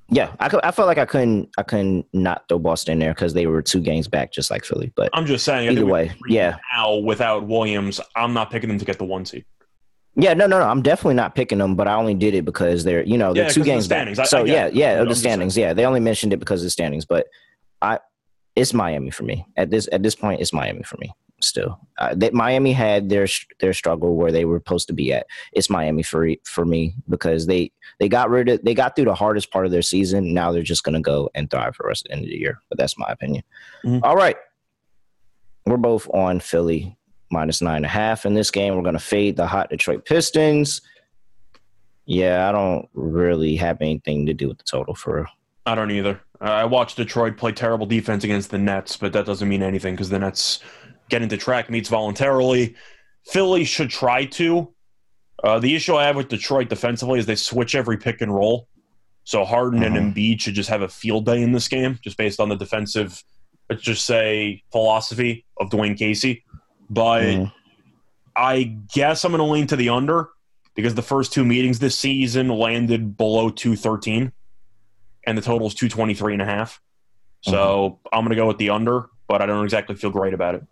Yeah, 0.09 0.35
I, 0.41 0.49
could, 0.49 0.59
I 0.65 0.73
felt 0.73 0.89
like 0.89 0.99
I 0.99 1.05
couldn't. 1.05 1.51
I 1.57 1.63
couldn't 1.63 2.07
not 2.13 2.49
throw 2.49 2.59
Boston 2.59 2.95
in 2.95 2.99
there 2.99 3.15
because 3.15 3.33
they 3.33 3.47
were 3.47 3.63
two 3.63 3.81
games 3.81 4.09
back, 4.09 4.33
just 4.33 4.51
like 4.51 4.65
Philly. 4.65 4.93
But 4.97 5.09
I'm 5.13 5.25
just 5.25 5.45
saying. 5.45 5.71
Either 5.71 5.87
way, 5.87 6.11
yeah. 6.27 6.57
Now 6.77 6.97
without 6.97 7.47
Williams, 7.47 8.01
I'm 8.17 8.33
not 8.33 8.51
picking 8.51 8.69
them 8.69 8.79
to 8.81 8.85
get 8.85 8.99
the 8.99 9.05
one 9.05 9.25
seed. 9.25 9.45
Yeah, 10.17 10.35
no, 10.35 10.47
no, 10.47 10.59
no. 10.61 10.67
I'm 10.67 10.83
definitely 10.83 11.15
not 11.15 11.35
picking 11.35 11.59
them, 11.59 11.75
but 11.75 11.89
I 11.89 11.95
only 11.95 12.15
did 12.15 12.35
it 12.35 12.45
because 12.45 12.85
they're, 12.85 13.03
you 13.05 13.19
know, 13.19 13.33
they're 13.35 13.45
Yeah, 13.45 13.49
two 13.49 13.61
'cause 13.61 13.63
of 13.63 13.65
the 13.67 13.71
games 13.73 13.89
back. 13.89 13.97
standings. 13.99 14.19
I- 14.21 14.25
So 14.25 14.39
I 14.43 14.45
get 14.47 14.75
yeah, 14.75 14.93
yeah, 14.95 15.01
of 15.03 15.09
the 15.09 15.15
standings. 15.15 15.57
Yeah, 15.57 15.73
they 15.73 15.85
only 15.85 16.01
mentioned 16.01 16.33
it 16.33 16.37
because 16.39 16.61
of 16.61 16.67
the 16.67 16.71
standings, 16.71 17.05
but 17.05 17.27
I, 17.83 17.99
it's 18.55 18.73
Miami 18.73 19.11
for 19.11 19.25
me 19.25 19.45
at 19.57 19.71
this 19.71 19.89
at 19.91 20.03
this 20.05 20.15
point. 20.15 20.41
It's 20.41 20.53
Miami 20.53 20.85
for 20.85 20.97
me 20.99 21.13
still. 21.41 21.81
Uh, 21.99 22.15
that 22.15 22.33
Miami 22.33 22.73
had 22.73 23.09
their 23.09 23.27
their 23.59 23.73
struggle 23.75 24.15
where 24.15 24.31
they 24.31 24.45
were 24.45 24.59
supposed 24.59 24.87
to 24.87 24.95
be 24.95 25.13
at. 25.13 25.27
It's 25.53 25.69
Miami 25.69 26.05
for 26.05 26.29
for 26.45 26.65
me 26.65 26.95
because 27.09 27.47
they 27.47 27.73
they 27.99 28.09
got 28.09 28.31
rid 28.31 28.49
of 28.49 28.63
they 28.63 28.73
got 28.75 28.95
through 28.95 29.07
the 29.07 29.15
hardest 29.17 29.51
part 29.51 29.67
of 29.67 29.73
their 29.73 29.83
season. 29.83 30.33
Now 30.33 30.53
they're 30.53 30.63
just 30.63 30.85
gonna 30.85 31.01
go 31.01 31.29
and 31.35 31.51
thrive 31.51 31.75
for 31.75 31.91
us 31.91 32.03
at 32.05 32.11
the 32.11 32.13
end 32.17 32.25
of 32.25 32.31
the 32.31 32.39
year. 32.39 32.61
But 32.69 32.79
that's 32.79 32.97
my 32.97 33.09
opinion. 33.09 33.43
Mhm. 33.85 34.01
All 34.05 34.15
right, 34.15 34.37
we're 35.67 35.77
both 35.77 36.09
on 36.15 36.39
Philly 36.39 36.97
minus 37.35 37.61
nine 37.61 37.77
and 37.77 37.85
a 37.85 37.89
half 37.89 38.25
in 38.25 38.33
this 38.35 38.51
game. 38.51 38.75
We're 38.75 38.83
gonna 38.83 38.99
fade 38.99 39.37
the 39.37 39.47
hot 39.47 39.69
Detroit 39.69 40.07
Pistons. 40.07 40.81
Yeah, 42.07 42.49
I 42.49 42.53
don't 42.53 42.89
really 42.95 43.57
have 43.57 43.81
anything 43.81 44.27
to 44.27 44.35
do 44.35 44.49
with 44.49 44.59
the 44.59 44.65
total 44.65 44.95
for 44.95 45.17
real. 45.17 45.27
I 45.67 45.75
don't 45.75 45.91
either. 45.91 46.21
I 46.41 46.65
watched 46.67 46.97
Detroit 46.99 47.37
play 47.37 47.53
terrible 47.53 47.87
defense 47.87 48.25
against 48.25 48.51
the 48.51 48.59
Nets, 48.59 48.97
but 48.97 49.13
that 49.15 49.25
doesn't 49.25 49.49
mean 49.49 49.63
anything 49.63 49.95
because 49.95 50.11
the 50.11 50.19
Nets 50.19 50.61
get 51.09 51.23
into 51.23 51.37
track 51.39 51.71
meets 51.71 51.89
voluntarily. 51.89 52.75
Philly 53.27 53.65
should 53.65 53.89
try 53.91 54.27
to. 54.27 54.73
Uh, 55.43 55.59
the 55.59 55.75
issue 55.75 55.95
I 55.95 56.05
have 56.05 56.17
with 56.17 56.29
Detroit 56.29 56.69
defensively 56.69 57.19
is 57.19 57.27
they 57.27 57.35
switch 57.35 57.75
every 57.75 57.97
pick 57.97 58.21
and 58.21 58.35
roll. 58.35 58.69
So 59.25 59.45
Harden 59.45 59.81
Mhm. 59.81 59.87
and 59.97 60.15
Embiid 60.15 60.41
should 60.41 60.55
just 60.55 60.69
have 60.69 60.83
a 60.83 60.89
field 60.89 61.25
day 61.25 61.41
in 61.43 61.53
this 61.53 61.69
game, 61.69 61.99
just 62.03 62.19
based 62.19 62.41
on 62.41 62.51
the 62.51 62.57
defensive, 62.57 63.23
let's 63.71 63.83
just 63.83 64.05
say, 64.05 64.63
philosophy 64.71 65.47
of 65.59 65.71
Dwane 65.71 65.97
Casey. 65.97 66.44
But 66.91 67.23
Mhm. 67.23 67.53
I 68.37 68.63
guess 68.93 69.25
I'm 69.25 69.33
going 69.33 69.39
to 69.39 69.51
lean 69.53 69.67
to 69.69 69.77
the 69.77 69.89
under 69.91 70.29
because 70.75 70.95
the 70.95 71.03
first 71.03 71.33
two 71.33 71.45
meetings 71.45 71.79
this 71.79 71.97
season 71.97 72.49
landed 72.49 73.17
below 73.17 73.49
213 73.51 74.33
and 75.27 75.39
the 75.39 75.43
total 75.43 75.67
is 75.69 75.75
223 75.75 76.33
and 76.35 76.43
a 76.43 76.45
half. 76.45 76.81
So 77.43 78.01
I'm 78.13 78.21
going 78.21 78.31
to 78.31 78.37
go 78.37 78.47
with 78.47 78.59
the 78.59 78.71
under, 78.71 79.09
but 79.29 79.41
I 79.43 79.47
don't 79.47 79.63
exactly 79.65 79.95
feel 79.97 80.11
great 80.11 80.35
about 80.35 80.55
it. 80.57 80.65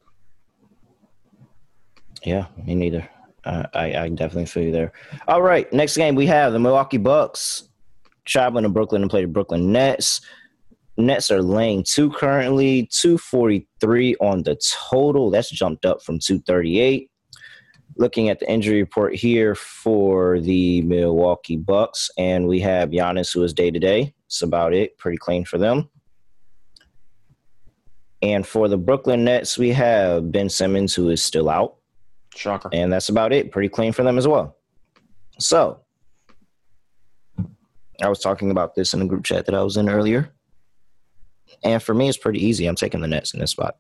Yeah, 2.25 2.47
me 2.65 2.75
neither. 2.75 3.09
Uh, 3.45 3.65
I, 3.75 3.95
I 3.97 4.09
definitely 4.09 4.47
feel 4.47 4.63
you 4.65 4.73
there. 4.73 4.93
All 5.29 5.43
right, 5.43 5.71
next 5.73 5.97
game 5.97 6.15
we 6.15 6.27
have 6.27 6.53
the 6.53 6.59
Milwaukee 6.59 6.97
Bucks 6.99 7.69
traveling 8.25 8.63
to 8.63 8.69
Brooklyn 8.69 9.03
to 9.03 9.09
play 9.09 9.23
the 9.23 9.29
Brooklyn 9.29 9.73
Nets. 9.73 10.21
Nets 10.97 11.31
are 11.31 11.43
laying 11.43 11.85
two 11.85 12.11
currently, 12.11 12.89
243 12.93 14.17
on 14.17 14.43
the 14.43 14.61
total. 14.91 15.31
That's 15.31 15.51
jumped 15.51 15.87
up 15.87 16.03
from 16.03 16.19
238. 16.19 17.11
Looking 17.97 18.29
at 18.31 18.41
the 18.41 18.51
injury 18.51 18.81
report 18.81 19.15
here 19.15 19.55
for 19.55 20.41
the 20.41 20.81
Milwaukee 20.83 21.57
Bucks, 21.57 22.11
and 22.17 22.47
we 22.47 22.61
have 22.61 22.91
Giannis, 22.91 23.33
who 23.33 23.43
is 23.43 23.53
day 23.53 23.71
to 23.71 23.79
day. 23.79 24.15
That's 24.27 24.43
about 24.43 24.73
it. 24.73 24.97
Pretty 24.99 25.19
clean 25.19 25.45
for 25.45 25.59
them. 25.59 25.91
And 28.23 28.47
for 28.47 28.69
the 28.69 28.79
Brooklyn 28.79 29.25
Nets, 29.25 29.59
we 29.59 29.71
have 29.71 30.31
Ben 30.31 30.49
Simmons, 30.49 30.95
who 30.95 31.11
is 31.11 31.23
still 31.23 31.51
out. 31.51 31.77
Shocker. 32.35 32.71
And 32.73 32.91
that's 32.93 33.09
about 33.09 33.33
it. 33.33 33.51
Pretty 33.51 33.69
clean 33.69 33.93
for 33.93 34.05
them 34.05 34.17
as 34.17 34.27
well. 34.27 34.57
So, 35.39 35.81
I 38.01 38.09
was 38.09 38.21
talking 38.21 38.51
about 38.51 38.75
this 38.75 38.95
in 38.95 39.01
the 39.01 39.07
group 39.07 39.25
chat 39.25 39.45
that 39.47 39.55
I 39.55 39.63
was 39.63 39.77
in 39.77 39.89
earlier. 39.89 40.33
And 41.65 41.83
for 41.83 41.95
me, 41.95 42.09
it's 42.09 42.19
pretty 42.19 42.45
easy. 42.45 42.67
I'm 42.67 42.75
taking 42.75 43.01
the 43.01 43.09
Nets 43.09 43.35
in 43.35 43.41
this 43.41 43.51
spot. 43.51 43.77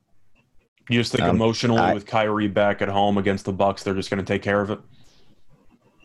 You 0.88 1.00
just 1.00 1.12
think 1.12 1.24
Um, 1.24 1.36
emotionally 1.36 1.80
I- 1.80 1.94
with 1.94 2.06
Kyrie 2.06 2.48
back 2.48 2.82
at 2.82 2.88
home 2.88 3.18
against 3.18 3.44
the 3.44 3.52
Bucks, 3.52 3.82
they're 3.82 3.94
just 3.94 4.10
going 4.10 4.24
to 4.24 4.30
take 4.32 4.42
care 4.42 4.60
of 4.60 4.70
it. 4.70 4.80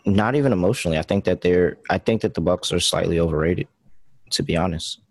Not 0.05 0.35
even 0.35 0.51
emotionally. 0.53 0.97
I 0.97 1.01
think 1.01 1.25
that 1.25 1.41
they're. 1.41 1.77
I 1.89 1.97
think 1.97 2.21
that 2.21 2.33
the 2.33 2.41
Bucks 2.41 2.71
are 2.71 2.79
slightly 2.79 3.19
overrated. 3.19 3.67
To 4.31 4.43
be 4.43 4.55
honest, 4.55 5.01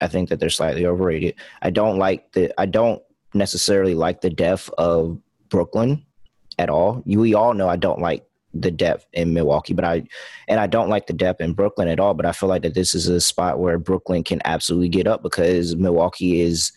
I 0.00 0.08
think 0.08 0.28
that 0.30 0.40
they're 0.40 0.48
slightly 0.50 0.86
overrated. 0.86 1.34
I 1.60 1.70
don't 1.70 1.98
like 1.98 2.32
the. 2.32 2.58
I 2.58 2.64
don't 2.66 3.02
necessarily 3.34 3.94
like 3.94 4.22
the 4.22 4.30
depth 4.30 4.70
of 4.78 5.18
Brooklyn 5.50 6.04
at 6.58 6.70
all. 6.70 7.02
You, 7.04 7.20
we 7.20 7.34
all 7.34 7.52
know 7.52 7.68
I 7.68 7.76
don't 7.76 8.00
like 8.00 8.24
the 8.60 8.70
depth 8.70 9.06
in 9.12 9.32
Milwaukee, 9.32 9.74
but 9.74 9.84
I 9.84 10.04
and 10.48 10.60
I 10.60 10.66
don't 10.66 10.88
like 10.88 11.06
the 11.06 11.12
depth 11.12 11.40
in 11.40 11.52
Brooklyn 11.52 11.88
at 11.88 12.00
all. 12.00 12.14
But 12.14 12.26
I 12.26 12.32
feel 12.32 12.48
like 12.48 12.62
that 12.62 12.74
this 12.74 12.94
is 12.94 13.08
a 13.08 13.20
spot 13.20 13.58
where 13.58 13.78
Brooklyn 13.78 14.24
can 14.24 14.40
absolutely 14.44 14.88
get 14.88 15.06
up 15.06 15.22
because 15.22 15.76
Milwaukee 15.76 16.40
is 16.40 16.72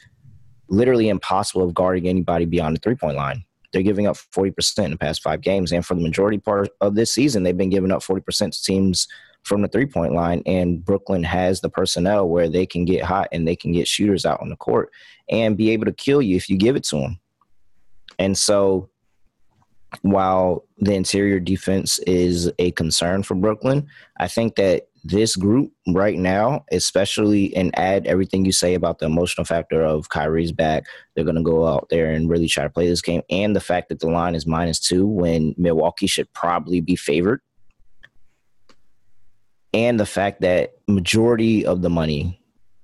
literally 0.69 1.09
impossible 1.09 1.63
of 1.63 1.73
guarding 1.73 2.07
anybody 2.07 2.45
beyond 2.45 2.75
the 2.75 2.80
three 2.80 2.95
point 2.95 3.17
line. 3.17 3.43
They're 3.71 3.84
giving 3.84 4.07
up 4.07 4.15
40% 4.15 4.86
in 4.86 4.91
the 4.91 4.97
past 4.97 5.21
five 5.21 5.41
games. 5.41 5.71
And 5.71 5.86
for 5.86 5.93
the 5.93 6.01
majority 6.01 6.39
part 6.39 6.69
of 6.82 6.95
this 6.95 7.11
season, 7.11 7.43
they've 7.43 7.55
been 7.55 7.69
giving 7.69 7.91
up 7.91 8.01
40% 8.01 8.51
to 8.51 8.63
teams 8.63 9.07
from 9.43 9.61
the 9.61 9.67
three 9.67 9.86
point 9.86 10.13
line. 10.13 10.41
And 10.45 10.84
Brooklyn 10.84 11.23
has 11.23 11.61
the 11.61 11.69
personnel 11.69 12.27
where 12.27 12.49
they 12.49 12.65
can 12.65 12.86
get 12.86 13.03
hot 13.03 13.27
and 13.32 13.47
they 13.47 13.55
can 13.55 13.71
get 13.71 13.88
shooters 13.88 14.25
out 14.25 14.41
on 14.41 14.49
the 14.49 14.55
court 14.55 14.89
and 15.30 15.57
be 15.57 15.69
able 15.69 15.86
to 15.86 15.93
kill 15.93 16.21
you 16.21 16.36
if 16.36 16.49
you 16.49 16.57
give 16.57 16.75
it 16.75 16.84
to 16.86 16.97
them. 16.97 17.19
And 18.17 18.38
so 18.38 18.88
while 20.01 20.65
the 20.77 20.93
interior 20.93 21.39
defense 21.39 21.99
is 21.99 22.51
a 22.59 22.71
concern 22.71 23.23
for 23.23 23.35
Brooklyn, 23.35 23.87
I 24.19 24.27
think 24.27 24.55
that 24.55 24.87
this 25.03 25.35
group 25.35 25.71
right 25.87 26.17
now, 26.17 26.65
especially 26.71 27.55
and 27.55 27.77
add 27.77 28.05
everything 28.05 28.45
you 28.45 28.51
say 28.51 28.73
about 28.73 28.99
the 28.99 29.05
emotional 29.05 29.45
factor 29.45 29.81
of 29.81 30.09
Kyrie's 30.09 30.51
back, 30.51 30.83
they're 31.15 31.23
going 31.23 31.37
to 31.37 31.41
go 31.41 31.65
out 31.65 31.87
there 31.89 32.11
and 32.11 32.29
really 32.29 32.47
try 32.47 32.63
to 32.63 32.69
play 32.69 32.87
this 32.87 33.01
game, 33.01 33.21
and 33.29 33.55
the 33.55 33.61
fact 33.61 33.89
that 33.89 33.99
the 33.99 34.09
line 34.09 34.35
is 34.35 34.45
minus 34.45 34.79
two 34.79 35.07
when 35.07 35.55
Milwaukee 35.57 36.07
should 36.07 36.31
probably 36.33 36.81
be 36.81 36.95
favored, 36.95 37.41
and 39.73 39.99
the 39.99 40.05
fact 40.05 40.41
that 40.41 40.73
majority 40.87 41.65
of 41.65 41.81
the 41.81 41.89
money, 41.89 42.41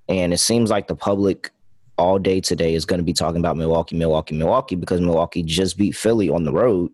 and 0.07 0.33
it 0.33 0.39
seems 0.39 0.69
like 0.69 0.87
the 0.87 0.95
public 0.95 1.51
all 1.97 2.19
day 2.19 2.41
today 2.41 2.73
is 2.73 2.85
going 2.85 2.99
to 2.99 3.03
be 3.03 3.13
talking 3.13 3.39
about 3.39 3.57
Milwaukee, 3.57 3.95
Milwaukee, 3.95 4.35
Milwaukee 4.35 4.75
because 4.75 5.01
Milwaukee 5.01 5.43
just 5.43 5.77
beat 5.77 5.95
Philly 5.95 6.29
on 6.29 6.43
the 6.43 6.51
road. 6.51 6.91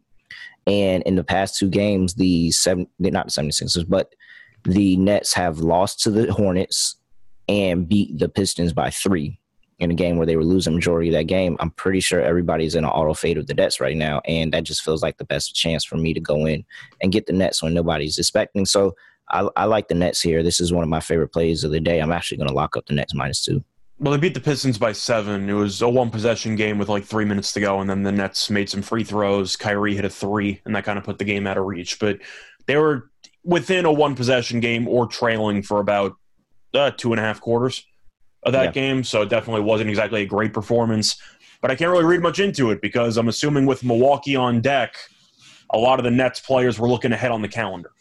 And 0.68 1.02
in 1.04 1.16
the 1.16 1.24
past 1.24 1.58
two 1.58 1.70
games, 1.70 2.14
the 2.14 2.52
seven, 2.52 2.88
not 3.00 3.26
the 3.26 3.32
76ers, 3.32 3.86
but 3.88 4.14
the 4.64 4.96
Nets 4.98 5.34
have 5.34 5.60
lost 5.60 6.02
to 6.02 6.12
the 6.12 6.32
Hornets 6.32 6.96
and 7.48 7.90
beat 7.90 8.18
the 8.20 8.30
Pistons 8.30 8.74
by 8.74 8.92
three 8.92 9.40
in 9.80 9.90
a 9.90 9.96
game 9.96 10.18
where 10.18 10.28
they 10.28 10.36
were 10.36 10.46
losing 10.46 10.76
majority 10.76 11.10
of 11.10 11.14
that 11.14 11.24
game. 11.24 11.58
I'm 11.60 11.72
pretty 11.72 12.00
sure 12.00 12.22
everybody's 12.22 12.76
in 12.76 12.84
an 12.84 12.90
auto 12.92 13.16
fade 13.16 13.40
of 13.40 13.48
the 13.48 13.56
Nets 13.56 13.80
right 13.80 13.98
now, 13.98 14.22
and 14.26 14.54
that 14.54 14.64
just 14.64 14.84
feels 14.84 15.02
like 15.02 15.18
the 15.18 15.26
best 15.26 15.56
chance 15.56 15.84
for 15.84 15.98
me 15.98 16.14
to 16.14 16.20
go 16.20 16.46
in 16.46 16.64
and 17.02 17.12
get 17.12 17.26
the 17.26 17.34
Nets 17.34 17.64
when 17.64 17.74
nobody's 17.74 18.20
expecting. 18.20 18.68
So 18.68 18.94
I, 19.32 19.50
I 19.56 19.66
like 19.66 19.88
the 19.88 19.96
Nets 19.96 20.22
here. 20.22 20.44
This 20.44 20.60
is 20.60 20.72
one 20.72 20.84
of 20.84 20.90
my 20.90 21.00
favorite 21.00 21.30
plays 21.30 21.64
of 21.64 21.72
the 21.72 21.80
day. 21.80 22.00
I'm 22.00 22.12
actually 22.12 22.38
going 22.38 22.50
to 22.50 22.54
lock 22.54 22.78
up 22.78 22.86
the 22.86 22.94
Nets 22.94 23.16
minus 23.16 23.44
two. 23.44 23.64
Well, 24.02 24.14
they 24.14 24.20
beat 24.20 24.34
the 24.34 24.40
Pistons 24.40 24.80
by 24.80 24.94
seven. 24.94 25.48
It 25.48 25.54
was 25.54 25.80
a 25.84 25.88
one 25.88 26.10
possession 26.10 26.56
game 26.56 26.80
with 26.80 26.90
like 26.90 27.06
three 27.06 27.24
minutes 27.24 27.54
to 27.54 27.60
go, 27.60 27.82
and 27.82 27.88
then 27.88 28.02
the 28.02 28.12
Nets 28.12 28.50
made 28.50 28.68
some 28.68 28.82
free 28.82 29.04
throws. 29.04 29.56
Kyrie 29.56 29.94
hit 29.94 30.04
a 30.04 30.10
three, 30.10 30.60
and 30.66 30.76
that 30.76 30.86
kind 30.86 30.98
of 30.98 31.06
put 31.06 31.20
the 31.20 31.24
game 31.24 31.46
out 31.46 31.60
of 31.60 31.66
reach. 31.66 32.00
But 32.00 32.18
they 32.66 32.78
were 32.78 33.12
within 33.44 33.86
a 33.86 33.94
one 33.94 34.16
possession 34.16 34.60
game 34.60 34.88
or 34.88 35.06
trailing 35.06 35.62
for 35.62 35.80
about 35.80 36.16
uh, 36.74 36.90
two 36.98 37.14
and 37.14 37.20
a 37.20 37.24
half 37.24 37.42
quarters 37.42 37.86
of 38.42 38.54
that 38.54 38.64
yeah. 38.64 38.72
game. 38.72 39.04
So 39.04 39.22
it 39.22 39.30
definitely 39.30 39.62
wasn't 39.62 39.92
exactly 39.92 40.24
a 40.24 40.26
great 40.26 40.52
performance. 40.52 41.22
But 41.62 41.70
I 41.70 41.76
can't 41.76 41.92
really 41.92 42.06
read 42.06 42.22
much 42.22 42.40
into 42.40 42.72
it 42.72 42.82
because 42.82 43.18
I'm 43.18 43.28
assuming 43.28 43.68
with 43.68 43.84
Milwaukee 43.84 44.36
on 44.36 44.62
deck, 44.62 44.96
a 45.70 45.78
lot 45.78 46.00
of 46.00 46.06
the 46.06 46.12
Nets 46.12 46.40
players 46.40 46.80
were 46.80 46.90
looking 46.90 47.12
ahead 47.12 47.30
on 47.30 47.44
the 47.44 47.48
calendar. 47.48 47.92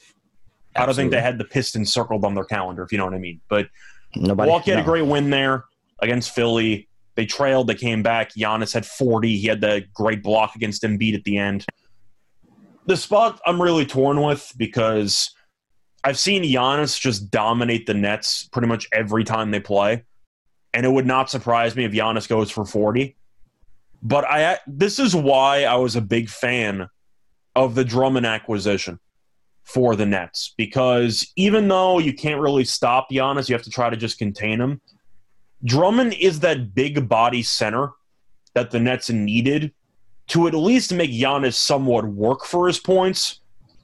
Absolutely. 0.74 0.82
I 0.82 0.86
don't 0.86 0.94
think 0.94 1.10
they 1.10 1.20
had 1.20 1.36
the 1.36 1.44
Pistons 1.44 1.92
circled 1.92 2.24
on 2.24 2.34
their 2.34 2.46
calendar, 2.46 2.82
if 2.84 2.90
you 2.90 2.96
know 2.96 3.04
what 3.04 3.12
I 3.12 3.18
mean. 3.18 3.42
But 3.50 3.68
Nobody, 4.16 4.46
Milwaukee 4.46 4.70
had 4.70 4.78
no. 4.78 4.82
a 4.82 4.86
great 4.86 5.06
win 5.06 5.28
there 5.28 5.66
against 6.02 6.34
Philly. 6.34 6.88
They 7.16 7.26
trailed, 7.26 7.66
they 7.66 7.74
came 7.74 8.02
back. 8.02 8.32
Giannis 8.34 8.72
had 8.72 8.86
40. 8.86 9.36
He 9.36 9.46
had 9.46 9.60
the 9.60 9.84
great 9.94 10.22
block 10.22 10.54
against 10.56 10.82
Embiid 10.82 11.14
at 11.14 11.24
the 11.24 11.36
end. 11.36 11.66
The 12.86 12.96
spot 12.96 13.40
I'm 13.46 13.60
really 13.60 13.86
torn 13.86 14.20
with 14.22 14.52
because 14.56 15.30
I've 16.02 16.18
seen 16.18 16.42
Giannis 16.42 16.98
just 16.98 17.30
dominate 17.30 17.86
the 17.86 17.94
Nets 17.94 18.48
pretty 18.48 18.68
much 18.68 18.88
every 18.92 19.24
time 19.24 19.50
they 19.50 19.60
play. 19.60 20.04
And 20.72 20.86
it 20.86 20.88
would 20.88 21.06
not 21.06 21.28
surprise 21.28 21.76
me 21.76 21.84
if 21.84 21.92
Giannis 21.92 22.28
goes 22.28 22.50
for 22.50 22.64
40. 22.64 23.16
But 24.02 24.24
I 24.24 24.58
this 24.66 24.98
is 24.98 25.14
why 25.14 25.64
I 25.64 25.76
was 25.76 25.96
a 25.96 26.00
big 26.00 26.28
fan 26.30 26.88
of 27.54 27.74
the 27.74 27.84
Drummond 27.84 28.26
acquisition 28.26 28.98
for 29.64 29.94
the 29.94 30.06
Nets 30.06 30.54
because 30.56 31.30
even 31.36 31.68
though 31.68 31.98
you 31.98 32.14
can't 32.14 32.40
really 32.40 32.64
stop 32.64 33.10
Giannis, 33.10 33.48
you 33.48 33.54
have 33.54 33.62
to 33.62 33.70
try 33.70 33.90
to 33.90 33.96
just 33.96 34.18
contain 34.18 34.60
him. 34.60 34.80
Drummond 35.64 36.14
is 36.14 36.40
that 36.40 36.74
big 36.74 37.08
body 37.08 37.42
center 37.42 37.90
that 38.54 38.70
the 38.70 38.80
Nets 38.80 39.10
needed 39.10 39.72
to 40.28 40.46
at 40.46 40.54
least 40.54 40.92
make 40.92 41.10
Giannis 41.10 41.54
somewhat 41.54 42.04
work 42.04 42.44
for 42.44 42.66
his 42.66 42.78
points. 42.78 43.40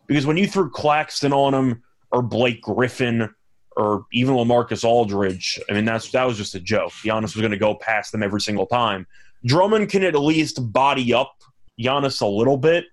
Because 0.07 0.27
when 0.27 0.37
you 0.37 0.47
threw 0.47 0.71
Claxton 0.71 1.33
on 1.33 1.55
him 1.55 1.83
or 2.13 2.23
Blake 2.23 2.63
Griffin 2.63 3.29
or 3.77 4.07
even 4.13 4.35
LaMarcus 4.35 4.85
Aldridge, 4.85 5.61
I 5.69 5.73
mean 5.73 5.85
that's 5.85 6.11
that 6.13 6.25
was 6.25 6.37
just 6.37 6.55
a 6.55 6.61
joke. 6.61 6.93
Giannis 7.05 7.35
was 7.35 7.37
going 7.37 7.51
to 7.51 7.59
go 7.59 7.75
past 7.75 8.13
them 8.13 8.23
every 8.23 8.41
single 8.41 8.67
time. 8.67 9.07
Drummond 9.45 9.91
can 9.91 10.03
at 10.03 10.15
least 10.15 10.73
body 10.73 11.13
up 11.13 11.35
Giannis 11.79 12.23
a 12.23 12.27
little 12.27 12.57
bit 12.57 12.87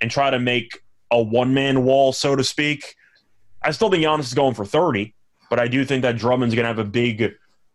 and 0.00 0.10
try 0.10 0.30
to 0.30 0.38
make 0.38 0.82
a 1.10 1.20
one 1.20 1.52
man 1.52 1.84
wall, 1.84 2.12
so 2.12 2.36
to 2.36 2.44
speak. 2.44 2.94
I 3.62 3.72
still 3.72 3.90
think 3.90 4.04
Giannis 4.04 4.20
is 4.20 4.34
going 4.34 4.54
for 4.54 4.64
30, 4.64 5.14
but 5.48 5.58
I 5.58 5.68
do 5.68 5.84
think 5.84 6.02
that 6.02 6.16
Drummond's 6.16 6.54
going 6.54 6.64
to 6.64 6.68
have 6.68 6.78
a 6.78 6.84
big 6.84 7.34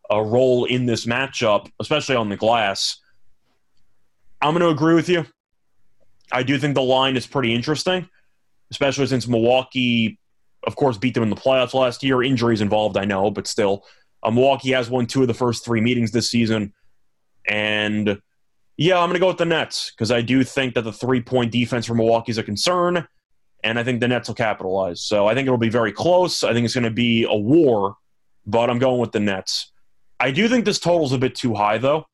a 0.09 0.23
role 0.23 0.65
in 0.65 0.85
this 0.85 1.05
matchup, 1.05 1.69
especially 1.79 2.15
on 2.15 2.29
the 2.29 2.37
glass. 2.37 2.97
I'm 4.41 4.53
going 4.53 4.61
to 4.61 4.69
agree 4.69 4.95
with 4.95 5.09
you. 5.09 5.25
I 6.31 6.43
do 6.43 6.57
think 6.57 6.75
the 6.75 6.81
line 6.81 7.17
is 7.17 7.27
pretty 7.27 7.53
interesting, 7.53 8.09
especially 8.71 9.07
since 9.07 9.27
Milwaukee, 9.27 10.19
of 10.65 10.75
course, 10.75 10.97
beat 10.97 11.13
them 11.13 11.23
in 11.23 11.29
the 11.29 11.35
playoffs 11.35 11.73
last 11.73 12.03
year. 12.03 12.21
Injuries 12.21 12.61
involved, 12.61 12.97
I 12.97 13.05
know, 13.05 13.31
but 13.31 13.47
still. 13.47 13.85
Uh, 14.23 14.31
Milwaukee 14.31 14.71
has 14.71 14.89
won 14.89 15.05
two 15.05 15.21
of 15.21 15.27
the 15.27 15.33
first 15.33 15.63
three 15.63 15.81
meetings 15.81 16.11
this 16.11 16.29
season. 16.29 16.73
And 17.47 18.21
yeah, 18.77 18.97
I'm 18.97 19.07
going 19.09 19.13
to 19.13 19.19
go 19.19 19.27
with 19.27 19.37
the 19.37 19.45
Nets 19.45 19.91
because 19.91 20.11
I 20.11 20.21
do 20.21 20.43
think 20.43 20.73
that 20.75 20.81
the 20.81 20.91
three 20.91 21.21
point 21.21 21.51
defense 21.51 21.85
for 21.85 21.95
Milwaukee 21.95 22.31
is 22.31 22.37
a 22.37 22.43
concern. 22.43 23.07
And 23.63 23.79
I 23.79 23.83
think 23.83 23.99
the 23.99 24.07
Nets 24.07 24.27
will 24.27 24.35
capitalize. 24.35 25.01
So 25.01 25.27
I 25.27 25.33
think 25.33 25.47
it'll 25.47 25.57
be 25.57 25.69
very 25.69 25.91
close. 25.91 26.43
I 26.43 26.53
think 26.53 26.65
it's 26.65 26.73
going 26.73 26.83
to 26.83 26.91
be 26.91 27.23
a 27.23 27.35
war, 27.35 27.95
but 28.45 28.69
I'm 28.69 28.79
going 28.79 28.99
with 28.99 29.11
the 29.11 29.19
Nets. 29.19 29.71
I 30.20 30.32
do 30.32 30.47
think 30.47 30.66
this 30.66 30.80
total's 30.80 31.13
a 31.13 31.18
bit 31.18 31.36
too 31.36 31.53
high, 31.53 31.78
though. 31.78 32.05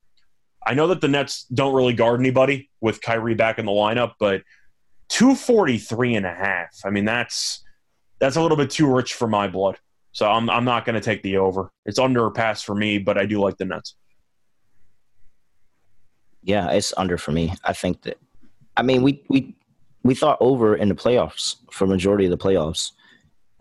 I 0.65 0.73
know 0.73 0.87
that 0.87 1.01
the 1.01 1.07
Nets 1.07 1.45
don't 1.53 1.73
really 1.73 1.93
guard 1.93 2.19
anybody 2.19 2.69
with 2.81 3.01
Kyrie 3.01 3.35
back 3.35 3.57
in 3.57 3.65
the 3.65 3.71
lineup, 3.71 4.13
but 4.19 4.43
243 5.09 6.15
and 6.15 6.25
a 6.25 6.33
half. 6.33 6.69
I 6.85 6.89
mean, 6.89 7.05
that's 7.05 7.63
that's 8.19 8.35
a 8.35 8.41
little 8.41 8.57
bit 8.57 8.69
too 8.69 8.91
rich 8.91 9.13
for 9.15 9.27
my 9.27 9.47
blood. 9.47 9.77
So 10.11 10.29
I'm 10.29 10.49
I'm 10.49 10.65
not 10.65 10.85
going 10.85 10.95
to 10.95 11.01
take 11.01 11.23
the 11.23 11.37
over. 11.37 11.71
It's 11.85 11.99
under 11.99 12.25
a 12.25 12.31
pass 12.31 12.61
for 12.61 12.75
me, 12.75 12.99
but 12.99 13.17
I 13.17 13.25
do 13.25 13.39
like 13.39 13.57
the 13.57 13.65
Nets. 13.65 13.95
Yeah, 16.43 16.69
it's 16.71 16.93
under 16.97 17.17
for 17.17 17.31
me. 17.31 17.53
I 17.63 17.73
think 17.73 18.03
that 18.03 18.17
I 18.77 18.83
mean, 18.83 19.03
we 19.03 19.23
we 19.29 19.55
we 20.03 20.15
thought 20.15 20.37
over 20.39 20.75
in 20.75 20.89
the 20.89 20.95
playoffs 20.95 21.57
for 21.71 21.87
majority 21.87 22.25
of 22.25 22.31
the 22.31 22.37
playoffs. 22.37 22.91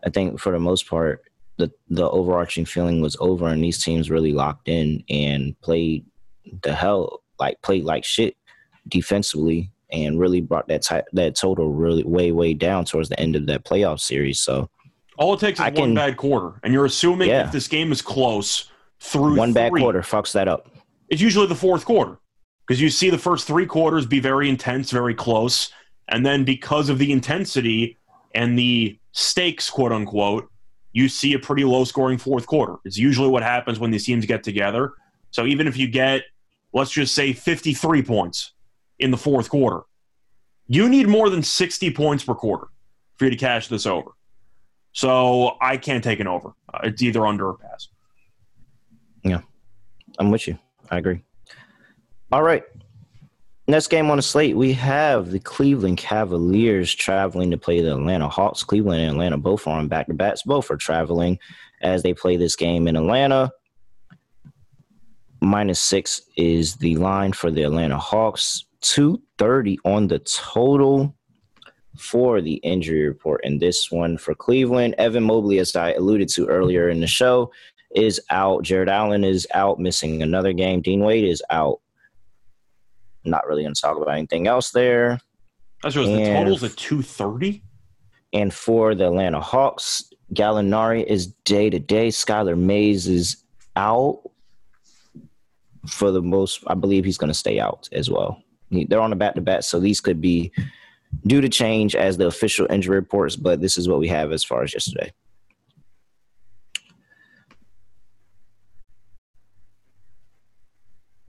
I 0.04 0.10
think 0.10 0.40
for 0.40 0.52
the 0.52 0.58
most 0.58 0.88
part, 0.88 1.29
the 1.60 1.70
the 1.88 2.08
overarching 2.10 2.64
feeling 2.64 3.00
was 3.00 3.16
over, 3.20 3.48
and 3.48 3.62
these 3.62 3.82
teams 3.82 4.10
really 4.10 4.32
locked 4.32 4.68
in 4.68 5.04
and 5.08 5.58
played 5.60 6.04
the 6.62 6.74
hell 6.74 7.22
like 7.38 7.60
played 7.62 7.84
like 7.84 8.04
shit 8.04 8.36
defensively, 8.88 9.70
and 9.92 10.18
really 10.18 10.40
brought 10.40 10.68
that 10.68 10.82
ty- 10.82 11.04
that 11.12 11.36
total 11.36 11.72
really 11.72 12.02
way 12.02 12.32
way 12.32 12.54
down 12.54 12.84
towards 12.84 13.08
the 13.08 13.20
end 13.20 13.36
of 13.36 13.46
that 13.46 13.64
playoff 13.64 14.00
series. 14.00 14.40
So 14.40 14.68
all 15.18 15.34
it 15.34 15.40
takes 15.40 15.58
is 15.58 15.66
I 15.66 15.70
one 15.70 15.90
can, 15.90 15.94
bad 15.94 16.16
quarter, 16.16 16.58
and 16.62 16.72
you're 16.72 16.86
assuming 16.86 17.28
yeah. 17.28 17.44
if 17.44 17.52
this 17.52 17.68
game 17.68 17.92
is 17.92 18.02
close 18.02 18.70
through 19.00 19.36
one 19.36 19.50
three, 19.50 19.54
bad 19.54 19.72
quarter 19.72 20.00
fucks 20.00 20.32
that 20.32 20.48
up. 20.48 20.68
It's 21.08 21.20
usually 21.20 21.46
the 21.46 21.54
fourth 21.54 21.84
quarter 21.84 22.18
because 22.66 22.80
you 22.80 22.88
see 22.88 23.10
the 23.10 23.18
first 23.18 23.46
three 23.46 23.66
quarters 23.66 24.06
be 24.06 24.20
very 24.20 24.48
intense, 24.48 24.90
very 24.90 25.14
close, 25.14 25.72
and 26.08 26.24
then 26.24 26.44
because 26.44 26.88
of 26.88 26.98
the 26.98 27.12
intensity 27.12 27.98
and 28.34 28.58
the 28.58 28.98
stakes, 29.12 29.68
quote 29.68 29.92
unquote, 29.92 30.49
you 30.92 31.08
see 31.08 31.34
a 31.34 31.38
pretty 31.38 31.64
low 31.64 31.84
scoring 31.84 32.18
fourth 32.18 32.46
quarter. 32.46 32.76
It's 32.84 32.98
usually 32.98 33.28
what 33.28 33.42
happens 33.42 33.78
when 33.78 33.90
these 33.90 34.04
teams 34.04 34.26
get 34.26 34.42
together. 34.42 34.92
So 35.30 35.46
even 35.46 35.66
if 35.66 35.76
you 35.76 35.88
get, 35.88 36.22
let's 36.72 36.90
just 36.90 37.14
say, 37.14 37.32
53 37.32 38.02
points 38.02 38.52
in 38.98 39.10
the 39.10 39.16
fourth 39.16 39.48
quarter, 39.48 39.82
you 40.66 40.88
need 40.88 41.08
more 41.08 41.30
than 41.30 41.42
60 41.42 41.92
points 41.92 42.24
per 42.24 42.34
quarter 42.34 42.68
for 43.16 43.24
you 43.24 43.30
to 43.30 43.36
cash 43.36 43.68
this 43.68 43.86
over. 43.86 44.12
So 44.92 45.56
I 45.60 45.76
can't 45.76 46.02
take 46.02 46.20
an 46.20 46.26
over. 46.26 46.52
Uh, 46.72 46.80
it's 46.84 47.02
either 47.02 47.26
under 47.26 47.48
or 47.48 47.58
pass. 47.58 47.88
Yeah, 49.22 49.40
I'm 50.18 50.30
with 50.30 50.48
you. 50.48 50.58
I 50.90 50.98
agree. 50.98 51.22
All 52.32 52.42
right. 52.42 52.64
Next 53.70 53.86
game 53.86 54.10
on 54.10 54.16
the 54.16 54.22
slate, 54.22 54.56
we 54.56 54.72
have 54.72 55.30
the 55.30 55.38
Cleveland 55.38 55.96
Cavaliers 55.96 56.92
traveling 56.92 57.52
to 57.52 57.56
play 57.56 57.80
the 57.80 57.92
Atlanta 57.92 58.28
Hawks. 58.28 58.64
Cleveland 58.64 59.00
and 59.00 59.12
Atlanta 59.12 59.38
both 59.38 59.64
are 59.68 59.78
on 59.78 59.86
back 59.86 60.08
to 60.08 60.12
backs. 60.12 60.42
Both 60.42 60.72
are 60.72 60.76
traveling 60.76 61.38
as 61.80 62.02
they 62.02 62.12
play 62.12 62.36
this 62.36 62.56
game 62.56 62.88
in 62.88 62.96
Atlanta. 62.96 63.52
Minus 65.40 65.78
six 65.78 66.20
is 66.36 66.74
the 66.78 66.96
line 66.96 67.32
for 67.32 67.52
the 67.52 67.62
Atlanta 67.62 67.96
Hawks. 67.96 68.64
230 68.80 69.78
on 69.84 70.08
the 70.08 70.18
total 70.18 71.14
for 71.96 72.40
the 72.40 72.54
injury 72.54 73.06
report. 73.06 73.40
And 73.44 73.60
this 73.60 73.88
one 73.88 74.18
for 74.18 74.34
Cleveland. 74.34 74.96
Evan 74.98 75.22
Mobley, 75.22 75.60
as 75.60 75.76
I 75.76 75.92
alluded 75.92 76.28
to 76.30 76.48
earlier 76.48 76.88
in 76.88 76.98
the 76.98 77.06
show, 77.06 77.52
is 77.94 78.20
out. 78.30 78.64
Jarrett 78.64 78.88
Allen 78.88 79.22
is 79.22 79.46
out, 79.54 79.78
missing 79.78 80.24
another 80.24 80.52
game. 80.52 80.80
Dean 80.80 81.04
Wade 81.04 81.24
is 81.24 81.40
out 81.50 81.80
Not 83.24 83.46
really 83.46 83.62
going 83.62 83.74
to 83.74 83.80
talk 83.80 83.96
about 83.96 84.14
anything 84.14 84.46
else 84.46 84.70
there. 84.70 85.20
That 85.82 85.92
shows 85.92 86.08
the 86.08 86.24
totals 86.24 86.62
at 86.64 86.76
230. 86.76 87.62
And 88.32 88.54
for 88.54 88.94
the 88.94 89.06
Atlanta 89.06 89.40
Hawks, 89.40 90.04
Gallinari 90.34 91.04
is 91.04 91.26
day 91.44 91.68
to 91.70 91.78
day. 91.78 92.08
Skylar 92.08 92.56
Mays 92.56 93.08
is 93.08 93.44
out 93.76 94.22
for 95.86 96.10
the 96.10 96.22
most. 96.22 96.62
I 96.66 96.74
believe 96.74 97.04
he's 97.04 97.18
going 97.18 97.32
to 97.32 97.34
stay 97.34 97.58
out 97.58 97.88
as 97.92 98.08
well. 98.08 98.42
They're 98.70 99.00
on 99.00 99.12
a 99.12 99.16
back 99.16 99.34
to 99.34 99.40
back, 99.40 99.64
so 99.64 99.80
these 99.80 100.00
could 100.00 100.20
be 100.20 100.52
due 101.26 101.40
to 101.40 101.48
change 101.48 101.96
as 101.96 102.18
the 102.18 102.26
official 102.26 102.68
injury 102.70 102.96
reports. 102.96 103.34
But 103.34 103.60
this 103.60 103.76
is 103.76 103.88
what 103.88 103.98
we 103.98 104.06
have 104.08 104.30
as 104.30 104.44
far 104.44 104.62
as 104.62 104.72
yesterday. 104.72 105.12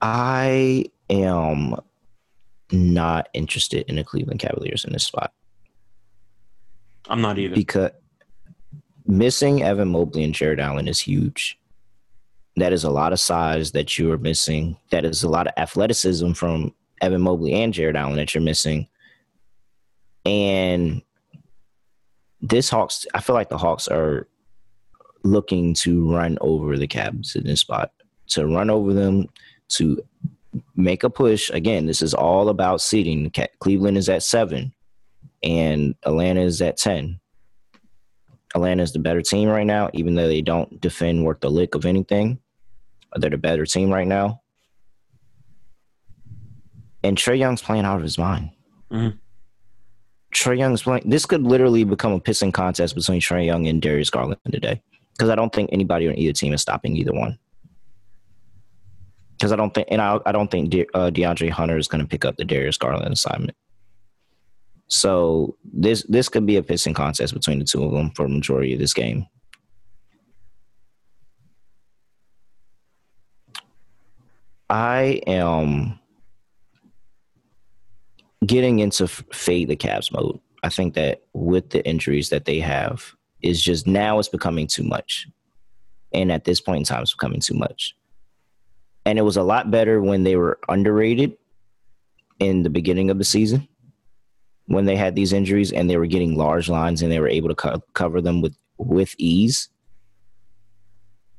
I 0.00 0.86
am 1.10 1.74
not 2.70 3.28
interested 3.34 3.84
in 3.88 3.96
the 3.96 4.04
Cleveland 4.04 4.40
Cavaliers 4.40 4.84
in 4.84 4.92
this 4.92 5.04
spot 5.04 5.32
I'm 7.08 7.20
not 7.20 7.38
either. 7.38 7.54
because 7.54 7.90
missing 9.06 9.62
Evan 9.62 9.88
Mobley 9.88 10.24
and 10.24 10.34
Jarrett 10.34 10.60
Allen 10.60 10.88
is 10.88 11.00
huge. 11.00 11.58
That 12.56 12.72
is 12.72 12.84
a 12.84 12.90
lot 12.90 13.12
of 13.12 13.20
size 13.20 13.72
that 13.72 13.98
you 13.98 14.12
are 14.12 14.18
missing. 14.18 14.76
That 14.90 15.04
is 15.04 15.22
a 15.22 15.28
lot 15.28 15.46
of 15.46 15.54
athleticism 15.56 16.32
from 16.32 16.74
Evan 17.00 17.22
Mobley 17.22 17.54
and 17.54 17.72
Jarrett 17.72 17.96
Allen 17.96 18.16
that 18.16 18.34
you're 18.34 18.42
missing. 18.42 18.88
And 20.24 21.02
this 22.40 22.68
Hawks, 22.68 23.06
I 23.14 23.20
feel 23.20 23.34
like 23.34 23.48
the 23.48 23.58
Hawks 23.58 23.88
are 23.88 24.28
looking 25.24 25.74
to 25.74 26.12
run 26.12 26.38
over 26.40 26.76
the 26.76 26.88
Cavs 26.88 27.34
in 27.34 27.44
this 27.44 27.60
spot, 27.60 27.92
to 28.28 28.46
run 28.46 28.70
over 28.70 28.92
them, 28.92 29.28
to 29.70 30.02
make 30.76 31.02
a 31.02 31.10
push. 31.10 31.50
Again, 31.50 31.86
this 31.86 32.02
is 32.02 32.14
all 32.14 32.48
about 32.48 32.80
seeding. 32.80 33.32
Cleveland 33.60 33.96
is 33.98 34.08
at 34.08 34.22
seven, 34.22 34.72
and 35.42 35.94
Atlanta 36.04 36.40
is 36.40 36.60
at 36.60 36.76
10. 36.76 37.18
Atlanta 38.54 38.82
is 38.82 38.92
the 38.92 38.98
better 38.98 39.22
team 39.22 39.48
right 39.48 39.66
now, 39.66 39.88
even 39.94 40.14
though 40.14 40.28
they 40.28 40.42
don't 40.42 40.80
defend 40.80 41.24
worth 41.24 41.40
the 41.40 41.50
lick 41.50 41.74
of 41.74 41.86
anything. 41.86 42.38
They're 43.16 43.30
the 43.30 43.38
better 43.38 43.64
team 43.64 43.90
right 43.90 44.06
now. 44.06 44.40
And 47.02 47.16
Trae 47.16 47.38
Young's 47.38 47.62
playing 47.62 47.84
out 47.84 47.96
of 47.96 48.02
his 48.02 48.18
mind. 48.18 48.50
Mhm. 48.90 49.18
Trae 50.34 50.58
Young's 50.58 50.82
playing. 50.82 51.08
This 51.08 51.26
could 51.26 51.42
literally 51.42 51.84
become 51.84 52.12
a 52.12 52.20
pissing 52.20 52.52
contest 52.52 52.94
between 52.94 53.20
Trae 53.20 53.44
Young 53.44 53.66
and 53.66 53.82
Darius 53.82 54.10
Garland 54.10 54.40
today. 54.50 54.82
Because 55.12 55.28
I 55.28 55.34
don't 55.34 55.52
think 55.52 55.70
anybody 55.72 56.08
on 56.08 56.16
either 56.16 56.32
team 56.32 56.52
is 56.52 56.62
stopping 56.62 56.96
either 56.96 57.12
one. 57.12 57.38
Because 59.42 59.50
I 59.50 59.56
don't 59.56 59.74
think, 59.74 59.88
and 59.90 60.00
I, 60.00 60.20
I 60.24 60.30
don't 60.30 60.52
think 60.52 60.70
De, 60.70 60.86
uh, 60.94 61.10
DeAndre 61.10 61.50
Hunter 61.50 61.76
is 61.76 61.88
going 61.88 62.00
to 62.00 62.06
pick 62.06 62.24
up 62.24 62.36
the 62.36 62.44
Darius 62.44 62.78
Garland 62.78 63.12
assignment. 63.12 63.56
So 64.86 65.56
this 65.64 66.04
this 66.04 66.28
could 66.28 66.46
be 66.46 66.58
a 66.58 66.62
pissing 66.62 66.94
contest 66.94 67.34
between 67.34 67.58
the 67.58 67.64
two 67.64 67.82
of 67.82 67.90
them 67.90 68.12
for 68.12 68.22
the 68.22 68.32
majority 68.32 68.72
of 68.72 68.78
this 68.78 68.94
game. 68.94 69.26
I 74.70 75.20
am 75.26 75.98
getting 78.46 78.78
into 78.78 79.08
fade 79.08 79.70
the 79.70 79.76
Cavs 79.76 80.12
mode. 80.12 80.38
I 80.62 80.68
think 80.68 80.94
that 80.94 81.22
with 81.32 81.70
the 81.70 81.84
injuries 81.84 82.28
that 82.28 82.44
they 82.44 82.60
have, 82.60 83.16
is 83.40 83.60
just 83.60 83.88
now 83.88 84.20
it's 84.20 84.28
becoming 84.28 84.68
too 84.68 84.84
much, 84.84 85.26
and 86.14 86.30
at 86.30 86.44
this 86.44 86.60
point 86.60 86.78
in 86.78 86.84
time, 86.84 87.02
it's 87.02 87.12
becoming 87.12 87.40
too 87.40 87.54
much. 87.54 87.96
And 89.04 89.18
it 89.18 89.22
was 89.22 89.36
a 89.36 89.42
lot 89.42 89.70
better 89.70 90.00
when 90.00 90.22
they 90.22 90.36
were 90.36 90.58
underrated 90.68 91.36
in 92.38 92.62
the 92.62 92.70
beginning 92.70 93.10
of 93.10 93.18
the 93.18 93.24
season 93.24 93.68
when 94.66 94.84
they 94.86 94.96
had 94.96 95.14
these 95.14 95.32
injuries 95.32 95.72
and 95.72 95.88
they 95.88 95.96
were 95.96 96.06
getting 96.06 96.36
large 96.36 96.68
lines 96.68 97.02
and 97.02 97.10
they 97.10 97.20
were 97.20 97.28
able 97.28 97.48
to 97.48 97.54
co- 97.54 97.82
cover 97.94 98.20
them 98.20 98.40
with 98.40 98.56
with 98.78 99.14
ease. 99.18 99.68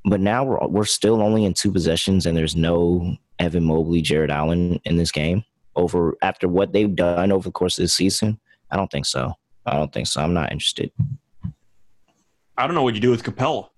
But 0.05 0.19
now 0.19 0.43
we're 0.43 0.67
we're 0.67 0.85
still 0.85 1.21
only 1.21 1.45
in 1.45 1.53
two 1.53 1.71
possessions 1.71 2.25
and 2.25 2.37
there's 2.37 2.55
no 2.55 3.15
Evan 3.39 3.63
Mobley, 3.63 4.01
Jarrett 4.01 4.29
Allen 4.29 4.79
in 4.85 4.97
this 4.97 5.11
game. 5.11 5.43
Over 5.75 6.15
after 6.21 6.47
what 6.47 6.71
they've 6.71 6.95
done 6.95 7.31
over 7.31 7.49
the 7.49 7.51
course 7.51 7.79
of 7.79 7.83
this 7.83 7.93
season, 7.93 8.39
I 8.69 8.77
don't 8.77 8.91
think 8.91 9.05
so. 9.05 9.33
I 9.65 9.75
don't 9.75 9.91
think 9.91 10.07
so. 10.07 10.21
I'm 10.21 10.33
not 10.33 10.51
interested. 10.51 10.91
I 12.55 12.67
don't 12.67 12.75
know 12.75 12.83
what 12.83 12.93
you 12.93 13.01
do 13.01 13.09
with 13.09 13.23
Capela. 13.23 13.69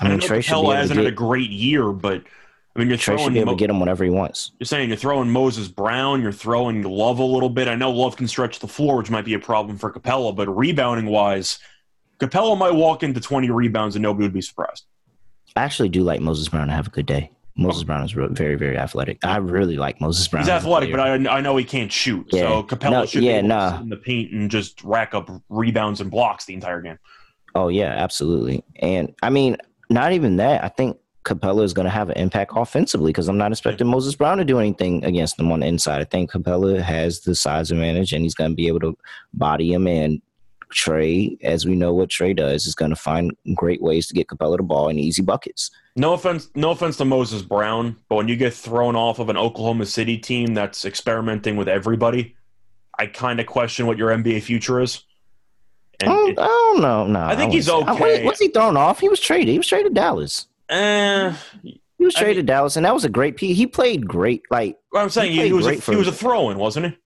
I 0.00 0.06
I, 0.06 0.08
mean, 0.10 0.18
know 0.18 0.26
Trae 0.26 0.42
should 0.42 0.52
be 0.54 0.56
Capela 0.68 0.76
hasn't 0.76 0.98
to 0.98 1.04
had 1.04 1.12
a 1.12 1.16
great 1.16 1.50
year, 1.50 1.90
but 1.92 2.22
I 2.74 2.78
mean, 2.78 2.88
you're 2.88 2.98
Trae 2.98 3.00
should 3.00 3.16
throwing 3.18 3.32
be 3.32 3.40
able 3.40 3.52
Mo- 3.52 3.56
to 3.56 3.60
get 3.60 3.70
him 3.70 3.80
whenever 3.80 4.04
he 4.04 4.10
wants. 4.10 4.52
you're 4.60 4.66
saying 4.66 4.88
you're 4.88 4.98
throwing 4.98 5.30
Moses 5.30 5.68
Brown, 5.68 6.20
you're 6.20 6.32
throwing 6.32 6.82
Love 6.82 7.18
a 7.18 7.24
little 7.24 7.48
bit. 7.50 7.68
I 7.68 7.74
know 7.74 7.90
Love 7.90 8.16
can 8.16 8.28
stretch 8.28 8.58
the 8.58 8.68
floor, 8.68 8.96
which 8.98 9.10
might 9.10 9.24
be 9.24 9.34
a 9.34 9.38
problem 9.38 9.78
for 9.78 9.90
Capela, 9.92 10.34
but 10.36 10.48
rebounding 10.54 11.06
wise, 11.06 11.58
Capela 12.20 12.56
might 12.58 12.72
walk 12.74 13.02
into 13.02 13.20
20 13.20 13.50
rebounds 13.50 13.96
and 13.96 14.02
nobody 14.02 14.24
would 14.24 14.34
be 14.34 14.40
surprised. 14.42 14.84
I 15.54 15.62
actually 15.62 15.88
do 15.88 16.02
like 16.02 16.20
Moses 16.20 16.48
Brown 16.48 16.66
to 16.68 16.72
have 16.74 16.86
a 16.88 16.90
good 16.90 17.06
day. 17.06 17.30
Moses 17.58 17.84
Brown 17.84 18.04
is 18.04 18.12
very, 18.12 18.56
very 18.56 18.76
athletic. 18.76 19.18
I 19.24 19.38
really 19.38 19.78
like 19.78 19.98
Moses 19.98 20.28
Brown. 20.28 20.42
He's 20.42 20.50
athletic, 20.50 20.90
but 20.90 21.00
I, 21.00 21.14
I 21.14 21.40
know 21.40 21.56
he 21.56 21.64
can't 21.64 21.90
shoot. 21.90 22.26
Yeah. 22.30 22.40
So 22.42 22.62
Capela 22.64 22.90
No, 22.90 23.06
should 23.06 23.20
be 23.20 23.26
yeah, 23.28 23.38
able 23.38 23.48
to 23.48 23.54
nah. 23.54 23.80
in 23.80 23.88
the 23.88 23.96
paint 23.96 24.30
and 24.32 24.50
just 24.50 24.84
rack 24.84 25.14
up 25.14 25.30
rebounds 25.48 26.02
and 26.02 26.10
blocks 26.10 26.44
the 26.44 26.52
entire 26.52 26.82
game. 26.82 26.98
Oh 27.54 27.68
yeah, 27.68 27.86
absolutely. 27.96 28.62
And 28.80 29.14
I 29.22 29.30
mean, 29.30 29.56
not 29.88 30.12
even 30.12 30.36
that. 30.36 30.64
I 30.64 30.68
think 30.68 30.98
Capela 31.24 31.64
is 31.64 31.72
going 31.72 31.84
to 31.86 31.90
have 31.90 32.08
an 32.08 32.16
impact 32.16 32.52
offensively 32.54 33.10
because 33.10 33.28
I'm 33.28 33.36
not 33.36 33.50
expecting 33.50 33.88
Moses 33.88 34.14
Brown 34.14 34.38
to 34.38 34.44
do 34.44 34.60
anything 34.60 35.04
against 35.04 35.36
them 35.36 35.50
on 35.50 35.60
the 35.60 35.66
inside. 35.66 36.00
I 36.00 36.04
think 36.04 36.30
Capela 36.30 36.80
has 36.80 37.20
the 37.20 37.34
size 37.34 37.70
advantage 37.72 38.12
and 38.12 38.22
he's 38.22 38.34
going 38.34 38.50
to 38.50 38.54
be 38.54 38.68
able 38.68 38.80
to 38.80 38.96
body 39.34 39.72
him. 39.72 39.88
And 39.88 40.22
Trae, 40.72 41.36
as 41.42 41.66
we 41.66 41.74
know 41.74 41.92
what 41.92 42.10
Trae 42.10 42.34
does, 42.34 42.66
is 42.66 42.76
going 42.76 42.90
to 42.90 42.96
find 42.96 43.36
great 43.54 43.82
ways 43.82 44.06
to 44.06 44.14
get 44.14 44.28
Capela 44.28 44.56
the 44.56 44.62
ball 44.62 44.88
in 44.88 44.98
easy 44.98 45.22
buckets. 45.22 45.70
No 45.96 46.12
offense, 46.12 46.48
no 46.54 46.70
offense 46.70 46.96
to 46.98 47.04
Moses 47.04 47.42
Brown, 47.42 47.96
but 48.08 48.16
when 48.16 48.28
you 48.28 48.36
get 48.36 48.54
thrown 48.54 48.94
off 48.94 49.18
of 49.18 49.28
an 49.28 49.36
Oklahoma 49.36 49.86
City 49.86 50.18
team 50.18 50.54
that's 50.54 50.84
experimenting 50.84 51.56
with 51.56 51.68
everybody, 51.68 52.36
I 52.98 53.06
kind 53.06 53.40
of 53.40 53.46
question 53.46 53.86
what 53.86 53.98
your 53.98 54.10
NBA 54.10 54.42
future 54.42 54.80
is. 54.80 55.02
I 56.02 56.04
And 56.06 56.12
don't, 56.12 56.30
it- 56.30 56.38
I 56.38 56.46
don't 56.46 56.80
know. 56.82 57.06
No, 57.06 57.20
I 57.20 57.28
think 57.36 57.50
wouldn't 57.50 57.52
he's 57.54 57.66
say- 57.66 57.72
okay. 57.72 58.24
Was 58.24 58.38
he 58.38 58.48
thrown 58.48 58.76
off? 58.76 59.00
He 59.00 59.08
was 59.08 59.20
traded. 59.20 59.48
He 59.48 59.58
was 59.58 59.66
traded 59.66 59.94
to 59.94 60.00
Dallas. 60.00 60.46
eh, 60.68 61.32
He 61.62 62.04
was 62.04 62.14
I 62.16 62.20
traded 62.20 62.36
mean- 62.38 62.46
to 62.46 62.52
Dallas, 62.52 62.76
and 62.76 62.84
that 62.86 62.94
was 62.94 63.04
a 63.04 63.08
great 63.08 63.36
piece. 63.36 63.56
He 63.56 63.66
played 63.66 64.06
great. 64.06 64.42
Like 64.50 64.76
I'm 64.94 65.08
saying 65.10 65.32
He 65.32 65.42
he, 65.46 65.52
was 65.52 65.66
a, 65.66 65.74
he 65.74 65.96
was 65.96 66.08
a 66.08 66.12
throw-in, 66.12 66.58
wasn't 66.58 66.86
he? 66.86 66.98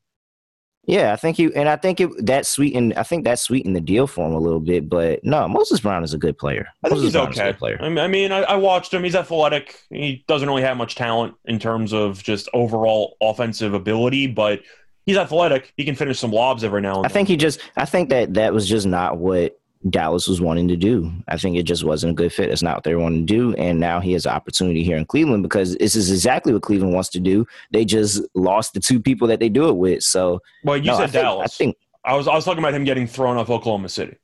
Yeah, 0.87 1.13
I 1.13 1.17
think 1.17 1.37
he 1.37 1.55
and 1.55 1.69
I 1.69 1.77
think 1.77 2.01
it 2.01 2.09
that 2.27 2.47
sweetened. 2.47 2.95
I 2.95 3.03
think 3.05 3.25
that 3.25 3.39
sweetened 3.39 3.77
the 3.77 3.81
deal 3.83 4.07
for 4.09 4.27
him 4.27 4.35
a 4.35 4.39
little 4.41 4.59
bit. 4.59 4.89
But 4.89 5.21
no, 5.23 5.47
Moses 5.47 5.79
Brown 5.79 6.03
is 6.03 6.15
a 6.15 6.19
good 6.19 6.37
player. 6.39 6.67
I 6.83 6.89
think 6.89 6.97
Moses 7.03 7.05
he's 7.05 7.13
Brown 7.13 7.29
okay. 7.29 7.53
player. 7.53 7.79
I 7.81 7.89
mean, 7.91 7.99
I, 7.99 8.07
mean 8.09 8.33
I, 8.33 8.41
I 8.41 8.57
watched 8.57 8.93
him. 8.93 9.05
He's 9.05 9.15
athletic. 9.15 9.79
He 9.91 10.25
doesn't 10.27 10.49
really 10.49 10.63
have 10.63 10.77
much 10.79 10.97
talent 10.97 11.35
in 11.45 11.59
terms 11.61 11.93
of 11.93 12.21
just 12.23 12.49
overall 12.55 13.17
offensive 13.21 13.75
ability, 13.75 14.27
but 14.29 14.63
he's 15.11 15.19
athletic. 15.19 15.73
He 15.77 15.85
can 15.85 15.95
finish 15.95 16.19
some 16.19 16.31
lobs 16.31 16.63
every 16.65 16.81
now 16.81 16.97
and 16.97 17.07
I 17.07 17.09
then. 17.09 17.15
think 17.15 17.29
he 17.29 17.37
just. 17.37 17.61
I 17.77 17.85
think 17.85 18.09
that 18.11 18.35
that 18.35 18.53
was 18.53 18.69
just 18.69 18.87
not 18.87 19.19
what 19.19 19.59
Dallas 19.89 20.29
was 20.29 20.41
wanting 20.41 20.69
to 20.69 20.77
do. 20.77 21.11
I 21.27 21.37
think 21.37 21.57
it 21.57 21.65
just 21.65 21.85
wasn't 21.85 22.13
a 22.13 22.15
good 22.15 22.33
fit. 22.33 22.51
It's 22.51 22.63
not 22.63 22.77
what 22.77 22.85
they 22.85 22.95
wanted 22.95 23.27
to 23.27 23.35
do. 23.35 23.55
And 23.55 23.81
now 23.81 23.99
he 24.01 24.13
has 24.13 24.27
an 24.27 24.33
opportunity 24.33 24.85
here 24.85 24.97
in 24.97 25.07
Cleveland 25.07 25.43
because 25.43 25.77
this 25.77 25.97
is 25.97 26.11
exactly 26.11 26.53
what 26.53 26.63
Cleveland 26.63 26.95
wants 26.95 27.09
to 27.11 27.21
do. 27.21 27.47
They 27.73 27.85
just 27.85 28.23
lost 28.35 28.75
the 28.75 28.81
two 28.81 29.01
people 29.01 29.27
that 29.29 29.41
they 29.41 29.49
do 29.49 29.69
it 29.69 29.77
with. 29.77 30.03
So 30.03 30.41
Well, 30.65 30.77
you 30.77 30.85
no, 30.85 30.97
said 30.97 31.05
I 31.05 31.07
think, 31.07 31.23
Dallas. 31.25 31.45
I 31.45 31.57
think 31.57 31.77
I 32.05 32.15
was 32.15 32.29
I 32.29 32.35
was 32.35 32.45
talking 32.45 32.61
about 32.61 32.75
him 32.75 32.85
getting 32.85 33.07
thrown 33.07 33.37
off 33.37 33.51
Oklahoma 33.51 33.89
City. 33.89 34.17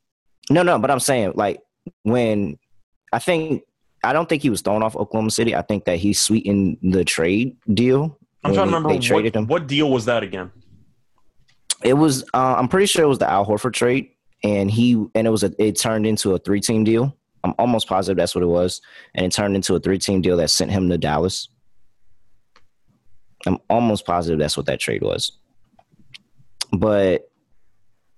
No, 0.49 0.63
no, 0.63 0.79
but 0.79 0.89
I'm 0.89 0.99
saying 0.99 1.33
like 1.35 1.59
when 2.03 2.57
I 3.11 3.19
think 3.19 3.63
I 4.03 4.13
don't 4.13 4.29
think 4.29 4.43
he 4.43 4.49
was 4.49 4.61
thrown 4.61 4.83
off 4.83 4.95
Oklahoma 4.95 5.31
City. 5.31 5.55
I 5.55 5.63
think 5.63 5.85
that 5.85 5.97
he 5.97 6.13
sweetened 6.13 6.77
the 6.81 7.03
trade 7.03 7.57
deal. 7.73 8.17
I'm 8.43 8.53
trying 8.53 8.67
to 8.67 8.75
remember 8.75 8.89
they 8.89 8.99
traded 8.99 9.35
what, 9.35 9.41
him. 9.41 9.47
what 9.47 9.67
deal 9.67 9.89
was 9.89 10.05
that 10.05 10.23
again? 10.23 10.51
It 11.83 11.93
was 11.93 12.23
uh, 12.33 12.55
I'm 12.57 12.67
pretty 12.67 12.87
sure 12.87 13.03
it 13.03 13.07
was 13.07 13.19
the 13.19 13.29
Al 13.29 13.45
Horford 13.45 13.73
trade, 13.73 14.09
and 14.43 14.69
he 14.69 14.93
and 15.15 15.27
it 15.27 15.29
was 15.29 15.43
a 15.43 15.51
it 15.59 15.79
turned 15.79 16.07
into 16.07 16.33
a 16.33 16.39
three 16.39 16.61
team 16.61 16.83
deal. 16.83 17.15
I'm 17.43 17.53
almost 17.59 17.87
positive 17.87 18.17
that's 18.17 18.35
what 18.35 18.43
it 18.43 18.47
was, 18.47 18.81
and 19.13 19.25
it 19.25 19.31
turned 19.31 19.55
into 19.55 19.75
a 19.75 19.79
three 19.79 19.99
team 19.99 20.21
deal 20.21 20.37
that 20.37 20.49
sent 20.49 20.71
him 20.71 20.89
to 20.89 20.97
Dallas. 20.97 21.49
I'm 23.45 23.59
almost 23.69 24.05
positive 24.05 24.39
that's 24.39 24.57
what 24.57 24.65
that 24.65 24.79
trade 24.79 25.03
was. 25.03 25.31
But 26.71 27.29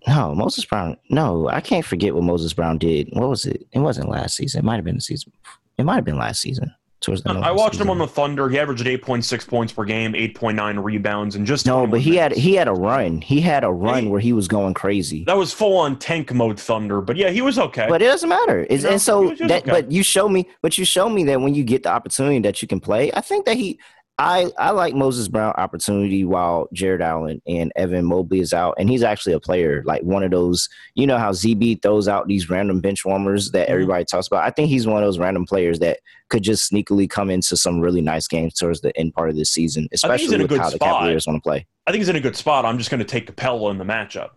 no, 0.07 0.33
Moses 0.33 0.65
Brown. 0.65 0.97
No, 1.09 1.49
I 1.49 1.61
can't 1.61 1.85
forget 1.85 2.15
what 2.15 2.23
Moses 2.23 2.53
Brown 2.53 2.77
did. 2.77 3.09
What 3.11 3.29
was 3.29 3.45
it? 3.45 3.67
It 3.73 3.79
wasn't 3.79 4.09
last 4.09 4.37
season. 4.37 4.59
It 4.59 4.65
might 4.65 4.77
have 4.77 4.85
been 4.85 4.95
the 4.95 5.01
season. 5.01 5.33
It 5.77 5.83
might 5.83 5.95
have 5.95 6.05
been 6.05 6.17
last 6.17 6.41
season. 6.41 6.73
Towards 7.01 7.23
the 7.23 7.29
end 7.29 7.45
I 7.45 7.51
watched 7.51 7.79
him 7.79 7.89
on 7.89 7.97
the 7.97 8.07
Thunder. 8.07 8.49
He 8.49 8.59
averaged 8.59 8.85
8.6 8.85 9.47
points 9.47 9.71
per 9.71 9.85
game, 9.85 10.11
8.9 10.13 10.83
rebounds, 10.83 11.35
and 11.37 11.45
just 11.47 11.65
No, 11.65 11.87
but 11.87 12.01
he 12.01 12.17
had 12.17 12.33
he 12.33 12.55
had 12.55 12.67
a 12.67 12.73
run. 12.73 13.21
He 13.21 13.39
had 13.39 13.63
a 13.63 13.71
run 13.71 14.03
He- 14.03 14.09
where 14.09 14.19
he 14.19 14.33
was 14.33 14.47
going 14.49 14.73
crazy. 14.73 15.23
that 15.25 15.37
was 15.37 15.53
full 15.53 15.77
on 15.77 15.97
tank 15.97 16.33
mode 16.33 16.59
Thunder. 16.59 16.99
But 16.99 17.15
yeah, 17.15 17.29
he 17.29 17.41
was 17.41 17.57
okay. 17.57 17.85
But 17.87 18.01
it 18.01 18.05
doesn't 18.07 18.27
matter. 18.27 18.67
It's, 18.69 18.83
No, 18.83 18.89
and 18.89 19.01
so 19.01 19.21
he 19.21 19.29
was- 19.29 19.37
he 19.39 19.43
was 19.45 19.49
that, 19.49 19.61
okay. 19.63 19.71
but 19.71 19.91
you 19.91 20.03
show 20.03 20.27
me, 20.27 20.47
but 20.61 20.77
you 20.77 20.83
show 20.83 21.07
me 21.09 21.23
that 21.25 21.39
when 21.39 21.55
you 21.55 21.63
get 21.63 21.83
the 21.83 21.89
opportunity 21.89 22.39
that 22.39 22.61
you 22.61 22.67
can 22.67 22.81
play, 22.81 23.11
I 23.13 23.21
think 23.21 23.45
that 23.45 23.55
he, 23.55 23.79
I, 24.19 24.51
I 24.57 24.71
like 24.71 24.93
Moses 24.93 25.29
Brown 25.29 25.53
opportunity 25.57 26.25
while 26.25 26.67
Jarrett 26.73 26.99
Allen 27.01 27.41
and 27.47 27.71
Evan 27.77 28.03
Mobley 28.03 28.41
is 28.41 28.53
out, 28.53 28.75
and 28.77 28.89
he's 28.89 29.01
actually 29.01 29.31
a 29.31 29.39
player 29.39 29.81
like 29.85 30.01
one 30.03 30.23
of 30.23 30.31
those. 30.31 30.67
You 30.93 31.07
know 31.07 31.17
how 31.17 31.31
ZB 31.31 31.81
throws 31.81 32.09
out 32.09 32.27
these 32.27 32.49
random 32.49 32.81
bench 32.81 33.05
warmers 33.05 33.51
that 33.51 33.69
Mhm. 33.69 33.71
everybody 33.71 34.03
talks 34.03 34.27
about. 34.27 34.43
I 34.43 34.49
think 34.51 34.67
he's 34.67 34.85
one 34.85 35.01
of 35.01 35.07
those 35.07 35.17
random 35.19 35.45
players 35.45 35.79
that 35.79 35.99
could 36.27 36.43
just 36.43 36.69
sneakily 36.69 37.09
come 37.09 37.29
into 37.29 37.55
some 37.55 37.79
really 37.79 38.01
nice 38.01 38.27
games 38.27 38.55
towards 38.55 38.81
the 38.81 38.95
end 38.99 39.13
part 39.13 39.29
of 39.29 39.37
this 39.37 39.51
season, 39.51 39.87
especially 39.93 40.35
in 40.35 40.41
a 40.41 40.43
with 40.43 40.49
good 40.49 40.59
how 40.59 40.69
the 40.69 40.75
spot. 40.75 40.99
Cavaliers 40.99 41.25
want 41.25 41.37
to 41.37 41.41
play. 41.41 41.65
I 41.87 41.91
think 41.91 42.01
he's 42.01 42.09
in 42.09 42.17
a 42.17 42.19
good 42.21 42.35
spot. 42.35 42.65
I'm 42.65 42.77
just 42.77 42.89
going 42.91 42.99
to 42.99 43.05
take 43.05 43.33
Capela 43.33 43.71
in 43.71 43.77
the 43.77 43.85
matchup. 43.85 44.31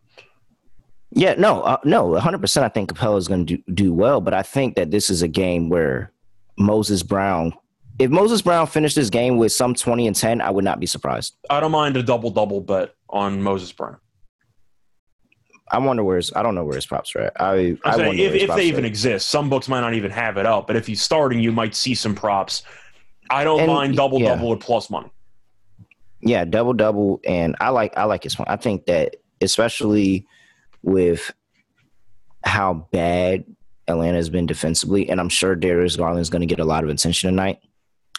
Yeah, 1.11 1.35
no, 1.37 1.61
uh, 1.63 1.77
no, 1.85 2.15
100%. 2.15 2.63
I 2.63 2.69
think 2.69 2.91
Capela 2.95 3.19
is 3.19 3.27
going 3.29 3.45
to 3.47 3.57
do, 3.57 3.63
do 3.75 3.93
well, 3.93 4.21
but 4.21 4.33
I 4.33 4.43
think 4.43 4.77
that 4.77 4.91
this 4.93 5.11
is 5.11 5.23
a 5.23 5.29
game 5.29 5.69
where 5.69 6.13
Moses 6.57 7.03
Brown, 7.03 7.53
if 7.99 8.11
Moses 8.11 8.43
Brown 8.43 8.67
finished 8.67 8.97
this 8.97 9.11
game 9.11 9.37
with 9.37 9.53
some 9.53 9.75
20 9.75 10.07
and 10.07 10.17
10, 10.17 10.41
I 10.41 10.51
would 10.51 10.65
not 10.65 10.81
be 10.81 10.87
surprised. 10.87 11.37
I 11.51 11.61
don't 11.61 11.73
mind 11.73 11.97
a 11.97 12.03
double 12.03 12.31
double 12.31 12.61
bet 12.61 12.95
on 13.09 13.43
Moses 13.43 13.73
Brown. 13.73 13.99
I 15.71 15.79
wonder 15.79 16.05
where 16.05 16.17
his, 16.17 16.31
I 16.35 16.43
don't 16.43 16.55
know 16.55 16.65
where 16.65 16.77
his 16.77 16.85
props 16.85 17.15
are 17.17 17.23
at. 17.23 17.41
I, 17.41 17.77
I'm 17.85 17.95
saying 17.95 18.07
wonder 18.09 18.23
if, 18.23 18.35
if 18.35 18.55
they 18.55 18.67
even 18.67 18.85
at. 18.85 18.89
exist, 18.89 19.29
some 19.29 19.49
books 19.49 19.69
might 19.69 19.81
not 19.81 19.95
even 19.95 20.11
have 20.11 20.37
it 20.37 20.45
up. 20.45 20.67
But 20.67 20.77
if 20.77 20.87
he's 20.87 21.01
starting, 21.01 21.41
you 21.41 21.51
might 21.51 21.75
see 21.75 21.95
some 21.95 22.15
props. 22.15 22.63
I 23.31 23.45
don't 23.45 23.61
And, 23.61 23.73
mind 23.73 23.97
double 23.97 24.21
yeah. 24.21 24.35
double 24.35 24.51
with 24.51 24.61
plus 24.61 24.91
money. 24.91 25.11
Yeah, 26.21 26.45
double 26.45 26.75
double, 26.75 27.21
and 27.27 27.57
I 27.61 27.71
like 27.71 27.97
I 27.97 28.05
like 28.05 28.23
his 28.23 28.35
point. 28.37 28.49
I 28.51 28.57
think 28.57 28.87
that 28.87 29.17
especially 29.41 30.27
with 30.83 31.33
how 32.45 32.87
bad 32.93 33.45
Atlanta 33.89 34.17
has 34.17 34.29
been 34.31 34.47
defensively, 34.47 35.09
and 35.09 35.19
I'm 35.21 35.29
sure 35.29 35.57
Darius 35.57 35.97
Garland 35.97 36.21
is 36.21 36.31
going 36.31 36.41
to 36.41 36.47
get 36.47 36.61
a 36.61 36.65
lot 36.65 36.85
of 36.85 36.91
attention 36.91 37.31
tonight. 37.31 37.59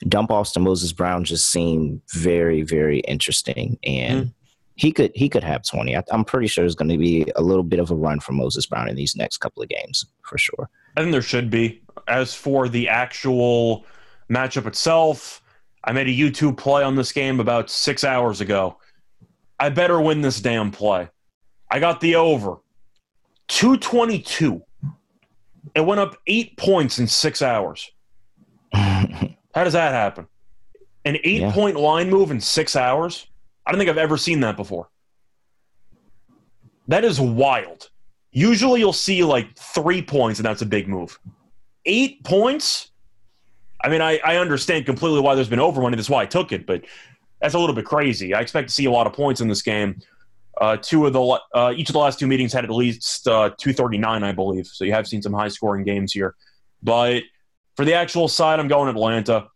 Dump 0.08 0.32
offs 0.32 0.52
to 0.54 0.60
Moses 0.60 0.92
Brown 0.92 1.24
just 1.24 1.50
seem 1.50 2.02
very 2.14 2.62
very 2.64 3.00
interesting, 3.02 3.78
and 3.84 4.26
mm. 4.26 4.34
he 4.76 4.92
could 4.92 5.12
he 5.16 5.30
could 5.30 5.44
have 5.44 5.64
20. 5.64 5.96
I, 5.96 6.04
I'm 6.12 6.26
pretty 6.26 6.48
sure 6.48 6.64
there's 6.64 6.76
going 6.76 6.90
to 6.90 6.98
be 6.98 7.26
a 7.36 7.42
little 7.42 7.64
bit 7.64 7.80
of 7.80 7.92
a 7.92 7.96
run 7.96 8.20
for 8.20 8.34
Moses 8.34 8.66
Brown 8.66 8.90
in 8.90 8.96
these 8.96 9.16
next 9.16 9.38
couple 9.38 9.64
of 9.64 9.70
games 9.70 10.06
for 10.24 10.38
sure. 10.38 10.70
I 10.98 11.02
think 11.02 11.12
there 11.12 11.22
should 11.22 11.50
be. 11.50 11.82
As 12.08 12.34
for 12.34 12.68
the 12.68 12.90
actual 12.90 13.86
matchup 14.30 14.66
itself, 14.66 15.42
I 15.84 15.92
made 15.92 16.08
a 16.08 16.12
YouTube 16.12 16.58
play 16.58 16.84
on 16.84 16.96
this 16.96 17.12
game 17.12 17.40
about 17.40 17.70
six 17.70 18.04
hours 18.04 18.42
ago. 18.42 18.78
I 19.60 19.70
better 19.70 20.02
win 20.02 20.22
this 20.22 20.42
damn 20.42 20.72
play. 20.72 21.10
I 21.70 21.80
got 21.80 22.02
the 22.02 22.16
over 22.16 22.58
222. 23.48 24.62
It 25.76 25.82
went 25.82 26.00
up 26.00 26.18
eight 26.28 26.58
points 26.58 27.00
in 27.00 27.08
six 27.08 27.42
hours. 27.42 27.92
How 29.54 29.64
does 29.64 29.74
that 29.74 29.92
happen? 29.94 30.28
An 31.06 31.18
eight 31.24 31.42
Yeah. 31.42 31.52
point 31.52 31.76
line 31.78 32.10
move 32.10 32.32
in 32.32 32.40
six 32.40 32.76
hours? 32.76 33.28
I 33.66 33.72
don't 33.72 33.80
think 33.80 33.90
I've 33.90 33.98
ever 33.98 34.18
seen 34.18 34.40
that 34.42 34.58
before. 34.58 34.90
That 36.88 37.06
is 37.06 37.20
wild. 37.20 37.90
Usually 38.32 38.80
you'll 38.80 38.94
see 38.94 39.24
like 39.24 39.56
three 39.58 40.02
points 40.02 40.40
and 40.40 40.46
that's 40.46 40.62
a 40.62 40.66
big 40.66 40.88
move. 40.88 41.20
Eight 41.86 42.24
points? 42.24 42.90
I 43.84 43.90
mean, 43.90 44.02
I, 44.02 44.20
I 44.24 44.38
understand 44.38 44.86
completely 44.86 45.20
why 45.20 45.36
there's 45.36 45.50
been 45.50 45.60
over 45.60 45.82
money. 45.82 45.96
That's 45.96 46.10
why 46.10 46.24
I 46.24 46.26
took 46.26 46.52
it, 46.52 46.66
but 46.66 46.84
that's 47.42 47.54
a 47.54 47.60
little 47.60 47.76
bit 47.76 47.86
crazy. 47.86 48.34
I 48.34 48.40
expect 48.40 48.70
to 48.70 48.74
see 48.74 48.86
a 48.86 48.92
lot 48.92 49.08
of 49.08 49.14
points 49.14 49.42
in 49.42 49.48
this 49.50 49.62
game. 49.62 50.00
Uh, 50.62 50.78
two 50.78 51.06
of 51.06 51.14
the 51.14 51.40
uh, 51.54 51.74
each 51.76 51.90
of 51.90 51.94
the 51.94 52.00
last 52.00 52.20
two 52.20 52.28
meetings 52.28 52.54
had 52.54 52.64
at 52.64 52.70
least 52.72 53.28
uh, 53.28 53.50
239, 53.58 54.24
I 54.24 54.32
believe. 54.32 54.68
So 54.68 54.86
you 54.86 54.94
have 54.94 55.08
seen 55.08 55.22
some 55.22 55.34
high 55.34 55.48
scoring 55.50 55.84
games 55.84 56.14
here. 56.14 56.36
But 56.82 57.24
for 57.76 57.86
the 57.86 57.94
actual 57.94 58.28
side, 58.28 58.60
I'm 58.60 58.68
going 58.68 58.90
Atlanta. 58.90 59.48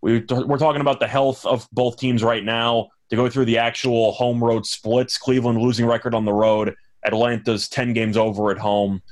We, 0.00 0.20
we're 0.20 0.58
talking 0.58 0.80
about 0.80 1.00
the 1.00 1.06
health 1.06 1.44
of 1.46 1.68
both 1.72 1.98
teams 1.98 2.22
right 2.22 2.44
now. 2.44 2.90
To 3.10 3.16
go 3.16 3.28
through 3.28 3.44
the 3.44 3.58
actual 3.58 4.12
home 4.12 4.42
road 4.42 4.66
splits, 4.66 5.18
Cleveland 5.18 5.60
losing 5.60 5.86
record 5.86 6.14
on 6.14 6.24
the 6.24 6.32
road. 6.32 6.74
Atlanta's 7.04 7.68
10 7.68 7.92
games 7.92 8.16
over 8.16 8.50
at 8.50 8.58
home. 8.58 9.02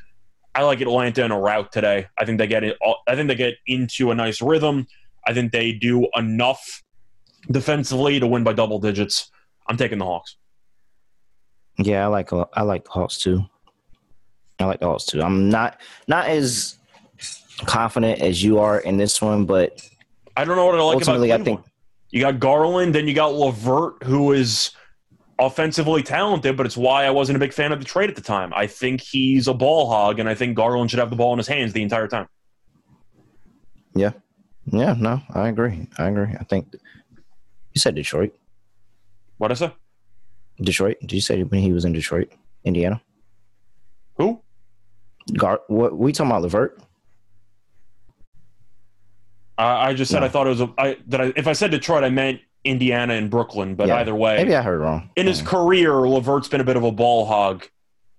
I 0.54 0.62
like 0.62 0.80
Atlanta 0.80 1.24
in 1.24 1.30
a 1.30 1.38
route 1.38 1.72
today. 1.72 2.06
I 2.18 2.24
think 2.24 2.38
they 2.38 2.46
get 2.46 2.64
it. 2.64 2.76
I 3.06 3.14
think 3.14 3.28
they 3.28 3.34
get 3.34 3.54
into 3.66 4.10
a 4.10 4.14
nice 4.14 4.42
rhythm. 4.42 4.86
I 5.26 5.34
think 5.34 5.52
they 5.52 5.72
do 5.72 6.08
enough 6.16 6.82
defensively 7.50 8.18
to 8.20 8.26
win 8.26 8.44
by 8.44 8.52
double 8.52 8.78
digits. 8.78 9.30
I'm 9.66 9.76
taking 9.76 9.98
the 9.98 10.04
Hawks. 10.04 10.36
Yeah, 11.78 12.04
I 12.04 12.08
like 12.08 12.30
I 12.32 12.62
like 12.62 12.84
the 12.84 12.90
Hawks 12.90 13.18
too. 13.18 13.44
I 14.58 14.64
like 14.66 14.80
the 14.80 14.86
Hawks 14.86 15.06
too. 15.06 15.22
I'm 15.22 15.48
not 15.48 15.80
not 16.06 16.26
as 16.26 16.78
confident 17.66 18.20
as 18.20 18.42
you 18.42 18.58
are 18.58 18.80
in 18.80 18.96
this 18.96 19.20
one, 19.22 19.44
but 19.46 19.86
I 20.36 20.44
don't 20.44 20.56
know 20.56 20.66
what 20.66 20.74
I 20.74 20.82
like 20.82 20.94
Ultimately, 20.96 21.30
about 21.30 21.40
I 21.40 21.44
think- 21.44 21.60
you 22.10 22.20
got 22.20 22.38
Garland, 22.40 22.94
then 22.94 23.08
you 23.08 23.14
got 23.14 23.32
LeVert, 23.32 24.02
who 24.02 24.32
is 24.32 24.72
offensively 25.38 26.02
talented, 26.02 26.56
but 26.58 26.66
it's 26.66 26.76
why 26.76 27.04
I 27.06 27.10
wasn't 27.10 27.36
a 27.36 27.38
big 27.40 27.52
fan 27.54 27.72
of 27.72 27.78
the 27.78 27.84
trade 27.86 28.10
at 28.10 28.16
the 28.16 28.22
time. 28.22 28.52
I 28.54 28.66
think 28.66 29.00
he's 29.00 29.48
a 29.48 29.54
ball 29.54 29.88
hog, 29.88 30.18
and 30.18 30.28
I 30.28 30.34
think 30.34 30.54
Garland 30.56 30.90
should 30.90 30.98
have 31.00 31.08
the 31.10 31.16
ball 31.16 31.32
in 31.32 31.38
his 31.38 31.46
hands 31.48 31.72
the 31.72 31.82
entire 31.82 32.06
time. 32.08 32.28
yeah, 33.94 34.12
yeah, 34.66 34.94
no, 34.98 35.20
I 35.34 35.48
agree. 35.48 35.86
I 35.98 36.08
agree. 36.08 36.34
I 36.38 36.44
think 36.44 36.74
you 37.72 37.80
said 37.80 37.94
Detroit. 37.94 38.34
What 39.38 39.50
I 39.50 39.54
say? 39.54 39.72
Detroit. 40.60 40.98
Did 41.00 41.12
you 41.12 41.20
say 41.20 41.42
when 41.42 41.60
he 41.62 41.72
was 41.72 41.84
in 41.84 41.92
Detroit, 41.92 42.30
Indiana? 42.64 43.00
Who? 44.16 44.40
Gar- 45.34 45.62
what 45.68 45.96
we 45.96 46.12
talking 46.12 46.30
about? 46.30 46.42
LeVert? 46.42 46.80
I 49.62 49.88
I 49.90 49.94
just 49.94 50.10
said 50.10 50.20
No. 50.20 50.26
I 50.26 50.28
thought 50.28 50.46
it 50.46 50.50
was 50.50 50.60
a. 50.60 50.72
I, 50.78 50.96
that 51.08 51.20
I, 51.20 51.32
if 51.36 51.46
I 51.46 51.52
said 51.52 51.70
Detroit, 51.70 52.04
I 52.04 52.10
meant 52.10 52.40
Indiana 52.64 53.14
and 53.14 53.30
Brooklyn. 53.30 53.74
But 53.74 53.88
Yeah. 53.88 53.96
either 53.96 54.14
way, 54.14 54.36
Maybe 54.36 54.54
I 54.54 54.62
heard 54.62 54.80
wrong. 54.80 55.10
in 55.16 55.26
his 55.26 55.42
career, 55.42 55.92
LeVert's 55.94 56.48
been 56.48 56.60
a 56.60 56.64
bit 56.64 56.76
of 56.76 56.84
a 56.84 56.92
ball 56.92 57.26
hog, 57.26 57.66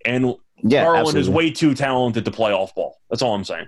and 0.06 0.36
yeah, 0.64 0.84
Garland 0.84 1.18
is 1.18 1.30
way 1.30 1.52
too 1.52 1.74
talented 1.74 2.26
to 2.26 2.32
play 2.32 2.52
off 2.52 2.74
ball. 2.76 3.00
That's 3.10 3.22
all 3.22 3.34
I'm 3.36 3.44
saying. 3.44 3.68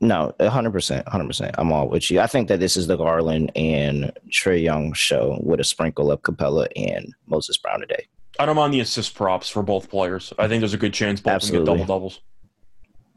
No, 0.00 0.34
hundred 0.40 0.72
percent, 0.72 1.06
hundred 1.08 1.28
percent. 1.28 1.54
I'm 1.58 1.70
all 1.72 1.88
with 1.88 2.10
you. 2.10 2.18
I 2.20 2.26
think 2.26 2.48
that 2.48 2.58
this 2.58 2.76
is 2.76 2.88
the 2.88 2.96
Garland 2.96 3.52
and 3.54 4.12
Trae 4.30 4.60
Young 4.60 4.92
show 4.94 5.38
with 5.44 5.60
a 5.60 5.64
sprinkle 5.64 6.10
of 6.10 6.22
Capela 6.22 6.66
and 6.74 7.14
Moses 7.26 7.56
Brown 7.56 7.78
today. 7.80 8.06
I 8.40 8.46
don't 8.46 8.56
mind 8.56 8.74
the 8.74 8.80
assist 8.80 9.14
props 9.14 9.48
for 9.48 9.62
both 9.62 9.88
players. 9.88 10.32
I 10.40 10.48
think 10.48 10.60
there's 10.60 10.74
a 10.74 10.78
good 10.78 10.92
chance 10.94 11.20
both 11.20 11.44
of 11.44 11.48
them 11.50 11.60
get 11.60 11.66
double 11.66 11.84
doubles. 11.84 12.20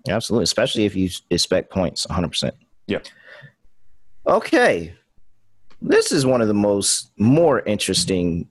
Absolutely, 0.08 0.44
especially 0.44 0.86
if 0.86 0.96
you 0.96 1.10
expect 1.32 1.72
points, 1.72 2.06
100%. 2.06 2.52
Yeah. 2.86 3.00
Okay. 4.28 4.94
This 5.82 6.12
is 6.12 6.26
one 6.26 6.42
of 6.42 6.48
the 6.48 6.54
most 6.54 7.12
more 7.18 7.62
interesting 7.62 8.48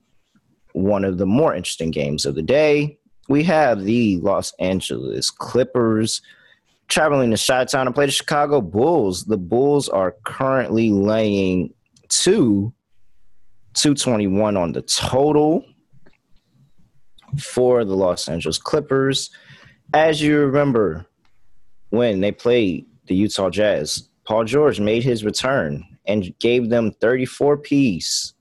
one 0.72 1.05
of 1.05 1.18
the 1.18 1.27
more 1.27 1.55
interesting 1.55 1.93
games 1.93 2.27
of 2.27 2.35
the 2.35 2.43
day. 2.43 2.99
We 3.29 3.45
have 3.45 3.85
the 3.85 4.18
Los 4.18 4.53
Angeles 4.59 5.31
Clippers 5.31 6.20
traveling 6.89 7.31
to 7.31 7.37
Chi-Town 7.37 7.87
to 7.87 7.93
play 7.93 8.07
the 8.07 8.12
Chicago 8.12 8.61
Bulls. 8.61 9.25
The 9.25 9.39
Bulls 9.39 9.89
are 9.89 10.16
currently 10.25 10.91
laying 10.91 11.72
2 12.09 12.72
221 13.75 14.57
on 14.57 14.72
the 14.72 14.83
total 14.83 15.64
for 17.41 17.85
the 17.85 17.97
Los 17.97 18.29
Angeles 18.29 18.59
Clippers. 18.59 19.31
As 19.93 20.20
you 20.20 20.39
remember, 20.39 21.07
when 21.91 22.20
they 22.20 22.33
played 22.33 22.87
the 23.07 23.14
Utah 23.14 23.51
Jazz, 23.51 24.09
Paul 24.25 24.45
George 24.45 24.81
made 24.81 25.05
his 25.05 25.25
return 25.25 25.85
and 26.07 26.37
gave 26.39 26.70
them 26.70 26.93
34 26.93 27.59
piece. 27.59 28.35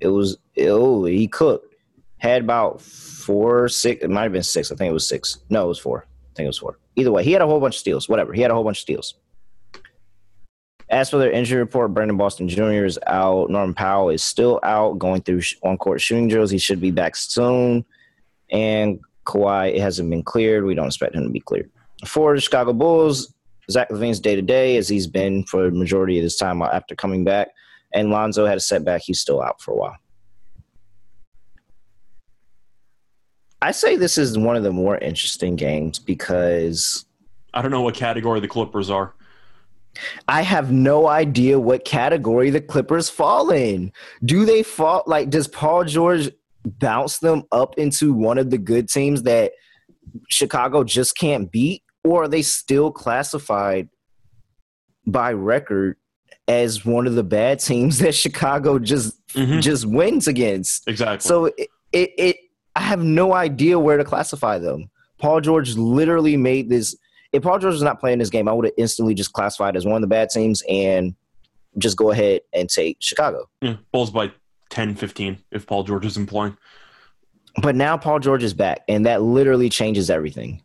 It 0.00 0.08
was 0.08 0.36
oh 0.58 1.04
he 1.04 1.28
cooked. 1.28 1.74
Had 2.18 2.42
about 2.42 2.80
four, 2.80 3.68
six. 3.68 4.02
It 4.02 4.10
might 4.10 4.24
have 4.24 4.32
been 4.32 4.42
six. 4.42 4.72
I 4.72 4.76
think 4.76 4.90
it 4.90 4.94
was 4.94 5.06
six. 5.06 5.38
No, 5.50 5.64
it 5.64 5.68
was 5.68 5.78
four. 5.78 6.06
I 6.06 6.32
think 6.34 6.44
it 6.44 6.48
was 6.48 6.58
four. 6.58 6.78
Either 6.96 7.12
way, 7.12 7.22
he 7.22 7.32
had 7.32 7.42
a 7.42 7.46
whole 7.46 7.60
bunch 7.60 7.76
of 7.76 7.80
steals. 7.80 8.08
Whatever. 8.08 8.32
He 8.32 8.40
had 8.40 8.50
a 8.50 8.54
whole 8.54 8.64
bunch 8.64 8.78
of 8.78 8.82
steals. 8.82 9.14
As 10.88 11.10
for 11.10 11.18
their 11.18 11.30
injury 11.32 11.58
report, 11.58 11.92
Brandon 11.92 12.16
Boston 12.16 12.48
Jr. 12.48 12.84
is 12.84 12.98
out. 13.06 13.50
Norman 13.50 13.74
Powell 13.74 14.10
is 14.10 14.22
still 14.22 14.60
out, 14.62 14.98
going 14.98 15.20
through 15.22 15.42
on 15.62 15.76
court 15.76 16.00
shooting 16.00 16.28
drills. 16.28 16.50
He 16.50 16.58
should 16.58 16.80
be 16.80 16.92
back 16.92 17.16
soon. 17.16 17.84
And 18.50 19.00
Kawhi, 19.24 19.74
it 19.74 19.80
hasn't 19.80 20.08
been 20.08 20.22
cleared. 20.22 20.64
We 20.64 20.74
don't 20.74 20.86
expect 20.86 21.14
him 21.14 21.24
to 21.24 21.30
be 21.30 21.40
cleared. 21.40 21.70
For 22.06 22.34
the 22.34 22.40
Chicago 22.40 22.72
Bulls, 22.72 23.34
Zach 23.70 23.90
LaVine's 23.90 24.20
day 24.20 24.36
to 24.36 24.42
day, 24.42 24.76
as 24.76 24.88
he's 24.88 25.06
been 25.06 25.44
for 25.44 25.64
the 25.64 25.76
majority 25.76 26.18
of 26.18 26.22
his 26.22 26.36
time 26.36 26.62
after 26.62 26.94
coming 26.94 27.24
back. 27.24 27.48
And 27.92 28.10
Lonzo 28.10 28.46
had 28.46 28.56
a 28.56 28.60
setback. 28.60 29.02
He's 29.04 29.20
still 29.20 29.42
out 29.42 29.60
for 29.60 29.72
a 29.72 29.76
while. 29.76 29.96
I 33.62 33.72
say 33.72 33.96
this 33.96 34.18
is 34.18 34.38
one 34.38 34.54
of 34.54 34.62
the 34.62 34.72
more 34.72 34.98
interesting 34.98 35.56
games 35.56 35.98
because 35.98 37.06
I 37.54 37.62
don't 37.62 37.70
know 37.70 37.82
what 37.82 37.94
category 37.94 38.38
the 38.38 38.48
Clippers 38.48 38.90
are. 38.90 39.14
I 40.28 40.42
have 40.42 40.70
no 40.70 41.08
idea 41.08 41.58
what 41.58 41.84
category 41.84 42.50
the 42.50 42.60
Clippers 42.60 43.08
fall 43.08 43.50
in. 43.50 43.92
Do 44.24 44.44
they 44.44 44.62
fall 44.62 45.02
like 45.06 45.30
does 45.30 45.48
Paul 45.48 45.84
George 45.84 46.30
bounce 46.64 47.18
them 47.18 47.44
up 47.50 47.78
into 47.78 48.12
one 48.12 48.36
of 48.36 48.50
the 48.50 48.58
good 48.58 48.88
teams 48.88 49.22
that 49.22 49.52
Chicago 50.28 50.84
just 50.84 51.16
can't 51.16 51.50
beat 51.50 51.82
or 52.06 52.22
are 52.24 52.28
they 52.28 52.42
still 52.42 52.90
classified 52.90 53.88
by 55.06 55.32
record 55.32 55.96
as 56.48 56.84
one 56.84 57.06
of 57.06 57.14
the 57.14 57.24
bad 57.24 57.58
teams 57.58 57.98
that 58.04 58.14
Chicago 58.14 58.78
just 58.78 59.14
Mhm. 59.34 59.60
just 59.60 59.84
wins 59.84 60.26
against. 60.28 60.88
Exactly. 60.88 61.26
So 61.26 61.46
it, 61.46 61.68
it, 61.92 62.10
it 62.16 62.36
I 62.74 62.80
have 62.80 63.02
no 63.02 63.34
idea 63.34 63.78
where 63.78 63.96
to 63.96 64.04
classify 64.04 64.58
them. 64.58 64.88
Paul 65.18 65.40
George 65.40 65.74
literally 65.76 66.36
made 66.36 66.68
this. 66.70 66.96
If 67.32 67.42
Paul 67.42 67.58
George 67.58 67.72
was 67.74 67.82
not 67.82 68.00
playing 68.00 68.18
this 68.18 68.30
game, 68.30 68.48
I 68.48 68.52
would 68.52 68.64
have 68.66 68.74
instantly 68.78 69.14
just 69.14 69.32
classified 69.32 69.76
as 69.76 69.84
one 69.84 69.96
of 69.96 70.00
the 70.02 70.06
bad 70.06 70.30
teams 70.30 70.62
and 70.68 71.14
just 71.78 71.96
go 71.96 72.10
ahead 72.12 72.40
and 72.54 72.68
take 72.70 72.96
Chicago. 73.00 73.46
yeah, 73.60 73.76
Bulls 73.92 74.10
by 74.10 74.30
10, 74.70 74.94
15 74.94 75.38
if 75.50 75.66
Paul 75.66 75.82
George 75.84 76.06
isn't 76.06 76.26
playing. 76.26 76.56
But 77.60 77.74
now 77.76 77.96
Paul 77.98 78.20
George 78.20 78.42
is 78.42 78.54
back, 78.54 78.80
and 78.88 79.04
that 79.06 79.22
literally 79.22 79.68
changes 79.68 80.08
everything. 80.10 80.62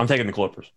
I'm 0.00 0.06
taking 0.06 0.26
the 0.26 0.32
Clippers. 0.32 0.72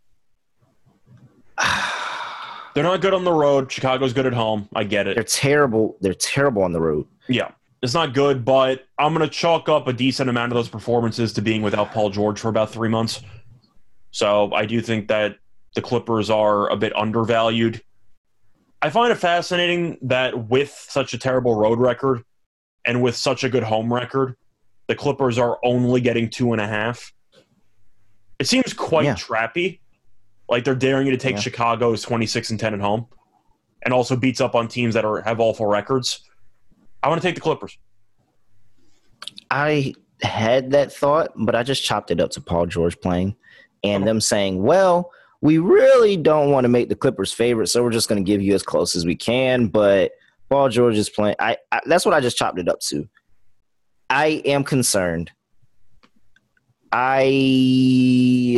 They're 2.75 2.83
not 2.83 2.99
good 2.99 3.13
on 3.13 3.23
the 3.23 3.31
road. 3.31 3.71
Chicago's 3.71 4.11
good 4.11 4.25
at 4.25 4.33
home. 4.33 4.67
I 4.75 4.83
get 4.83 5.07
it. 5.07 5.15
They're 5.15 5.23
terrible. 5.23 5.95
They're 6.01 6.13
terrible 6.13 6.61
on 6.63 6.73
the 6.73 6.81
road. 6.81 7.07
Yeah. 7.29 7.51
It's 7.81 7.93
not 7.93 8.13
good, 8.13 8.43
but 8.43 8.85
I'm 8.97 9.13
going 9.13 9.25
to 9.27 9.33
chalk 9.33 9.69
up 9.69 9.87
a 9.87 9.93
decent 9.93 10.29
amount 10.29 10.51
of 10.51 10.57
those 10.57 10.67
performances 10.67 11.31
to 11.33 11.41
being 11.41 11.61
without 11.61 11.91
Paul 11.91 12.09
George 12.09 12.37
for 12.37 12.49
about 12.49 12.71
three 12.71 12.89
months. 12.89 13.21
So 14.11 14.51
I 14.51 14.65
do 14.65 14.81
think 14.81 15.07
that 15.07 15.37
the 15.73 15.81
Clippers 15.81 16.29
are 16.29 16.69
a 16.69 16.75
bit 16.75 16.93
undervalued. 16.93 17.81
I 18.81 18.89
find 18.89 19.09
it 19.09 19.15
fascinating 19.15 19.99
that 20.01 20.49
with 20.49 20.71
such 20.89 21.13
a 21.13 21.17
terrible 21.17 21.55
road 21.55 21.79
record 21.79 22.23
and 22.83 23.01
with 23.01 23.15
such 23.15 23.45
a 23.45 23.49
good 23.49 23.63
home 23.63 23.93
record, 23.93 24.35
the 24.87 24.95
Clippers 24.95 25.37
are 25.37 25.59
only 25.63 26.01
getting 26.01 26.29
two 26.29 26.51
and 26.51 26.59
a 26.59 26.67
half. 26.67 27.13
It 28.43 28.47
seems 28.47 28.73
quite 28.73 29.05
Yeah. 29.05 29.15
trappy. 29.15 29.79
Like 30.49 30.65
they're 30.65 30.75
daring 30.75 31.05
you 31.07 31.11
to 31.11 31.17
take 31.17 31.35
Yeah. 31.35 31.41
Chicago's 31.41 32.01
26 32.01 32.49
and 32.51 32.59
10 32.59 32.73
at 32.73 32.81
home 32.81 33.07
and 33.83 33.93
also 33.93 34.17
beats 34.17 34.41
up 34.41 34.53
on 34.53 34.67
teams 34.67 34.95
that 34.95 35.05
are 35.05 35.21
have 35.21 35.39
awful 35.39 35.65
records. 35.65 36.19
I 37.01 37.07
want 37.07 37.21
to 37.21 37.25
take 37.27 37.35
the 37.35 37.41
Clippers. 37.41 37.77
I 39.49 39.93
had 40.21 40.71
that 40.71 40.91
thought, 40.91 41.31
but 41.37 41.55
I 41.55 41.63
just 41.63 41.85
chopped 41.85 42.11
it 42.11 42.19
up 42.19 42.31
to 42.31 42.41
Paul 42.41 42.65
George 42.65 42.99
playing 42.99 43.35
and 43.81 44.03
Oh. 44.03 44.05
them 44.07 44.19
saying, 44.21 44.61
well, 44.61 45.09
we 45.39 45.57
really 45.57 46.17
don't 46.17 46.51
want 46.51 46.65
to 46.65 46.69
make 46.69 46.89
the 46.89 46.95
Clippers 46.95 47.31
favorite, 47.31 47.67
so 47.67 47.81
we're 47.81 47.91
just 47.91 48.09
going 48.09 48.23
to 48.23 48.29
give 48.29 48.41
you 48.41 48.53
as 48.55 48.63
close 48.63 48.93
as 48.95 49.05
we 49.05 49.15
can. 49.15 49.67
But 49.67 50.11
Paul 50.49 50.67
George 50.67 50.97
is 50.97 51.09
playing. 51.09 51.35
I, 51.39 51.55
I 51.71 51.79
that's 51.85 52.05
what 52.05 52.13
I 52.13 52.19
just 52.19 52.37
chopped 52.37 52.59
it 52.59 52.67
up 52.67 52.81
to. 52.89 53.07
I 54.09 54.41
am 54.45 54.65
concerned. 54.65 55.31
I 56.93 57.23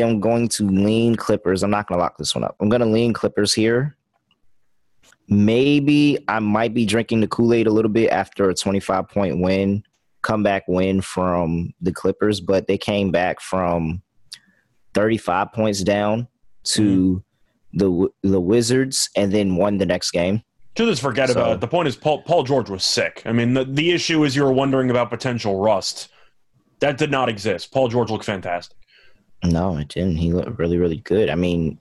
am 0.03 0.19
going 0.19 0.49
to 0.49 0.67
lean 0.67 1.15
Clippers. 1.15 1.63
I'm 1.63 1.71
not 1.71 1.87
going 1.87 1.97
to 1.97 2.03
lock 2.03 2.17
this 2.17 2.35
one 2.35 2.43
up. 2.43 2.57
I'm 2.59 2.67
going 2.67 2.81
to 2.81 2.85
lean 2.85 3.13
Clippers 3.13 3.53
here. 3.53 3.95
Maybe 5.29 6.19
I 6.27 6.39
might 6.39 6.73
be 6.73 6.85
drinking 6.85 7.21
the 7.21 7.27
Kool 7.27 7.53
Aid 7.53 7.65
a 7.65 7.71
little 7.71 7.89
bit 7.89 8.11
after 8.11 8.49
a 8.49 8.53
25 8.53 9.07
point 9.07 9.39
win 9.39 9.83
comeback 10.21 10.63
win 10.67 10.99
from 10.99 11.73
the 11.79 11.93
Clippers, 11.93 12.41
but 12.41 12.67
they 12.67 12.77
came 12.77 13.09
back 13.09 13.39
from 13.39 14.01
35 14.95 15.53
points 15.53 15.81
down 15.81 16.27
to 16.63 17.23
mm-hmm. 17.71 17.77
the 17.77 18.09
the 18.29 18.41
Wizards 18.41 19.09
and 19.15 19.31
then 19.31 19.55
won 19.55 19.77
the 19.77 19.85
next 19.85 20.11
game. 20.11 20.41
To 20.75 20.85
just 20.85 21.01
forget 21.01 21.29
So- 21.29 21.39
about 21.39 21.53
it. 21.53 21.61
The 21.61 21.67
point 21.67 21.87
is, 21.87 21.95
Paul, 21.95 22.21
Paul 22.23 22.43
George 22.43 22.69
was 22.69 22.83
sick. 22.83 23.21
I 23.25 23.31
mean, 23.31 23.53
the, 23.53 23.63
the 23.63 23.91
issue 23.91 24.25
is 24.25 24.35
you 24.35 24.43
were 24.43 24.51
wondering 24.51 24.89
about 24.89 25.09
potential 25.09 25.57
rust. 25.57 26.09
That 26.79 26.97
did 26.97 27.11
not 27.11 27.29
exist. 27.29 27.71
Paul 27.71 27.87
George 27.87 28.09
looked 28.09 28.25
fantastic. 28.25 28.77
No, 29.43 29.77
it 29.77 29.89
didn't. 29.89 30.17
He 30.17 30.33
looked 30.33 30.57
really, 30.59 30.77
really 30.77 30.97
good. 30.97 31.29
I 31.29 31.35
mean, 31.35 31.79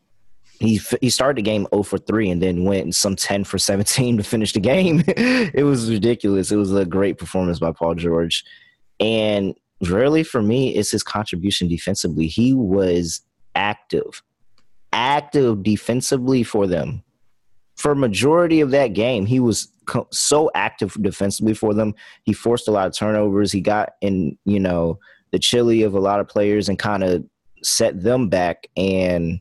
he 0.61 0.81
he 1.01 1.11
started 1.11 1.37
the 1.37 1.43
game 1.43 1.67
0 1.73 1.83
for 1.83 1.99
3 1.99 2.31
and 2.31 2.43
then 2.43 2.65
went 2.65 2.95
some 2.95 3.17
10 3.17 3.45
for 3.45 3.59
17 3.59 4.17
to 4.19 4.23
finish 4.23 4.53
the 4.53 4.61
game. 4.61 5.03
it 5.09 5.65
was 5.65 5.91
ridiculous. 5.91 6.51
It 6.51 6.57
was 6.57 6.75
a 6.75 6.85
great 6.85 7.19
performance 7.19 7.59
by 7.59 7.73
Paul 7.73 7.95
George. 7.95 8.45
And 9.01 9.55
really, 9.81 10.23
for 10.23 10.43
me, 10.43 10.75
it's 10.75 10.91
his 10.91 11.03
contribution 11.03 11.69
defensively. 11.69 12.27
He 12.27 12.55
was 12.55 13.21
active, 13.55 14.23
active 14.93 15.63
defensively 15.63 16.43
for 16.43 16.67
them. 16.67 17.03
For 17.77 17.95
majority 17.95 18.61
of 18.61 18.71
that 18.71 18.89
game, 18.89 19.27
he 19.27 19.41
was 19.41 19.69
co- 19.87 20.09
so 20.11 20.51
active 20.55 20.97
defensively 21.01 21.55
for 21.55 21.75
them. 21.75 21.95
He 22.23 22.33
forced 22.33 22.69
a 22.69 22.71
lot 22.71 22.87
of 22.87 22.97
turnovers. 22.97 23.53
He 23.53 23.61
got 23.61 23.91
in, 24.01 24.39
you 24.45 24.61
know, 24.61 24.99
the 25.33 25.39
chili 25.39 25.83
of 25.83 25.95
a 25.95 26.01
lot 26.01 26.21
of 26.21 26.29
players 26.29 26.69
and 26.69 26.79
kind 26.79 27.03
of 27.03 27.25
set 27.63 28.03
them 28.03 28.29
back. 28.29 28.69
And 28.77 29.41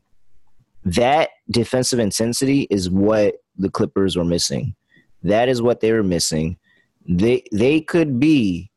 that 0.85 1.29
defensive 1.51 1.99
intensity 1.99 2.67
is 2.69 2.89
what 2.89 3.35
the 3.57 3.69
Clippers 3.69 4.15
were 4.15 4.25
missing. 4.25 4.75
That 5.23 5.47
is 5.49 5.61
what 5.61 5.79
they 5.79 5.91
were 5.91 6.03
missing. 6.03 6.57
They 7.07 7.43
they 7.51 7.81
could 7.81 8.19
be 8.19 8.71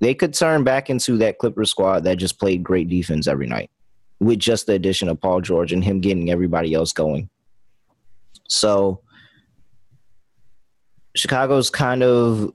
they 0.00 0.14
could 0.14 0.34
turn 0.34 0.64
back 0.64 0.90
into 0.90 1.16
that 1.18 1.38
Clipper 1.38 1.64
squad 1.64 2.04
that 2.04 2.16
just 2.16 2.38
played 2.38 2.62
great 2.62 2.88
defense 2.88 3.26
every 3.26 3.46
night 3.46 3.70
with 4.20 4.38
just 4.38 4.66
the 4.66 4.72
addition 4.72 5.08
of 5.08 5.20
Paul 5.20 5.40
George 5.40 5.72
and 5.72 5.82
him 5.82 6.00
getting 6.00 6.30
everybody 6.30 6.74
else 6.74 6.92
going. 6.92 7.28
So 8.48 9.00
Chicago's 11.14 11.70
kind 11.70 12.02
of 12.02 12.52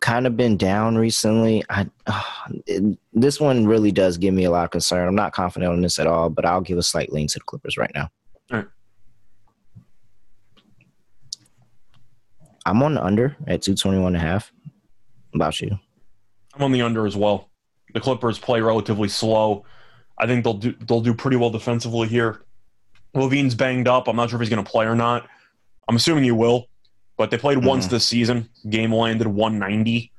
kind 0.00 0.26
of 0.26 0.36
been 0.36 0.56
down 0.56 0.96
recently. 0.96 1.64
I 1.70 1.86
uh, 2.06 2.22
it- 2.66 2.98
this 3.12 3.40
one 3.40 3.66
really 3.66 3.90
does 3.92 4.18
give 4.18 4.34
me 4.34 4.44
a 4.44 4.50
lot 4.50 4.64
of 4.64 4.70
concern. 4.70 5.08
I'm 5.08 5.14
not 5.14 5.32
confident 5.32 5.72
on 5.72 5.80
this 5.80 5.98
at 5.98 6.06
all, 6.06 6.28
but 6.30 6.44
I'll 6.44 6.60
give 6.60 6.76
a 6.78 6.82
slight 6.82 7.12
lean 7.12 7.28
to 7.28 7.38
the 7.38 7.44
Clippers 7.44 7.76
right 7.78 7.90
now. 7.94 8.10
All 8.52 8.58
right. 8.58 8.66
I'm 12.66 12.82
on 12.82 12.94
the 12.94 13.02
under 13.04 13.36
at 13.46 13.62
221 13.62 14.06
and 14.08 14.16
a 14.16 14.18
half. 14.26 14.52
About 15.34 15.60
you. 15.60 15.78
I'm 16.54 16.62
on 16.62 16.72
the 16.72 16.82
under 16.82 17.06
as 17.06 17.16
well. 17.16 17.50
The 17.94 18.00
Clippers 18.00 18.38
play 18.38 18.60
relatively 18.60 19.08
slow. 19.08 19.64
I 20.18 20.26
think 20.26 20.44
they'll 20.44 20.54
do 20.54 20.72
they'll 20.80 21.00
do 21.02 21.14
pretty 21.14 21.36
well 21.36 21.50
defensively 21.50 22.08
here. 22.08 22.42
LaVine's 23.14 23.54
banged 23.54 23.88
up. 23.88 24.08
I'm 24.08 24.16
not 24.16 24.30
sure 24.30 24.36
if 24.36 24.40
he's 24.40 24.54
going 24.54 24.64
to 24.64 24.70
play 24.70 24.86
or 24.86 24.94
not. 24.94 25.26
I'm 25.88 25.96
assuming 25.96 26.24
he 26.24 26.32
will, 26.32 26.66
but 27.16 27.30
they 27.30 27.38
played 27.38 27.64
once 27.64 27.86
Mhm. 27.86 27.90
this 27.90 28.06
season. 28.06 28.48
Game 28.68 28.92
landed 28.92 29.26
190. 29.26 30.10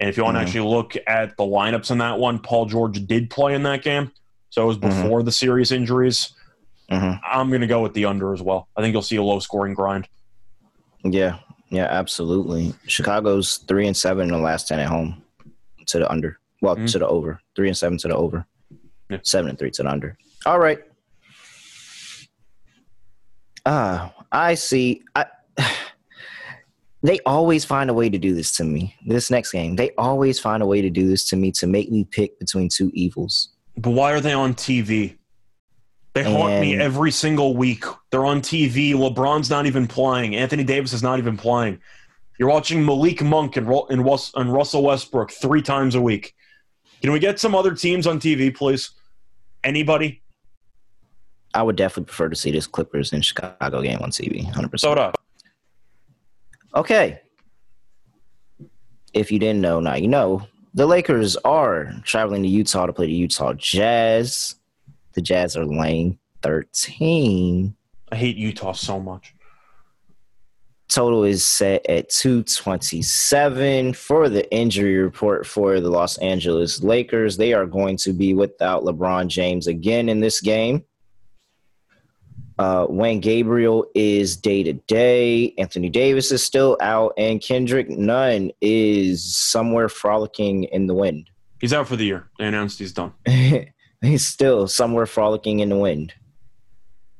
And 0.00 0.08
if 0.10 0.16
you 0.16 0.24
want 0.24 0.36
Mhm. 0.36 0.40
to 0.40 0.46
actually 0.46 0.68
look 0.68 0.94
at 1.06 1.36
the 1.36 1.44
lineups 1.44 1.90
in 1.90 1.98
that 1.98 2.18
one, 2.18 2.38
Paul 2.40 2.66
George 2.66 3.06
did 3.06 3.30
play 3.30 3.54
in 3.54 3.62
that 3.62 3.82
game. 3.82 4.10
So 4.50 4.64
it 4.64 4.66
was 4.66 4.78
Mhm. 4.78 4.80
before 5.02 5.22
the 5.22 5.32
serious 5.32 5.70
injuries. 5.70 6.30
Mhm. 6.90 7.20
I'm 7.26 7.48
going 7.48 7.60
to 7.60 7.66
go 7.66 7.80
with 7.80 7.94
the 7.94 8.04
under 8.04 8.34
as 8.34 8.42
well. 8.42 8.68
I 8.76 8.82
think 8.82 8.92
you'll 8.92 9.02
see 9.02 9.16
a 9.16 9.22
low 9.22 9.38
scoring 9.38 9.74
grind. 9.74 10.08
Yeah, 11.04 11.38
yeah, 11.70 11.84
absolutely. 11.86 12.74
Chicago's 12.86 13.58
three 13.58 13.86
and 13.86 13.96
seven 13.96 14.24
in 14.28 14.32
the 14.32 14.38
last 14.38 14.68
ten 14.68 14.80
at 14.80 14.88
home 14.88 15.22
to 15.86 15.98
the 16.00 16.10
under. 16.10 16.38
Well, 16.60 16.76
Mhm. 16.76 16.90
to 16.92 16.98
the 16.98 17.06
over. 17.06 17.40
Three 17.54 17.68
and 17.68 17.76
seven 17.76 17.98
to 17.98 18.08
the 18.08 18.16
over. 18.16 18.46
Yeah. 19.10 19.18
Seven 19.22 19.50
and 19.50 19.58
three 19.58 19.70
to 19.72 19.82
the 19.82 19.88
under. 19.90 20.16
All 20.46 20.58
right. 20.58 20.80
Ah, 23.66 24.12
I 24.30 24.54
see. 24.54 25.02
I, 25.14 25.26
they 27.02 27.20
always 27.26 27.64
find 27.64 27.90
a 27.90 27.94
way 27.94 28.08
to 28.08 28.18
do 28.18 28.34
this 28.34 28.52
to 28.56 28.64
me. 28.64 28.94
This 29.06 29.30
next 29.30 29.52
game, 29.52 29.76
they 29.76 29.90
always 29.98 30.38
find 30.38 30.62
a 30.62 30.66
way 30.66 30.82
to 30.82 30.90
do 30.90 31.08
this 31.08 31.28
to 31.28 31.36
me 31.36 31.52
to 31.52 31.66
make 31.66 31.90
me 31.90 32.04
pick 32.04 32.38
between 32.38 32.68
two 32.68 32.90
evils. 32.94 33.50
But 33.76 33.90
why 33.90 34.12
are 34.12 34.20
they 34.20 34.32
on 34.32 34.54
TV? 34.54 35.16
They 36.14 36.22
haunt 36.22 36.60
me 36.60 36.76
every 36.76 37.10
single 37.10 37.56
week. 37.56 37.84
They're 38.10 38.24
on 38.24 38.40
TV. 38.40 38.92
LeBron's 38.94 39.50
not 39.50 39.66
even 39.66 39.88
playing. 39.88 40.36
Anthony 40.36 40.62
Davis 40.62 40.92
is 40.92 41.02
not 41.02 41.18
even 41.18 41.36
playing. 41.36 41.80
You're 42.38 42.48
watching 42.48 42.84
Malik 42.84 43.20
Monk 43.22 43.56
and, 43.56 43.68
and, 43.68 44.30
and 44.36 44.52
Russell 44.52 44.84
Westbrook 44.84 45.32
three 45.32 45.60
times 45.60 45.96
a 45.96 46.00
week. 46.00 46.34
Can 47.02 47.10
we 47.12 47.18
get 47.18 47.40
some 47.40 47.54
other 47.54 47.74
teams 47.74 48.06
on 48.06 48.20
TV, 48.20 48.54
please? 48.54 48.90
Anybody? 49.64 50.22
I 51.54 51.62
would 51.62 51.76
definitely 51.76 52.06
prefer 52.06 52.28
to 52.28 52.36
see 52.36 52.50
this 52.50 52.66
Clippers 52.66 53.12
in 53.12 53.22
Chicago 53.22 53.80
game 53.80 54.00
on 54.00 54.10
TV. 54.10 54.44
Hundred 54.52 54.70
percent. 54.70 55.14
Okay. 56.74 57.20
If 59.12 59.30
you 59.30 59.38
didn't 59.38 59.60
know, 59.60 59.80
now 59.80 59.94
you 59.94 60.08
know. 60.08 60.46
The 60.76 60.86
Lakers 60.86 61.36
are 61.36 61.92
traveling 62.02 62.42
to 62.42 62.48
Utah 62.48 62.86
to 62.86 62.92
play 62.92 63.06
the 63.06 63.12
Utah 63.12 63.52
Jazz. 63.52 64.56
The 65.12 65.22
Jazz 65.22 65.56
are 65.56 65.64
laying 65.64 66.18
13. 66.42 67.76
I 68.10 68.16
hate 68.16 68.36
Utah 68.36 68.72
so 68.72 68.98
much. 68.98 69.34
Total 70.88 71.24
is 71.24 71.44
set 71.44 71.88
at 71.88 72.10
227 72.10 73.94
for 73.94 74.28
the 74.28 74.52
injury 74.52 74.96
report 74.96 75.46
for 75.46 75.80
the 75.80 75.88
Los 75.88 76.18
Angeles 76.18 76.82
Lakers. 76.82 77.36
They 77.36 77.52
are 77.54 77.66
going 77.66 77.96
to 77.98 78.12
be 78.12 78.34
without 78.34 78.82
LeBron 78.82 79.28
James 79.28 79.68
again 79.68 80.08
in 80.08 80.20
this 80.20 80.40
game. 80.40 80.84
Uh, 82.58 82.86
Wenyen 82.86 83.20
Gabriel 83.20 83.86
is 83.94 84.36
day 84.36 84.62
to 84.62 84.74
day. 84.74 85.54
Anthony 85.58 85.90
Davis 85.90 86.30
is 86.30 86.42
still 86.42 86.76
out, 86.80 87.12
and 87.18 87.40
Kendrick 87.40 87.88
Nunn 87.88 88.52
is 88.60 89.34
somewhere 89.34 89.88
frolicking 89.88 90.64
in 90.64 90.86
the 90.86 90.94
wind. 90.94 91.30
He's 91.60 91.72
out 91.72 91.88
for 91.88 91.96
the 91.96 92.04
year. 92.04 92.28
They 92.38 92.46
announced 92.46 92.78
he's 92.78 92.92
done. 92.92 93.12
He's 94.02 94.26
still 94.26 94.68
somewhere 94.68 95.06
frolicking 95.06 95.60
in 95.60 95.70
the 95.70 95.78
wind. 95.78 96.12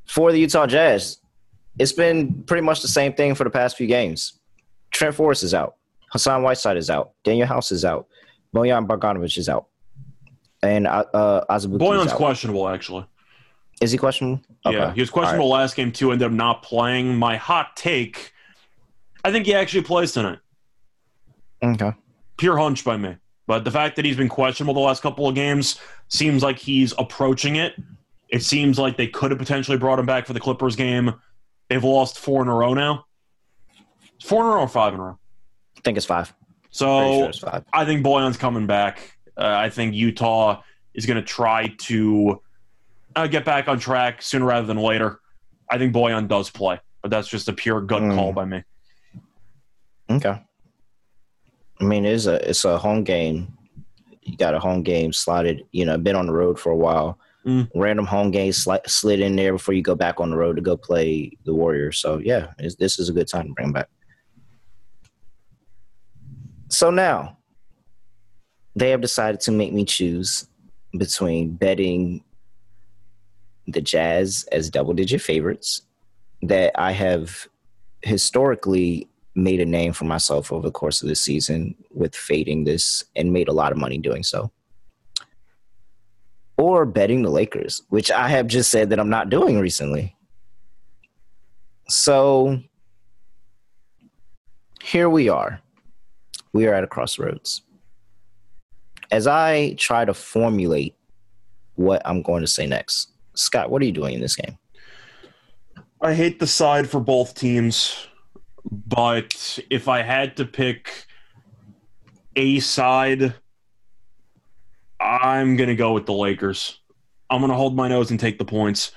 For 0.06 0.32
the 0.32 0.38
Utah 0.38 0.66
Jazz, 0.66 1.18
it's 1.78 1.92
been 1.92 2.42
pretty 2.44 2.60
much 2.60 2.82
the 2.82 2.88
same 2.88 3.14
thing 3.14 3.34
for 3.34 3.44
the 3.44 3.50
past 3.50 3.78
few 3.78 3.86
games. 3.86 4.38
Trent 4.90 5.14
Forrest 5.14 5.42
is 5.42 5.54
out. 5.54 5.76
Hassan 6.12 6.42
Whiteside 6.42 6.76
is 6.76 6.90
out. 6.90 7.12
Danuel 7.24 7.46
House 7.46 7.72
is 7.72 7.86
out. 7.86 8.06
Bojan 8.54 8.86
Bogdanovic 8.86 9.38
is 9.38 9.48
out. 9.48 9.66
And 10.62 10.86
uh, 10.86 11.04
uh 11.14 11.44
is 11.56 11.66
out. 11.66 12.16
questionable, 12.16 12.68
actually. 12.68 13.06
Is 13.80 13.90
he 13.92 13.98
questionable? 13.98 14.40
Yeah, 14.64 14.86
Okay. 14.86 14.94
he 14.94 15.00
was 15.00 15.10
questionable 15.10 15.48
last 15.48 15.76
game 15.76 15.92
too. 15.92 16.12
Ended 16.12 16.26
up 16.26 16.32
not 16.32 16.62
playing. 16.62 17.16
My 17.16 17.36
hot 17.36 17.76
take: 17.76 18.32
I 19.24 19.32
think 19.32 19.46
he 19.46 19.54
actually 19.54 19.82
plays 19.82 20.12
tonight. 20.12 20.38
Okay. 21.62 21.92
Pure 22.36 22.56
hunch 22.58 22.84
by 22.84 22.96
me, 22.96 23.16
but 23.46 23.64
the 23.64 23.70
fact 23.70 23.96
that 23.96 24.04
he's 24.04 24.16
been 24.16 24.28
questionable 24.28 24.74
the 24.74 24.80
last 24.80 25.02
couple 25.02 25.28
of 25.28 25.34
games 25.34 25.80
seems 26.08 26.42
like 26.42 26.58
he's 26.58 26.92
approaching 26.98 27.56
it. 27.56 27.74
It 28.28 28.42
seems 28.42 28.78
like 28.78 28.96
they 28.96 29.06
could 29.06 29.30
have 29.30 29.38
potentially 29.38 29.78
brought 29.78 29.98
him 29.98 30.06
back 30.06 30.26
for 30.26 30.32
the 30.32 30.40
Clippers 30.40 30.76
game. 30.76 31.14
They've 31.68 31.82
lost 31.84 32.18
four 32.18 32.42
in 32.42 32.48
a 32.48 32.54
row 32.54 32.74
now. 32.74 33.06
Four 34.22 34.40
in 34.42 34.46
a 34.46 34.50
row 34.50 34.60
or 34.62 34.68
five 34.68 34.94
in 34.94 35.00
a 35.00 35.02
row. 35.04 35.18
I 35.76 35.80
think 35.80 35.96
it's 35.96 36.06
five. 36.06 36.34
So 36.70 37.20
sure 37.20 37.28
it's 37.28 37.38
five. 37.38 37.64
I 37.72 37.84
think 37.84 38.04
Bojan's 38.04 38.36
coming 38.36 38.66
back. 38.66 39.16
Uh, 39.36 39.46
I 39.46 39.70
think 39.70 39.94
Utah 39.94 40.62
is 40.94 41.06
going 41.06 41.16
to 41.16 41.22
try 41.22 41.68
to 41.82 42.40
uh, 43.16 43.26
get 43.26 43.44
back 43.44 43.68
on 43.68 43.78
track 43.78 44.22
sooner 44.22 44.44
rather 44.44 44.66
than 44.66 44.78
later. 44.78 45.20
I 45.70 45.78
think 45.78 45.94
Bojan 45.94 46.28
does 46.28 46.50
play, 46.50 46.80
but 47.02 47.10
that's 47.10 47.28
just 47.28 47.48
a 47.48 47.52
pure 47.52 47.80
gut 47.80 48.02
Mm. 48.02 48.14
call 48.14 48.32
by 48.32 48.44
me. 48.44 48.62
Okay. 50.10 50.40
I 51.80 51.84
mean, 51.84 52.04
it's 52.04 52.26
a 52.26 52.48
it's 52.48 52.64
a 52.64 52.78
home 52.78 53.02
game. 53.04 53.56
You 54.22 54.36
got 54.36 54.54
a 54.54 54.58
home 54.60 54.82
game 54.82 55.12
slotted. 55.12 55.64
You 55.72 55.84
know, 55.86 55.98
been 55.98 56.16
on 56.16 56.26
the 56.26 56.32
road 56.32 56.58
for 56.58 56.70
a 56.72 56.76
while. 56.76 57.18
Mm. 57.46 57.68
Random 57.74 58.06
home 58.06 58.30
game 58.30 58.52
sli- 58.52 58.88
slid 58.88 59.20
in 59.20 59.36
there 59.36 59.52
before 59.52 59.74
you 59.74 59.82
go 59.82 59.94
back 59.94 60.18
on 60.20 60.30
the 60.30 60.36
road 60.36 60.56
to 60.56 60.62
go 60.62 60.76
play 60.76 61.30
the 61.44 61.52
Warriors. 61.54 61.98
So 61.98 62.18
yeah, 62.18 62.52
this 62.78 62.98
is 62.98 63.08
a 63.08 63.12
good 63.12 63.28
time 63.28 63.48
to 63.48 63.52
bring 63.52 63.66
him 63.68 63.72
back. 63.72 63.88
So 66.68 66.90
now 66.90 67.38
they 68.74 68.90
have 68.90 69.00
decided 69.00 69.40
to 69.42 69.52
make 69.52 69.72
me 69.72 69.84
choose 69.84 70.48
between 70.96 71.50
betting 71.54 72.24
the 73.66 73.80
Jazz 73.80 74.46
as 74.52 74.70
double 74.70 74.94
digit 74.94 75.20
favorites 75.20 75.82
that 76.42 76.72
I 76.78 76.92
have 76.92 77.48
historically 78.02 79.08
made 79.34 79.60
a 79.60 79.66
name 79.66 79.92
for 79.92 80.04
myself 80.04 80.52
over 80.52 80.68
the 80.68 80.72
course 80.72 81.02
of 81.02 81.08
the 81.08 81.14
season 81.14 81.74
with 81.90 82.14
fading 82.14 82.64
this 82.64 83.04
and 83.16 83.32
made 83.32 83.48
a 83.48 83.52
lot 83.52 83.72
of 83.72 83.78
money 83.78 83.98
doing 83.98 84.22
so. 84.22 84.50
Or 86.56 86.86
betting 86.86 87.22
the 87.22 87.30
Lakers, 87.30 87.82
which 87.88 88.10
I 88.10 88.28
have 88.28 88.46
just 88.46 88.70
said 88.70 88.90
that 88.90 89.00
I'm 89.00 89.10
not 89.10 89.30
doing 89.30 89.58
recently. 89.58 90.14
So 91.88 92.60
here 94.82 95.10
we 95.10 95.28
are. 95.28 95.60
We 96.52 96.66
are 96.66 96.74
at 96.74 96.84
a 96.84 96.86
crossroads. 96.86 97.62
As 99.10 99.26
I 99.26 99.74
try 99.74 100.04
to 100.04 100.14
formulate 100.14 100.94
what 101.74 102.02
I'm 102.04 102.22
going 102.22 102.42
to 102.42 102.46
say 102.46 102.66
next, 102.66 103.10
Scott, 103.34 103.70
what 103.70 103.82
are 103.82 103.84
you 103.84 103.92
doing 103.92 104.14
in 104.14 104.20
this 104.20 104.36
game? 104.36 104.58
I 106.00 106.14
hate 106.14 106.38
the 106.38 106.46
side 106.46 106.88
for 106.88 107.00
both 107.00 107.34
teams, 107.34 108.06
but 108.70 109.58
if 109.70 109.88
I 109.88 110.02
had 110.02 110.36
to 110.36 110.44
pick 110.44 111.06
a 112.36 112.60
side, 112.60 113.34
I'm 115.00 115.56
going 115.56 115.68
to 115.68 115.76
go 115.76 115.92
with 115.92 116.06
the 116.06 116.12
Lakers. 116.12 116.80
I'm 117.30 117.40
going 117.40 117.50
to 117.50 117.56
hold 117.56 117.74
my 117.74 117.88
nose 117.88 118.10
and 118.10 118.20
take 118.20 118.38
the 118.38 118.44
points. 118.44 118.92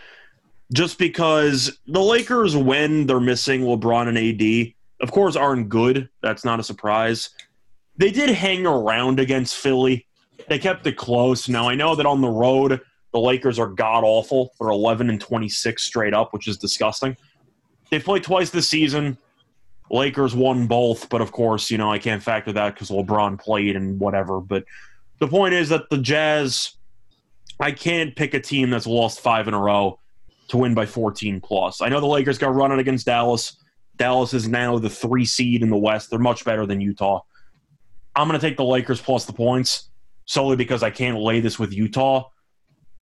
Just 0.73 0.97
because 0.97 1.79
the 1.87 2.01
Lakers, 2.01 2.55
when 2.55 3.07
they're 3.07 3.19
missing 3.19 3.61
LeBron 3.61 4.07
and 4.09 4.17
AD, 4.17 4.73
of 5.01 5.11
course, 5.11 5.35
aren't 5.35 5.69
good. 5.69 6.09
That's 6.21 6.43
not 6.43 6.59
a 6.59 6.63
surprise. 6.63 7.29
They 7.95 8.11
did 8.11 8.29
hang 8.29 8.65
around 8.65 9.19
against 9.19 9.55
Philly. 9.55 10.05
They 10.49 10.59
kept 10.59 10.85
it 10.87 10.97
close. 10.97 11.47
Now, 11.47 11.69
I 11.69 11.75
know 11.75 11.95
that 11.95 12.05
on 12.05 12.21
the 12.21 12.29
road, 12.29 12.81
the 13.13 13.19
Lakers 13.19 13.59
are 13.59 13.67
god 13.67 14.03
awful. 14.03 14.53
They're 14.59 14.69
11 14.69 15.09
and 15.09 15.19
26 15.19 15.83
straight 15.83 16.13
up, 16.13 16.33
which 16.33 16.47
is 16.47 16.57
disgusting. 16.57 17.15
They've 17.89 18.03
played 18.03 18.23
twice 18.23 18.49
this 18.49 18.67
season. 18.67 19.17
Lakers 19.89 20.35
won 20.35 20.67
both, 20.67 21.07
but 21.09 21.21
of 21.21 21.31
course, 21.31 21.71
you 21.71 21.77
know, 21.77 21.91
I 21.91 21.99
can't 21.99 22.21
factor 22.21 22.51
that 22.53 22.73
because 22.73 22.89
LeBron 22.89 23.39
played 23.39 23.75
and 23.75 23.99
whatever. 23.99 24.41
But 24.41 24.65
the 25.19 25.27
point 25.27 25.53
is 25.53 25.69
that 25.69 25.89
the 25.89 25.97
Jazz, 25.97 26.73
I 27.59 27.71
can't 27.71 28.15
pick 28.15 28.33
a 28.33 28.41
team 28.41 28.69
that's 28.69 28.87
lost 28.87 29.21
five 29.21 29.47
in 29.47 29.53
a 29.53 29.59
row 29.59 29.99
to 30.49 30.57
win 30.57 30.73
by 30.73 30.85
14 30.85 31.39
plus. 31.39 31.81
I 31.81 31.89
know 31.89 31.99
the 31.99 32.05
Lakers 32.05 32.37
got 32.37 32.53
running 32.53 32.79
against 32.79 33.05
Dallas. 33.05 33.57
Dallas 33.95 34.33
is 34.33 34.47
now 34.47 34.77
the 34.77 34.89
three 34.89 35.25
seed 35.25 35.63
in 35.63 35.69
the 35.69 35.77
West. 35.77 36.09
They're 36.09 36.19
much 36.19 36.45
better 36.45 36.65
than 36.65 36.81
Utah. 36.81 37.21
I'm 38.15 38.27
going 38.27 38.39
to 38.39 38.45
take 38.45 38.57
the 38.57 38.65
Lakers 38.65 38.99
plus 38.99 39.25
the 39.25 39.33
points 39.33 39.89
solely 40.25 40.55
because 40.55 40.83
I 40.83 40.89
can't 40.89 41.17
lay 41.17 41.39
this 41.39 41.57
with 41.57 41.73
Utah. 41.73 42.29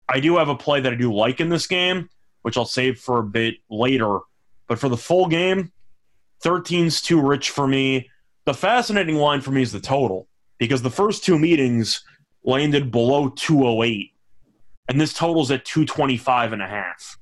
I 0.07 0.19
do 0.19 0.37
have 0.37 0.49
a 0.49 0.55
play 0.55 0.79
that 0.81 0.91
I 0.93 0.95
do 0.95 1.13
like 1.13 1.39
in 1.39 1.49
this 1.49 1.67
game, 1.67 2.09
which 2.43 2.57
I'll 2.57 2.65
save 2.65 2.99
for 2.99 3.19
a 3.19 3.23
bit 3.23 3.55
later. 3.69 4.19
But 4.67 4.79
for 4.79 4.89
the 4.89 4.97
full 4.97 5.27
game, 5.27 5.71
13's 6.43 7.01
too 7.01 7.21
rich 7.21 7.49
for 7.49 7.67
me. 7.67 8.09
The 8.45 8.53
fascinating 8.53 9.15
line 9.15 9.41
for 9.41 9.51
me 9.51 9.61
is 9.61 9.71
the 9.71 9.79
total 9.79 10.27
because 10.59 10.81
the 10.81 10.91
first 10.91 11.23
two 11.23 11.39
meetings 11.39 12.03
landed 12.43 12.91
below 12.91 13.29
208 13.29 14.11
and 14.87 15.01
this 15.01 15.13
totals 15.13 15.49
at 15.49 15.65
225 15.65 16.53
and 16.53 16.61
a 16.61 16.67
half. 16.67 17.17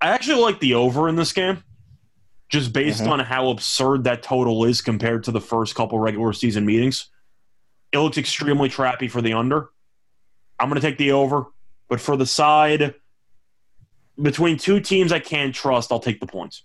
I 0.00 0.08
actually 0.08 0.40
like 0.42 0.58
the 0.60 0.74
over 0.74 1.08
in 1.08 1.16
this 1.16 1.32
game 1.32 1.62
just 2.48 2.72
based 2.72 3.02
Mhm. 3.02 3.10
on 3.12 3.20
how 3.20 3.50
absurd 3.50 4.02
that 4.04 4.24
total 4.24 4.64
is 4.64 4.80
compared 4.82 5.22
to 5.24 5.30
the 5.30 5.40
first 5.40 5.76
couple 5.76 5.98
regular 6.00 6.32
season 6.32 6.66
meetings. 6.66 7.08
It 7.92 7.98
looks 7.98 8.18
extremely 8.18 8.68
trappy 8.68 9.08
for 9.08 9.22
the 9.22 9.32
under. 9.34 9.70
I'm 10.60 10.68
going 10.68 10.80
to 10.80 10.86
take 10.86 10.98
the 10.98 11.12
over, 11.12 11.46
but 11.88 12.00
for 12.00 12.16
the 12.16 12.26
side 12.26 12.94
between 14.20 14.58
two 14.58 14.80
teams 14.80 15.12
I 15.12 15.18
can't 15.18 15.54
trust, 15.54 15.90
I'll 15.90 16.00
take 16.00 16.20
the 16.20 16.26
points. 16.26 16.64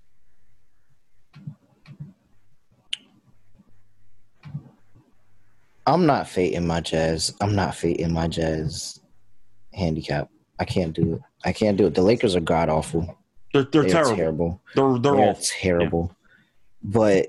I'm 5.88 6.06
not 6.06 6.28
fading 6.28 6.68
my 6.68 6.82
jazz. 6.82 7.34
I'm 7.40 7.56
not 7.56 7.76
fading 7.76 8.12
my 8.12 8.28
jazz 8.28 9.00
handicap. 9.74 10.30
I 10.60 10.66
can't 10.66 10.94
do 10.94 11.14
it. 11.16 11.22
I 11.46 11.52
can't 11.54 11.78
do 11.78 11.86
it. 11.86 11.94
The 11.94 12.02
Lakers 12.02 12.36
are 12.36 12.40
god 12.42 12.70
awful. 12.70 13.18
They're, 13.54 13.64
they're, 13.64 13.84
They're 13.84 13.92
terrible. 13.92 14.62
terrible. 14.76 15.00
They're 15.00 15.16
they're 15.16 15.36
terrible. 15.42 16.16
But 16.84 17.28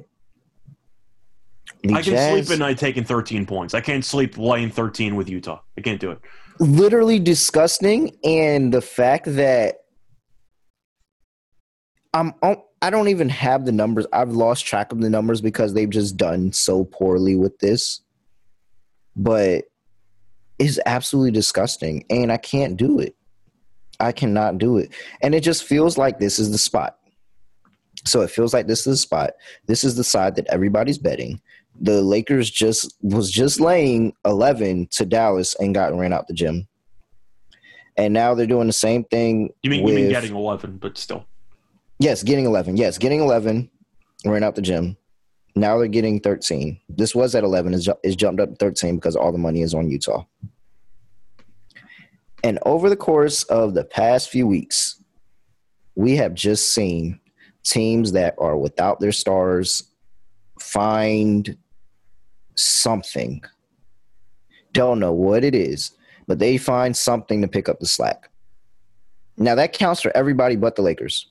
the 1.82 1.94
I 1.94 2.02
can 2.02 2.12
Jazz 2.12 2.46
sleep 2.46 2.54
at 2.54 2.58
night 2.58 2.78
taking 2.78 3.04
13 3.04 3.46
points. 3.46 3.74
I 3.74 3.80
can't 3.80 4.04
sleep 4.04 4.36
laying 4.38 4.70
13 4.70 5.16
with 5.16 5.28
Utah. 5.28 5.60
I 5.76 5.82
can't 5.82 6.00
do 6.00 6.10
it. 6.10 6.20
Literally 6.58 7.18
disgusting, 7.18 8.16
and 8.24 8.72
the 8.72 8.80
fact 8.80 9.26
that 9.26 9.80
I'm 12.14 12.34
I 12.82 12.90
don't 12.90 13.08
even 13.08 13.28
have 13.28 13.64
the 13.64 13.72
numbers. 13.72 14.06
I've 14.12 14.32
lost 14.32 14.66
track 14.66 14.92
of 14.92 15.00
the 15.00 15.10
numbers 15.10 15.40
because 15.40 15.74
they've 15.74 15.90
just 15.90 16.16
done 16.16 16.52
so 16.52 16.84
poorly 16.84 17.36
with 17.36 17.58
this. 17.58 18.00
But 19.16 19.64
it's 20.58 20.78
absolutely 20.86 21.32
disgusting, 21.32 22.04
and 22.10 22.30
I 22.30 22.36
can't 22.36 22.76
do 22.76 23.00
it. 23.00 23.16
I 23.98 24.12
cannot 24.12 24.58
do 24.58 24.76
it, 24.76 24.90
and 25.22 25.34
it 25.34 25.40
just 25.40 25.64
feels 25.64 25.96
like 25.96 26.18
this 26.18 26.38
is 26.38 26.50
the 26.50 26.58
spot. 26.58 26.98
So 28.04 28.20
it 28.20 28.30
feels 28.30 28.54
like 28.54 28.66
this 28.66 28.80
is 28.80 28.92
the 28.92 28.96
spot. 28.98 29.32
This 29.66 29.82
is 29.82 29.96
the 29.96 30.04
side 30.04 30.36
that 30.36 30.46
everybody's 30.48 30.98
betting. 30.98 31.40
The 31.80 32.02
Lakers 32.02 32.50
just 32.50 32.96
was 33.02 33.30
just 33.30 33.60
laying 33.60 34.14
11 34.24 34.88
to 34.92 35.06
Dallas 35.06 35.54
and 35.56 35.74
got 35.74 35.94
ran 35.94 36.12
out 36.12 36.26
the 36.26 36.34
gym. 36.34 36.66
And 37.96 38.12
now 38.12 38.34
they're 38.34 38.46
doing 38.46 38.66
the 38.66 38.72
same 38.72 39.04
thing. 39.04 39.50
You 39.62 39.70
mean 39.70 39.82
with, 39.82 39.94
you 39.94 40.00
mean 40.00 40.10
getting 40.10 40.34
11, 40.34 40.78
but 40.78 40.98
still. 40.98 41.26
Yes, 41.98 42.22
getting 42.22 42.44
11. 42.44 42.76
Yes, 42.76 42.98
getting 42.98 43.20
11, 43.20 43.70
ran 44.24 44.42
out 44.42 44.54
the 44.54 44.62
gym. 44.62 44.96
Now 45.54 45.78
they're 45.78 45.88
getting 45.88 46.20
13. 46.20 46.78
This 46.90 47.14
was 47.14 47.34
at 47.34 47.42
11, 47.42 47.72
It's, 47.72 47.88
is 48.04 48.16
jumped 48.16 48.40
up 48.40 48.50
to 48.50 48.56
13 48.56 48.96
because 48.96 49.16
all 49.16 49.32
the 49.32 49.38
money 49.38 49.62
is 49.62 49.72
on 49.72 49.88
Utah. 49.88 50.24
And 52.44 52.58
over 52.66 52.90
the 52.90 52.96
course 52.96 53.42
of 53.44 53.74
the 53.74 53.84
past 53.84 54.28
few 54.28 54.46
weeks, 54.46 55.02
we 55.94 56.16
have 56.16 56.34
just 56.34 56.74
seen 56.74 57.18
teams 57.64 58.12
that 58.12 58.34
are 58.38 58.56
without 58.56 59.00
their 59.00 59.12
stars 59.12 59.82
find 60.60 61.56
something. 62.56 63.42
Don't 64.72 64.98
know 64.98 65.12
what 65.12 65.44
it 65.44 65.54
is, 65.54 65.92
but 66.26 66.38
they 66.38 66.56
find 66.56 66.96
something 66.96 67.42
to 67.42 67.48
pick 67.48 67.68
up 67.68 67.80
the 67.80 67.86
slack. 67.86 68.30
Now 69.36 69.54
that 69.54 69.72
counts 69.72 70.00
for 70.00 70.16
everybody 70.16 70.56
but 70.56 70.76
the 70.76 70.82
Lakers. 70.82 71.28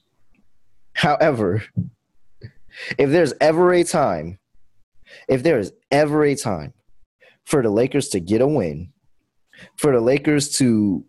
However, 0.93 1.63
if 2.97 3.09
there's 3.09 3.33
ever 3.41 3.73
a 3.73 3.83
time, 3.83 4.39
if 5.27 5.43
there 5.43 5.59
is 5.59 5.73
ever 5.91 6.23
a 6.23 6.35
time 6.35 6.73
for 7.45 7.61
the 7.61 7.69
Lakers 7.69 8.09
to 8.09 8.19
get 8.19 8.41
a 8.41 8.47
win, 8.47 8.91
for 9.77 9.91
the 9.91 10.01
Lakers 10.01 10.49
to 10.57 11.05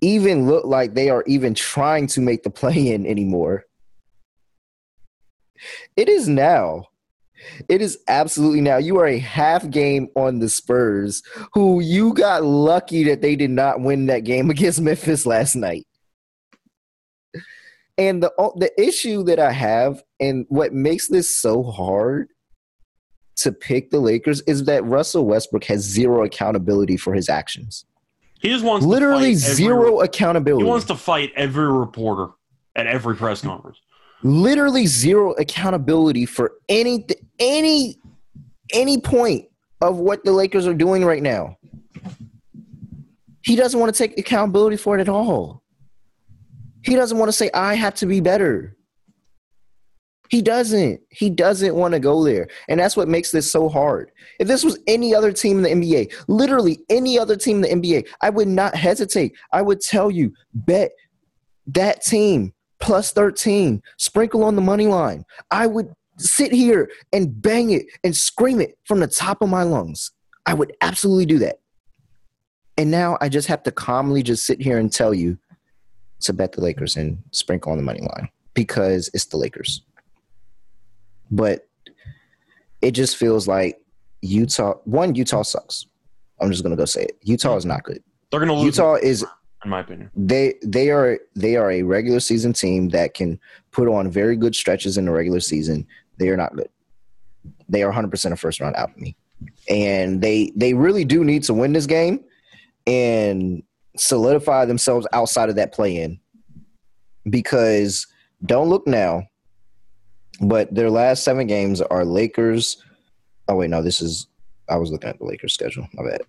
even 0.00 0.46
look 0.46 0.64
like 0.64 0.94
they 0.94 1.08
are 1.08 1.24
even 1.26 1.54
trying 1.54 2.06
to 2.08 2.20
make 2.20 2.42
the 2.42 2.50
play 2.50 2.92
in 2.92 3.06
anymore. 3.06 3.64
It 5.96 6.08
is 6.08 6.28
now. 6.28 6.88
It 7.68 7.82
is 7.82 7.98
absolutely 8.08 8.60
now. 8.60 8.76
You 8.76 8.98
are 8.98 9.06
a 9.06 9.18
half 9.18 9.68
game 9.70 10.08
on 10.16 10.38
the 10.38 10.48
Spurs, 10.48 11.22
who 11.52 11.80
you 11.80 12.14
got 12.14 12.44
lucky 12.44 13.04
that 13.04 13.22
they 13.22 13.36
did 13.36 13.50
not 13.50 13.80
win 13.80 14.06
that 14.06 14.20
game 14.20 14.50
against 14.54 14.80
Memphis 14.80 15.26
last 15.26 15.54
night. 15.54 15.86
And 17.96 18.22
the 18.22 18.32
the 18.56 18.72
issue 18.80 19.22
that 19.24 19.38
I 19.38 19.52
have, 19.52 20.02
and 20.18 20.46
what 20.48 20.72
makes 20.72 21.08
this 21.08 21.40
so 21.40 21.62
hard 21.62 22.28
to 23.36 23.52
pick 23.52 23.90
the 23.90 24.00
Lakers, 24.00 24.40
is 24.42 24.64
that 24.64 24.84
Russell 24.84 25.26
Westbrook 25.26 25.64
has 25.64 25.82
zero 25.82 26.24
accountability 26.24 26.96
for 26.96 27.14
his 27.14 27.28
actions. 27.28 27.84
He 28.40 28.48
just 28.48 28.64
wants 28.64 28.84
literally 28.84 29.34
zero 29.34 30.00
accountability. 30.00 30.64
He 30.64 30.68
wants 30.68 30.86
to 30.86 30.96
fight 30.96 31.32
every 31.36 31.70
reporter 31.72 32.32
at 32.76 32.86
every 32.86 33.14
press 33.14 33.40
conference. 33.40 33.78
Literally 34.24 34.86
zero 34.86 35.32
accountability 35.32 36.26
for 36.26 36.54
any 36.68 37.06
any 37.38 38.00
any 38.72 38.98
point 38.98 39.46
of 39.80 39.98
what 39.98 40.24
the 40.24 40.32
Lakers 40.32 40.66
are 40.66 40.74
doing 40.74 41.04
right 41.04 41.22
now. 41.22 41.56
He 43.42 43.54
doesn't 43.54 43.78
want 43.78 43.94
to 43.94 43.98
take 43.98 44.18
accountability 44.18 44.78
for 44.78 44.98
it 44.98 45.02
at 45.02 45.08
all. 45.08 45.62
He 46.82 46.94
doesn't 46.94 47.18
want 47.18 47.28
to 47.28 47.32
say, 47.32 47.50
I 47.52 47.74
have 47.74 47.94
to 47.96 48.06
be 48.06 48.20
better. 48.20 48.76
He 50.30 50.40
doesn't. 50.40 51.00
He 51.10 51.28
doesn't 51.28 51.74
want 51.74 51.92
to 51.92 52.00
go 52.00 52.24
there. 52.24 52.48
And 52.68 52.80
that's 52.80 52.96
what 52.96 53.08
makes 53.08 53.30
this 53.30 53.50
so 53.50 53.68
hard. 53.68 54.10
If 54.40 54.48
this 54.48 54.64
was 54.64 54.78
any 54.86 55.14
other 55.14 55.32
team 55.32 55.62
in 55.62 55.80
the 55.80 55.86
NBA, 55.86 56.14
literally 56.28 56.80
any 56.88 57.18
other 57.18 57.36
team 57.36 57.62
in 57.62 57.80
the 57.80 57.88
NBA, 57.88 58.08
I 58.22 58.30
would 58.30 58.48
not 58.48 58.74
hesitate. 58.74 59.36
I 59.52 59.60
would 59.60 59.82
tell 59.82 60.10
you, 60.10 60.32
bet 60.54 60.92
that 61.66 62.02
team 62.02 62.53
plus 62.80 63.12
13, 63.12 63.82
sprinkle 63.98 64.44
on 64.44 64.56
the 64.56 64.62
money 64.62 64.86
line. 64.86 65.24
I 65.50 65.66
would 65.66 65.92
sit 66.18 66.52
here 66.52 66.90
and 67.12 67.40
bang 67.40 67.70
it 67.70 67.86
and 68.02 68.14
scream 68.14 68.60
it 68.60 68.78
from 68.84 69.00
the 69.00 69.06
top 69.06 69.42
of 69.42 69.48
my 69.48 69.62
lungs. 69.62 70.12
I 70.46 70.54
would 70.54 70.74
absolutely 70.80 71.26
do 71.26 71.38
that. 71.40 71.60
And 72.76 72.90
now 72.90 73.16
I 73.20 73.28
just 73.28 73.48
have 73.48 73.62
to 73.64 73.72
calmly 73.72 74.22
just 74.22 74.46
sit 74.46 74.60
here 74.60 74.78
and 74.78 74.92
tell 74.92 75.14
you 75.14 75.38
to 76.20 76.32
bet 76.32 76.52
the 76.52 76.60
Lakers 76.60 76.96
and 76.96 77.22
sprinkle 77.30 77.72
on 77.72 77.78
the 77.78 77.84
money 77.84 78.00
line 78.00 78.28
because 78.54 79.10
it's 79.14 79.26
the 79.26 79.36
Lakers. 79.36 79.82
But 81.30 81.68
it 82.82 82.92
just 82.92 83.16
feels 83.16 83.48
like 83.48 83.80
Utah. 84.22 84.74
One, 84.84 85.14
Utah 85.14 85.42
sucks. 85.42 85.86
I'm 86.40 86.50
just 86.50 86.62
gonna 86.62 86.76
go 86.76 86.84
say 86.84 87.04
it. 87.04 87.18
Utah 87.22 87.56
is 87.56 87.64
not 87.64 87.84
good. 87.84 88.02
They're 88.30 88.40
gonna 88.40 88.54
lose. 88.54 88.76
Utah 88.76 88.94
is, 88.96 89.24
in 89.64 89.70
my 89.70 89.80
opinion. 89.80 90.10
They 90.14 90.54
they 90.62 90.90
are 90.90 91.18
they 91.34 91.56
are 91.56 91.70
a 91.70 91.82
regular 91.82 92.20
season 92.20 92.52
team 92.52 92.90
that 92.90 93.14
can 93.14 93.38
put 93.70 93.88
on 93.88 94.10
very 94.10 94.36
good 94.36 94.54
stretches 94.54 94.96
in 94.98 95.06
the 95.06 95.12
regular 95.12 95.40
season. 95.40 95.86
They 96.18 96.28
are 96.28 96.36
not 96.36 96.54
good. 96.54 96.68
They 97.68 97.82
are 97.82 97.88
100 97.88 98.10
percent 98.10 98.32
a 98.32 98.36
first 98.36 98.60
round 98.60 98.76
out 98.76 98.96
me, 98.98 99.16
and 99.68 100.20
they 100.20 100.52
they 100.54 100.74
really 100.74 101.04
do 101.04 101.24
need 101.24 101.42
to 101.44 101.54
win 101.54 101.72
this 101.72 101.86
game. 101.86 102.24
And 102.86 103.62
solidify 103.96 104.64
themselves 104.64 105.06
outside 105.12 105.48
of 105.48 105.56
that 105.56 105.72
play 105.72 105.96
in 105.96 106.18
because 107.30 108.06
don't 108.44 108.68
look 108.68 108.86
now, 108.86 109.26
but 110.40 110.74
their 110.74 110.90
last 110.90 111.24
seven 111.24 111.46
games 111.46 111.80
are 111.80 112.04
Lakers. 112.04 112.82
Oh, 113.48 113.56
wait, 113.56 113.70
no, 113.70 113.82
this 113.82 114.00
is, 114.00 114.26
I 114.68 114.76
was 114.76 114.90
looking 114.90 115.10
at 115.10 115.18
the 115.18 115.24
Lakers 115.24 115.54
schedule. 115.54 115.86
My 115.94 116.04
bad. 116.04 116.22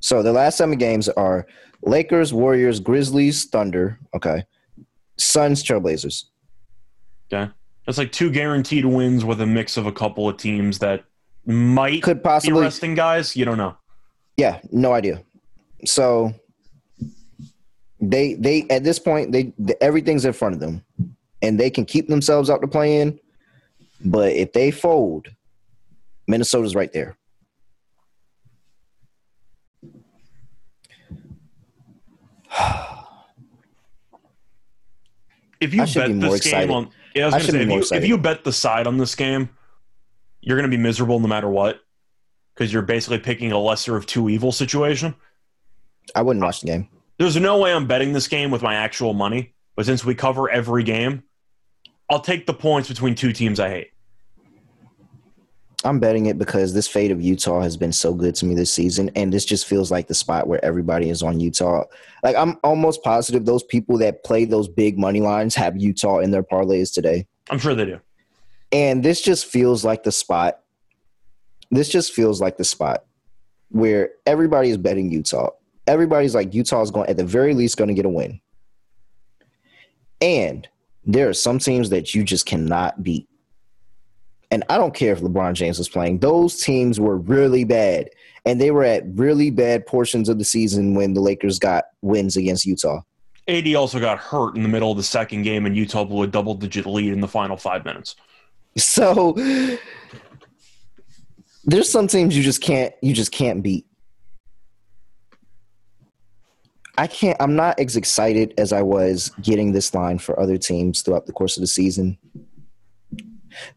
So 0.00 0.22
the 0.22 0.32
last 0.32 0.58
seven 0.58 0.78
games 0.78 1.08
are 1.08 1.46
Lakers, 1.84 2.32
Warriors, 2.32 2.80
Grizzlies, 2.80 3.44
Thunder. 3.44 3.98
Okay. 4.14 4.44
Suns, 5.16 5.62
Trailblazers. 5.62 6.24
Okay. 7.32 7.50
That's 7.86 7.98
like 7.98 8.12
two 8.12 8.30
guaranteed 8.30 8.84
wins 8.84 9.24
with 9.24 9.40
a 9.40 9.46
mix 9.46 9.76
of 9.76 9.86
a 9.86 9.92
couple 9.92 10.28
of 10.28 10.36
teams 10.36 10.78
that 10.78 11.04
might 11.46 12.02
could 12.02 12.24
possibly 12.24 12.58
be 12.58 12.64
resting 12.64 12.94
guys. 12.94 13.36
You 13.36 13.44
don't 13.44 13.58
know. 13.58 13.76
Yeah, 14.36 14.60
no 14.72 14.92
idea. 14.92 15.22
So 15.84 16.32
they 18.00 18.34
they 18.34 18.66
at 18.70 18.84
this 18.84 18.98
point 18.98 19.32
they 19.32 19.52
everything's 19.80 20.24
in 20.24 20.32
front 20.32 20.54
of 20.54 20.60
them, 20.60 20.82
and 21.42 21.60
they 21.60 21.68
can 21.68 21.84
keep 21.84 22.08
themselves 22.08 22.48
out 22.48 22.62
to 22.62 22.68
play 22.68 23.00
in. 23.00 23.20
But 24.02 24.32
if 24.32 24.52
they 24.52 24.70
fold, 24.70 25.28
Minnesota's 26.26 26.74
right 26.74 26.92
there. 26.92 27.16
If 35.60 35.74
you 35.74 35.80
bet 35.80 36.20
this 36.20 36.34
excited. 36.34 36.66
game 36.66 36.70
on, 36.70 36.90
yeah, 37.14 37.24
I 37.24 37.26
was 37.26 37.46
gonna 37.46 37.52
say, 37.52 37.62
if 37.62 37.68
you, 37.68 37.96
if 37.96 38.06
you 38.06 38.18
bet 38.18 38.44
the 38.44 38.52
side 38.52 38.86
on 38.86 38.98
this 38.98 39.14
game, 39.14 39.48
you're 40.40 40.56
gonna 40.56 40.68
be 40.68 40.76
miserable 40.76 41.20
no 41.20 41.28
matter 41.28 41.48
what, 41.48 41.80
because 42.54 42.72
you're 42.72 42.82
basically 42.82 43.18
picking 43.18 43.52
a 43.52 43.58
lesser 43.58 43.96
of 43.96 44.06
two 44.06 44.28
evil 44.28 44.52
situation. 44.52 45.14
I 46.14 46.22
wouldn't 46.22 46.44
watch 46.44 46.60
the 46.60 46.66
game. 46.66 46.88
There's 47.18 47.36
no 47.36 47.58
way 47.58 47.72
I'm 47.72 47.86
betting 47.86 48.12
this 48.12 48.28
game 48.28 48.50
with 48.50 48.62
my 48.62 48.74
actual 48.74 49.14
money, 49.14 49.54
but 49.76 49.86
since 49.86 50.04
we 50.04 50.14
cover 50.14 50.50
every 50.50 50.82
game, 50.82 51.22
I'll 52.10 52.20
take 52.20 52.46
the 52.46 52.54
points 52.54 52.88
between 52.88 53.14
two 53.14 53.32
teams 53.32 53.58
I 53.60 53.70
hate. 53.70 53.90
I'm 55.84 56.00
betting 56.00 56.26
it 56.26 56.38
because 56.38 56.72
this 56.72 56.88
fate 56.88 57.10
of 57.10 57.20
Utah 57.20 57.60
has 57.60 57.76
been 57.76 57.92
so 57.92 58.14
good 58.14 58.34
to 58.36 58.46
me 58.46 58.54
this 58.54 58.72
season, 58.72 59.10
and 59.14 59.32
this 59.32 59.44
just 59.44 59.66
feels 59.66 59.90
like 59.90 60.06
the 60.08 60.14
spot 60.14 60.46
where 60.46 60.64
everybody 60.64 61.10
is 61.10 61.22
on 61.22 61.40
Utah. 61.40 61.84
Like 62.22 62.36
I'm 62.36 62.58
almost 62.64 63.02
positive 63.02 63.44
those 63.44 63.62
people 63.62 63.98
that 63.98 64.24
play 64.24 64.44
those 64.44 64.68
big 64.68 64.98
money 64.98 65.20
lines 65.20 65.54
have 65.54 65.76
Utah 65.76 66.18
in 66.18 66.30
their 66.30 66.42
parlays 66.42 66.92
today. 66.92 67.26
I'm 67.50 67.58
sure 67.58 67.74
they 67.74 67.84
do. 67.84 68.00
And 68.72 69.04
this 69.04 69.20
just 69.20 69.46
feels 69.46 69.84
like 69.84 70.02
the 70.02 70.12
spot. 70.12 70.60
This 71.70 71.88
just 71.88 72.12
feels 72.12 72.40
like 72.40 72.56
the 72.56 72.64
spot 72.64 73.04
where 73.68 74.10
everybody 74.26 74.70
is 74.70 74.78
betting 74.78 75.10
Utah 75.10 75.50
everybody's 75.86 76.34
like 76.34 76.54
Utah's 76.54 76.90
going 76.90 77.08
at 77.08 77.16
the 77.16 77.24
very 77.24 77.54
least 77.54 77.76
going 77.76 77.88
to 77.88 77.94
get 77.94 78.06
a 78.06 78.10
win. 78.10 78.40
And 80.20 80.66
there 81.04 81.28
are 81.28 81.34
some 81.34 81.58
teams 81.58 81.90
that 81.90 82.14
you 82.14 82.24
just 82.24 82.46
cannot 82.46 83.02
beat. 83.02 83.28
And 84.54 84.62
I 84.68 84.78
don't 84.78 84.94
care 84.94 85.12
if 85.12 85.20
LeBron 85.20 85.54
James 85.54 85.78
was 85.78 85.88
playing. 85.88 86.20
Those 86.20 86.60
teams 86.60 87.00
were 87.00 87.16
really 87.16 87.64
bad. 87.64 88.10
And 88.44 88.60
they 88.60 88.70
were 88.70 88.84
at 88.84 89.02
really 89.14 89.50
bad 89.50 89.84
portions 89.84 90.28
of 90.28 90.38
the 90.38 90.44
season 90.44 90.94
when 90.94 91.12
the 91.12 91.20
Lakers 91.20 91.58
got 91.58 91.86
wins 92.02 92.36
against 92.36 92.64
Utah. 92.64 93.00
AD 93.48 93.74
also 93.74 93.98
got 93.98 94.18
hurt 94.18 94.54
in 94.54 94.62
the 94.62 94.68
middle 94.68 94.92
of 94.92 94.96
the 94.96 95.02
second 95.02 95.42
game, 95.42 95.66
and 95.66 95.76
Utah 95.76 96.04
blew 96.04 96.22
a 96.22 96.28
double 96.28 96.54
digit 96.54 96.86
lead 96.86 97.12
in 97.12 97.20
the 97.20 97.26
final 97.26 97.56
five 97.56 97.84
minutes. 97.84 98.14
So 98.76 99.32
there's 101.64 101.90
some 101.90 102.06
teams 102.06 102.36
you 102.36 102.44
just 102.44 102.60
can't 102.60 102.94
you 103.02 103.12
just 103.12 103.32
can't 103.32 103.60
beat. 103.60 103.86
I 106.96 107.08
can't. 107.08 107.36
I'm 107.40 107.56
not 107.56 107.80
as 107.80 107.96
excited 107.96 108.54
as 108.56 108.72
I 108.72 108.82
was 108.82 109.30
getting 109.42 109.72
this 109.72 109.92
line 109.94 110.20
for 110.20 110.38
other 110.38 110.58
teams 110.58 111.02
throughout 111.02 111.26
the 111.26 111.32
course 111.32 111.56
of 111.56 111.60
the 111.60 111.66
season. 111.66 112.18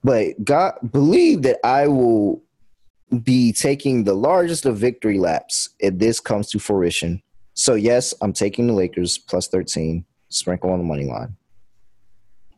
But 0.03 0.43
God, 0.43 0.73
believe 0.91 1.41
that 1.43 1.59
I 1.63 1.87
will 1.87 2.41
be 3.23 3.53
taking 3.53 4.03
the 4.03 4.13
largest 4.13 4.65
of 4.65 4.77
victory 4.77 5.17
laps 5.17 5.69
if 5.79 5.97
this 5.97 6.19
comes 6.19 6.49
to 6.51 6.59
fruition. 6.59 7.21
So 7.53 7.75
yes, 7.75 8.13
I'm 8.21 8.33
taking 8.33 8.67
the 8.67 8.73
Lakers 8.73 9.17
plus 9.17 9.47
13, 9.47 10.05
sprinkle 10.29 10.71
on 10.71 10.79
the 10.79 10.85
money 10.85 11.05
line, 11.05 11.35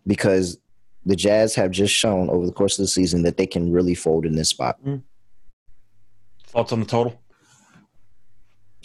because 0.05 0.57
the 1.05 1.15
Jazz 1.15 1.55
have 1.55 1.71
just 1.71 1.93
shown 1.93 2.29
over 2.29 2.45
the 2.45 2.51
course 2.51 2.77
of 2.77 2.83
the 2.83 2.89
season 2.89 3.23
that 3.23 3.37
they 3.37 3.47
can 3.47 3.71
really 3.71 3.95
fold 3.95 4.25
in 4.25 4.35
this 4.35 4.49
spot. 4.49 4.77
Mm. 4.83 5.03
Thoughts 6.47 6.73
on 6.73 6.79
the 6.79 6.85
total? 6.85 7.21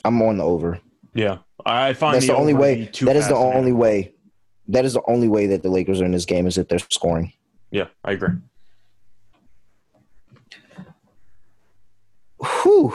I'm 0.04 0.20
on 0.22 0.36
the 0.36 0.44
over. 0.44 0.80
Yeah, 1.14 1.38
I 1.64 1.94
find 1.94 2.14
that's 2.14 2.26
the, 2.26 2.32
the 2.32 2.38
only 2.38 2.54
way. 2.54 2.90
That 3.00 3.16
is 3.16 3.28
the 3.28 3.36
only 3.36 3.72
way. 3.72 4.12
That 4.68 4.84
is 4.84 4.94
the 4.94 5.02
only 5.06 5.28
way 5.28 5.46
that 5.48 5.62
the 5.62 5.70
Lakers 5.70 6.00
are 6.00 6.04
in 6.04 6.12
this 6.12 6.24
game 6.24 6.46
is 6.46 6.58
if 6.58 6.68
they're 6.68 6.78
scoring. 6.78 7.32
Yeah, 7.74 7.86
I 8.04 8.12
agree. 8.12 8.36
Whew, 12.38 12.94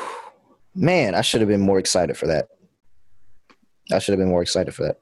man, 0.73 1.15
I 1.15 1.21
should 1.21 1.41
have 1.41 1.49
been 1.49 1.59
more 1.59 1.79
excited 1.79 2.15
for 2.15 2.27
that. 2.27 2.47
I 3.91 3.99
should 3.99 4.13
have 4.13 4.19
been 4.19 4.29
more 4.29 4.41
excited 4.41 4.73
for 4.73 4.83
that. 4.83 5.01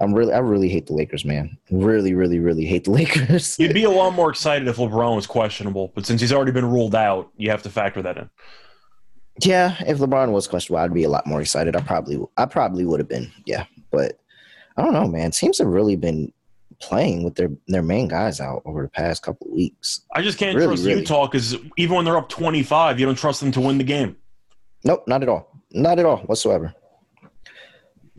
I'm 0.00 0.12
really, 0.12 0.32
I 0.32 0.38
really 0.40 0.68
hate 0.68 0.88
the 0.88 0.94
Lakers, 0.94 1.24
man. 1.24 1.56
Really, 1.70 2.14
really, 2.14 2.40
really 2.40 2.64
hate 2.64 2.82
the 2.82 2.90
Lakers. 3.00 3.56
You'd 3.60 3.74
be 3.74 3.84
a 3.84 3.90
lot 3.90 4.12
more 4.12 4.28
excited 4.28 4.66
if 4.66 4.78
LeBron 4.78 5.14
was 5.14 5.28
questionable, 5.28 5.92
but 5.94 6.04
since 6.04 6.20
he's 6.20 6.32
already 6.32 6.50
been 6.50 6.68
ruled 6.68 6.96
out, 6.96 7.30
you 7.36 7.48
have 7.48 7.62
to 7.62 7.70
factor 7.70 8.02
that 8.02 8.18
in. 8.18 8.28
Yeah, 9.40 9.76
if 9.86 9.98
LeBron 9.98 10.32
was 10.32 10.48
questionable, 10.48 10.82
I'd 10.82 10.92
be 10.92 11.04
a 11.04 11.08
lot 11.08 11.28
more 11.28 11.40
excited. 11.40 11.76
I 11.76 11.80
probably, 11.80 12.18
I 12.36 12.46
probably 12.46 12.84
would 12.84 12.98
have 12.98 13.08
been. 13.08 13.30
Yeah, 13.46 13.66
but 13.92 14.18
I 14.76 14.82
don't 14.82 14.94
know, 14.94 15.06
man. 15.06 15.30
Teams 15.30 15.58
have 15.58 15.68
really 15.68 15.94
been 15.94 16.32
playing 16.82 17.22
with 17.22 17.34
their 17.34 17.50
their 17.68 17.82
main 17.82 18.08
guys 18.08 18.40
out 18.40 18.62
over 18.64 18.82
the 18.82 18.88
past 18.88 19.22
couple 19.22 19.46
of 19.46 19.52
weeks. 19.54 20.02
I 20.14 20.22
just 20.22 20.38
can't 20.38 20.56
really, 20.56 20.68
trust 20.68 20.84
really. 20.84 21.00
Utah 21.00 21.26
because 21.26 21.56
even 21.76 21.96
when 21.96 22.04
they're 22.04 22.18
up 22.18 22.28
twenty 22.28 22.62
five, 22.62 23.00
you 23.00 23.06
don't 23.06 23.16
trust 23.16 23.40
them 23.40 23.52
to 23.52 23.60
win 23.60 23.78
the 23.78 23.84
game. 23.84 24.16
Nope, 24.84 25.04
not 25.06 25.22
at 25.22 25.28
all. 25.28 25.62
Not 25.72 25.98
at 25.98 26.04
all 26.04 26.18
whatsoever. 26.18 26.74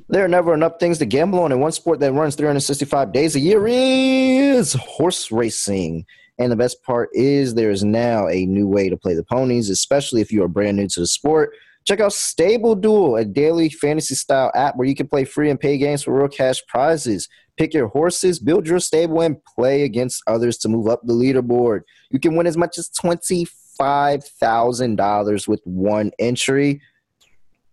There 0.10 0.24
are 0.24 0.30
never 0.30 0.54
enough 0.54 0.80
things 0.80 0.98
to 1.00 1.06
gamble 1.06 1.40
on, 1.40 1.52
and 1.52 1.62
one 1.62 1.72
sport 1.72 2.00
that 2.00 2.14
runs 2.14 2.36
365 2.36 3.12
days 3.14 3.36
a 3.36 3.40
year 3.40 3.66
is 3.68 4.74
horse 4.74 5.32
racing. 5.32 6.06
And 6.40 6.52
the 6.52 6.56
best 6.56 6.84
part 6.84 7.10
is 7.14 7.54
there 7.54 7.72
is 7.72 7.84
now 7.84 8.28
a 8.28 8.46
new 8.46 8.68
way 8.68 8.90
to 8.90 8.98
play 8.98 9.14
the 9.14 9.24
ponies, 9.24 9.70
especially 9.70 10.22
if 10.22 10.32
you 10.32 10.44
are 10.44 10.48
brand 10.48 10.78
new 10.78 10.88
to 10.88 11.00
the 11.00 11.08
sport. 11.08 11.54
Check 11.86 12.00
out 12.00 12.14
Stable 12.14 12.76
Duel, 12.76 13.18
a 13.18 13.26
daily 13.26 13.70
fantasy 13.70 14.16
style 14.16 14.52
app 14.56 14.76
where 14.78 14.88
you 14.88 14.96
can 14.96 15.08
play 15.08 15.26
free 15.26 15.50
and 15.50 15.60
pay 15.60 15.78
games 15.78 16.04
for 16.04 16.18
real 16.18 16.30
cash 16.30 16.62
prizes. 16.68 17.28
Pick 17.58 17.74
your 17.74 17.88
horses, 17.88 18.40
build 18.40 18.68
your 18.68 18.80
stable, 18.80 19.22
and 19.22 19.44
play 19.46 19.84
against 19.84 20.24
others 20.26 20.58
to 20.60 20.70
move 20.70 20.88
up 20.88 21.02
the 21.04 21.14
leaderboard. 21.14 21.82
You 22.10 22.20
can 22.20 22.36
win 22.36 22.48
as 22.48 22.58
much 22.58 22.80
as 22.80 22.90
$25,000 22.90 25.48
with 25.48 25.62
one 25.64 26.12
entry. 26.18 26.82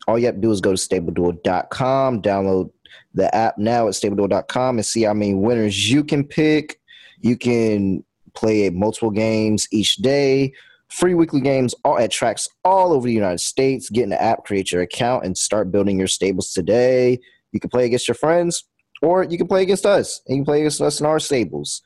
All 0.07 0.19
you 0.19 0.27
have 0.27 0.35
to 0.35 0.41
do 0.41 0.51
is 0.51 0.61
go 0.61 0.75
to 0.75 0.77
stableduel.com, 0.77 2.21
download 2.23 2.71
the 3.15 3.35
app 3.35 3.57
now 3.59 3.89
at 3.89 3.95
stableduel.com, 3.95 4.79
and 4.79 4.85
see 4.85 5.03
how 5.03 5.15
many 5.15 5.35
winners 5.35 5.91
you 5.91 6.05
can 6.05 6.25
pick. 6.25 6.79
You 7.21 7.37
can 7.37 8.05
play 8.35 8.71
multiple 8.71 9.11
games 9.11 9.67
each 9.73 9.97
day. 9.97 10.53
Free 10.89 11.15
weekly 11.15 11.41
games 11.41 11.75
all 11.85 11.99
at 11.99 12.11
tracks 12.11 12.49
all 12.65 12.93
over 12.93 13.07
the 13.07 13.13
United 13.13 13.39
States. 13.39 13.89
Get 13.91 14.05
an 14.05 14.13
app, 14.13 14.45
create 14.45 14.73
your 14.73 14.83
account, 14.83 15.25
and 15.25 15.39
start 15.39 15.71
building 15.71 15.97
your 15.99 16.09
stables 16.09 16.53
today. 16.53 17.21
You 17.53 17.61
can 17.61 17.71
play 17.71 17.87
against 17.87 18.09
your 18.09 18.17
friends, 18.17 18.65
or 19.03 19.25
you 19.25 19.39
can 19.39 19.47
play 19.47 19.63
against 19.63 19.87
us. 19.87 20.21
And 20.27 20.37
you 20.37 20.41
can 20.41 20.47
play 20.47 20.61
against 20.61 20.81
us 20.81 21.01
in 21.01 21.07
our 21.07 21.21
stables. 21.21 21.83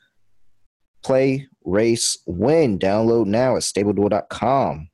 Play, 1.03 1.47
race, 1.63 2.17
win. 2.25 2.79
Download 2.79 3.25
now 3.25 3.55
at 3.55 3.63
stableduel.com. 3.63 4.89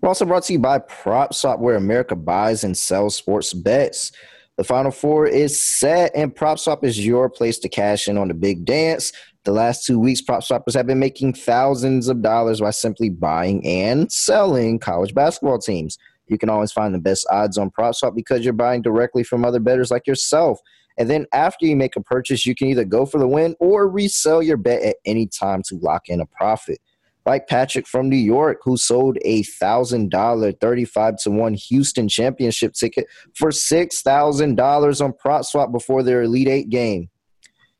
We're 0.00 0.08
also 0.08 0.24
brought 0.24 0.44
to 0.44 0.52
you 0.52 0.58
by 0.58 0.80
PropSwap, 0.80 1.58
where 1.58 1.76
America 1.76 2.14
buys 2.14 2.64
and 2.64 2.76
sells 2.76 3.16
sports 3.16 3.52
bets. 3.54 4.12
The 4.56 4.64
Final 4.64 4.90
Four 4.90 5.26
is 5.26 5.62
set, 5.62 6.12
and 6.14 6.34
PropSwap 6.34 6.84
is 6.84 7.04
your 7.04 7.28
place 7.28 7.58
to 7.60 7.68
cash 7.68 8.08
in 8.08 8.18
on 8.18 8.28
the 8.28 8.34
big 8.34 8.64
dance. 8.64 9.12
The 9.44 9.52
last 9.52 9.84
two 9.84 9.98
weeks, 9.98 10.20
prop 10.20 10.42
swappers 10.42 10.74
have 10.74 10.86
been 10.86 10.98
making 10.98 11.34
thousands 11.34 12.08
of 12.08 12.20
dollars 12.20 12.60
by 12.60 12.70
simply 12.70 13.10
buying 13.10 13.64
and 13.66 14.10
selling 14.10 14.78
college 14.78 15.14
basketball 15.14 15.58
teams. 15.58 15.98
You 16.28 16.38
can 16.38 16.48
always 16.48 16.72
find 16.72 16.94
the 16.94 16.98
best 16.98 17.26
odds 17.30 17.58
on 17.58 17.70
PropSwap 17.70 18.14
because 18.14 18.44
you're 18.44 18.52
buying 18.52 18.82
directly 18.82 19.22
from 19.22 19.44
other 19.44 19.60
bettors 19.60 19.90
like 19.90 20.06
yourself. 20.06 20.60
And 20.98 21.10
then 21.10 21.26
after 21.32 21.66
you 21.66 21.76
make 21.76 21.96
a 21.96 22.02
purchase, 22.02 22.46
you 22.46 22.54
can 22.54 22.68
either 22.68 22.84
go 22.84 23.06
for 23.06 23.18
the 23.18 23.28
win 23.28 23.54
or 23.60 23.88
resell 23.88 24.42
your 24.42 24.56
bet 24.56 24.82
at 24.82 24.96
any 25.04 25.26
time 25.26 25.62
to 25.68 25.76
lock 25.76 26.08
in 26.08 26.20
a 26.20 26.26
profit. 26.26 26.78
Like 27.26 27.48
Patrick 27.48 27.88
from 27.88 28.08
New 28.08 28.16
York, 28.16 28.60
who 28.62 28.76
sold 28.76 29.18
a 29.24 29.42
thousand 29.42 30.10
dollar 30.10 30.52
35 30.52 31.16
to 31.24 31.30
1 31.30 31.54
Houston 31.54 32.08
championship 32.08 32.72
ticket 32.72 33.06
for 33.34 33.50
six 33.50 34.00
thousand 34.00 34.54
dollars 34.54 35.00
on 35.00 35.12
PropSwap 35.12 35.72
before 35.72 36.02
their 36.02 36.22
Elite 36.22 36.48
Eight 36.48 36.70
game. 36.70 37.10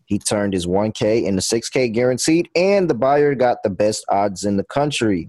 He 0.06 0.18
turned 0.18 0.52
his 0.52 0.66
1K 0.66 1.24
into 1.24 1.42
6K 1.42 1.92
guaranteed, 1.92 2.48
and 2.54 2.88
the 2.88 2.94
buyer 2.94 3.34
got 3.34 3.62
the 3.62 3.70
best 3.70 4.04
odds 4.08 4.44
in 4.44 4.56
the 4.56 4.64
country. 4.64 5.28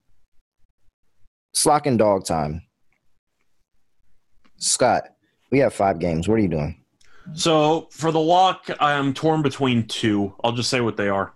Slock 1.53 1.85
and 1.85 1.97
dog 1.97 2.25
time. 2.25 2.63
Scott, 4.57 5.09
we 5.51 5.59
have 5.59 5.73
five 5.73 5.99
games. 5.99 6.27
What 6.27 6.35
are 6.35 6.41
you 6.41 6.47
doing? 6.47 6.83
So 7.33 7.87
for 7.91 8.11
the 8.11 8.19
lock, 8.19 8.69
I 8.79 8.93
am 8.93 9.13
torn 9.13 9.41
between 9.41 9.87
two. 9.87 10.33
I'll 10.43 10.51
just 10.51 10.69
say 10.69 10.81
what 10.81 10.97
they 10.97 11.09
are. 11.09 11.33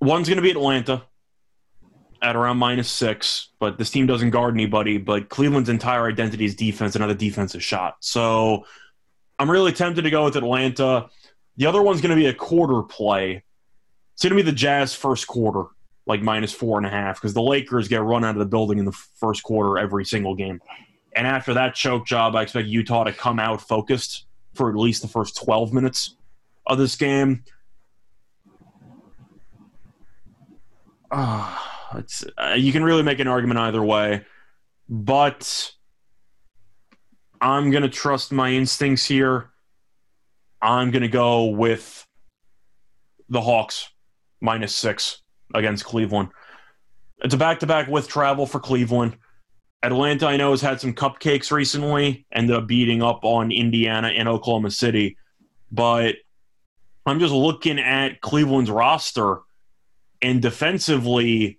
One's 0.00 0.28
going 0.28 0.36
to 0.36 0.42
be 0.42 0.50
Atlanta 0.50 1.02
at 2.22 2.36
around 2.36 2.58
minus 2.58 2.90
six, 2.90 3.48
but 3.58 3.78
this 3.78 3.90
team 3.90 4.06
doesn't 4.06 4.30
guard 4.30 4.54
anybody. 4.54 4.98
But 4.98 5.28
Cleveland's 5.28 5.68
entire 5.68 6.06
identity 6.06 6.44
is 6.44 6.54
defense, 6.54 6.96
another 6.96 7.14
defensive 7.14 7.62
shot. 7.62 7.96
So 8.00 8.66
I'm 9.38 9.50
really 9.50 9.72
tempted 9.72 10.02
to 10.02 10.10
go 10.10 10.24
with 10.24 10.36
Atlanta. 10.36 11.08
The 11.56 11.66
other 11.66 11.82
one's 11.82 12.00
going 12.00 12.10
to 12.10 12.16
be 12.16 12.26
a 12.26 12.34
quarter 12.34 12.82
play. 12.82 13.42
It's 14.14 14.22
going 14.22 14.36
to 14.36 14.42
be 14.42 14.48
the 14.48 14.56
Jazz 14.56 14.94
first 14.94 15.26
quarter, 15.26 15.64
like 16.10 16.22
minus 16.22 16.52
four 16.52 16.76
and 16.76 16.86
a 16.86 16.90
half, 16.90 17.16
because 17.16 17.32
the 17.32 17.42
Lakers 17.42 17.88
get 17.88 18.02
run 18.02 18.24
out 18.24 18.34
of 18.34 18.38
the 18.38 18.46
building 18.46 18.78
in 18.78 18.84
the 18.84 18.92
first 18.92 19.42
quarter 19.42 19.78
every 19.78 20.04
single 20.04 20.34
game. 20.34 20.60
And 21.16 21.26
after 21.26 21.54
that 21.54 21.74
choke 21.74 22.06
job, 22.06 22.36
I 22.36 22.42
expect 22.42 22.68
Utah 22.68 23.04
to 23.04 23.12
come 23.12 23.38
out 23.38 23.60
focused 23.60 24.26
for 24.54 24.68
at 24.68 24.76
least 24.76 25.02
the 25.02 25.08
first 25.08 25.36
12 25.42 25.72
minutes 25.72 26.16
of 26.66 26.78
this 26.78 26.96
game. 26.96 27.44
Uh, 31.10 31.58
it's, 31.96 32.24
uh, 32.38 32.54
you 32.56 32.72
can 32.72 32.84
really 32.84 33.02
make 33.02 33.18
an 33.18 33.26
argument 33.26 33.58
either 33.58 33.82
way, 33.82 34.24
but 34.88 35.72
I'm 37.40 37.70
going 37.70 37.82
to 37.82 37.88
trust 37.88 38.32
my 38.32 38.50
instincts 38.50 39.04
here. 39.06 39.50
I'm 40.62 40.90
going 40.90 41.02
to 41.02 41.08
go 41.08 41.46
with 41.46 42.06
the 43.28 43.40
Hawks 43.40 43.88
minus 44.40 44.74
six 44.74 45.19
against 45.54 45.84
Cleveland. 45.84 46.28
It's 47.22 47.34
a 47.34 47.38
back 47.38 47.60
to 47.60 47.66
back 47.66 47.88
with 47.88 48.08
travel 48.08 48.46
for 48.46 48.60
Cleveland. 48.60 49.16
Atlanta, 49.82 50.26
I 50.26 50.36
know, 50.36 50.50
has 50.50 50.60
had 50.60 50.80
some 50.80 50.94
cupcakes 50.94 51.50
recently, 51.50 52.26
ended 52.32 52.56
up 52.56 52.66
beating 52.66 53.02
up 53.02 53.24
on 53.24 53.50
Indiana 53.50 54.08
and 54.08 54.28
Oklahoma 54.28 54.70
City. 54.70 55.16
But 55.72 56.16
I'm 57.06 57.18
just 57.18 57.32
looking 57.32 57.78
at 57.78 58.20
Cleveland's 58.20 58.70
roster, 58.70 59.40
and 60.20 60.42
defensively, 60.42 61.58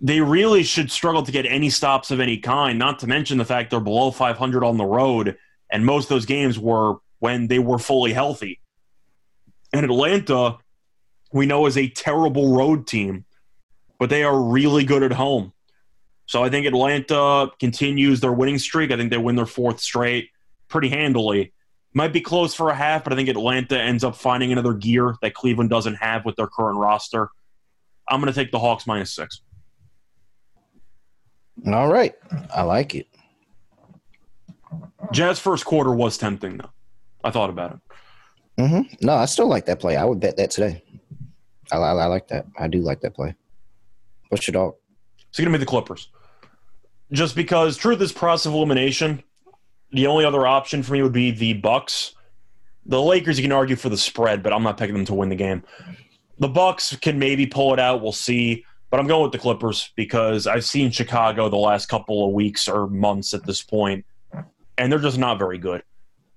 they 0.00 0.20
really 0.20 0.62
should 0.62 0.90
struggle 0.90 1.22
to 1.22 1.32
get 1.32 1.46
any 1.46 1.70
stops 1.70 2.10
of 2.10 2.20
any 2.20 2.36
kind, 2.36 2.78
not 2.78 2.98
to 2.98 3.06
mention 3.06 3.38
the 3.38 3.44
fact 3.44 3.70
they're 3.70 3.80
below 3.80 4.10
500 4.10 4.62
on 4.62 4.76
the 4.76 4.84
road, 4.84 5.36
and 5.70 5.86
most 5.86 6.04
of 6.04 6.08
those 6.10 6.26
games 6.26 6.58
were 6.58 6.96
when 7.20 7.46
they 7.46 7.58
were 7.58 7.78
fully 7.78 8.12
healthy. 8.12 8.60
And 9.72 9.84
Atlanta, 9.84 10.58
we 11.34 11.46
know, 11.46 11.66
is 11.66 11.76
a 11.76 11.88
terrible 11.88 12.56
road 12.56 12.86
team, 12.86 13.24
but 13.98 14.08
they 14.08 14.22
are 14.22 14.40
really 14.40 14.84
good 14.84 15.02
at 15.02 15.12
home. 15.12 15.52
So 16.26 16.44
I 16.44 16.48
think 16.48 16.64
Atlanta 16.64 17.50
continues 17.58 18.20
their 18.20 18.32
winning 18.32 18.56
streak. 18.56 18.92
I 18.92 18.96
think 18.96 19.10
they 19.10 19.18
win 19.18 19.34
their 19.34 19.44
fourth 19.44 19.80
straight 19.80 20.30
pretty 20.68 20.88
handily. 20.88 21.52
Might 21.92 22.12
be 22.12 22.20
close 22.20 22.54
for 22.54 22.70
a 22.70 22.74
half, 22.74 23.02
but 23.04 23.12
I 23.12 23.16
think 23.16 23.28
Atlanta 23.28 23.78
ends 23.78 24.04
up 24.04 24.14
finding 24.14 24.52
another 24.52 24.74
gear 24.74 25.16
that 25.22 25.34
Cleveland 25.34 25.70
doesn't 25.70 25.96
have 25.96 26.24
with 26.24 26.36
their 26.36 26.46
current 26.46 26.78
roster. 26.78 27.28
I'm 28.08 28.20
going 28.20 28.32
to 28.32 28.38
take 28.38 28.52
the 28.52 28.60
Hawks 28.60 28.86
minus 28.86 29.12
six. 29.12 29.42
All 31.66 31.92
right. 31.92 32.14
I 32.54 32.62
like 32.62 32.94
it. 32.94 33.08
Jazz 35.12 35.40
first 35.40 35.64
quarter 35.64 35.92
was 35.92 36.16
tempting, 36.16 36.58
though. 36.58 36.70
I 37.24 37.30
thought 37.30 37.50
about 37.50 37.72
it. 37.72 38.62
Mm-hmm. 38.62 39.06
No, 39.06 39.14
I 39.14 39.24
still 39.24 39.48
like 39.48 39.66
that 39.66 39.80
play. 39.80 39.96
I 39.96 40.04
would 40.04 40.20
bet 40.20 40.36
that 40.36 40.52
today. 40.52 40.82
I, 41.72 41.76
I, 41.76 41.92
I 41.92 42.06
like 42.06 42.28
that. 42.28 42.46
I 42.58 42.68
do 42.68 42.80
like 42.80 43.00
that 43.00 43.14
play. 43.14 43.34
What's 44.28 44.46
your 44.46 44.52
dog? 44.52 44.74
It's 45.28 45.38
going 45.38 45.52
to 45.52 45.58
be 45.58 45.62
the 45.62 45.68
Clippers. 45.68 46.08
Just 47.12 47.36
because 47.36 47.76
truth 47.76 48.00
is 48.00 48.12
process 48.12 48.46
of 48.46 48.54
elimination. 48.54 49.22
The 49.92 50.06
only 50.06 50.24
other 50.24 50.46
option 50.46 50.82
for 50.82 50.92
me 50.92 51.02
would 51.02 51.12
be 51.12 51.30
the 51.30 51.54
Bucks. 51.54 52.14
The 52.86 53.00
Lakers, 53.00 53.38
you 53.38 53.44
can 53.44 53.52
argue 53.52 53.76
for 53.76 53.88
the 53.88 53.96
spread, 53.96 54.42
but 54.42 54.52
I'm 54.52 54.62
not 54.62 54.76
picking 54.76 54.94
them 54.94 55.04
to 55.06 55.14
win 55.14 55.28
the 55.28 55.36
game. 55.36 55.62
The 56.38 56.48
Bucks 56.48 56.96
can 56.96 57.18
maybe 57.18 57.46
pull 57.46 57.72
it 57.72 57.78
out. 57.78 58.02
We'll 58.02 58.12
see. 58.12 58.64
But 58.90 59.00
I'm 59.00 59.06
going 59.06 59.22
with 59.22 59.32
the 59.32 59.38
Clippers 59.38 59.90
because 59.96 60.46
I've 60.46 60.64
seen 60.64 60.90
Chicago 60.90 61.48
the 61.48 61.56
last 61.56 61.86
couple 61.86 62.26
of 62.26 62.32
weeks 62.32 62.68
or 62.68 62.86
months 62.86 63.34
at 63.34 63.44
this 63.44 63.62
point, 63.62 64.04
and 64.78 64.90
they're 64.90 64.98
just 65.00 65.18
not 65.18 65.38
very 65.38 65.58
good. 65.58 65.82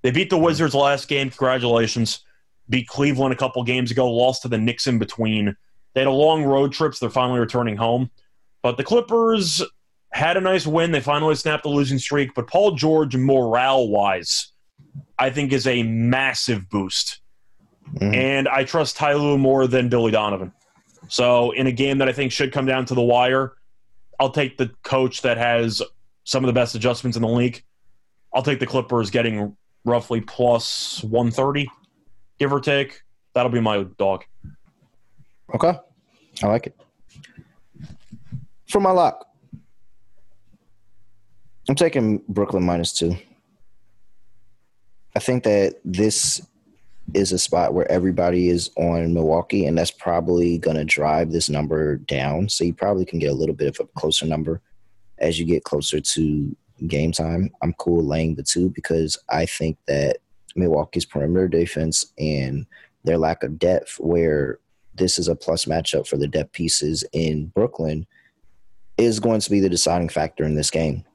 They 0.02 0.12
beat 0.12 0.30
the 0.30 0.38
Wizards 0.38 0.74
last 0.74 1.08
game. 1.08 1.30
Congratulations. 1.30 2.22
Beat 2.70 2.88
Cleveland 2.88 3.34
a 3.34 3.38
couple 3.38 3.64
games 3.64 3.92
ago. 3.92 4.10
Lost 4.10 4.42
to 4.44 4.48
the 4.48 4.58
Knicks 4.58 4.88
in 4.88 5.00
between. 5.00 5.56
They 5.94 6.02
had 6.02 6.08
a 6.08 6.12
long 6.12 6.44
road 6.44 6.74
trip, 6.74 6.94
so 6.94 7.06
they're 7.06 7.12
finally 7.12 7.40
returning 7.40 7.78
home. 7.78 8.10
But 8.62 8.78
the 8.78 8.84
Clippers 8.84 9.64
had 10.12 10.38
a 10.38 10.42
nice 10.42 10.68
win. 10.68 10.92
They 10.92 11.00
finally 11.00 11.36
snapped 11.36 11.64
the 11.64 11.70
losing 11.70 12.00
streak. 12.00 12.34
But 12.36 12.48
Paul 12.48 12.72
George, 12.72 13.16
morale 13.16 13.88
wise, 13.88 14.52
I 15.18 15.30
think 15.30 15.54
is 15.54 15.68
a 15.68 15.84
massive 15.84 16.70
boost. 16.70 17.22
Mm-hmm. 17.94 18.14
And 18.14 18.48
I 18.48 18.64
trust 18.64 18.98
Ty 18.98 19.14
Lue 19.14 19.38
more 19.38 19.68
than 19.68 19.90
Billy 19.90 20.12
Donovan. 20.12 20.52
So 21.08 21.52
in 21.52 21.68
a 21.68 21.72
game 21.72 22.00
that 22.00 22.10
I 22.10 22.12
think 22.12 22.32
should 22.32 22.52
come 22.52 22.66
down 22.66 22.86
to 22.86 22.94
the 22.94 23.02
wire, 23.02 23.54
I'll 24.20 24.32
take 24.32 24.58
the 24.58 24.72
coach 24.84 25.22
that 25.22 25.38
has 25.38 25.82
some 26.24 26.44
of 26.44 26.48
the 26.48 26.54
best 26.54 26.76
adjustments 26.76 27.16
in 27.16 27.22
the 27.22 27.30
league. 27.30 27.64
I'll 28.34 28.44
take 28.44 28.60
the 28.60 28.68
Clippers 28.68 29.10
getting 29.10 29.56
roughly 29.86 30.22
plus 30.22 31.02
130, 31.04 31.70
give 32.40 32.54
or 32.54 32.60
take. 32.60 33.02
That'll 33.34 33.52
be 33.52 33.60
my 33.60 33.84
dog. 33.98 34.24
Okay. 35.54 35.74
I 36.44 36.48
like 36.48 36.68
it. 36.68 36.80
For 38.68 38.80
my 38.80 38.92
lock, 38.92 39.26
I'm 41.70 41.76
taking 41.76 42.22
Brooklyn 42.28 42.64
minus 42.64 42.94
two. 42.94 43.16
I 45.16 45.20
think 45.20 45.44
that 45.44 45.80
this 45.84 46.42
is 47.14 47.32
a 47.32 47.40
spot 47.40 47.74
where 47.74 47.90
everybody 47.92 48.50
is 48.50 48.70
on 48.76 49.14
Milwaukee, 49.14 49.66
and 49.66 49.78
that's 49.78 49.92
probably 49.92 50.58
going 50.58 50.78
to 50.78 50.86
drive 50.86 51.32
this 51.32 51.50
number 51.50 51.98
down. 51.98 52.50
So 52.50 52.64
you 52.64 52.74
probably 52.74 53.06
can 53.06 53.20
get 53.20 53.32
a 53.32 53.36
little 53.36 53.56
bit 53.56 53.68
of 53.68 53.80
a 53.80 54.00
closer 54.00 54.26
number 54.26 54.62
as 55.20 55.40
you 55.40 55.46
get 55.46 55.64
closer 55.64 56.00
to 56.00 56.56
game 56.86 57.12
time. 57.12 57.50
I'm 57.62 57.74
cool 57.74 58.04
laying 58.04 58.36
the 58.36 58.44
two 58.44 58.70
because 58.70 59.18
I 59.30 59.46
think 59.46 59.78
that 59.88 60.18
Milwaukee's 60.58 61.06
perimeter 61.06 61.48
defense 61.48 62.06
and 62.18 62.66
their 63.04 63.18
lack 63.18 63.44
of 63.44 63.60
depth, 63.60 64.00
where 64.00 64.60
this 64.96 65.20
is 65.20 65.28
a 65.28 65.36
plus 65.36 65.66
matchup 65.66 66.08
for 66.08 66.18
the 66.18 66.28
depth 66.28 66.52
pieces 66.54 67.04
in 67.14 67.48
Brooklyn, 67.48 68.06
is 68.98 69.20
going 69.20 69.40
to 69.42 69.50
be 69.50 69.60
the 69.60 69.70
deciding 69.70 70.10
factor 70.10 70.44
in 70.44 70.56
this 70.56 70.72
game. 70.72 71.06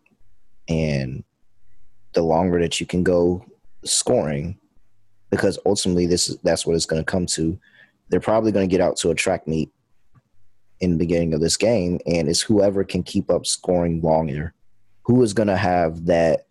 And 0.68 1.24
the 2.12 2.22
longer 2.22 2.60
that 2.60 2.78
you 2.80 2.86
can 2.86 3.02
go 3.02 3.44
scoring, 3.84 4.58
because 5.30 5.58
ultimately 5.66 6.06
this 6.06 6.28
is 6.28 6.36
that's 6.44 6.66
what 6.66 6.76
it's 6.76 6.86
going 6.86 7.02
to 7.02 7.10
come 7.10 7.26
to. 7.26 7.58
They're 8.08 8.20
probably 8.20 8.52
going 8.52 8.68
to 8.68 8.70
get 8.70 8.82
out 8.82 8.96
to 8.98 9.10
a 9.10 9.14
track 9.14 9.48
meet 9.48 9.72
in 10.80 10.92
the 10.92 10.98
beginning 10.98 11.34
of 11.34 11.40
this 11.40 11.56
game, 11.56 11.98
and 12.06 12.28
it's 12.28 12.40
whoever 12.40 12.84
can 12.84 13.02
keep 13.02 13.30
up 13.30 13.46
scoring 13.46 14.00
longer, 14.02 14.54
who 15.02 15.22
is 15.22 15.32
going 15.32 15.48
to 15.48 15.56
have 15.56 16.06
that 16.06 16.46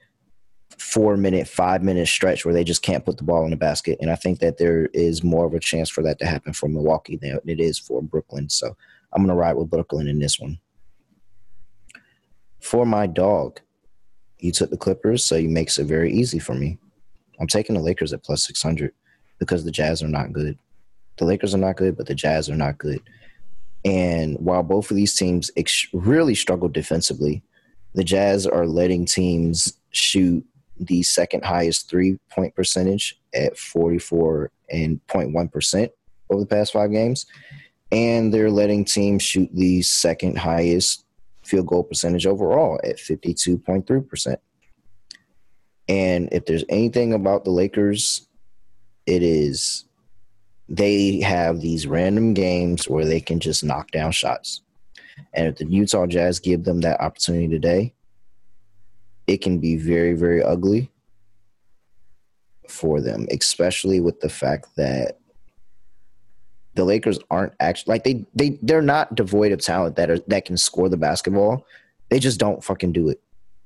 four 0.77 1.18
minute, 1.18 1.48
five 1.48 1.84
minute 1.84 2.07
stretch 2.07 2.45
where 2.45 2.53
they 2.53 2.64
just 2.64 2.81
can't 2.81 3.06
put 3.06 3.18
the 3.18 3.23
ball 3.23 3.43
in 3.43 3.52
the 3.52 3.57
basket. 3.57 3.98
And 4.02 4.10
I 4.10 4.15
think 4.15 4.39
that 4.39 4.57
there 4.57 4.88
is 4.93 5.23
more 5.23 5.45
of 5.45 5.53
a 5.53 5.60
chance 5.60 5.89
for 5.89 6.02
that 6.03 6.19
to 6.19 6.26
happen 6.26 6.53
for 6.53 6.68
Milwaukee 6.68 7.18
than 7.18 7.39
it 7.45 7.60
is 7.60 7.77
for 7.77 8.02
Brooklyn. 8.02 8.49
So 8.49 8.76
I'm 9.14 9.23
going 9.23 9.35
to 9.35 9.39
ride 9.39 9.53
with 9.53 9.69
Brooklyn 9.69 10.07
in 10.07 10.19
this 10.19 10.39
one. 10.39 10.60
For 12.60 12.85
my 12.85 13.07
dog, 13.07 13.60
you 14.39 14.52
took 14.52 14.69
the 14.69 14.77
Clippers, 14.77 15.26
so 15.26 15.38
he 15.38 15.48
makes 15.48 15.77
it 15.77 15.85
very 15.85 16.11
easy 16.11 16.39
for 16.39 16.53
me. 16.53 16.77
I'm 17.39 17.48
taking 17.48 17.76
the 17.76 17.81
Lakers 17.81 18.14
at 18.14 18.23
plus 18.23 18.45
600 18.45 18.93
because 19.39 19.64
the 19.64 19.72
Jazz 19.72 20.03
are 20.03 20.07
not 20.07 20.31
good. 20.31 20.57
The 21.18 21.26
Lakers 21.26 21.53
are 21.53 21.60
not 21.60 21.77
good, 21.77 21.98
but 21.98 22.07
the 22.07 22.15
Jazz 22.15 22.49
are 22.49 22.56
not 22.56 22.77
good. 22.77 23.02
And 23.84 24.38
while 24.39 24.64
both 24.64 24.91
of 24.91 24.98
these 24.98 25.15
teams 25.15 25.49
ex- 25.57 25.88
really 25.93 26.35
struggle 26.35 26.69
defensively, 26.69 27.41
the 27.93 28.03
Jazz 28.03 28.45
are 28.45 28.68
letting 28.68 29.06
teams 29.06 29.73
shoot 29.91 30.45
the 30.81 31.03
second 31.03 31.45
highest 31.45 31.89
three 31.89 32.17
point 32.31 32.55
percentage 32.55 33.19
at 33.33 33.57
44 33.57 34.51
and 34.71 34.99
0.1% 35.07 35.89
over 36.29 36.41
the 36.41 36.47
past 36.47 36.73
five 36.73 36.91
games. 36.91 37.25
And 37.91 38.33
they're 38.33 38.51
letting 38.51 38.85
teams 38.85 39.21
shoot 39.21 39.49
the 39.53 39.81
second 39.81 40.37
highest 40.37 41.05
field 41.43 41.67
goal 41.67 41.83
percentage 41.83 42.25
overall 42.25 42.79
at 42.83 42.97
52.3%. 42.97 44.37
And 45.87 46.29
if 46.31 46.45
there's 46.45 46.63
anything 46.69 47.13
about 47.13 47.43
the 47.43 47.51
Lakers, 47.51 48.27
it 49.05 49.23
is 49.23 49.85
they 50.69 51.19
have 51.19 51.59
these 51.59 51.85
random 51.85 52.33
games 52.33 52.87
where 52.87 53.03
they 53.03 53.19
can 53.19 53.41
just 53.41 53.61
knock 53.61 53.91
down 53.91 54.11
shots. 54.13 54.61
And 55.33 55.47
if 55.47 55.57
the 55.57 55.65
Utah 55.65 56.05
Jazz 56.05 56.39
give 56.39 56.63
them 56.63 56.79
that 56.81 57.01
opportunity 57.01 57.49
today, 57.49 57.93
it 59.27 59.41
can 59.41 59.60
be 59.60 59.76
very, 59.76 60.14
very 60.14 60.43
ugly 60.43 60.91
for 62.68 63.02
them, 63.02 63.27
especially 63.31 63.99
with 63.99 64.19
the 64.22 64.30
fact 64.30 64.68
that 64.77 65.18
the 66.73 66.85
Lakers 66.85 67.19
aren't 67.30 67.53
actually 67.60 67.91
like 67.93 68.03
they 68.03 68.26
they 68.34 68.57
they're 68.61 68.81
not 68.81 69.14
devoid 69.14 69.52
of 69.52 69.60
talent 69.60 69.98
that 69.98 70.10
are 70.10 70.19
that 70.27 70.45
can 70.45 70.57
score 70.57 70.89
the 70.89 70.98
basketball. 70.98 71.65
They 72.10 72.19
just 72.19 72.39
don't 72.39 72.64
fucking 72.64 72.93
do 72.93 73.10
it. 73.10 73.22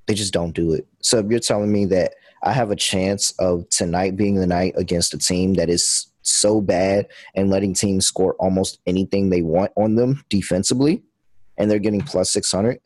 They 0.07 0.13
just 0.13 0.33
don't 0.33 0.53
do 0.53 0.73
it. 0.73 0.87
So 1.01 1.19
if 1.19 1.27
you're 1.27 1.39
telling 1.39 1.71
me 1.71 1.85
that 1.85 2.15
I 2.43 2.51
have 2.51 2.71
a 2.71 2.75
chance 2.75 3.31
of 3.39 3.67
tonight 3.69 4.15
being 4.15 4.35
the 4.35 4.47
night 4.47 4.73
against 4.75 5.13
a 5.13 5.17
team 5.17 5.55
that 5.55 5.69
is 5.69 6.11
so 6.21 6.61
bad 6.61 7.07
and 7.35 7.49
letting 7.49 7.73
teams 7.73 8.05
score 8.05 8.35
almost 8.35 8.79
anything 8.85 9.29
they 9.29 9.41
want 9.41 9.71
on 9.75 9.95
them 9.95 10.23
defensively, 10.29 11.03
and 11.57 11.69
they're 11.69 11.79
getting 11.79 12.01
plus 12.01 12.31
600, 12.31 12.79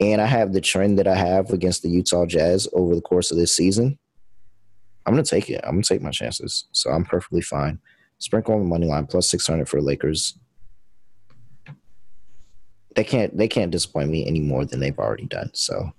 and 0.00 0.20
I 0.20 0.26
have 0.26 0.52
the 0.52 0.60
trend 0.60 0.98
that 0.98 1.08
I 1.08 1.16
have 1.16 1.50
against 1.50 1.82
the 1.82 1.88
Utah 1.88 2.26
Jazz 2.26 2.68
over 2.72 2.94
the 2.94 3.00
course 3.00 3.30
of 3.30 3.36
this 3.36 3.54
season, 3.54 3.98
I'm 5.04 5.14
going 5.14 5.24
to 5.24 5.30
take 5.30 5.50
it. 5.50 5.60
I'm 5.64 5.72
going 5.72 5.82
to 5.82 5.88
take 5.88 6.02
my 6.02 6.10
chances. 6.10 6.66
So 6.72 6.90
I'm 6.90 7.04
perfectly 7.04 7.40
fine. 7.40 7.80
Sprinkle 8.18 8.54
on 8.54 8.60
the 8.60 8.66
money 8.66 8.86
line 8.86 9.06
plus 9.06 9.28
600 9.28 9.68
for 9.68 9.80
Lakers. 9.80 10.38
They 12.94 13.04
can't 13.04 13.36
they 13.36 13.48
can't 13.48 13.70
disappoint 13.70 14.10
me 14.10 14.26
any 14.26 14.40
more 14.40 14.64
than 14.64 14.80
they've 14.80 14.98
already 14.98 15.26
done. 15.26 15.50
So 15.54 15.92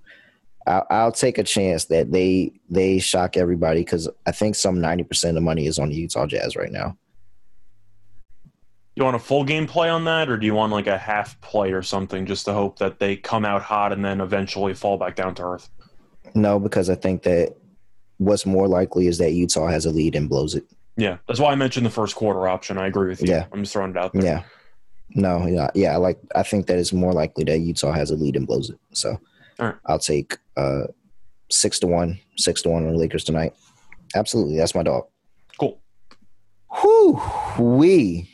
I'll, 0.68 0.86
I'll 0.90 1.12
take 1.12 1.38
a 1.38 1.44
chance 1.44 1.86
that 1.86 2.12
they 2.12 2.52
they 2.70 3.00
shock 3.00 3.38
everybody 3.38 3.82
because 3.82 4.10
I 4.26 4.32
think 4.32 4.56
some 4.56 4.82
90 4.82 5.04
percent 5.06 5.30
of 5.30 5.36
the 5.36 5.46
money 5.46 5.66
is 5.66 5.80
on 5.80 5.90
the 5.90 5.96
Utah 5.96 6.26
Jazz 6.26 6.56
right 6.56 6.72
now. 6.72 6.98
You 9.00 9.06
want 9.06 9.16
a 9.16 9.20
full 9.20 9.46
game 9.46 9.66
play 9.66 9.88
on 9.88 10.04
that, 10.04 10.30
or 10.30 10.36
do 10.36 10.46
you 10.46 10.54
want 10.54 10.74
like 10.74 10.88
a 10.88 10.98
half 10.98 11.40
play 11.40 11.72
or 11.72 11.82
something 11.82 12.26
just 12.26 12.44
to 12.46 12.54
hope 12.54 12.80
that 12.80 13.00
they 13.00 13.16
come 13.16 13.46
out 13.46 13.62
hot 13.62 13.94
and 13.94 14.04
then 14.04 14.20
eventually 14.20 14.74
fall 14.74 14.98
back 14.98 15.16
down 15.16 15.34
to 15.36 15.44
earth? 15.44 15.70
No, 16.36 16.60
because 16.60 16.90
I 16.90 16.96
think 16.96 17.24
that 17.24 17.56
what's 18.18 18.46
more 18.46 18.68
likely 18.68 19.08
is 19.08 19.18
that 19.20 19.32
Utah 19.32 19.68
has 19.68 19.86
a 19.86 19.92
lead 19.92 20.16
and 20.16 20.28
blows 20.28 20.54
it. 20.54 20.66
Yeah, 20.98 21.18
that's 21.30 21.40
why 21.40 21.54
I 21.54 21.56
mentioned 21.56 21.86
the 21.86 21.92
first 21.92 22.14
quarter 22.16 22.46
option. 22.50 22.78
I 22.78 22.88
agree 22.88 23.08
with 23.08 23.22
you. 23.22 23.30
Yeah. 23.30 23.46
I'm 23.54 23.62
just 23.62 23.72
throwing 23.72 23.92
it 23.92 23.98
out 23.98 24.12
there. 24.12 24.22
Yeah. 24.22 24.44
No, 25.12 25.48
yeah, 25.48 25.70
yeah. 25.74 25.94
I 25.94 25.96
like. 25.96 26.20
I 26.36 26.44
think 26.44 26.68
that 26.68 26.78
it's 26.78 26.92
more 26.92 27.14
likely 27.14 27.46
that 27.46 27.60
Utah 27.60 27.94
has 27.94 28.12
a 28.12 28.16
lead 28.16 28.36
and 28.36 28.46
blows 28.46 28.70
it. 28.70 28.78
So, 28.92 29.18
right. 29.60 29.76
I'll 29.86 29.98
take 29.98 30.38
uh, 30.58 30.88
six 31.50 31.80
to 31.80 31.88
one, 31.88 32.20
six 32.36 32.62
to 32.64 32.70
one 32.70 32.86
on 32.86 32.92
the 32.92 33.00
Lakers 33.00 33.24
tonight. 33.24 33.54
Absolutely, 34.14 34.58
that's 34.58 34.76
my 34.76 34.84
dog. 34.84 35.06
Cool. 35.58 35.80
Whew, 36.82 37.22
we 37.58 38.29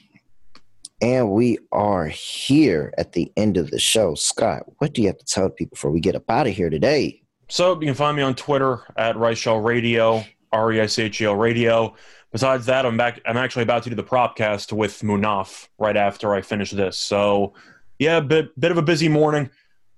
and 1.01 1.31
we 1.31 1.57
are 1.71 2.07
here 2.07 2.93
at 2.97 3.13
the 3.13 3.31
end 3.35 3.57
of 3.57 3.71
the 3.71 3.79
show. 3.79 4.15
Scott, 4.15 4.63
what 4.77 4.93
do 4.93 5.01
you 5.01 5.07
have 5.07 5.17
to 5.17 5.25
tell 5.25 5.49
people 5.49 5.75
before 5.75 5.91
we 5.91 5.99
get 5.99 6.15
up 6.15 6.29
out 6.29 6.47
of 6.47 6.53
here 6.53 6.69
today? 6.69 7.21
So 7.47 7.73
you 7.79 7.87
can 7.87 7.95
find 7.95 8.17
me 8.17 8.23
on 8.23 8.35
Twitter 8.35 8.81
at 8.97 9.15
Reichel 9.15 9.63
Radio, 9.63 10.23
R 10.51 10.73
E 10.73 10.81
I 10.81 10.85
C 10.85 11.03
H 11.03 11.21
E 11.21 11.25
L 11.25 11.35
Radio. 11.35 11.95
Besides 12.31 12.65
that, 12.65 12.85
I'm 12.85 12.97
back. 12.97 13.21
I'm 13.25 13.37
actually 13.37 13.63
about 13.63 13.83
to 13.83 13.89
do 13.89 13.95
the 13.95 14.03
propcast 14.03 14.73
with 14.73 14.99
Munaf 15.01 15.67
right 15.77 15.95
after 15.95 16.33
I 16.33 16.41
finish 16.41 16.71
this. 16.71 16.97
So, 16.97 17.53
yeah, 17.99 18.19
bit 18.19 18.59
bit 18.59 18.71
of 18.71 18.77
a 18.77 18.81
busy 18.81 19.07
morning. 19.07 19.49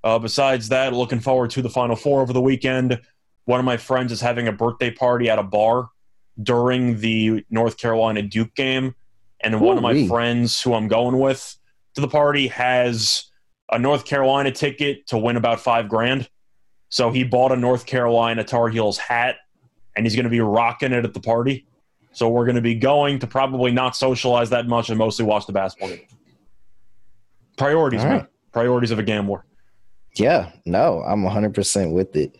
Uh, 0.03 0.19
besides 0.19 0.69
that, 0.69 0.93
looking 0.93 1.19
forward 1.19 1.49
to 1.51 1.61
the 1.61 1.69
Final 1.69 1.95
Four 1.95 2.21
over 2.21 2.33
the 2.33 2.41
weekend. 2.41 3.01
One 3.45 3.59
of 3.59 3.65
my 3.65 3.77
friends 3.77 4.11
is 4.11 4.21
having 4.21 4.47
a 4.47 4.51
birthday 4.51 4.91
party 4.91 5.29
at 5.29 5.39
a 5.39 5.43
bar 5.43 5.89
during 6.41 6.99
the 6.99 7.45
North 7.49 7.77
Carolina 7.77 8.21
Duke 8.21 8.53
game, 8.55 8.93
and 9.53 9.61
one 9.61 9.77
of 9.77 9.83
my 9.83 10.07
friends 10.07 10.61
who 10.61 10.73
I'm 10.73 10.87
going 10.87 11.19
with 11.19 11.55
to 11.95 12.01
the 12.01 12.07
party 12.07 12.47
has 12.47 13.25
a 13.71 13.79
North 13.79 14.05
Carolina 14.05 14.51
ticket 14.51 15.07
to 15.07 15.17
win 15.17 15.37
about 15.37 15.59
five 15.59 15.89
grand. 15.89 16.29
So 16.89 17.11
he 17.11 17.23
bought 17.23 17.51
a 17.51 17.55
North 17.55 17.85
Carolina 17.85 18.43
Tar 18.43 18.69
Heels 18.69 18.97
hat, 18.97 19.37
and 19.95 20.05
he's 20.05 20.15
going 20.15 20.25
to 20.25 20.29
be 20.29 20.39
rocking 20.39 20.93
it 20.93 21.05
at 21.05 21.13
the 21.13 21.19
party. 21.19 21.65
So 22.13 22.29
we're 22.29 22.45
going 22.45 22.55
to 22.55 22.61
be 22.61 22.75
going 22.75 23.19
to 23.19 23.27
probably 23.27 23.71
not 23.71 23.95
socialize 23.95 24.49
that 24.49 24.67
much 24.67 24.89
and 24.89 24.97
mostly 24.97 25.25
watch 25.25 25.45
the 25.45 25.53
basketball 25.53 25.89
game. 25.89 26.07
Priorities, 27.57 28.03
All 28.03 28.09
man. 28.09 28.27
Priorities 28.51 28.91
of 28.91 28.99
a 28.99 29.03
gambler. 29.03 29.45
Yeah, 30.15 30.51
no, 30.65 31.03
I'm 31.03 31.23
100% 31.23 31.91
with 31.91 32.15
it. 32.15 32.37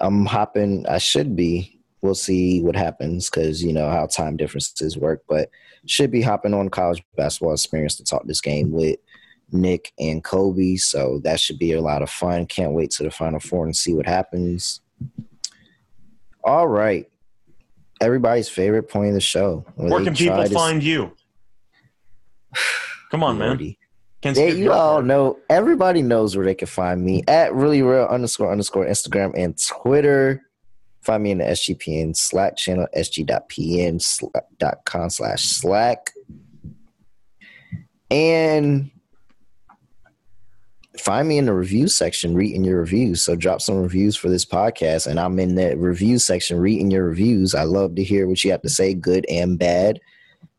I'm 0.00 0.26
hopping. 0.26 0.86
I 0.86 0.98
should 0.98 1.36
be. 1.36 1.80
We'll 2.02 2.14
see 2.16 2.60
what 2.62 2.74
happens 2.76 3.30
because 3.30 3.62
you 3.62 3.72
know 3.72 3.88
how 3.88 4.06
time 4.06 4.36
differences 4.36 4.96
work, 4.98 5.22
but 5.28 5.48
should 5.86 6.10
be 6.10 6.20
hopping 6.20 6.52
on 6.52 6.68
college 6.68 7.02
basketball 7.16 7.52
experience 7.54 7.96
to 7.96 8.04
talk 8.04 8.26
this 8.26 8.40
game 8.40 8.72
with 8.72 8.98
Nick 9.52 9.92
and 10.00 10.22
Kobe. 10.24 10.76
So 10.76 11.20
that 11.22 11.38
should 11.38 11.58
be 11.60 11.72
a 11.72 11.80
lot 11.80 12.02
of 12.02 12.10
fun. 12.10 12.46
Can't 12.46 12.72
wait 12.72 12.90
to 12.92 13.04
the 13.04 13.10
Final 13.10 13.38
Four 13.38 13.66
and 13.66 13.76
see 13.76 13.94
what 13.94 14.06
happens. 14.06 14.80
All 16.44 16.66
right. 16.66 17.06
Everybody's 18.00 18.48
favorite 18.48 18.88
point 18.88 19.08
of 19.08 19.14
the 19.14 19.20
show. 19.20 19.64
Where 19.76 20.00
they 20.00 20.06
can 20.06 20.14
people 20.16 20.42
to- 20.42 20.50
find 20.50 20.82
you? 20.82 21.12
Come 23.10 23.22
on, 23.22 23.38
man. 23.38 23.48
Lordy. 23.48 23.78
Can't 24.22 24.36
Yeah, 24.36 24.48
skip 24.50 24.58
you 24.58 24.72
all 24.72 24.94
part. 24.94 25.04
know. 25.06 25.38
Everybody 25.50 26.02
knows 26.02 26.36
where 26.36 26.44
they 26.46 26.54
can 26.54 26.66
find 26.68 27.04
me 27.04 27.22
at 27.28 27.54
really 27.54 27.82
real 27.82 28.04
underscore 28.06 28.50
underscore 28.50 28.86
Instagram 28.86 29.32
and 29.36 29.56
Twitter. 29.66 30.42
Find 31.02 31.22
me 31.22 31.32
in 31.32 31.38
the 31.38 31.44
SGPN 31.44 32.16
Slack 32.16 32.56
channel, 32.56 32.86
sg.pn 32.96 34.00
slack 34.00 34.44
dot 34.58 34.84
com 34.84 35.10
slash 35.10 35.42
Slack. 35.42 36.10
And 38.10 38.90
find 40.98 41.26
me 41.26 41.38
in 41.38 41.46
the 41.46 41.54
review 41.54 41.88
section 41.88 42.34
reading 42.34 42.62
your 42.62 42.78
reviews. 42.78 43.22
So 43.22 43.34
drop 43.34 43.60
some 43.60 43.82
reviews 43.82 44.14
for 44.14 44.28
this 44.28 44.44
podcast, 44.44 45.06
and 45.06 45.18
I'm 45.18 45.38
in 45.38 45.56
the 45.56 45.76
review 45.76 46.18
section 46.18 46.58
reading 46.58 46.90
your 46.90 47.04
reviews. 47.04 47.54
I 47.54 47.64
love 47.64 47.96
to 47.96 48.04
hear 48.04 48.28
what 48.28 48.44
you 48.44 48.50
have 48.52 48.62
to 48.62 48.68
say, 48.68 48.94
good 48.94 49.26
and 49.28 49.58
bad. 49.58 50.00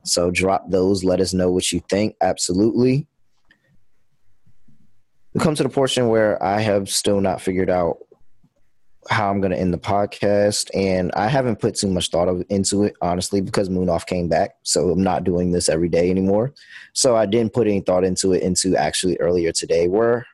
So 0.03 0.29
drop 0.29 0.69
those. 0.69 1.05
Let 1.05 1.21
us 1.21 1.33
know 1.33 1.51
what 1.51 1.71
you 1.71 1.81
think. 1.89 2.15
Absolutely. 2.19 3.07
We 5.33 5.39
come 5.39 5.55
to 5.55 5.63
the 5.63 5.69
portion 5.69 6.09
where 6.09 6.41
I 6.43 6.59
have 6.59 6.89
still 6.89 7.21
not 7.21 7.41
figured 7.41 7.69
out 7.69 7.99
how 9.09 9.29
I'm 9.29 9.41
going 9.41 9.51
to 9.51 9.59
end 9.59 9.73
the 9.73 9.77
podcast, 9.77 10.69
and 10.73 11.11
I 11.13 11.27
haven't 11.27 11.59
put 11.59 11.75
too 11.75 11.87
much 11.87 12.09
thought 12.09 12.27
of, 12.27 12.43
into 12.49 12.83
it, 12.83 12.95
honestly, 13.01 13.41
because 13.41 13.69
Munaf 13.69 14.05
came 14.05 14.27
back. 14.27 14.55
So 14.63 14.89
I'm 14.89 15.03
not 15.03 15.23
doing 15.23 15.51
this 15.51 15.69
every 15.69 15.89
day 15.89 16.09
anymore. 16.09 16.53
So 16.93 17.15
I 17.15 17.25
didn't 17.25 17.53
put 17.53 17.67
any 17.67 17.81
thought 17.81 18.03
into 18.03 18.33
it 18.33 18.43
into 18.43 18.75
actually 18.75 19.17
earlier 19.17 19.51
today, 19.51 19.87
where 19.87 20.25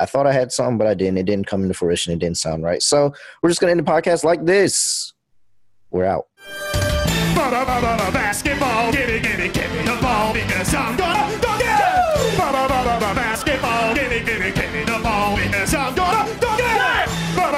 I 0.00 0.06
thought 0.06 0.26
I 0.26 0.32
had 0.32 0.52
something, 0.52 0.78
but 0.78 0.86
I 0.86 0.94
didn't. 0.94 1.18
It 1.18 1.26
didn't 1.26 1.46
come 1.46 1.62
into 1.62 1.74
fruition. 1.74 2.12
It 2.12 2.18
didn't 2.18 2.38
sound 2.38 2.64
right. 2.64 2.82
So 2.82 3.12
we're 3.42 3.50
just 3.50 3.60
going 3.60 3.68
to 3.74 3.78
end 3.78 3.86
the 3.86 3.90
podcast 3.90 4.24
like 4.24 4.44
this. 4.44 5.12
We're 5.90 6.04
out. 6.04 6.26
Basketball, 8.12 8.92
give 8.92 9.08
me, 9.08 9.20
give 9.20 9.38
me, 9.38 9.48
give 9.48 9.70
me 9.72 9.82
the 9.82 9.98
ball 10.00 10.32
because 10.32 10.74
I'm 10.74 10.96
gonna 10.96 11.43